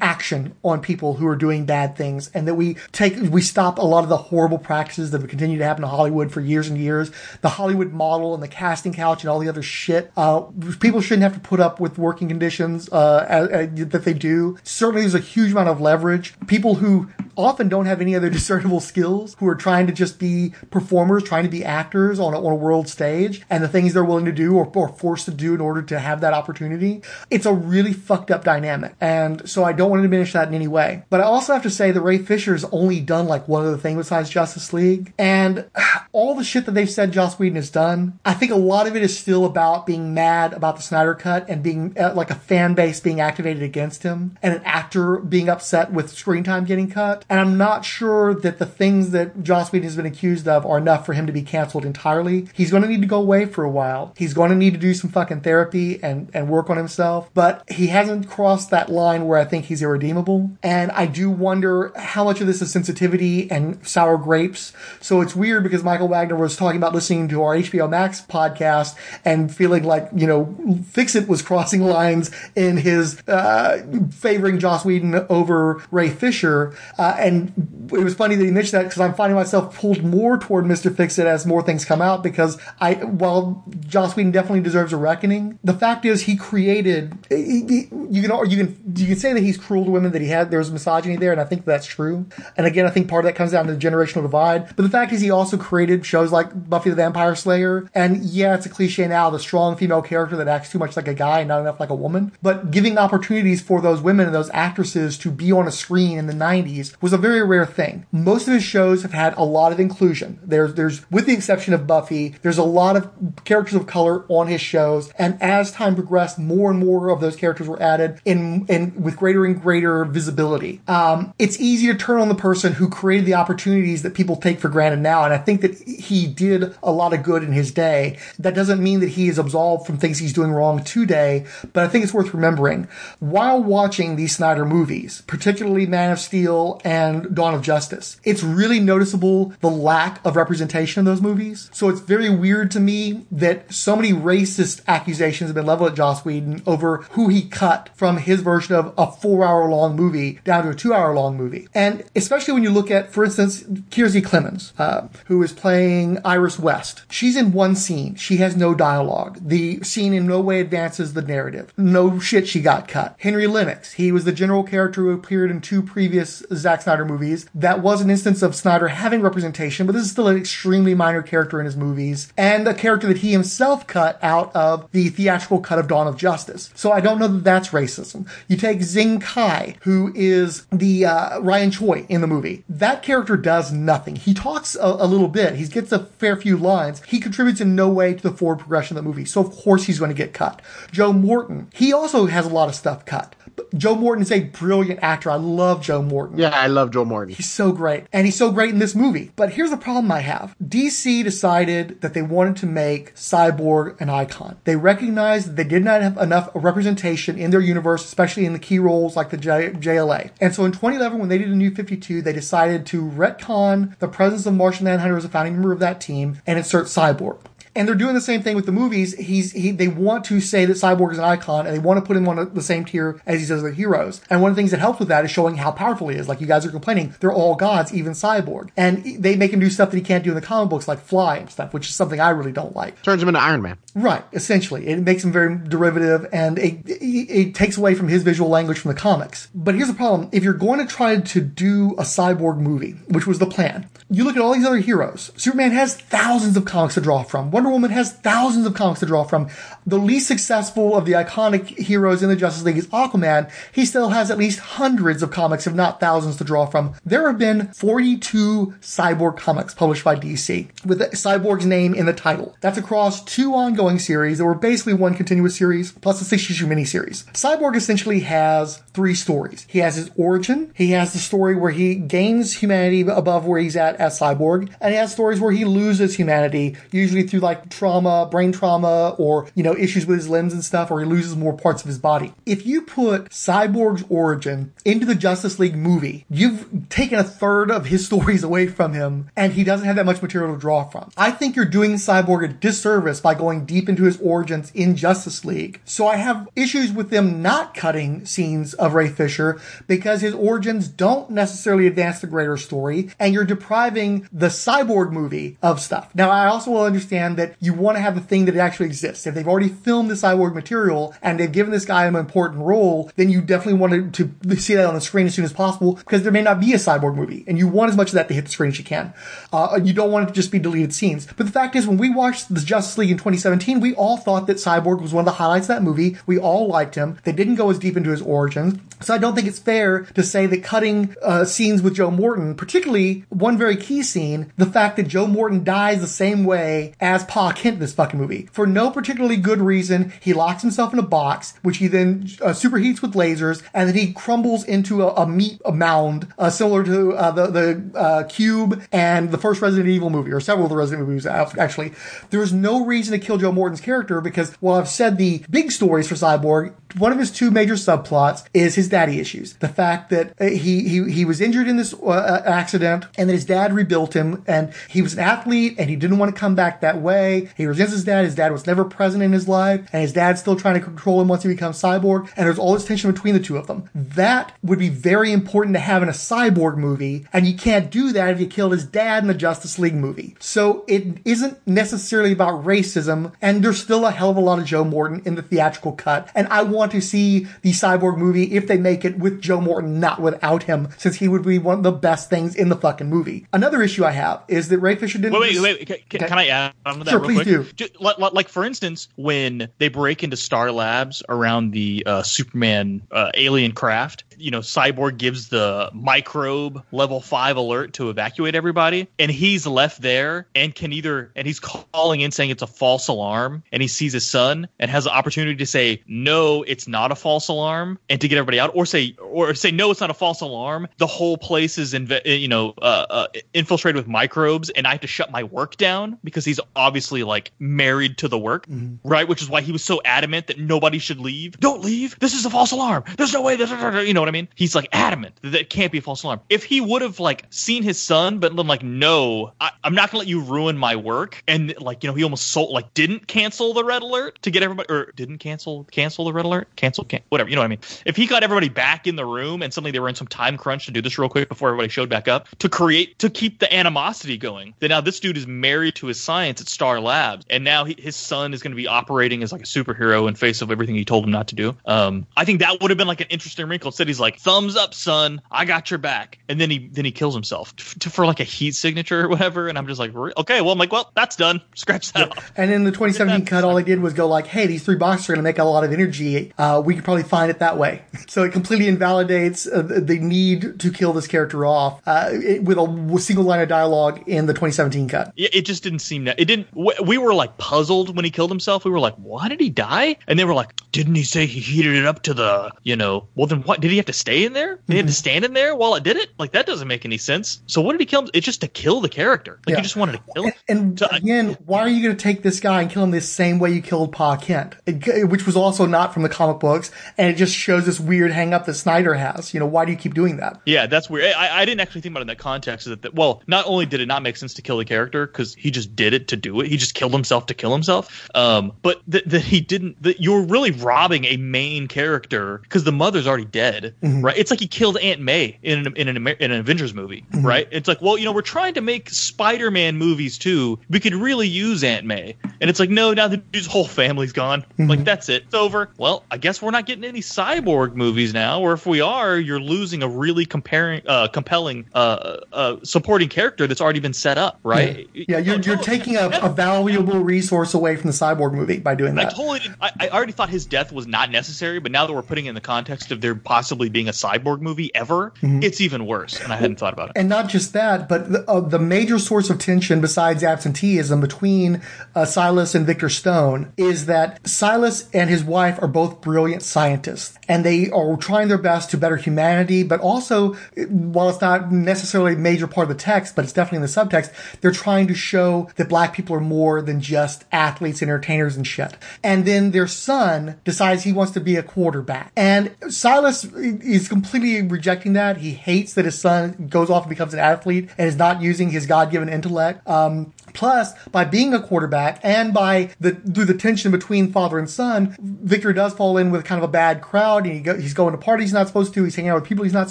[0.00, 3.82] action on people who are doing bad things and that we take we stop a
[3.82, 6.78] lot of the horrible practices that have continued to happen in Hollywood for years and
[6.78, 7.10] years.
[7.42, 10.10] The Hollywood model and the casting couch and all the other shit.
[10.16, 10.42] Uh,
[10.80, 14.58] people shouldn't have to put up with working conditions uh, that they do.
[14.62, 16.34] Certainly, there's a huge amount of leverage.
[16.46, 20.54] People who often don't have any other discernible skills, who are trying to just be
[20.70, 24.04] performers, trying to be actors on a, on a world stage, and the things they're
[24.04, 27.02] willing to do or, or forced to do in order to have that opportunity.
[27.30, 30.54] It's a really fucked up dynamic, and so I don't want to diminish that in
[30.54, 31.04] any way.
[31.10, 33.96] But I also have to say that Ray Fisher's only done like one other thing
[33.96, 35.12] besides Justice League.
[35.18, 35.70] And
[36.12, 38.96] all the shit that they've said Joss Whedon has done, I think a lot of
[38.96, 42.34] it is still about being mad about the Snyder Cut and being uh, like a
[42.34, 46.90] fan base being activated against him and an actor being upset with screen time getting
[46.90, 47.24] cut.
[47.28, 50.78] And I'm not sure that the things that Joss Whedon has been accused of are
[50.78, 52.48] enough for him to be canceled entirely.
[52.54, 54.14] He's going to need to go away for a while.
[54.16, 57.30] He's going to need to do some fucking therapy and, and work on himself.
[57.34, 60.50] But he hasn't crossed that line where I think he's irredeemable.
[60.62, 64.72] And I do wonder how much of this is sensitivity and sour grapes.
[65.00, 68.96] So it's weird because Michael Wagner was talking about listening to our HBO Max podcast
[69.24, 70.56] and feeling like, you know,
[70.90, 76.76] Fixit was crossing lines in his uh, favoring Joss Whedon over Ray Fisher.
[76.98, 80.38] Uh, and it was funny that he mentioned that because I'm finding myself pulled more
[80.38, 80.94] toward Mr.
[80.94, 85.58] Fixit as more things come out because I, while Joss Whedon definitely deserves a reckoning,
[85.62, 89.42] the fact is he created, he, he, you can, you can, you can say that
[89.56, 91.86] he's cruel to women that he had there was misogyny there, and I think that's
[91.86, 92.26] true.
[92.56, 94.74] And again, I think part of that comes down to the generational divide.
[94.76, 98.54] But the fact is, he also created shows like Buffy the Vampire Slayer, and yeah,
[98.54, 101.40] it's a cliche now, the strong female character that acts too much like a guy
[101.40, 102.32] and not enough like a woman.
[102.42, 106.26] But giving opportunities for those women and those actresses to be on a screen in
[106.26, 108.06] the 90s was a very rare thing.
[108.12, 110.38] Most of his shows have had a lot of inclusion.
[110.42, 113.10] There's, there's, with the exception of Buffy, there's a lot of
[113.44, 117.36] characters of color on his shows, and as time progressed, more and more of those
[117.36, 120.80] characters were added in, in with greater and greater visibility.
[120.88, 124.60] Um, it's easy to turn on the person who created the opportunities that people take
[124.60, 125.24] for granted now.
[125.24, 128.18] And I think that he did a lot of good in his day.
[128.38, 131.88] That doesn't mean that he is absolved from things he's doing wrong today, but I
[131.88, 132.88] think it's worth remembering.
[133.18, 138.20] While watching these Snyder movies, particularly Man of Steel and Dawn of Justice.
[138.24, 141.70] It's really noticeable the lack of representation in those movies.
[141.72, 145.96] So it's very weird to me that so many racist accusations have been leveled at
[145.96, 150.38] Joss Whedon over who he cut from his version of a four hour long movie
[150.44, 151.66] down to a two hour long movie.
[151.74, 156.60] And especially when you look at, for instance, Kiersey Clemons, uh, who is playing Iris
[156.60, 157.02] West.
[157.10, 158.14] She's in one scene.
[158.14, 159.40] She has no dialogue.
[159.40, 161.72] The scene in no way advances the narrative.
[161.76, 163.16] No shit, she got cut.
[163.18, 167.46] Henry Lennix, he was the general character who appeared in two previous Zack Snyder movies.
[167.52, 171.22] That was an instance of Snyder having representation, but this is still an extremely minor
[171.22, 175.58] character in his movies, and a character that he himself cut out of the theatrical
[175.58, 176.70] cut of Dawn of Justice.
[176.76, 178.28] So I don't know that that's racism.
[178.46, 178.82] You take
[179.20, 182.64] Kai, who is the uh, Ryan Choi in the movie.
[182.68, 184.16] That character does nothing.
[184.16, 185.56] He talks a, a little bit.
[185.56, 187.02] He gets a fair few lines.
[187.04, 189.24] He contributes in no way to the forward progression of the movie.
[189.24, 190.62] So of course he's going to get cut.
[190.92, 193.34] Joe Morton, he also has a lot of stuff cut.
[193.74, 195.30] Joe Morton is a brilliant actor.
[195.30, 196.38] I love Joe Morton.
[196.38, 197.34] Yeah, I love Joe Morton.
[197.34, 198.04] He's so great.
[198.12, 199.32] And he's so great in this movie.
[199.36, 200.54] But here's the problem I have.
[200.62, 204.56] DC decided that they wanted to make Cyborg an icon.
[204.64, 208.58] They recognized that they did not have enough representation in their universe, especially in the
[208.58, 210.30] key roles like the J- JLA.
[210.40, 214.08] And so in 2011, when they did a new 52, they decided to retcon the
[214.08, 217.38] presence of Martian Manhunter as a founding member of that team and insert Cyborg.
[217.76, 219.14] And they're doing the same thing with the movies.
[219.14, 222.06] He's he they want to say that Cyborg is an icon and they want to
[222.06, 224.20] put him on the same tier as he these other heroes.
[224.28, 226.28] And one of the things that helps with that is showing how powerful he is.
[226.28, 228.70] Like you guys are complaining, they're all gods, even Cyborg.
[228.76, 231.00] And they make him do stuff that he can't do in the comic books, like
[231.00, 233.00] fly and stuff, which is something I really don't like.
[233.02, 233.78] Turns him into Iron Man.
[233.94, 234.86] Right, essentially.
[234.86, 238.78] It makes him very derivative and it, it, it takes away from his visual language
[238.78, 239.48] from the comics.
[239.54, 240.28] But here's the problem.
[240.32, 244.24] If you're going to try to do a cyborg movie, which was the plan, you
[244.24, 245.32] look at all these other heroes.
[245.36, 247.50] Superman has thousands of comics to draw from.
[247.50, 249.48] Wonder Woman has thousands of comics to draw from.
[249.86, 253.48] The least successful of the iconic heroes in the Justice League is Aquaman.
[253.72, 256.94] He still has at least hundreds of comics, if not thousands, to draw from.
[257.04, 262.56] There have been 42 cyborg comics published by DC with Cyborg's name in the title.
[262.60, 266.66] That's across two ongoing series that were basically one continuous series plus a six issue
[266.66, 267.24] miniseries.
[267.32, 269.66] Cyborg essentially has three stories.
[269.68, 273.76] He has his origin, he has the story where he gains humanity above where he's
[273.76, 278.26] at as Cyborg, and he has stories where he loses humanity, usually through like trauma,
[278.28, 281.56] brain trauma, or, you know, issues with his limbs and stuff, or he loses more
[281.56, 282.32] parts of his body.
[282.44, 287.86] If you put Cyborg's origin into the Justice League movie, you've taken a third of
[287.86, 291.10] his stories away from him, and he doesn't have that much material to draw from.
[291.16, 295.44] I think you're doing Cyborg a disservice by going deep into his origins in Justice
[295.44, 295.80] League.
[295.84, 300.88] So I have issues with them not cutting scenes of Ray Fisher because his origins
[300.88, 306.14] don't necessarily advance the greater story, and you're depriving the Cyborg movie of stuff.
[306.14, 309.26] Now, I also will understand that you want to have the thing that actually exists.
[309.26, 313.10] If they've already filmed the Cyborg material and they've given this guy an important role,
[313.16, 315.94] then you definitely want to, to see that on the screen as soon as possible
[315.94, 318.28] because there may not be a Cyborg movie, and you want as much of that
[318.28, 319.12] to hit the screen as you can.
[319.52, 321.26] Uh, you don't want it to just be deleted scenes.
[321.36, 324.46] But the fact is, when we watched the Justice League in 2017, we all thought
[324.46, 326.16] that Cyborg was one of the highlights of that movie.
[326.26, 327.18] We all liked him.
[327.24, 328.78] They didn't go as deep into his origins.
[329.00, 332.54] So I don't think it's fair to say that cutting uh, scenes with Joe Morton,
[332.54, 337.24] particularly one very key scene, the fact that Joe Morton dies the same way as
[337.24, 338.48] Pa Kent in this fucking movie.
[338.52, 342.50] For no particularly good reason, he locks himself in a box, which he then uh,
[342.50, 347.14] superheats with lasers, and then he crumbles into a, a meat mound, uh, similar to
[347.14, 350.76] uh, the, the uh, Cube and the first Resident Evil movie, or several of the
[350.76, 351.92] Resident Evil movies, actually.
[352.30, 355.72] there is no reason to kill Joe Morton's character because, while I've said the big
[355.72, 359.54] stories for Cyborg, one of his two major subplots is his daddy issues.
[359.54, 363.34] The fact that uh, he he, he was injured in this uh, accident and that
[363.34, 366.54] his dad rebuilt him and he was an athlete and he didn't want to come
[366.54, 367.50] back that way.
[367.56, 368.24] He resents his dad.
[368.24, 371.20] His dad was never present in his life and his dad's still trying to control
[371.20, 372.30] him once he becomes cyborg.
[372.36, 373.90] And there's all this tension between the two of them.
[373.94, 377.26] That would be very important to have in a cyborg movie.
[377.32, 380.36] And you can't do that if you killed his dad in the Justice League movie.
[380.40, 383.32] So it isn't necessarily about racism.
[383.42, 386.30] And there's still a hell of a lot of Joe Morton in the theatrical cut.
[386.34, 390.00] And I want to see the cyborg movie if they make it with Joe Morton,
[390.00, 393.08] not without him, since he would be one of the best things in the fucking
[393.08, 393.46] movie.
[393.52, 395.38] Another issue I have is that Ray Fisher didn't.
[395.38, 396.08] Wait, wait, wait.
[396.08, 397.46] Can, can I add on to that Sure, real please quick?
[397.46, 397.72] do.
[397.74, 403.30] Just, like, for instance, when they break into Star Labs around the uh, Superman uh,
[403.34, 409.30] alien craft, you know, Cyborg gives the microbe level five alert to evacuate everybody, and
[409.30, 413.62] he's left there and can either, and he's calling in saying it's a false alarm,
[413.72, 417.14] and he sees his son and has the opportunity to say, no, it's not a
[417.14, 420.14] false alarm and to get everybody out, or say or say no, it's not a
[420.14, 420.88] false alarm.
[420.98, 425.00] The whole place is inve- you know uh, uh, infiltrated with microbes, and I have
[425.00, 428.66] to shut my work down because he's obviously like married to the work,
[429.04, 429.26] right?
[429.26, 431.58] Which is why he was so adamant that nobody should leave.
[431.58, 432.18] Don't leave.
[432.18, 433.04] This is a false alarm.
[433.16, 433.56] There's no way.
[433.56, 433.70] This,
[434.06, 434.48] you know what I mean?
[434.54, 436.40] He's like adamant that it can't be a false alarm.
[436.48, 440.10] If he would have like seen his son, but been like, no, I, I'm not
[440.10, 443.26] gonna let you ruin my work, and like you know he almost sold like didn't
[443.26, 447.04] cancel the red alert to get everybody or didn't cancel cancel the red alert cancel
[447.04, 447.80] can whatever you know what I mean.
[448.04, 450.56] If he got everybody back in the room and suddenly they were in some time
[450.56, 453.58] crunch to do this real quick before everybody showed back up to create to keep
[453.58, 457.44] the animosity going, then now this dude is married to his science at Star Labs,
[457.50, 460.34] and now he, his son is going to be operating as like a superhero in
[460.34, 461.76] face of everything he told him not to do.
[461.84, 463.88] Um, I think that would have been like an interesting wrinkle.
[463.88, 467.12] Instead, he's like, "Thumbs up, son, I got your back," and then he then he
[467.12, 469.68] kills himself for like a heat signature or whatever.
[469.68, 471.60] And I'm just like, okay, well, I'm like, well, that's done.
[471.74, 472.52] Scratch that off.
[472.56, 475.28] And in the 2017 cut, all they did was go like, "Hey, these three boxes
[475.28, 476.52] are going to make a lot of energy.
[476.58, 480.80] Uh, we could probably find it that way." So it completely invalidates uh, the need
[480.80, 484.52] to kill this character off uh, it, with a single line of dialogue in the
[484.52, 485.32] 2017 cut.
[485.36, 486.38] Yeah, it just didn't seem that.
[486.38, 486.68] It didn't.
[486.74, 488.84] We were like puzzled when he killed himself.
[488.84, 491.60] We were like, "Why did he die?" And they were like, "Didn't he say he
[491.60, 493.28] heated it up to the, you know?
[493.34, 493.80] Well, then what?
[493.80, 494.76] Did he have to stay in there?
[494.86, 494.96] He Mm-hmm.
[494.98, 496.30] have to stand in there while it did it?
[496.38, 497.60] Like that doesn't make any sense.
[497.66, 498.22] So what did he kill?
[498.22, 498.30] him?
[498.34, 499.60] It's just to kill the character.
[499.66, 499.76] Like Yeah.
[499.78, 500.52] you just wanted to kill him.
[500.68, 503.58] And again, why are you going to take this guy and kill him the same
[503.58, 507.28] way you killed Pa Kent, It- which was also not from the comic books, and
[507.30, 509.52] it just shows this weird hang up that Snyder has.
[509.54, 510.60] You know, why do you keep doing that?
[510.66, 511.34] Yeah, that's weird.
[511.34, 512.86] I, I didn't actually think about it in that context.
[512.86, 515.54] That, that well, not only did it not make sense to kill the character because
[515.54, 518.28] he just did it to do it, he just killed himself to kill himself.
[518.34, 520.02] Um, but that that he didn't.
[520.02, 524.22] That you're really robbing a main character because the mother's already dead, Mm-hmm.
[524.22, 524.36] right?
[524.36, 527.46] It's like he killed Aunt May in an in an, in an Avengers movie, Mm-hmm.
[527.46, 527.68] right?
[527.70, 530.78] It's like, well, you know, we're trying to make Spider-Man movies too.
[530.90, 534.32] We could really use Aunt May, and it's like, no, now the dude's whole family's
[534.32, 534.62] gone.
[534.62, 534.86] Mm-hmm.
[534.88, 535.44] Like that's it.
[535.44, 535.90] It's over.
[535.98, 539.60] Well, I guess we're not getting any cyborg movies now, or if we are, you're
[539.60, 544.58] losing a really comparing, uh, compelling, uh, uh, supporting character that's already been set up,
[544.62, 545.08] right?
[545.14, 549.14] Yeah, you're, you're taking a, a valuable resource away from the cyborg movie by doing
[549.16, 549.26] that.
[549.26, 549.60] I totally.
[549.80, 552.50] I, I already thought his death was not necessary, but now that we're putting it
[552.50, 555.62] in the context of there possibly being a cyborg movie ever, Mhm.
[555.62, 556.40] it's even worse.
[556.40, 557.12] And I hadn't thought about it.
[557.16, 561.80] And not just that, but the, uh, the major source of tension besides absenteeism between
[562.14, 567.38] uh, Silas and Victor Stone is that Silas and his wife are both brilliant scientists
[567.48, 570.54] and they are trying their best to better humanity, but also,
[570.88, 573.88] while it's not necessarily a major part of the text, but it's definitely in the
[573.88, 578.66] subtext, they're trying to show that black people are more than just athletes, entertainers, and
[578.66, 578.96] shit.
[579.22, 582.32] And then their son decides he wants to be a quarterback.
[582.36, 583.44] And Silas
[583.82, 585.38] is completely rejecting that.
[585.38, 588.70] He hates that his son goes off and becomes an athlete and is not using
[588.70, 589.86] his God given intellect.
[589.88, 594.68] Um, plus, by being a quarterback and by the through the tension between father and
[594.68, 597.44] son, Victor does fall in with kind of a bad crowd.
[597.44, 599.04] And he go, he's going to parties he's not supposed to.
[599.04, 599.90] He's hanging out with people he's not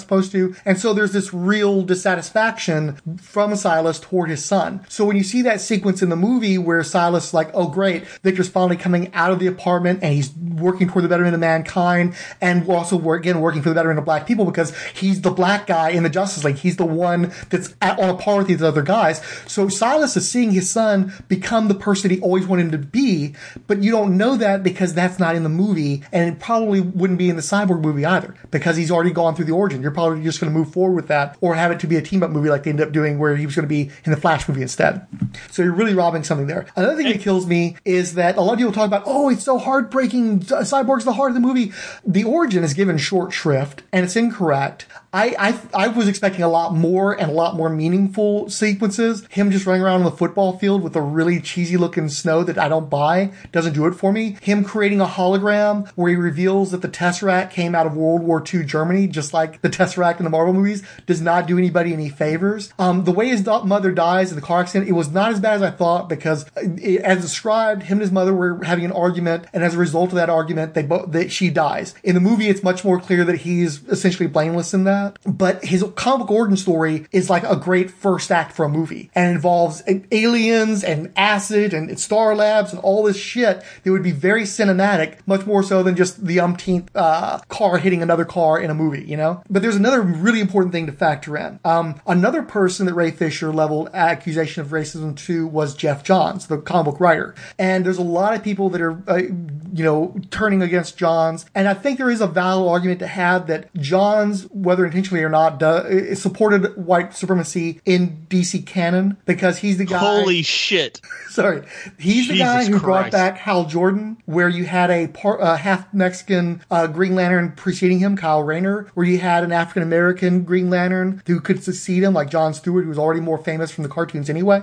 [0.00, 0.54] supposed to.
[0.64, 4.84] And so there's this real dissatisfaction from Silas toward his son.
[4.88, 8.48] So when you see that sequence in the movie where Silas like, oh great, Victor's
[8.48, 12.68] finally coming out of the apartment and he's working toward the betterment of mankind and
[12.68, 16.02] also again working for the betterment of black people because he's the black guy in
[16.02, 16.56] the Justice League.
[16.56, 19.22] He's the one that's at, on a par with these other guys.
[19.46, 23.34] So Silas is seeing his son become the person he always wanted him to be,
[23.66, 27.18] but you don't know that because that's not in the movie and it probably wouldn't
[27.18, 29.82] be in the Cyborg movie either because he's already gone through the origin.
[29.82, 32.02] You're probably just going to move forward with that or have it to be a
[32.02, 34.10] team up movie like they ended up doing where he was going to be in
[34.10, 35.06] the Flash movie instead.
[35.50, 36.66] So you're really robbing something there.
[36.76, 39.44] Another thing that kills me is that a lot of people talk about, oh, it's
[39.44, 40.40] so heartbreaking.
[40.40, 41.72] Cyborg's the heart of the movie.
[42.06, 43.55] The origin is given short shrift
[43.92, 44.86] and it's incorrect.
[45.16, 49.26] I, I, I was expecting a lot more and a lot more meaningful sequences.
[49.30, 52.58] Him just running around on the football field with a really cheesy looking snow that
[52.58, 54.36] I don't buy doesn't do it for me.
[54.42, 58.44] Him creating a hologram where he reveals that the Tesseract came out of World War
[58.44, 62.10] II Germany, just like the Tesseract in the Marvel movies, does not do anybody any
[62.10, 62.74] favors.
[62.78, 65.54] Um, the way his mother dies in the car accident, it was not as bad
[65.54, 69.46] as I thought because, it, as described, him and his mother were having an argument,
[69.54, 71.94] and as a result of that argument, they that she dies.
[72.04, 75.05] In the movie, it's much more clear that he's essentially blameless in that.
[75.24, 79.34] But his comic origin story is like a great first act for a movie, and
[79.34, 84.42] involves aliens and acid and Star Labs and all this shit that would be very
[84.42, 88.74] cinematic, much more so than just the umpteenth uh, car hitting another car in a
[88.74, 89.42] movie, you know.
[89.50, 91.60] But there's another really important thing to factor in.
[91.64, 96.58] Um, another person that Ray Fisher leveled accusation of racism to was Geoff Johns, the
[96.58, 97.34] comic book writer.
[97.58, 101.44] And there's a lot of people that are, uh, you know, turning against Johns.
[101.54, 105.24] And I think there is a valid argument to have that Johns, whether in intentionally
[105.24, 109.98] or not, do, supported white supremacy in DC canon because he's the guy.
[109.98, 111.00] Holy shit!
[111.28, 111.62] Sorry,
[111.98, 115.92] he's the guy who brought back Hal Jordan, where you had a par, uh, half
[115.92, 120.70] Mexican uh, Green Lantern preceding him, Kyle Rayner, where you had an African American Green
[120.70, 123.90] Lantern who could succeed him, like John Stewart, who was already more famous from the
[123.90, 124.62] cartoons anyway.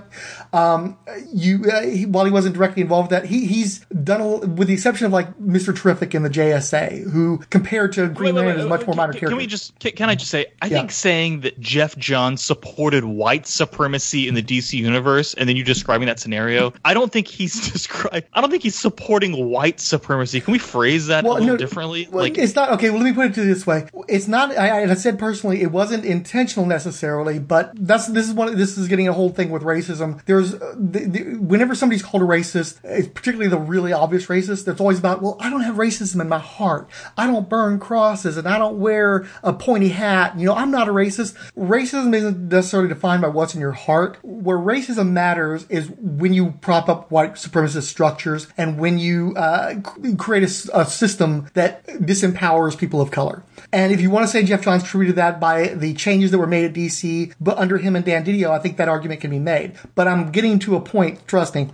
[0.52, 0.98] Um,
[1.32, 4.68] you, uh, he, while he wasn't directly involved with that, he, he's done, a, with
[4.68, 5.76] the exception of like Mr.
[5.76, 8.86] Terrific in the JSA, who compared to Green Wait, wait, Lantern wait, is much wait,
[8.88, 9.34] more minor can, character.
[9.34, 10.78] Can we just can, can I just say I Yeah.
[10.78, 15.64] think saying that Geoff Johns supported white supremacy in the DC universe and then you
[15.64, 18.22] describing that scenario, I don't think he's describing.
[18.32, 20.40] I don't think he's supporting white supremacy.
[20.40, 22.08] Can we phrase that a little differently?
[22.10, 22.90] Well, like it's not okay.
[22.90, 24.56] Well, let me put it to this way: it's not.
[24.56, 28.56] I, I said personally, it wasn't intentional necessarily, but that's this is one.
[28.56, 30.24] This is getting a whole thing with racism.
[30.26, 34.64] There's uh, the, the, whenever somebody's called a racist, it's particularly the really obvious racist.
[34.64, 36.88] That's always about, well, I don't have racism in my heart.
[37.16, 40.03] I don't burn crosses, and I don't wear a pointy hat.
[40.36, 41.34] You know, I'm not a racist.
[41.56, 44.18] Racism isn't necessarily defined by what's in your heart.
[44.22, 49.80] Where racism matters is when you prop up white supremacist structures and when you uh,
[50.18, 53.42] create a system that disempowers people of color.
[53.72, 56.46] And if you want to say Geoff Johns contributed that by the changes that were
[56.46, 59.38] made at DC, but under him and Dan Didio, I think that argument can be
[59.38, 59.72] made.
[59.94, 61.70] But I'm getting to a point, trust me.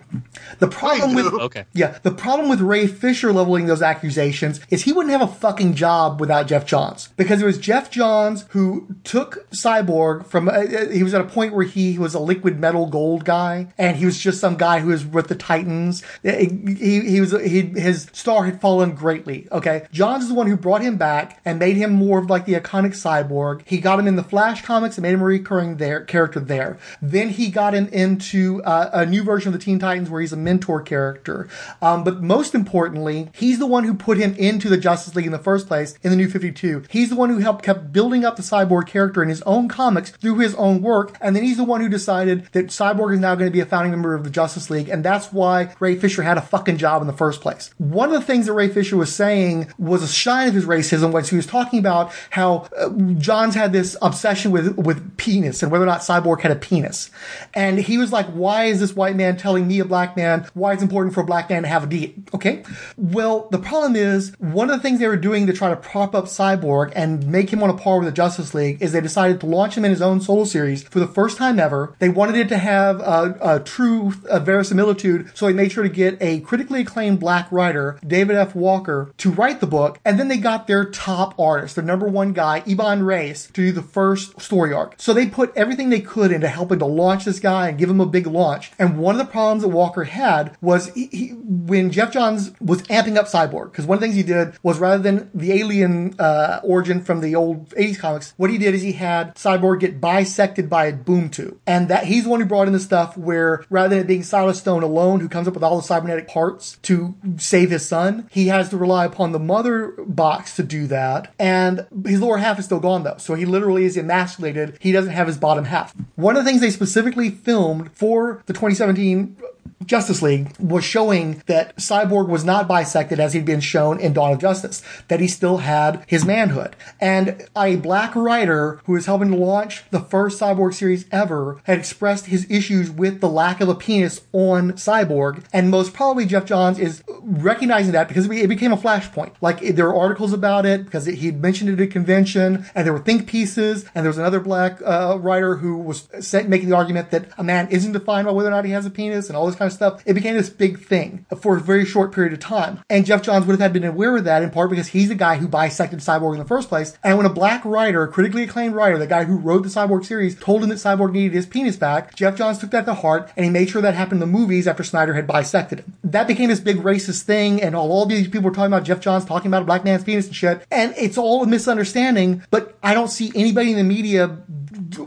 [0.59, 1.65] The problem with Okay.
[1.73, 5.75] yeah, the problem with Ray Fisher leveling those accusations is he wouldn't have a fucking
[5.75, 10.49] job without Geoff Johns because it was Geoff Johns who took Cyborg from.
[10.49, 13.69] Uh, uh, he was at a point where he was a liquid metal gold guy,
[13.79, 16.03] and he was just some guy who was with the Titans.
[16.25, 19.49] Uh, He, he was he, his star had fallen greatly.
[19.53, 22.47] Okay, Johns is the one who brought him back and made him more of like
[22.47, 23.63] the iconic Cyborg.
[23.65, 26.79] He got him in the Flash comics and made him a recurring there character there.
[27.03, 30.33] Then he got him into uh, a new version of the Teen Titans where he's
[30.33, 31.49] a mentor character.
[31.83, 35.33] Um, but most importantly, he's the one who put him into the Justice League in
[35.33, 36.85] the first place in the New 52.
[36.89, 40.11] He's the one who helped kept building up the Cyborg character in his own comics
[40.11, 43.35] through his own work, and then he's the one who decided that Cyborg is now
[43.35, 46.23] going to be a founding member of the Justice League, and that's why Ray Fisher
[46.23, 47.71] had a fucking job in the first place.
[47.79, 51.13] One of the things that Ray Fisher was saying was a shine of his racism
[51.13, 55.71] when he was talking about how uh, Johns had this obsession with with penis and
[55.71, 57.11] whether or not Cyborg had a penis,
[57.55, 60.73] and he was like, "Why is this white man telling me, a black man, why
[60.73, 62.65] it's important for a black man to have a D?" Okay,
[62.97, 66.15] well, the problem is one of the things they were doing to try to prop
[66.15, 69.41] up Cyborg and make him on a par with the Justice League is they decided
[69.41, 71.95] to launch him in his own solo series for the first time ever.
[71.99, 75.89] They wanted it to have a, a true a verisimilitude, so they made sure to
[75.89, 78.55] get a critically acclaimed black writer, David F.
[78.55, 82.63] Walker, to write the book, and then they got their top their number one guy,
[82.67, 84.95] Ivan Reis, to do the first story arc.
[84.99, 88.01] So they put everything they could into helping to launch this guy and give him
[88.01, 88.73] a big launch.
[88.79, 92.83] And one of the problems that Walker had was he, he, when Geoff Johns was
[92.85, 96.19] amping up Cyborg, because one of the things he did was rather than the alien
[96.19, 100.01] uh, origin from the old 80s comics, what he did is he had Cyborg get
[100.01, 101.59] bisected by a boom tube.
[101.67, 104.23] And that he's the one who brought in the stuff where rather than it being
[104.23, 108.29] Silas Stone alone who comes up with all the cybernetic parts to save his son,
[108.31, 111.33] he has to rely upon the mother box to do that.
[111.41, 113.17] And his lower half is still gone though.
[113.17, 114.77] So he literally is emasculated.
[114.79, 115.95] He doesn't have his bottom half.
[116.15, 119.37] One of the things they specifically filmed for the 2017
[119.85, 124.33] Justice League was showing that Cyborg was not bisected as he'd been shown in Dawn
[124.33, 126.77] of Justice, that he still had his manhood.
[127.01, 131.79] And a black writer who was helping to launch the first Cyborg series ever had
[131.79, 135.45] expressed his issues with the lack of a penis on Cyborg.
[135.53, 139.33] And most probably Geoff Johns is recognizing that because it became a flashpoint.
[139.41, 142.93] Like there were articles about it because he'd mentioned it at a convention and there
[142.93, 146.09] were think pieces and there was another black uh, writer who was
[146.47, 148.91] making the argument that a man isn't defined by whether or not he has a
[148.91, 150.03] penis and all this kind of stuff.
[150.07, 152.81] It became this big thing for a very short period of time.
[152.89, 155.15] And Geoff Johns would have had been aware of that in part because he's the
[155.15, 156.97] guy who bisected Cyborg in the first place.
[157.03, 160.05] And when a black writer, a critically acclaimed writer, the guy who wrote the Cyborg
[160.05, 163.31] series, told him that Cyborg needed his penis back, Geoff Johns took that to heart
[163.37, 165.93] and he made sure that happened in the movies after Snyder had bisected him.
[166.05, 169.01] That became this big racist thing and all, all these people were talking about Geoff
[169.01, 170.63] Johns talking about a black man's penis and shit.
[170.71, 174.39] And it's all a misunderstanding, but I don't see anybody in the media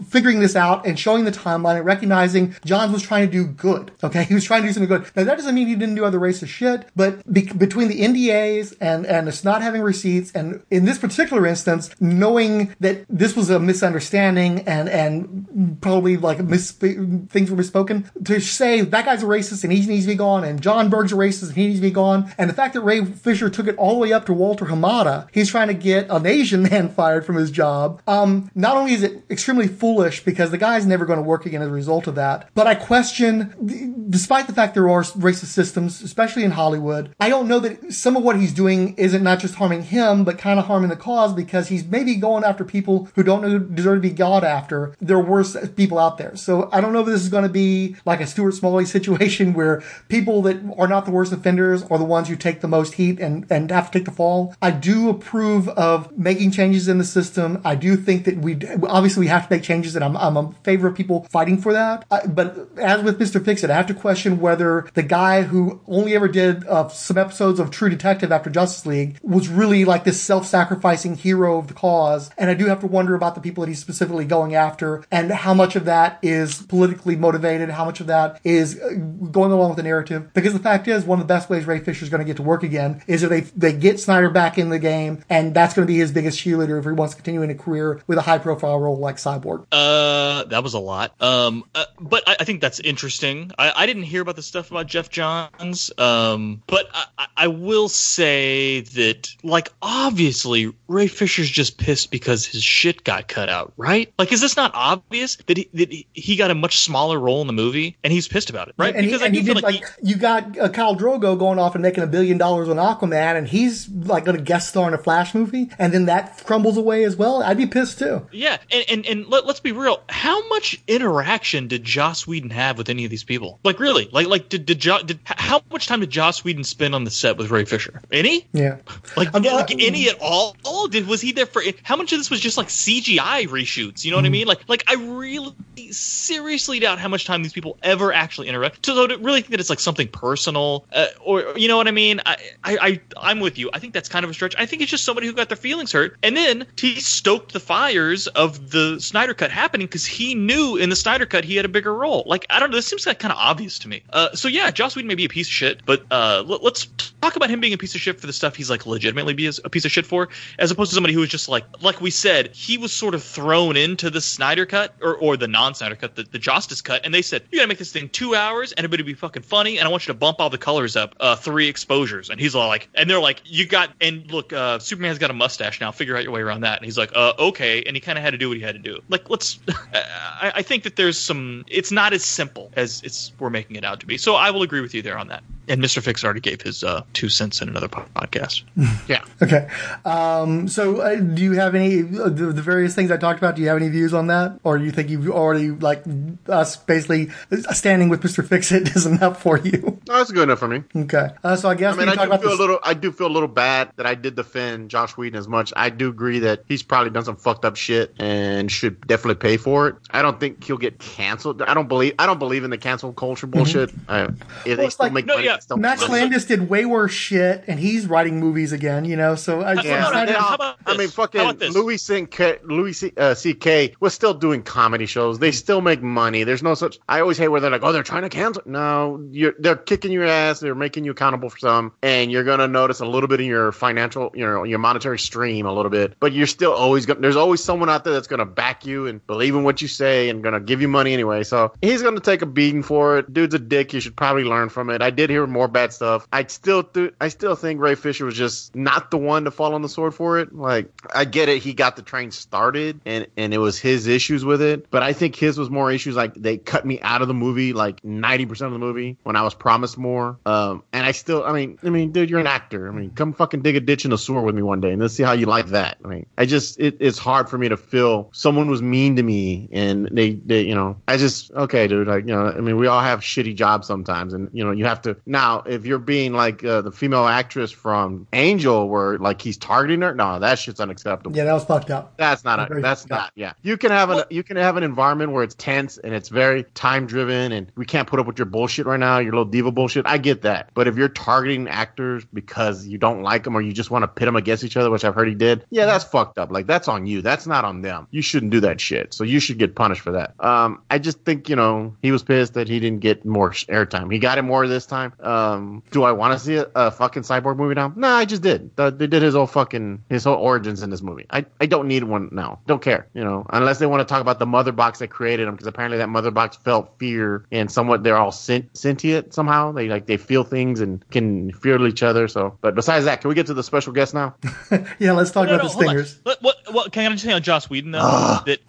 [0.09, 3.91] figuring this out and showing the timeline and recognizing Johns was trying to do good.
[4.03, 5.09] Okay, he was trying to do something good.
[5.15, 8.75] Now that doesn't mean he didn't do other racist shit, but be- between the NDAs
[8.79, 13.49] and and us not having receipts, and in this particular instance, knowing that this was
[13.49, 19.25] a misunderstanding and and probably like mis- things were misspoken, to say that guy's a
[19.25, 21.79] racist and he needs to be gone, and Jon Berg's a racist and he needs
[21.79, 24.25] to be gone, and the fact that Ray Fisher took it all the way up
[24.25, 28.01] to Walter Hamada, he's trying to get an Asian man fired from his job.
[28.07, 31.61] Um, not only is it extremely foolish because the guy's never going to work again
[31.61, 32.49] as a result of that.
[32.53, 37.47] But I question, despite the fact there are racist systems, especially in Hollywood, I don't
[37.47, 40.65] know that some of what he's doing isn't not just harming him, but kind of
[40.65, 44.43] harming the cause because he's maybe going after people who don't deserve to be gone
[44.43, 44.95] after.
[44.99, 46.35] There are worse people out there.
[46.35, 49.53] So I don't know if this is going to be like a Stuart Smalley situation
[49.53, 52.93] where people that are not the worst offenders are the ones who take the most
[52.95, 54.55] heat and, and have to take the fall.
[54.61, 57.61] I do approve of making changes in the system.
[57.63, 60.51] I do think that we obviously we have to make changes, and I'm, I'm a
[60.63, 62.05] favor of people fighting for that.
[62.11, 63.43] Uh, but as with Mr.
[63.43, 67.59] Fixit, I have to question whether the guy who only ever did uh, some episodes
[67.59, 72.29] of True Detective after Justice League was really like this self-sacrificing hero of the cause.
[72.37, 75.31] And I do have to wonder about the people that he's specifically going after and
[75.31, 78.93] how much of that is politically motivated, how much of that is uh,
[79.31, 80.33] going along with the narrative.
[80.33, 82.37] Because the fact is, one of the best ways Ray Fisher is going to get
[82.37, 85.73] to work again is if they they get Snyder back in the game, and that's
[85.73, 88.17] going to be his biggest cheerleader if he wants to continue in a career with
[88.17, 89.65] a high-profile role like Cyborg.
[89.71, 91.13] Uh, that was a lot.
[91.21, 93.51] Um, uh, but I, I, think that's interesting.
[93.57, 95.91] I, I, didn't hear about the stuff about Geoff Johns.
[95.97, 102.63] Um, but I, I will say that, like, obviously Ray Fisher's just pissed because his
[102.63, 104.13] shit got cut out, right?
[104.19, 107.47] Like, is this not obvious that he, that he got a much smaller role in
[107.47, 108.95] the movie and he's pissed about it, right?
[108.95, 111.57] And because he, and he did like, like he, you got uh, Khal Drogo going
[111.57, 114.87] off and making a billion dollars on Aquaman, and he's like going to guest star
[114.87, 117.41] in a Flash movie, and then that crumbles away as well.
[117.41, 118.27] I'd be pissed too.
[118.31, 120.01] Yeah, and and, and let, us be real.
[120.09, 123.59] How much interaction did Joss Whedon have with any of these people?
[123.63, 124.02] Like, really?
[124.11, 127.11] Like, like did did, jo- did how much time did Joss Whedon spend on the
[127.11, 128.01] set with Ray Fisher?
[128.11, 128.47] Any?
[128.53, 128.77] Yeah.
[129.15, 130.55] Like, like any at all?
[130.65, 131.61] Oh, did was he there for?
[131.83, 134.03] How much of this was just like CGI reshoots?
[134.03, 134.27] You know what mm.
[134.27, 134.47] I mean?
[134.47, 135.53] Like, like I really
[135.91, 138.85] seriously doubt how much time these people ever actually interact.
[138.85, 141.91] So, to really think that it's like something personal, uh, or you know what I
[141.91, 142.21] mean?
[142.25, 143.69] I, I, I, I'm with you.
[143.73, 144.55] I think that's kind of a stretch.
[144.57, 147.59] I think it's just somebody who got their feelings hurt, and then he stoked the
[147.59, 151.65] fires of the Snyder Cut happening because he knew in the Snyder Cut he had
[151.65, 152.23] a bigger role.
[152.25, 152.77] Like, I don't know.
[152.77, 153.92] This seems like kind of obvious to me.
[154.11, 156.87] Uh, so yeah, Joss Whedon may be a piece of shit, but uh, let, us
[157.23, 159.47] talk about him being a piece of shit for the stuff he's like legitimately be
[159.47, 160.29] a piece of shit for,
[160.59, 163.23] as opposed to somebody who was just like, like we said, he was sort of
[163.23, 167.13] thrown into the Snyder Cut or, or the non-Snyder Cut, the, the Justice Cut, and
[167.13, 169.87] they said you gotta make this thing two hours and it'll be fucking funny, and
[169.87, 172.67] I want you to bump all the colors up uh, three exposures, and he's all
[172.67, 176.17] like, and they're like, you got, and look, uh, Superman's got a mustache now, figure
[176.17, 178.31] out your way around that, and he's like, uh, okay, and he kind of had
[178.31, 178.99] to do what he had to do.
[179.07, 179.59] Like, let's,
[179.93, 183.85] I, I think that there's some, it's not as simple as it's we're making it
[183.85, 184.17] out to be.
[184.17, 185.43] So I will agree with you there on that.
[185.67, 186.01] And Mr.
[186.01, 188.63] Fix already gave his uh, two cents in another podcast.
[189.07, 189.23] yeah.
[189.41, 189.69] Okay.
[190.03, 193.55] Um, so, uh, do you have any uh, the, the, various things I talked about?
[193.55, 196.03] Do you have any views on that, or do you think you've already like
[196.47, 197.29] us basically
[197.71, 198.45] standing with Mr.
[198.45, 199.92] Fix It is enough for you?
[200.07, 200.83] No, that's good enough for me.
[200.95, 201.29] Okay.
[201.43, 202.79] Uh, so I guess I mean, I do feel this- a little.
[202.83, 205.73] I do feel a little bad that I did defend Josh Whedon as much.
[205.75, 209.57] I do agree that he's probably done some fucked up shit and should definitely pay
[209.57, 209.95] for it.
[210.11, 211.61] I don't think he'll get canceled.
[211.61, 212.15] I don't believe.
[212.19, 213.57] I don't believe in the cancel culture mm-hmm.
[213.57, 213.89] bullshit.
[213.91, 214.73] Mm-hmm.
[214.73, 215.57] Uh, well, like, no, yeah.
[215.75, 219.05] Max Landis did way worse shit, and he's writing movies again.
[219.05, 220.09] You know, so I, yeah.
[220.11, 222.59] I, I mean, fucking Louis C.K.
[222.63, 223.95] Louis C, uh, C.K.
[223.99, 225.39] was still doing comedy shows.
[225.39, 226.43] They still make money.
[226.43, 226.99] There's no such.
[227.07, 228.63] I always hate where they're like, oh, they're trying to cancel.
[228.65, 230.59] No, you're they're kicking your ass.
[230.59, 233.71] They're making you accountable for some, and you're gonna notice a little bit in your
[233.71, 236.15] financial, you know, your monetary stream a little bit.
[236.19, 237.19] But you're still always gonna.
[237.19, 240.29] There's always someone out there that's gonna back you and believe in what you say
[240.29, 241.43] and gonna give you money anyway.
[241.43, 243.31] So he's gonna take a beating for it.
[243.31, 243.93] Dude's a dick.
[243.93, 245.01] You should probably learn from it.
[245.01, 246.27] I did hear more bad stuff.
[246.33, 249.75] I still th- I still think Ray Fisher was just not the one to fall
[249.75, 250.55] on the sword for it.
[250.55, 254.43] Like I get it, he got the train started and and it was his issues
[254.43, 257.27] with it, but I think his was more issues like they cut me out of
[257.27, 260.37] the movie like ninety percent of the movie when I was promised more.
[260.45, 262.87] Um, and I still, I mean, I mean, dude, you're an actor.
[262.87, 265.01] I mean, come fucking dig a ditch in a sewer with me one day and
[265.01, 265.97] let's see how you like that.
[266.03, 269.23] I mean, I just it, it's hard for me to feel someone was mean to
[269.23, 272.77] me and they they you know I just okay, dude, like you know I mean
[272.77, 275.99] we all have shitty jobs sometimes and you know you have to now if you're
[275.99, 280.59] being like uh, the female actress from Angel where like he's targeting her, no, that
[280.59, 281.35] shit's unacceptable.
[281.35, 282.17] Yeah, that was fucked up.
[282.17, 283.53] That's not a, that's not yeah.
[283.61, 286.63] You can have an you can have an environment where it's tense and it's very
[286.75, 289.71] time driven and we can't put up with your bullshit right now, your little diva
[289.73, 290.05] bullshit.
[290.07, 293.73] I get that, but if you're targeting actors because you don't like them or you
[293.73, 296.03] just want to pit them against each other, which I've heard he did, yeah, that's
[296.03, 296.51] fucked up.
[296.51, 297.21] Like that's on you.
[297.21, 298.07] That's not on them.
[298.11, 299.13] You shouldn't do that shit.
[299.13, 300.33] So you should get punished for that.
[300.43, 304.11] Um, I just think you know he was pissed that he didn't get more airtime.
[304.11, 305.13] He got it more this time.
[305.19, 307.93] Um, do I want to see a, a, fucking cyborg movie now?
[307.95, 308.75] No, I just did.
[308.75, 311.25] The, they did his whole fucking his whole origins in this movie.
[311.29, 312.59] I, I don't need one now.
[312.67, 313.07] Don't care.
[313.13, 315.67] You know, unless they want to talk about the mother box that created him, because
[315.67, 319.71] apparently that mother box felt fear and somewhat they're all sentient somehow now.
[319.71, 322.27] They like they feel things and can feel each other.
[322.27, 324.35] So, but besides that, can we get to the special guest now?
[324.99, 326.19] yeah, let's talk No, about no, the stingers.
[326.23, 327.99] What, what, what, can I just say on Joss Whedon though?
[328.01, 328.43] Ah.
[328.45, 328.59] that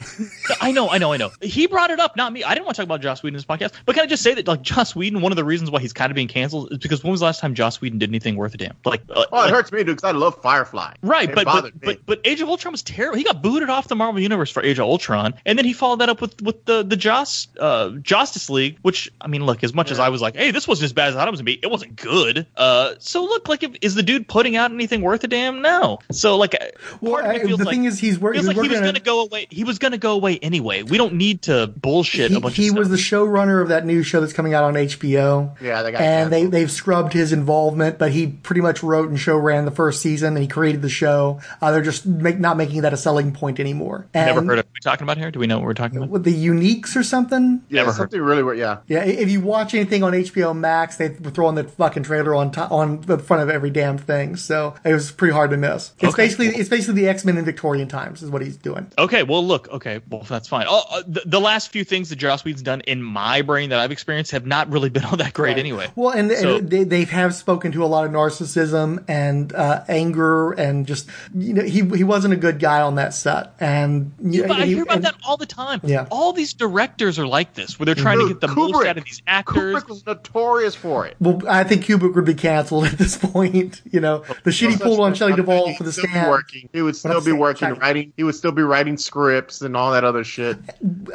[0.60, 1.30] I know, I know, I know.
[1.42, 2.44] He brought it up, not me.
[2.44, 3.72] I didn't want to talk about Joss Whedon in this podcast.
[3.86, 5.92] But can I just say that like Joss Whedon, one of the reasons why he's
[5.92, 8.36] kind of being canceled is because when was the last time Joss Whedon did anything
[8.36, 8.76] worth a damn?
[8.84, 10.94] Like, uh, Oh, it like- hurts me, dude, because I love Firefly.
[11.02, 11.70] Right, It but but, me.
[11.82, 13.16] but but Age of Ultron was terrible.
[13.18, 16.00] He got booted off the Marvel Universe for Age of Ultron, and then he followed
[16.00, 19.74] that up with with the the Joss uh, Justice League, which I mean, look, as
[19.74, 21.40] much as I was like, hey, this wasn't as bad as I thought it was
[21.40, 22.46] gonna be, it wasn't good.
[22.56, 25.62] Uh, so look, like, if, is the dude putting out anything worth a damn?
[25.62, 25.98] No.
[26.12, 26.58] So like, uh,
[27.04, 28.60] part of I- me feels the like thing is, he's, wor- feels he's like he
[28.60, 29.04] working was gonna it.
[29.04, 29.46] go away.
[29.50, 30.82] He was gonna go away anyway.
[30.82, 32.98] We don't need to bullshit He, a bunch he of was stuff.
[32.98, 35.60] the showrunner of that new show that's coming out on HBO.
[35.60, 39.18] Yeah, they got and they they've scrubbed his involvement, but he pretty much wrote and
[39.18, 41.40] show ran the first season, and he created the show.
[41.60, 44.06] Uh, they're just make, not making that a selling point anymore.
[44.14, 44.64] And Never heard of.
[44.66, 45.30] What we talking about here?
[45.30, 46.10] Do we know what we're talking about?
[46.10, 47.62] with the uniques or something.
[47.68, 48.12] yeah, Never heard.
[48.12, 48.58] really weird.
[48.58, 52.34] Yeah, Yeah, if you watch anything on HBO Max, they throw on the fucking trailer
[52.34, 54.36] on to- on the front of every damn thing.
[54.36, 55.92] So it was pretty hard to miss.
[56.00, 56.24] It's Okay.
[56.24, 58.86] basically it's basically the X Men in Victorian times is what he's doing.
[58.98, 60.66] Okay, well, look, okay, well, that's fine.
[60.68, 63.78] Oh, uh, the, the last few things that Joss Whedon's done in my brain that
[63.80, 65.88] I've experienced have not really been all that great anyway.
[65.96, 69.84] Well, and, So- and they, they have spoken to a lot of narcissism and uh,
[69.88, 74.12] anger and just you know he he wasn't a good guy on that set and
[74.22, 75.80] you Yeah, but I he- hear about and- that all the time.
[75.84, 76.06] Yeah.
[76.10, 79.04] All these directors are like this, where they're trying to get the most out of
[79.04, 79.74] these actors.
[79.74, 81.16] Kubrick was notorious for it.
[81.20, 83.82] Well, I think Kubrick would be canceled at this point.
[83.90, 86.30] You know, the shit he pulled on Shelley Duvall for the Still stand.
[86.30, 86.68] working.
[86.72, 87.80] He would still be saying, working, check.
[87.80, 88.12] writing.
[88.16, 90.56] He would still be writing scripts and all that other shit.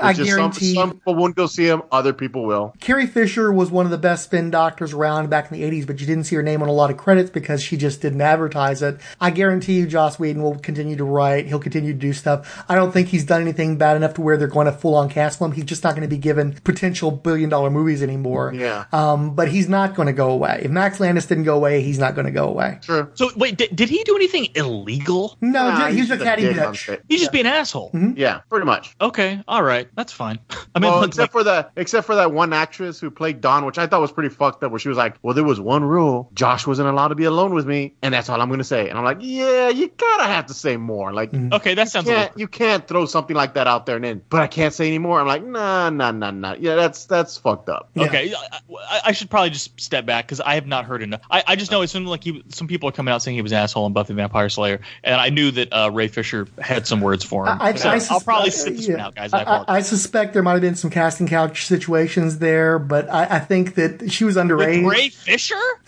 [0.01, 1.81] I It's just guarantee- Some, some people wouldn't go see him.
[1.91, 2.73] Other people will.
[2.79, 5.99] Carrie Fisher was one of the best spin doctors around back in the 80s, but
[5.99, 8.81] you didn't see her name on a lot of credits because she just didn't advertise
[8.81, 8.97] it.
[9.21, 11.47] I guarantee you Joss Whedon will continue to write.
[11.47, 12.63] He'll continue to do stuff.
[12.69, 15.09] I don't think he's done anything bad enough to where they're going to full on
[15.09, 15.51] cancel him.
[15.53, 18.53] He's just not going to be given potential billion dollar movies anymore.
[18.53, 18.85] Yeah.
[18.91, 20.61] Um, but he's not going to go away.
[20.63, 22.79] If Max Landis didn't go away, he's not going to go away.
[22.81, 23.09] True.
[23.13, 25.37] So wait, did, did he do anything illegal?
[25.41, 26.85] No, Nah, he was he's a just catty bitch.
[26.85, 27.01] set.
[27.07, 27.91] He's just being an asshole.
[27.91, 28.17] Mm-hmm.
[28.17, 28.95] Yeah, pretty much.
[29.01, 30.39] Okay, all right, that's fine.
[30.75, 33.65] I mean, well, except like, for the except for that one actress who played Dawn,
[33.65, 35.83] which I thought was pretty fucked up, where she was like, "Well, there was one
[35.83, 38.63] rule: Josh wasn't allowed to be alone with me, and that's all I'm going to
[38.63, 41.13] say." And I'm like, "Yeah, you gotta have to say more.
[41.13, 41.53] Like, mm-hmm.
[41.53, 42.07] okay, that sounds.
[42.07, 44.47] a little- can't, you can't throw something like that out there and then, but I
[44.47, 45.19] can't say anymore.
[45.19, 46.55] I'm like, nah, nah, nah, nah.
[46.59, 47.89] Yeah, that's that's fucked up.
[47.97, 48.59] Okay, I,
[48.91, 51.21] I- I should probably just step back because I have not heard enough.
[51.29, 53.41] I, I just know it seemed like he, some people are coming out saying he
[53.41, 56.87] was an asshole in Buffy Vampire Slayer, and I knew that uh, Ray Fisher had
[56.87, 57.61] some words for him.
[57.61, 59.05] I, I, So I I'll sus- probably sit this one yeah.
[59.05, 59.33] out, guys.
[59.33, 59.81] I I.
[59.81, 64.11] Suspect there might have been some casting couch situations there, but I, I think that
[64.11, 64.83] she was underage.
[64.85, 65.55] With Ray Fisher?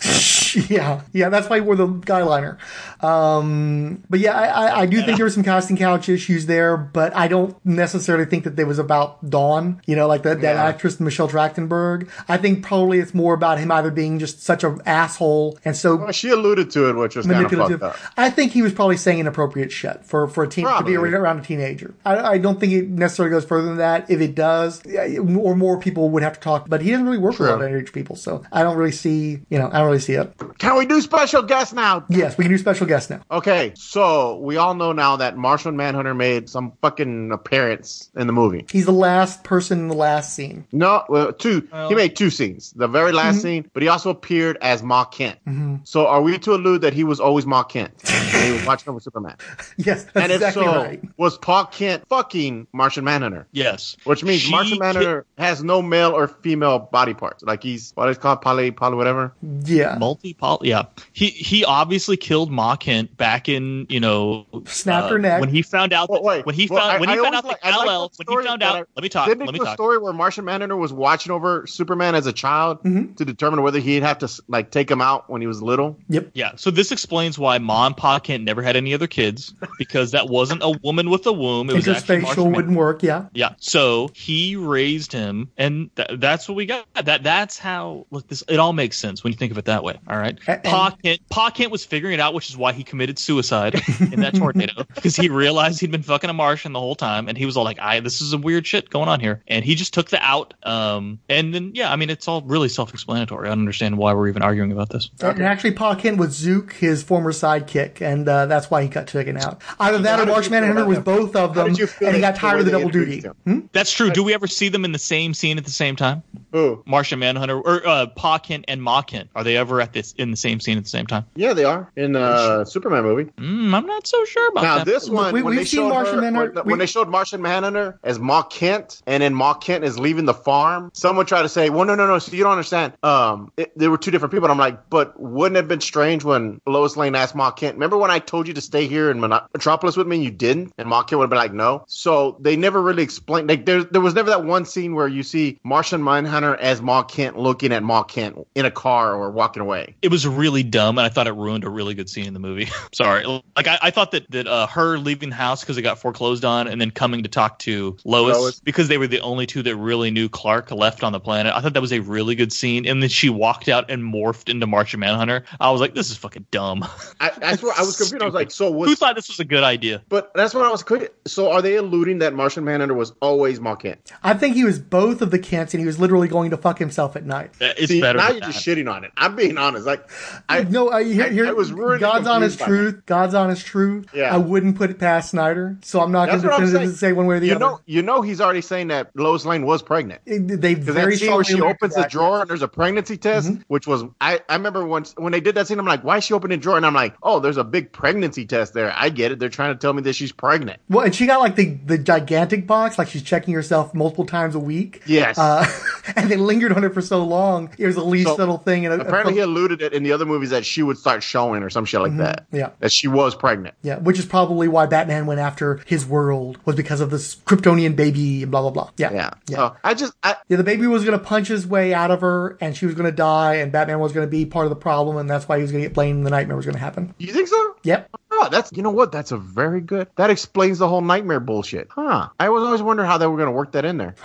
[0.70, 2.58] yeah, yeah, that's why he wore the guy liner.
[3.00, 6.76] Um, but yeah, I, I, I do think there were some casting couch issues there,
[6.76, 10.54] but I don't necessarily think that it was about Dawn, you know, like that, that
[10.54, 10.64] Yeah.
[10.64, 12.08] actress Michelle Trachtenberg.
[12.28, 15.96] I think probably it's more about him either being just such an asshole and so
[15.96, 17.82] Well, she alluded to it, which was kind of fucked manipulative.
[17.82, 17.96] up.
[18.16, 21.38] I think he was probably saying inappropriate shit for for a teen to be around
[21.38, 21.94] a teenager.
[22.04, 24.10] I, I don't think it necessarily goes further than that.
[24.10, 26.68] If it does, or more people would have to talk.
[26.68, 28.92] But he doesn't really work with a lot of underage people, so I don't really
[28.92, 29.40] see.
[29.50, 30.32] You know, I don't really see it.
[30.58, 32.04] Can we do special guests now?
[32.08, 33.20] Yes, we can do special guests now.
[33.30, 38.32] Okay, so we all know now that Martian Manhunter made some fucking appearance in the
[38.32, 38.64] movie.
[38.70, 40.66] He's the last person in the last scene.
[40.72, 41.68] No, well, two.
[41.88, 42.72] he made two scenes.
[42.76, 43.42] The very last Mhm.
[43.42, 45.38] scene, but he also appeared as Ma Kent.
[45.48, 45.80] Mhm.
[45.84, 47.92] So are we to allude that he was always Ma Kent?
[48.32, 49.36] when he was watching over Superman.
[49.78, 51.02] Yes, that's and if exactly so, right.
[51.16, 53.46] was Pa Kent fucking Martian Manhunter?
[53.52, 53.96] Yes.
[54.04, 57.42] Which means She Martian Manhunter has no male or female body parts.
[57.42, 59.32] Like he's what is called poly poly whatever.
[59.64, 59.96] Yeah.
[59.98, 60.68] Multi poly.
[60.68, 60.84] Yeah.
[61.12, 65.40] He he obviously killed Ma Kent back in you know Snapped uh, her neck.
[65.40, 67.42] when he found out that, when he Well, found I- when he I found out
[67.42, 69.40] that like- I like Kal-El when story, he found out I- let me talk Didn't
[69.40, 72.26] let it me do a talk story where Martian Manhunter was watching over Superman as
[72.26, 73.14] a child Mm-hmm.
[73.14, 75.98] to determine whether he'd have to like take him out when he was little?
[76.08, 76.30] Yep.
[76.34, 80.12] Yeah, so this explains why Ma and Pa Kent never had any other kids because
[80.12, 81.70] that wasn't a woman with a womb.
[81.70, 83.02] It was actually Interspatial Martian wouldn't work.
[83.02, 83.26] Yeah.
[83.34, 86.86] Yeah, so he raised him, and th- that's what we got.
[87.04, 88.06] That that's how.
[88.10, 89.98] Look, this it all makes sense when you think of it that way.
[90.08, 92.82] All right, A- Pa Kent, Pa Kent was figuring it out, which is why he
[92.84, 96.94] committed suicide in that tornado because he realized he'd been fucking a Martian the whole
[96.94, 99.42] time, and he was all like, "I this is some weird shit going on here,"
[99.48, 100.54] and he just took the out.
[100.62, 103.46] Um, and then yeah, I mean, it's all really self-explanatory.
[103.46, 105.10] I don't understand why we're even arguing about this.
[105.20, 109.06] And actually, Pa Kent was Zook, his former sidekick, and uh, that's why he got
[109.06, 109.62] taken out.
[109.80, 112.08] Either that or did Martian you feel Manhunter was both of them, did you feel
[112.08, 113.16] and he got tired of the double duty.
[113.16, 113.68] introduced him?
[113.72, 114.10] That's true.
[114.10, 116.22] Do we ever see them in the same scene at the same time?
[116.52, 116.82] Who?
[116.86, 119.30] Martian Manhunter or uh, Pa Kent and Ma Kent?
[119.34, 121.24] Are they ever at this in the same scene at the same time?
[121.34, 123.30] Yeah, they are in the Superman movie.
[123.38, 124.66] Mm, I'm not so sure about that.
[124.66, 124.86] Now that.
[124.86, 126.86] this one, we- when we've they seen showed Martian her, Manhunter- when, we- when they
[126.86, 131.26] showed Martian Manhunter as Ma Kent, and then Ma Kent is leaving the farm, someone
[131.26, 132.92] tried to say, "Well, no, no, no, so you don't understand.
[133.02, 135.80] Um, it, there were two different people." And I'm like, "But wouldn't it have been
[135.80, 137.74] strange when Lois Lane asked Ma Kent?
[137.74, 140.72] Remember when I told you to stay here in Metropolis with me, and you didn't?"
[140.78, 143.48] And Ma Kent would have been like, "No." So they never really explained.
[143.48, 147.02] Like there, there was never that one scene where you see Martian Manhunter as Ma
[147.02, 149.94] Kent looking at Ma Kent in a car or walking away.
[150.02, 152.40] It was really dumb, and I thought it ruined a really good scene in the
[152.40, 152.68] movie.
[152.92, 153.24] Sorry,
[153.56, 156.44] like I, I thought that that uh, her leaving the house because it got foreclosed
[156.44, 158.60] on, and then coming to talk to Lois, Lois.
[158.60, 161.52] because they were the only two that really knew Clark left on the planet.
[161.54, 164.48] I thought that was a really good scene, and then she walked out and morphed
[164.48, 165.44] into Martian Manhunter.
[165.60, 166.84] I was like, this is fucking dumb.
[167.20, 168.22] I, that's where I was confused.
[168.22, 170.02] I was like, "So was Who thought this was a good idea?
[170.08, 171.14] But that's what I was quick.
[171.26, 174.10] So are they alluding that Martian Manhunter was always Ma Kent?
[174.22, 176.78] I think he was both of the Kents, and he was literally going to fuck
[176.78, 177.52] himself at night.
[177.60, 178.18] It's See, better.
[178.18, 178.52] now than you're that.
[178.52, 179.12] just shitting on it.
[179.16, 179.86] I'm being honest.
[179.92, 180.10] Like,
[180.48, 183.02] I no, I, here, here, I was really God's honest truth.
[183.06, 184.06] God's honest truth.
[184.14, 184.34] Yeah.
[184.34, 187.40] I wouldn't put it past Snyder, so I'm not going to say one way or
[187.40, 187.60] the you other.
[187.64, 190.20] know, you know, he's already saying that Lois Lane was pregnant.
[190.26, 193.48] It- they very that scene where she opens the drawer and there's a pregnancy test,
[193.48, 193.62] Mm-hmm.
[193.68, 196.24] which was I, I remember once when they did that scene, I'm like, why is
[196.24, 196.76] she opening the drawer?
[196.76, 198.92] And I'm like, oh, there's a big pregnancy test there.
[198.96, 199.38] I get it.
[199.38, 200.80] They're trying to tell me that she's pregnant.
[200.88, 204.54] Well, and she got like the, the gigantic box, like she's checking herself multiple times
[204.54, 205.02] a week.
[205.06, 205.38] Yes.
[205.38, 205.66] Uh,
[206.16, 207.70] and they lingered on it for so long.
[207.78, 208.86] It was the least So, little thing.
[208.86, 211.70] And Apparently, he alluded it in the other movies that she would start showing or
[211.70, 212.46] some shit like that.
[212.46, 212.56] Mm-hmm.
[212.56, 212.70] Yeah.
[212.80, 213.74] That she was pregnant.
[213.82, 217.96] Yeah, which is probably why Batman went after his world was because of this Kryptonian
[217.96, 218.90] baby and blah blah blah.
[218.96, 219.30] Yeah, Yeah.
[219.48, 219.56] yeah.
[219.56, 222.20] So I just, I, Yeah, the baby was going to punch his way out of
[222.20, 224.70] her, and she was going to die, and Batman was going to be part of
[224.70, 226.18] the problem, and that's why he was going to get blamed.
[226.18, 227.14] and The nightmare was going to happen.
[227.18, 227.76] you think so?
[227.84, 228.08] Yep.
[228.42, 229.12] Oh, that's you know what?
[229.12, 230.08] That's a very good.
[230.16, 232.28] That explains the whole nightmare bullshit, huh?
[232.40, 234.16] I was always wondering how they were going to work that in there.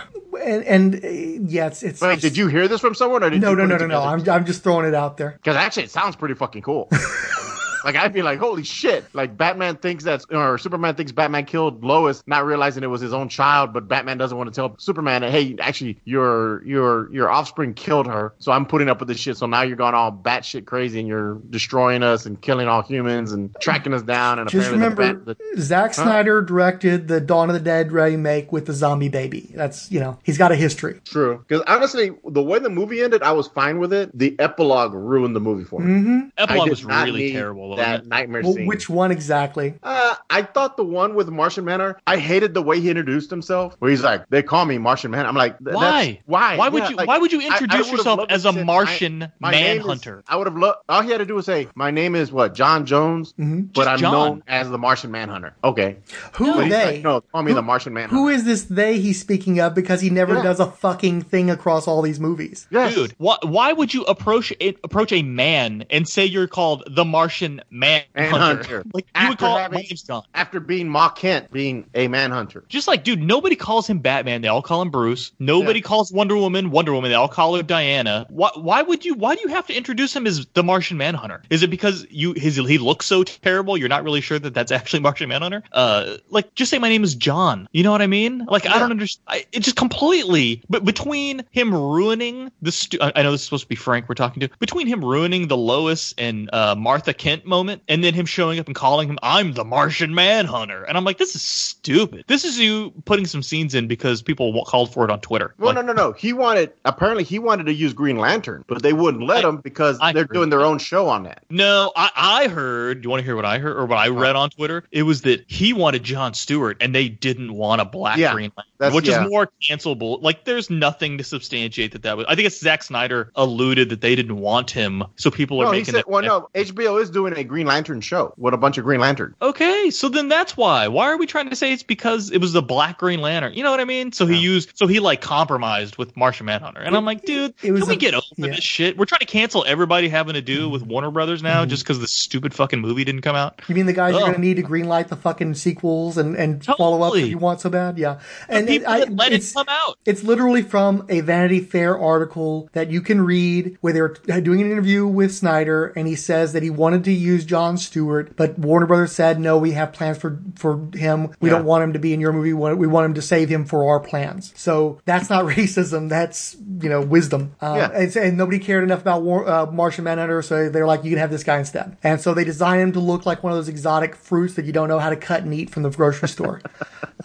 [0.42, 1.08] And, and uh,
[1.48, 2.00] yeah, it's it's.
[2.00, 4.02] Wait, did you hear this from someone or did No, you no, no, no, no.
[4.02, 5.30] I'm I'm just throwing it out there.
[5.30, 6.88] Because actually, it sounds pretty fucking cool.
[7.88, 9.06] like I'd be like, holy shit!
[9.14, 13.14] Like Batman thinks that's or Superman thinks Batman killed Lois, not realizing it was his
[13.14, 13.72] own child.
[13.72, 18.06] But Batman doesn't want to tell Superman that hey, actually your your your offspring killed
[18.06, 18.34] her.
[18.40, 19.38] So I'm putting up with this shit.
[19.38, 23.32] So now you're going all batshit crazy and you're destroying us and killing all humans
[23.32, 24.38] and tracking us down.
[24.38, 26.02] And Just apparently the remember, Bat- the- Zack Huh?
[26.02, 29.50] Snyder directed the Dawn of the Dead remake with the zombie baby.
[29.54, 31.00] That's you know he's got a history.
[31.04, 31.38] True.
[31.48, 34.10] Because honestly, the way the movie ended, I was fine with it.
[34.16, 35.92] The epilogue ruined the movie for me.
[36.00, 36.18] Mm-hmm.
[36.36, 37.77] Epilogue was really need terrible.
[37.78, 38.66] Wasn't That nightmare Well, scene.
[38.66, 39.74] which one exactly?
[39.82, 41.98] Uh, I thought the one with Martian Manhunter.
[42.06, 43.76] I hated the way he introduced himself.
[43.78, 45.72] Where he's like, "They call me Martian Man." I'm like, Why?
[46.12, 46.56] That's, why?
[46.56, 46.96] Why would Yeah, you?
[46.96, 49.86] like, why would you I- I introduce yourself as a Martian my- my name is-
[49.86, 50.22] manhunter?
[50.28, 50.78] I would have loved.
[50.88, 52.54] All he had to do was say, "My name is what?
[52.54, 53.68] John Jones, Mhm.
[53.74, 54.12] but Just I'm John.
[54.12, 55.96] known as the Martian Manhunter." Okay.
[56.34, 56.84] Who But are he's they?
[56.96, 58.14] like, no, call me the Martian Manhunter.
[58.16, 59.74] Who is this they he's speaking of?
[59.74, 60.42] Because he never Yeah.
[60.42, 62.66] does a fucking thing across all these movies.
[62.70, 62.94] Yes.
[62.94, 67.04] Dude, why, why would you approach a, approach a man and say you're called the
[67.04, 68.08] Martian Manhunter?
[68.14, 68.84] Manhunter.
[68.92, 70.22] Like you would After call having- name's John.
[70.34, 72.64] After being Ma Kent, being a Manhunter.
[72.68, 74.42] Just like, dude, nobody calls him Batman.
[74.42, 75.32] They all call him Bruce.
[75.38, 75.84] Nobody Yeah.
[75.84, 77.10] calls Wonder Woman Wonder Woman.
[77.10, 78.26] They all call her Diana.
[78.30, 79.14] Why, why would you?
[79.14, 81.42] Why do you have to introduce him as the Martian Manhunter?
[81.50, 83.76] Is it because you his he looks so terrible?
[83.76, 85.62] You're not really sure that that's actually Martian Manhunter.
[85.72, 87.68] Uh, like just say my name is John.
[87.72, 88.44] You know what I mean?
[88.48, 89.44] Like I don't understand.
[89.52, 90.62] It just completely.
[90.68, 94.08] But between him ruining the, stu- I I know this is supposed to be Frank
[94.08, 94.48] we're talking to.
[94.58, 98.66] Between him ruining the Lois and uh, Martha Kent moment, and then him showing up
[98.66, 102.24] and calling him, "I'm the Martian Manhunter," and I'm like, this is stupid.
[102.28, 105.54] This is you putting some scenes in because people called for it on Twitter.
[105.58, 106.12] Well, Like, no, no, no.
[106.12, 109.98] He wanted apparently he wanted to use Green Lantern, but they wouldn't let him because
[110.00, 111.44] I they're doing their own show on that.
[111.50, 113.00] No, I, I heard.
[113.02, 114.84] Do you want to hear what I heard or what I read on Twitter?
[114.92, 118.52] It was that he wanted John Stewart and they didn't want a black Yeah, Green
[118.80, 119.24] Lantern, which yeah.
[119.24, 120.20] is more cancelable.
[120.22, 122.26] Like, there's nothing to substantiate that that was.
[122.28, 125.70] I think it's Zack Snyder alluded that they didn't want him, so people are No,
[125.72, 126.08] making said, it.
[126.08, 129.34] well, no, HBO is doing a Green Lantern show with a bunch of Green Lanterns.
[129.40, 130.88] Okay, so then that's why.
[130.88, 133.54] Why are we trying to say it's because it was the Black Green Lantern?
[133.54, 134.12] You know what I mean?
[134.12, 137.72] So he used, so he like compromised with Martian Manhunter, and I'm like, dude, it
[137.72, 138.48] was can we get over yeah.
[138.48, 138.96] this shit?
[138.96, 140.72] We're trying to cancel everybody having to do mm-hmm.
[140.72, 141.70] with Warner Brothers now mm-hmm.
[141.70, 143.60] just because the stupid fucking movie didn't come out.
[143.68, 146.64] You mean the guys are going to need to greenlight the fucking sequels and, and
[146.64, 147.98] follow up if you want so bad?
[147.98, 148.20] Yeah.
[148.48, 149.98] And The it, people I, that let it it's, come out.
[150.04, 154.70] it's literally from a Vanity Fair article that you can read where they're doing an
[154.70, 158.86] interview with Snyder and he says that he wanted to use John Stewart, but Warner
[158.86, 161.34] Brothers said, no, we have plans for, for him.
[161.40, 161.56] We Yeah.
[161.56, 162.52] don't want him to be in your movie.
[162.52, 164.52] We want, him to save him for our plans.
[164.56, 166.08] So that's not racism.
[166.08, 167.54] That's, you know, wisdom.
[167.60, 167.90] Uh, Yeah.
[167.92, 170.42] and, and nobody cared enough about War, uh, Martian Manhunter.
[170.42, 171.96] So they're like, you can have this guy instead.
[172.02, 174.72] And so they designed him to look like one of those exotic fruits that you
[174.72, 176.60] don't know how to cut and eat from the grocery store.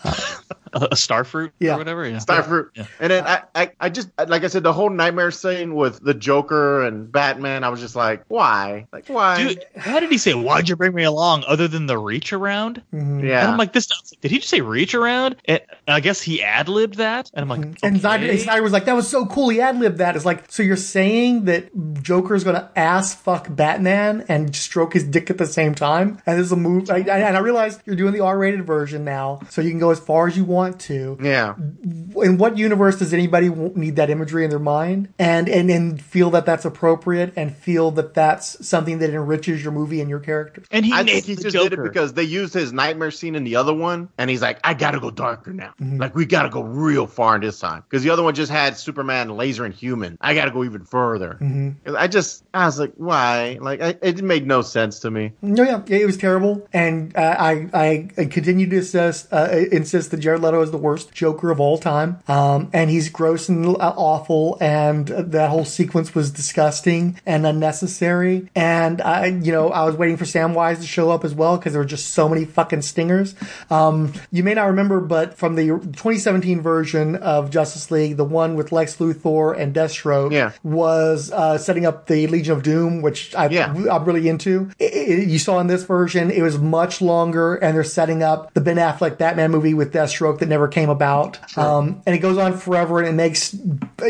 [0.03, 0.15] a,
[0.73, 1.75] a star fruit Yeah.
[1.75, 2.07] or whatever.
[2.07, 2.17] Yeah.
[2.17, 2.69] Starfruit.
[2.75, 2.85] Yeah.
[2.99, 6.13] And then I, I, I just like I said, the whole nightmare scene with the
[6.13, 8.87] Joker and Batman, I was just like, why?
[8.91, 9.37] Like why?
[9.43, 10.33] Dude, how did he say?
[10.33, 11.43] Why'd you bring me along?
[11.47, 12.81] Other than the reach around?
[12.93, 13.23] Mhm.
[13.23, 13.41] yeah.
[13.41, 13.87] And I'm like, this.
[14.21, 15.35] Did he just say reach around?
[15.45, 17.29] And I guess he ad libbed that.
[17.33, 17.85] And I'm like, mm-hmm.
[17.85, 18.37] And Snyder, okay.
[18.37, 19.49] Snyder was like, "That was so cool.
[19.49, 21.69] He ad libbed that." It's like, so you're saying that
[22.01, 26.21] Joker's going to ass fuck Batman and stroke his dick at the same time?
[26.25, 26.89] And this is a move.
[26.89, 29.89] I, I- and I realize you're doing the R-rated version now, so you can go
[29.91, 31.17] as far as you want to.
[31.21, 31.55] yeah.
[31.57, 36.29] In what universe does anybody need that imagery in their mind and and and feel
[36.31, 40.63] that that's appropriate and feel that that's something that enriches your movie and your character?
[40.71, 41.69] and he I think he just Joker.
[41.69, 44.59] did it because they used his nightmare scene in the other one, and he's like,
[44.63, 45.72] I gotta go darker now.
[45.79, 45.97] Mm-hmm.
[45.97, 48.77] Like we gotta go real far in this time because the other one just had
[48.77, 50.17] Superman laser and human.
[50.21, 51.37] I gotta go even further.
[51.41, 51.95] Mm-hmm.
[51.95, 53.57] I just, I was like, why?
[53.61, 55.33] Like I, it made no sense to me.
[55.41, 60.11] No, yeah, it was terrible, and uh, I, I I continue to insist uh, insist
[60.11, 63.65] that Jared Leto is the worst Joker of all time, um, and he's gross and
[63.79, 68.49] awful, and that whole sequence was disgusting and unnecessary.
[68.55, 71.73] And I, you know, I was waiting for Samwise to show up as well because
[71.73, 73.35] there were just so many fucking stingers.
[73.69, 78.55] Um, you may not remember, but from the 2017 version of Justice League, the one
[78.55, 80.51] with Lex Luthor and Deathstroke Yeah.
[80.63, 83.73] was uh, setting up the Legion of Doom, which I, Yeah.
[83.91, 84.69] I'm really into.
[84.79, 88.53] It- it- you saw in this version, it was much longer, and they're setting up
[88.53, 91.39] the Ben Affleck Batman movie with Deathstroke that never came about.
[91.57, 93.55] Um, and it goes on forever, and it makes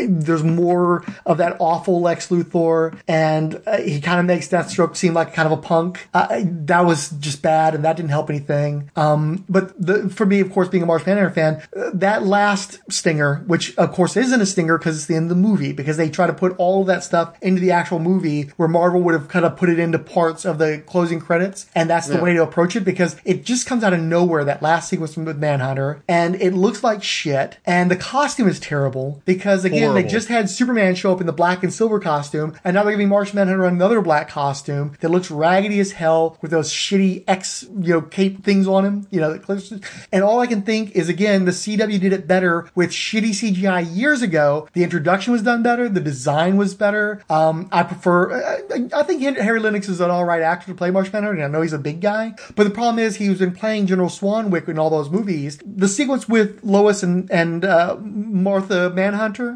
[0.06, 5.14] there's more of that awful Lex Luthor, and uh, he kind of makes Deathstroke seem
[5.14, 6.08] like kind of a punk.
[6.14, 8.90] Uh, that was just bad, and that didn't help anything.
[8.96, 11.43] Um, but the, for me, of course, being a Martian Manhunter fan,
[11.76, 15.36] uh, that last stinger, which of course isn't a stinger because it's the end of
[15.36, 18.50] the movie, because they try to put all of that stuff into the actual movie,
[18.56, 21.88] where Marvel would have kind of put it into parts of the closing credits, and
[21.90, 22.22] that's the Yeah.
[22.22, 24.44] way to approach it because it just comes out of nowhere.
[24.44, 29.22] That last sequence with Manhunter, and it looks like shit, and the costume is terrible
[29.24, 32.74] because again, they just had Superman show up in the black and silver costume, and
[32.74, 36.70] now they're giving Martian Manhunter another black costume that looks raggedy as hell with those
[36.72, 39.72] shitty X, you know, cape things on him, you know, that clips-
[40.12, 43.84] and all I can think is again, the CW did it better with shitty CGI
[43.94, 44.68] years ago.
[44.72, 47.22] The introduction was done better, the design was better.
[47.28, 48.32] Um, I prefer,
[48.72, 51.62] I, I think Harry Lennix is an alright actor to play Manhunter, and I know
[51.62, 54.90] he's a big guy, but the problem is he's been playing General Swanwick in all
[54.90, 55.58] those movies.
[55.64, 59.54] The sequence with Lois and, and, uh, Martha Manhunter,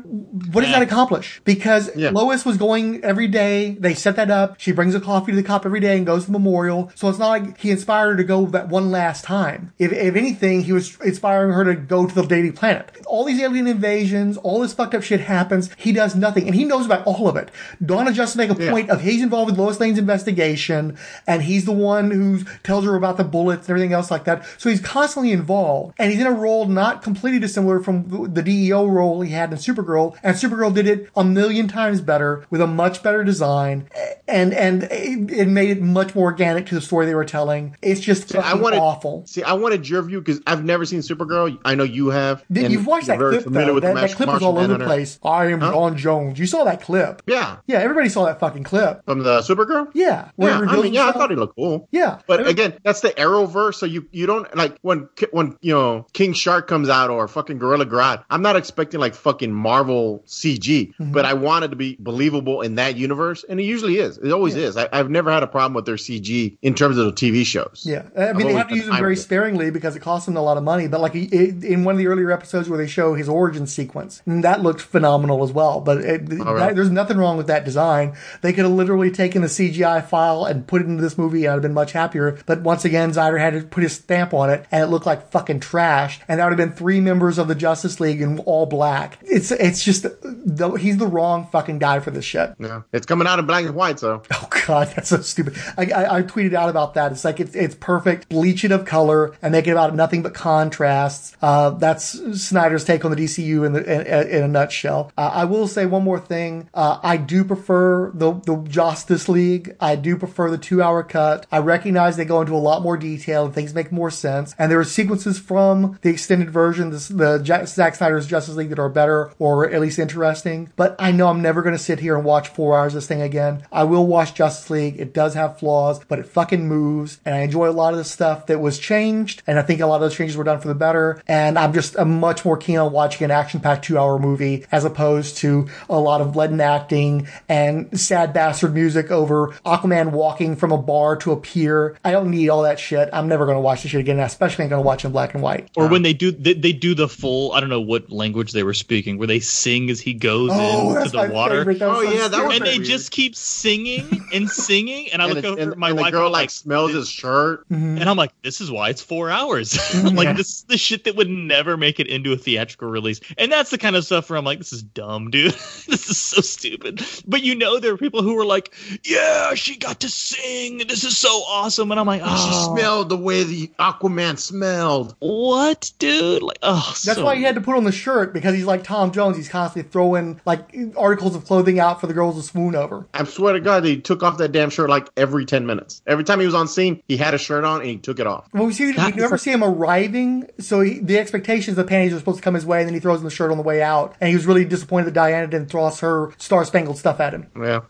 [0.52, 1.40] what does that accomplish?
[1.44, 2.10] Because Yeah.
[2.10, 3.76] Lois was going every day.
[3.78, 4.56] They set that up.
[4.58, 6.90] She brings a coffee to the cop every day and goes to the memorial.
[6.94, 9.72] So it's not like he inspired her to go that one last time.
[9.78, 12.90] If, if anything, he was inspiring her to go to the Daily Planet.
[13.06, 15.70] All these alien invasions, all this fucked up shit happens.
[15.76, 17.50] He does nothing, and he knows about all of it.
[17.84, 18.70] Donna just make a Yeah.
[18.70, 22.96] point of he's involved with Lois Lane's investigation, and he's the one who tells her
[22.96, 24.44] about the bullets and everything else like that.
[24.58, 28.86] So he's constantly involved, and he's in a role not completely dissimilar from the DEO
[28.86, 30.14] role he had in Supergirl.
[30.22, 33.88] And Supergirl did it a million times better with a much better design,
[34.26, 37.76] and and it, it made it much more organic to the story they were telling.
[37.82, 39.24] It's just I fucking wanted awful.
[39.26, 41.57] See, I wanted your view because I've never seen Supergirl.
[41.64, 42.44] I know you have.
[42.50, 43.80] You've watched that clip though.
[43.80, 45.18] That, that clip was all over the place.
[45.24, 45.72] I am Huh?
[45.72, 46.38] J'onn J'onzz.
[46.38, 47.22] You saw that clip.
[47.26, 49.02] Yeah, Yeah, everybody saw that fucking clip.
[49.04, 49.88] from the Supergirl.
[49.94, 50.30] Yeah.
[50.38, 51.88] Yeah, I mean, yeah, I thought he looked cool.
[51.90, 52.18] Yeah.
[52.26, 56.06] But Every- again, that's the Arrowverse, so you you don't like when when you know
[56.12, 58.24] King Shark comes out or fucking Gorilla Grodd.
[58.30, 61.12] I'm not expecting like fucking Marvel CG, Mm-hmm.
[61.12, 64.18] but I want it to be believable in that universe, and it usually is.
[64.18, 64.76] It always is.
[64.76, 67.82] I, I've never had a problem with their CG in terms of the TV shows.
[67.86, 70.36] Yeah, I I've mean they have to use them very sparingly because it costs them
[70.36, 70.88] a lot of money.
[70.88, 71.14] But like
[71.48, 74.80] in one of the earlier episodes where they show his origin sequence, and that looked
[74.80, 75.80] phenomenal as well.
[75.80, 76.58] But it, Oh, really?
[76.58, 78.14] that- there's nothing wrong with that design.
[78.42, 81.52] They could have literally taken the CGI file and put it into this movie, and
[81.52, 82.38] I'd have been much happier.
[82.46, 85.30] But once again, Snyder had to put his stamp on it, and it looked like
[85.30, 86.20] fucking trash.
[86.28, 89.18] And that would have been three members of the Justice League in all black.
[89.22, 92.54] It's it's just the, he's the wrong fucking guy for this shit.
[92.58, 95.54] Yeah, it's coming out in black and white, so Oh god, that's so stupid.
[95.76, 97.12] I, I, I tweeted out about that.
[97.12, 98.28] It's like it's it's perfect.
[98.28, 101.36] Bleach it of color and make it about nothing but contrasts.
[101.40, 105.12] Uh, that's Snyder's take on the DCU in the in, in a nutshell.
[105.16, 106.68] Uh, I will say one more thing.
[106.74, 109.76] Uh, I do prefer the the Justice League.
[109.80, 111.46] I do prefer the two hour cut.
[111.50, 114.54] I recognize they go into a lot more detail and things make more sense.
[114.58, 118.70] And there are sequences from the extended version, this, the Jack, Zack Snyder's Justice League
[118.70, 120.72] that are better or at least interesting.
[120.76, 123.06] But I know I'm never going to sit here and watch four hours of this
[123.06, 123.64] thing again.
[123.72, 124.98] I will watch Justice League.
[124.98, 127.20] It does have flaws, but it fucking moves.
[127.24, 129.42] And I enjoy a lot of the stuff that was changed.
[129.46, 131.17] And I think a lot of those changes were done for the better.
[131.26, 134.66] And I'm just I'm much more keen on watching an action packed two hour movie
[134.70, 140.56] as opposed to a lot of leaden acting and sad bastard music over Aquaman walking
[140.56, 141.96] from a bar to a pier.
[142.04, 143.08] I don't need all that shit.
[143.12, 144.20] I'm never going to watch this shit again.
[144.20, 145.68] I Especially ain't going to watch in black and white.
[145.76, 148.62] Or when they do they, they do the full I don't know what language they
[148.62, 151.60] were speaking where they sing as he goes Oh, into the water.
[151.60, 151.78] favorite.
[151.78, 152.86] That Oh, so yeah, that was and they weird.
[152.86, 155.98] just keep singing and singing, and I and, look the, over and, at my and
[155.98, 157.68] the girl like like, smells his shirt.
[157.68, 157.98] Mm-hmm.
[157.98, 159.78] and I'm like, this is why it's four hours.
[159.94, 163.20] I'm like, this is the shit that would never make it into a theatrical release,
[163.38, 165.52] and that's the kind of stuff where I'm like, this is dumb, dude.
[165.86, 167.02] this is so stupid.
[167.26, 170.78] But you know, there are people who were like, yeah, she got to sing.
[170.86, 172.48] This is so awesome, and I'm like, oh.
[172.48, 175.16] She smelled the way the Aquaman smelled.
[175.20, 176.42] what, dude?
[176.42, 178.84] Like, oh, That's so why he had to put on the shirt because he's like
[178.84, 179.36] Tom Jones.
[179.36, 183.06] He's constantly throwing like articles of clothing out for the girls to swoon over.
[183.14, 186.02] I swear to God, he took off that damn shirt like every 10 minutes.
[186.06, 188.26] Every time he was on scene, he had a shirt on and he took it
[188.26, 188.46] off.
[188.52, 192.18] When we see, we never see him arriving, so he, the expectations the panties are
[192.18, 193.82] supposed to come his way, and then he throws in the shirt on the way
[193.82, 194.14] out.
[194.20, 197.46] And he was really disappointed that Diana didn't toss her star spangled stuff at him.
[197.56, 197.80] Yeah.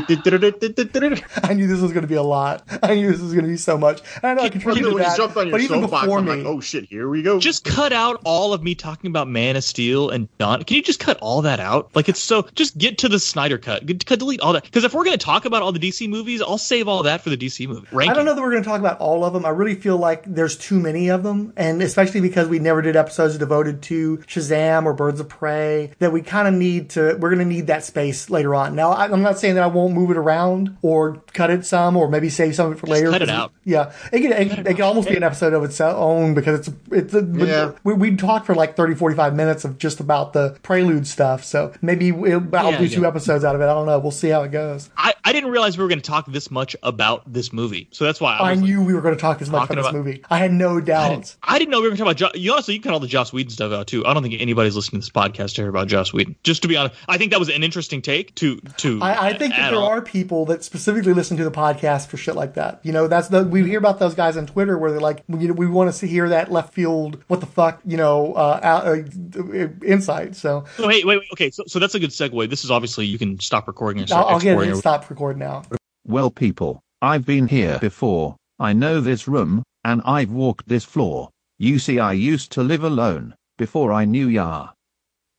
[1.42, 2.62] I knew this was going to be a lot.
[2.82, 4.00] I knew this was going to be so much.
[4.22, 6.18] And I know I contributed to when you that, jumped on your but even before
[6.18, 7.38] I'm me, like, oh shit, here we go.
[7.38, 10.62] just cut out all of me talking about Man of Steel and Don.
[10.64, 11.94] Can you just cut all that out?
[11.94, 12.42] Like it's so.
[12.54, 13.86] Just get to the Snyder cut.
[13.86, 14.64] Get, cut delete all that.
[14.64, 17.22] Because if we're going to talk about all the DC movies, I'll save all that
[17.22, 17.86] for the DC movie.
[17.92, 18.08] Right?
[18.08, 19.44] I don't know that we're going to talk about all of them.
[19.44, 22.96] I really feel like there's too many of them, and especially because we never did
[22.96, 27.16] episodes devoted to Shazam or Birds of Prey, that we kind of need to.
[27.18, 28.74] We're going to need that space later on.
[28.74, 31.96] Now, I- I'm not saying that I won't move it around or cut it some,
[31.96, 33.10] or maybe save some of it for later.
[33.10, 33.52] cut it out.
[33.64, 36.76] Yeah, it could, it, it could almost be an episode of its own because it's
[36.90, 37.14] it's.
[37.14, 37.72] A, Yeah.
[37.84, 41.44] we, we talked for like 30, 45 minutes of just about the prelude stuff.
[41.44, 43.64] So maybe it, I'll Yeah, do two episodes out of it.
[43.64, 43.98] I don't know.
[43.98, 44.90] We'll see how it goes.
[44.96, 48.04] I, I didn't realize we were going to talk this much about this movie, so
[48.04, 49.78] that's why I, I, was like- knew we were going to talk as much talking
[49.78, 50.24] about this movie.
[50.30, 51.30] I had no I doubts.
[51.34, 52.34] didn't, I didn't know we were going to talk about.
[52.34, 54.04] Jo- you honestly, you can cut all the Joss Whedon stuff out too.
[54.04, 56.34] I don't think anybody's listening to this podcast to hear about Joss Whedon.
[56.42, 59.00] Just to be honest, I think that was an interesting take to to.
[59.00, 59.98] I, I think that add there on.
[59.98, 62.80] are people that specifically listen to the podcast for shit like that.
[62.84, 65.48] You know, that's the we hear about those guys on Twitter where they're like, you
[65.48, 68.86] know, we want to hear that left field, what the fuck, you know, uh, out,
[68.86, 70.36] uh, insight.
[70.36, 71.50] So Oh, hey, wait, wait, okay.
[71.50, 72.48] So, so that's a good segue.
[72.48, 74.68] This is obviously you can stop recording and I'll, I'll get it.
[74.70, 75.62] or- Stop record now.
[76.04, 78.36] Well, people, I've been here before.
[78.58, 81.30] I know this room, and I've walked this floor.
[81.58, 84.68] You see, I used to live alone before I knew ya.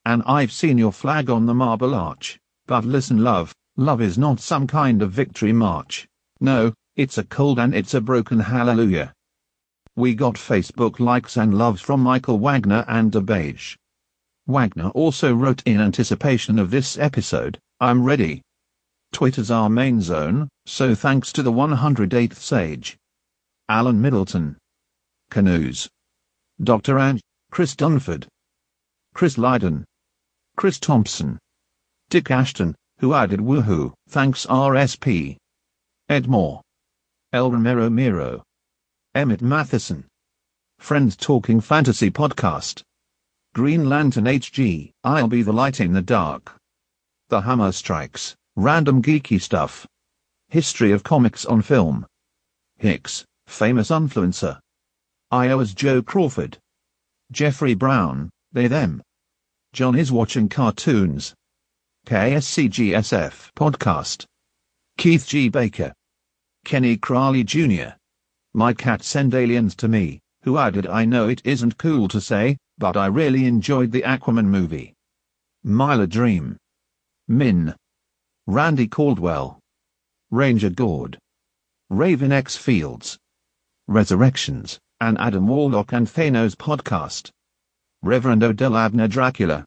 [0.06, 2.38] And I've seen your flag on the marble arch.
[2.68, 6.08] But listen, love, love is not some kind of victory march.
[6.40, 9.14] No, it's a cold and it's a broken hallelujah.
[9.96, 13.76] We got Facebook likes and loves from Michael Wagner and DeBage.
[14.46, 18.42] Wagner also wrote in anticipation of this episode, I'm ready.
[19.12, 22.98] Twitter's our main zone, so thanks to the 108th Sage.
[23.70, 24.58] Alan Middleton.
[25.30, 25.90] Canoes.
[26.64, 27.00] Dr.
[27.00, 27.22] Ange,
[27.52, 28.28] Chris Dunford.
[29.14, 29.86] Chris Lydon.
[30.58, 31.40] Chris Thompson.
[32.10, 35.36] Dick Ashton, who added woohoo, thanks RSP.
[36.08, 36.62] Ed Moore.
[37.34, 38.42] El Romero Miro.
[39.14, 40.06] Emmett Matheson.
[40.80, 42.82] Friends Talking Fantasy Podcast.
[43.54, 46.56] Green Lantern HG, I'll be the light in the dark.
[47.28, 49.86] The Hammer Strikes, Random Geeky Stuff.
[50.48, 52.06] History of Comics on Film.
[52.78, 54.60] Hicks, Famous Influencer.
[55.30, 56.58] Iowa's Joe Crawford.
[57.34, 59.04] Jeffrey Brown, They Them.
[59.74, 61.34] John is watching cartoons.
[62.06, 64.26] KSCGSF Podcast.
[64.98, 65.48] Keith G.
[65.48, 65.94] Baker.
[66.66, 67.96] Kenny Crowley Jr.
[68.54, 72.58] My cat send aliens to me, who added I know it isn't cool to say,
[72.78, 74.94] but I really enjoyed the Aquaman movie.
[75.64, 76.58] Myla Dream.
[77.30, 77.74] Min.
[78.48, 79.62] Randy Caldwell.
[80.30, 81.18] Ranger Gord.
[81.90, 83.18] Raven X Fields.
[83.88, 87.30] Resurrections, an Adam Warlock and Thanos podcast.
[88.02, 89.64] Reverend Odell Abner Dracula.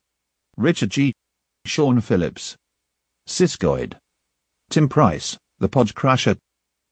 [0.59, 1.15] Richard G.
[1.67, 2.57] Sean Phillips.
[3.29, 3.99] Siskoid.
[4.71, 6.37] Tim Price, The Podge Crusher.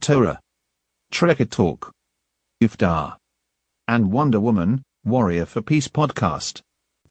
[0.00, 0.40] Torah.
[1.12, 1.92] Trekker Talk.
[2.62, 3.16] Iftar.
[3.86, 6.60] And Wonder Woman, Warrior for Peace podcast.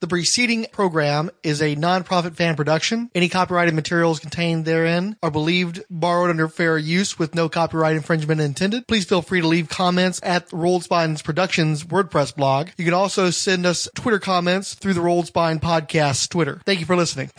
[0.03, 3.09] The preceding program is a non-profit fan production.
[3.15, 8.41] Any copyrighted materials contained therein are believed borrowed under fair use with no copyright infringement
[8.41, 8.85] intended.
[8.85, 12.71] Please feel free to leave comments at Rolled Spines Productions WordPress blog.
[12.75, 16.61] You can also send us Twitter comments through the Rolled Spine Podcast Twitter.
[16.65, 17.29] Thank you for listening.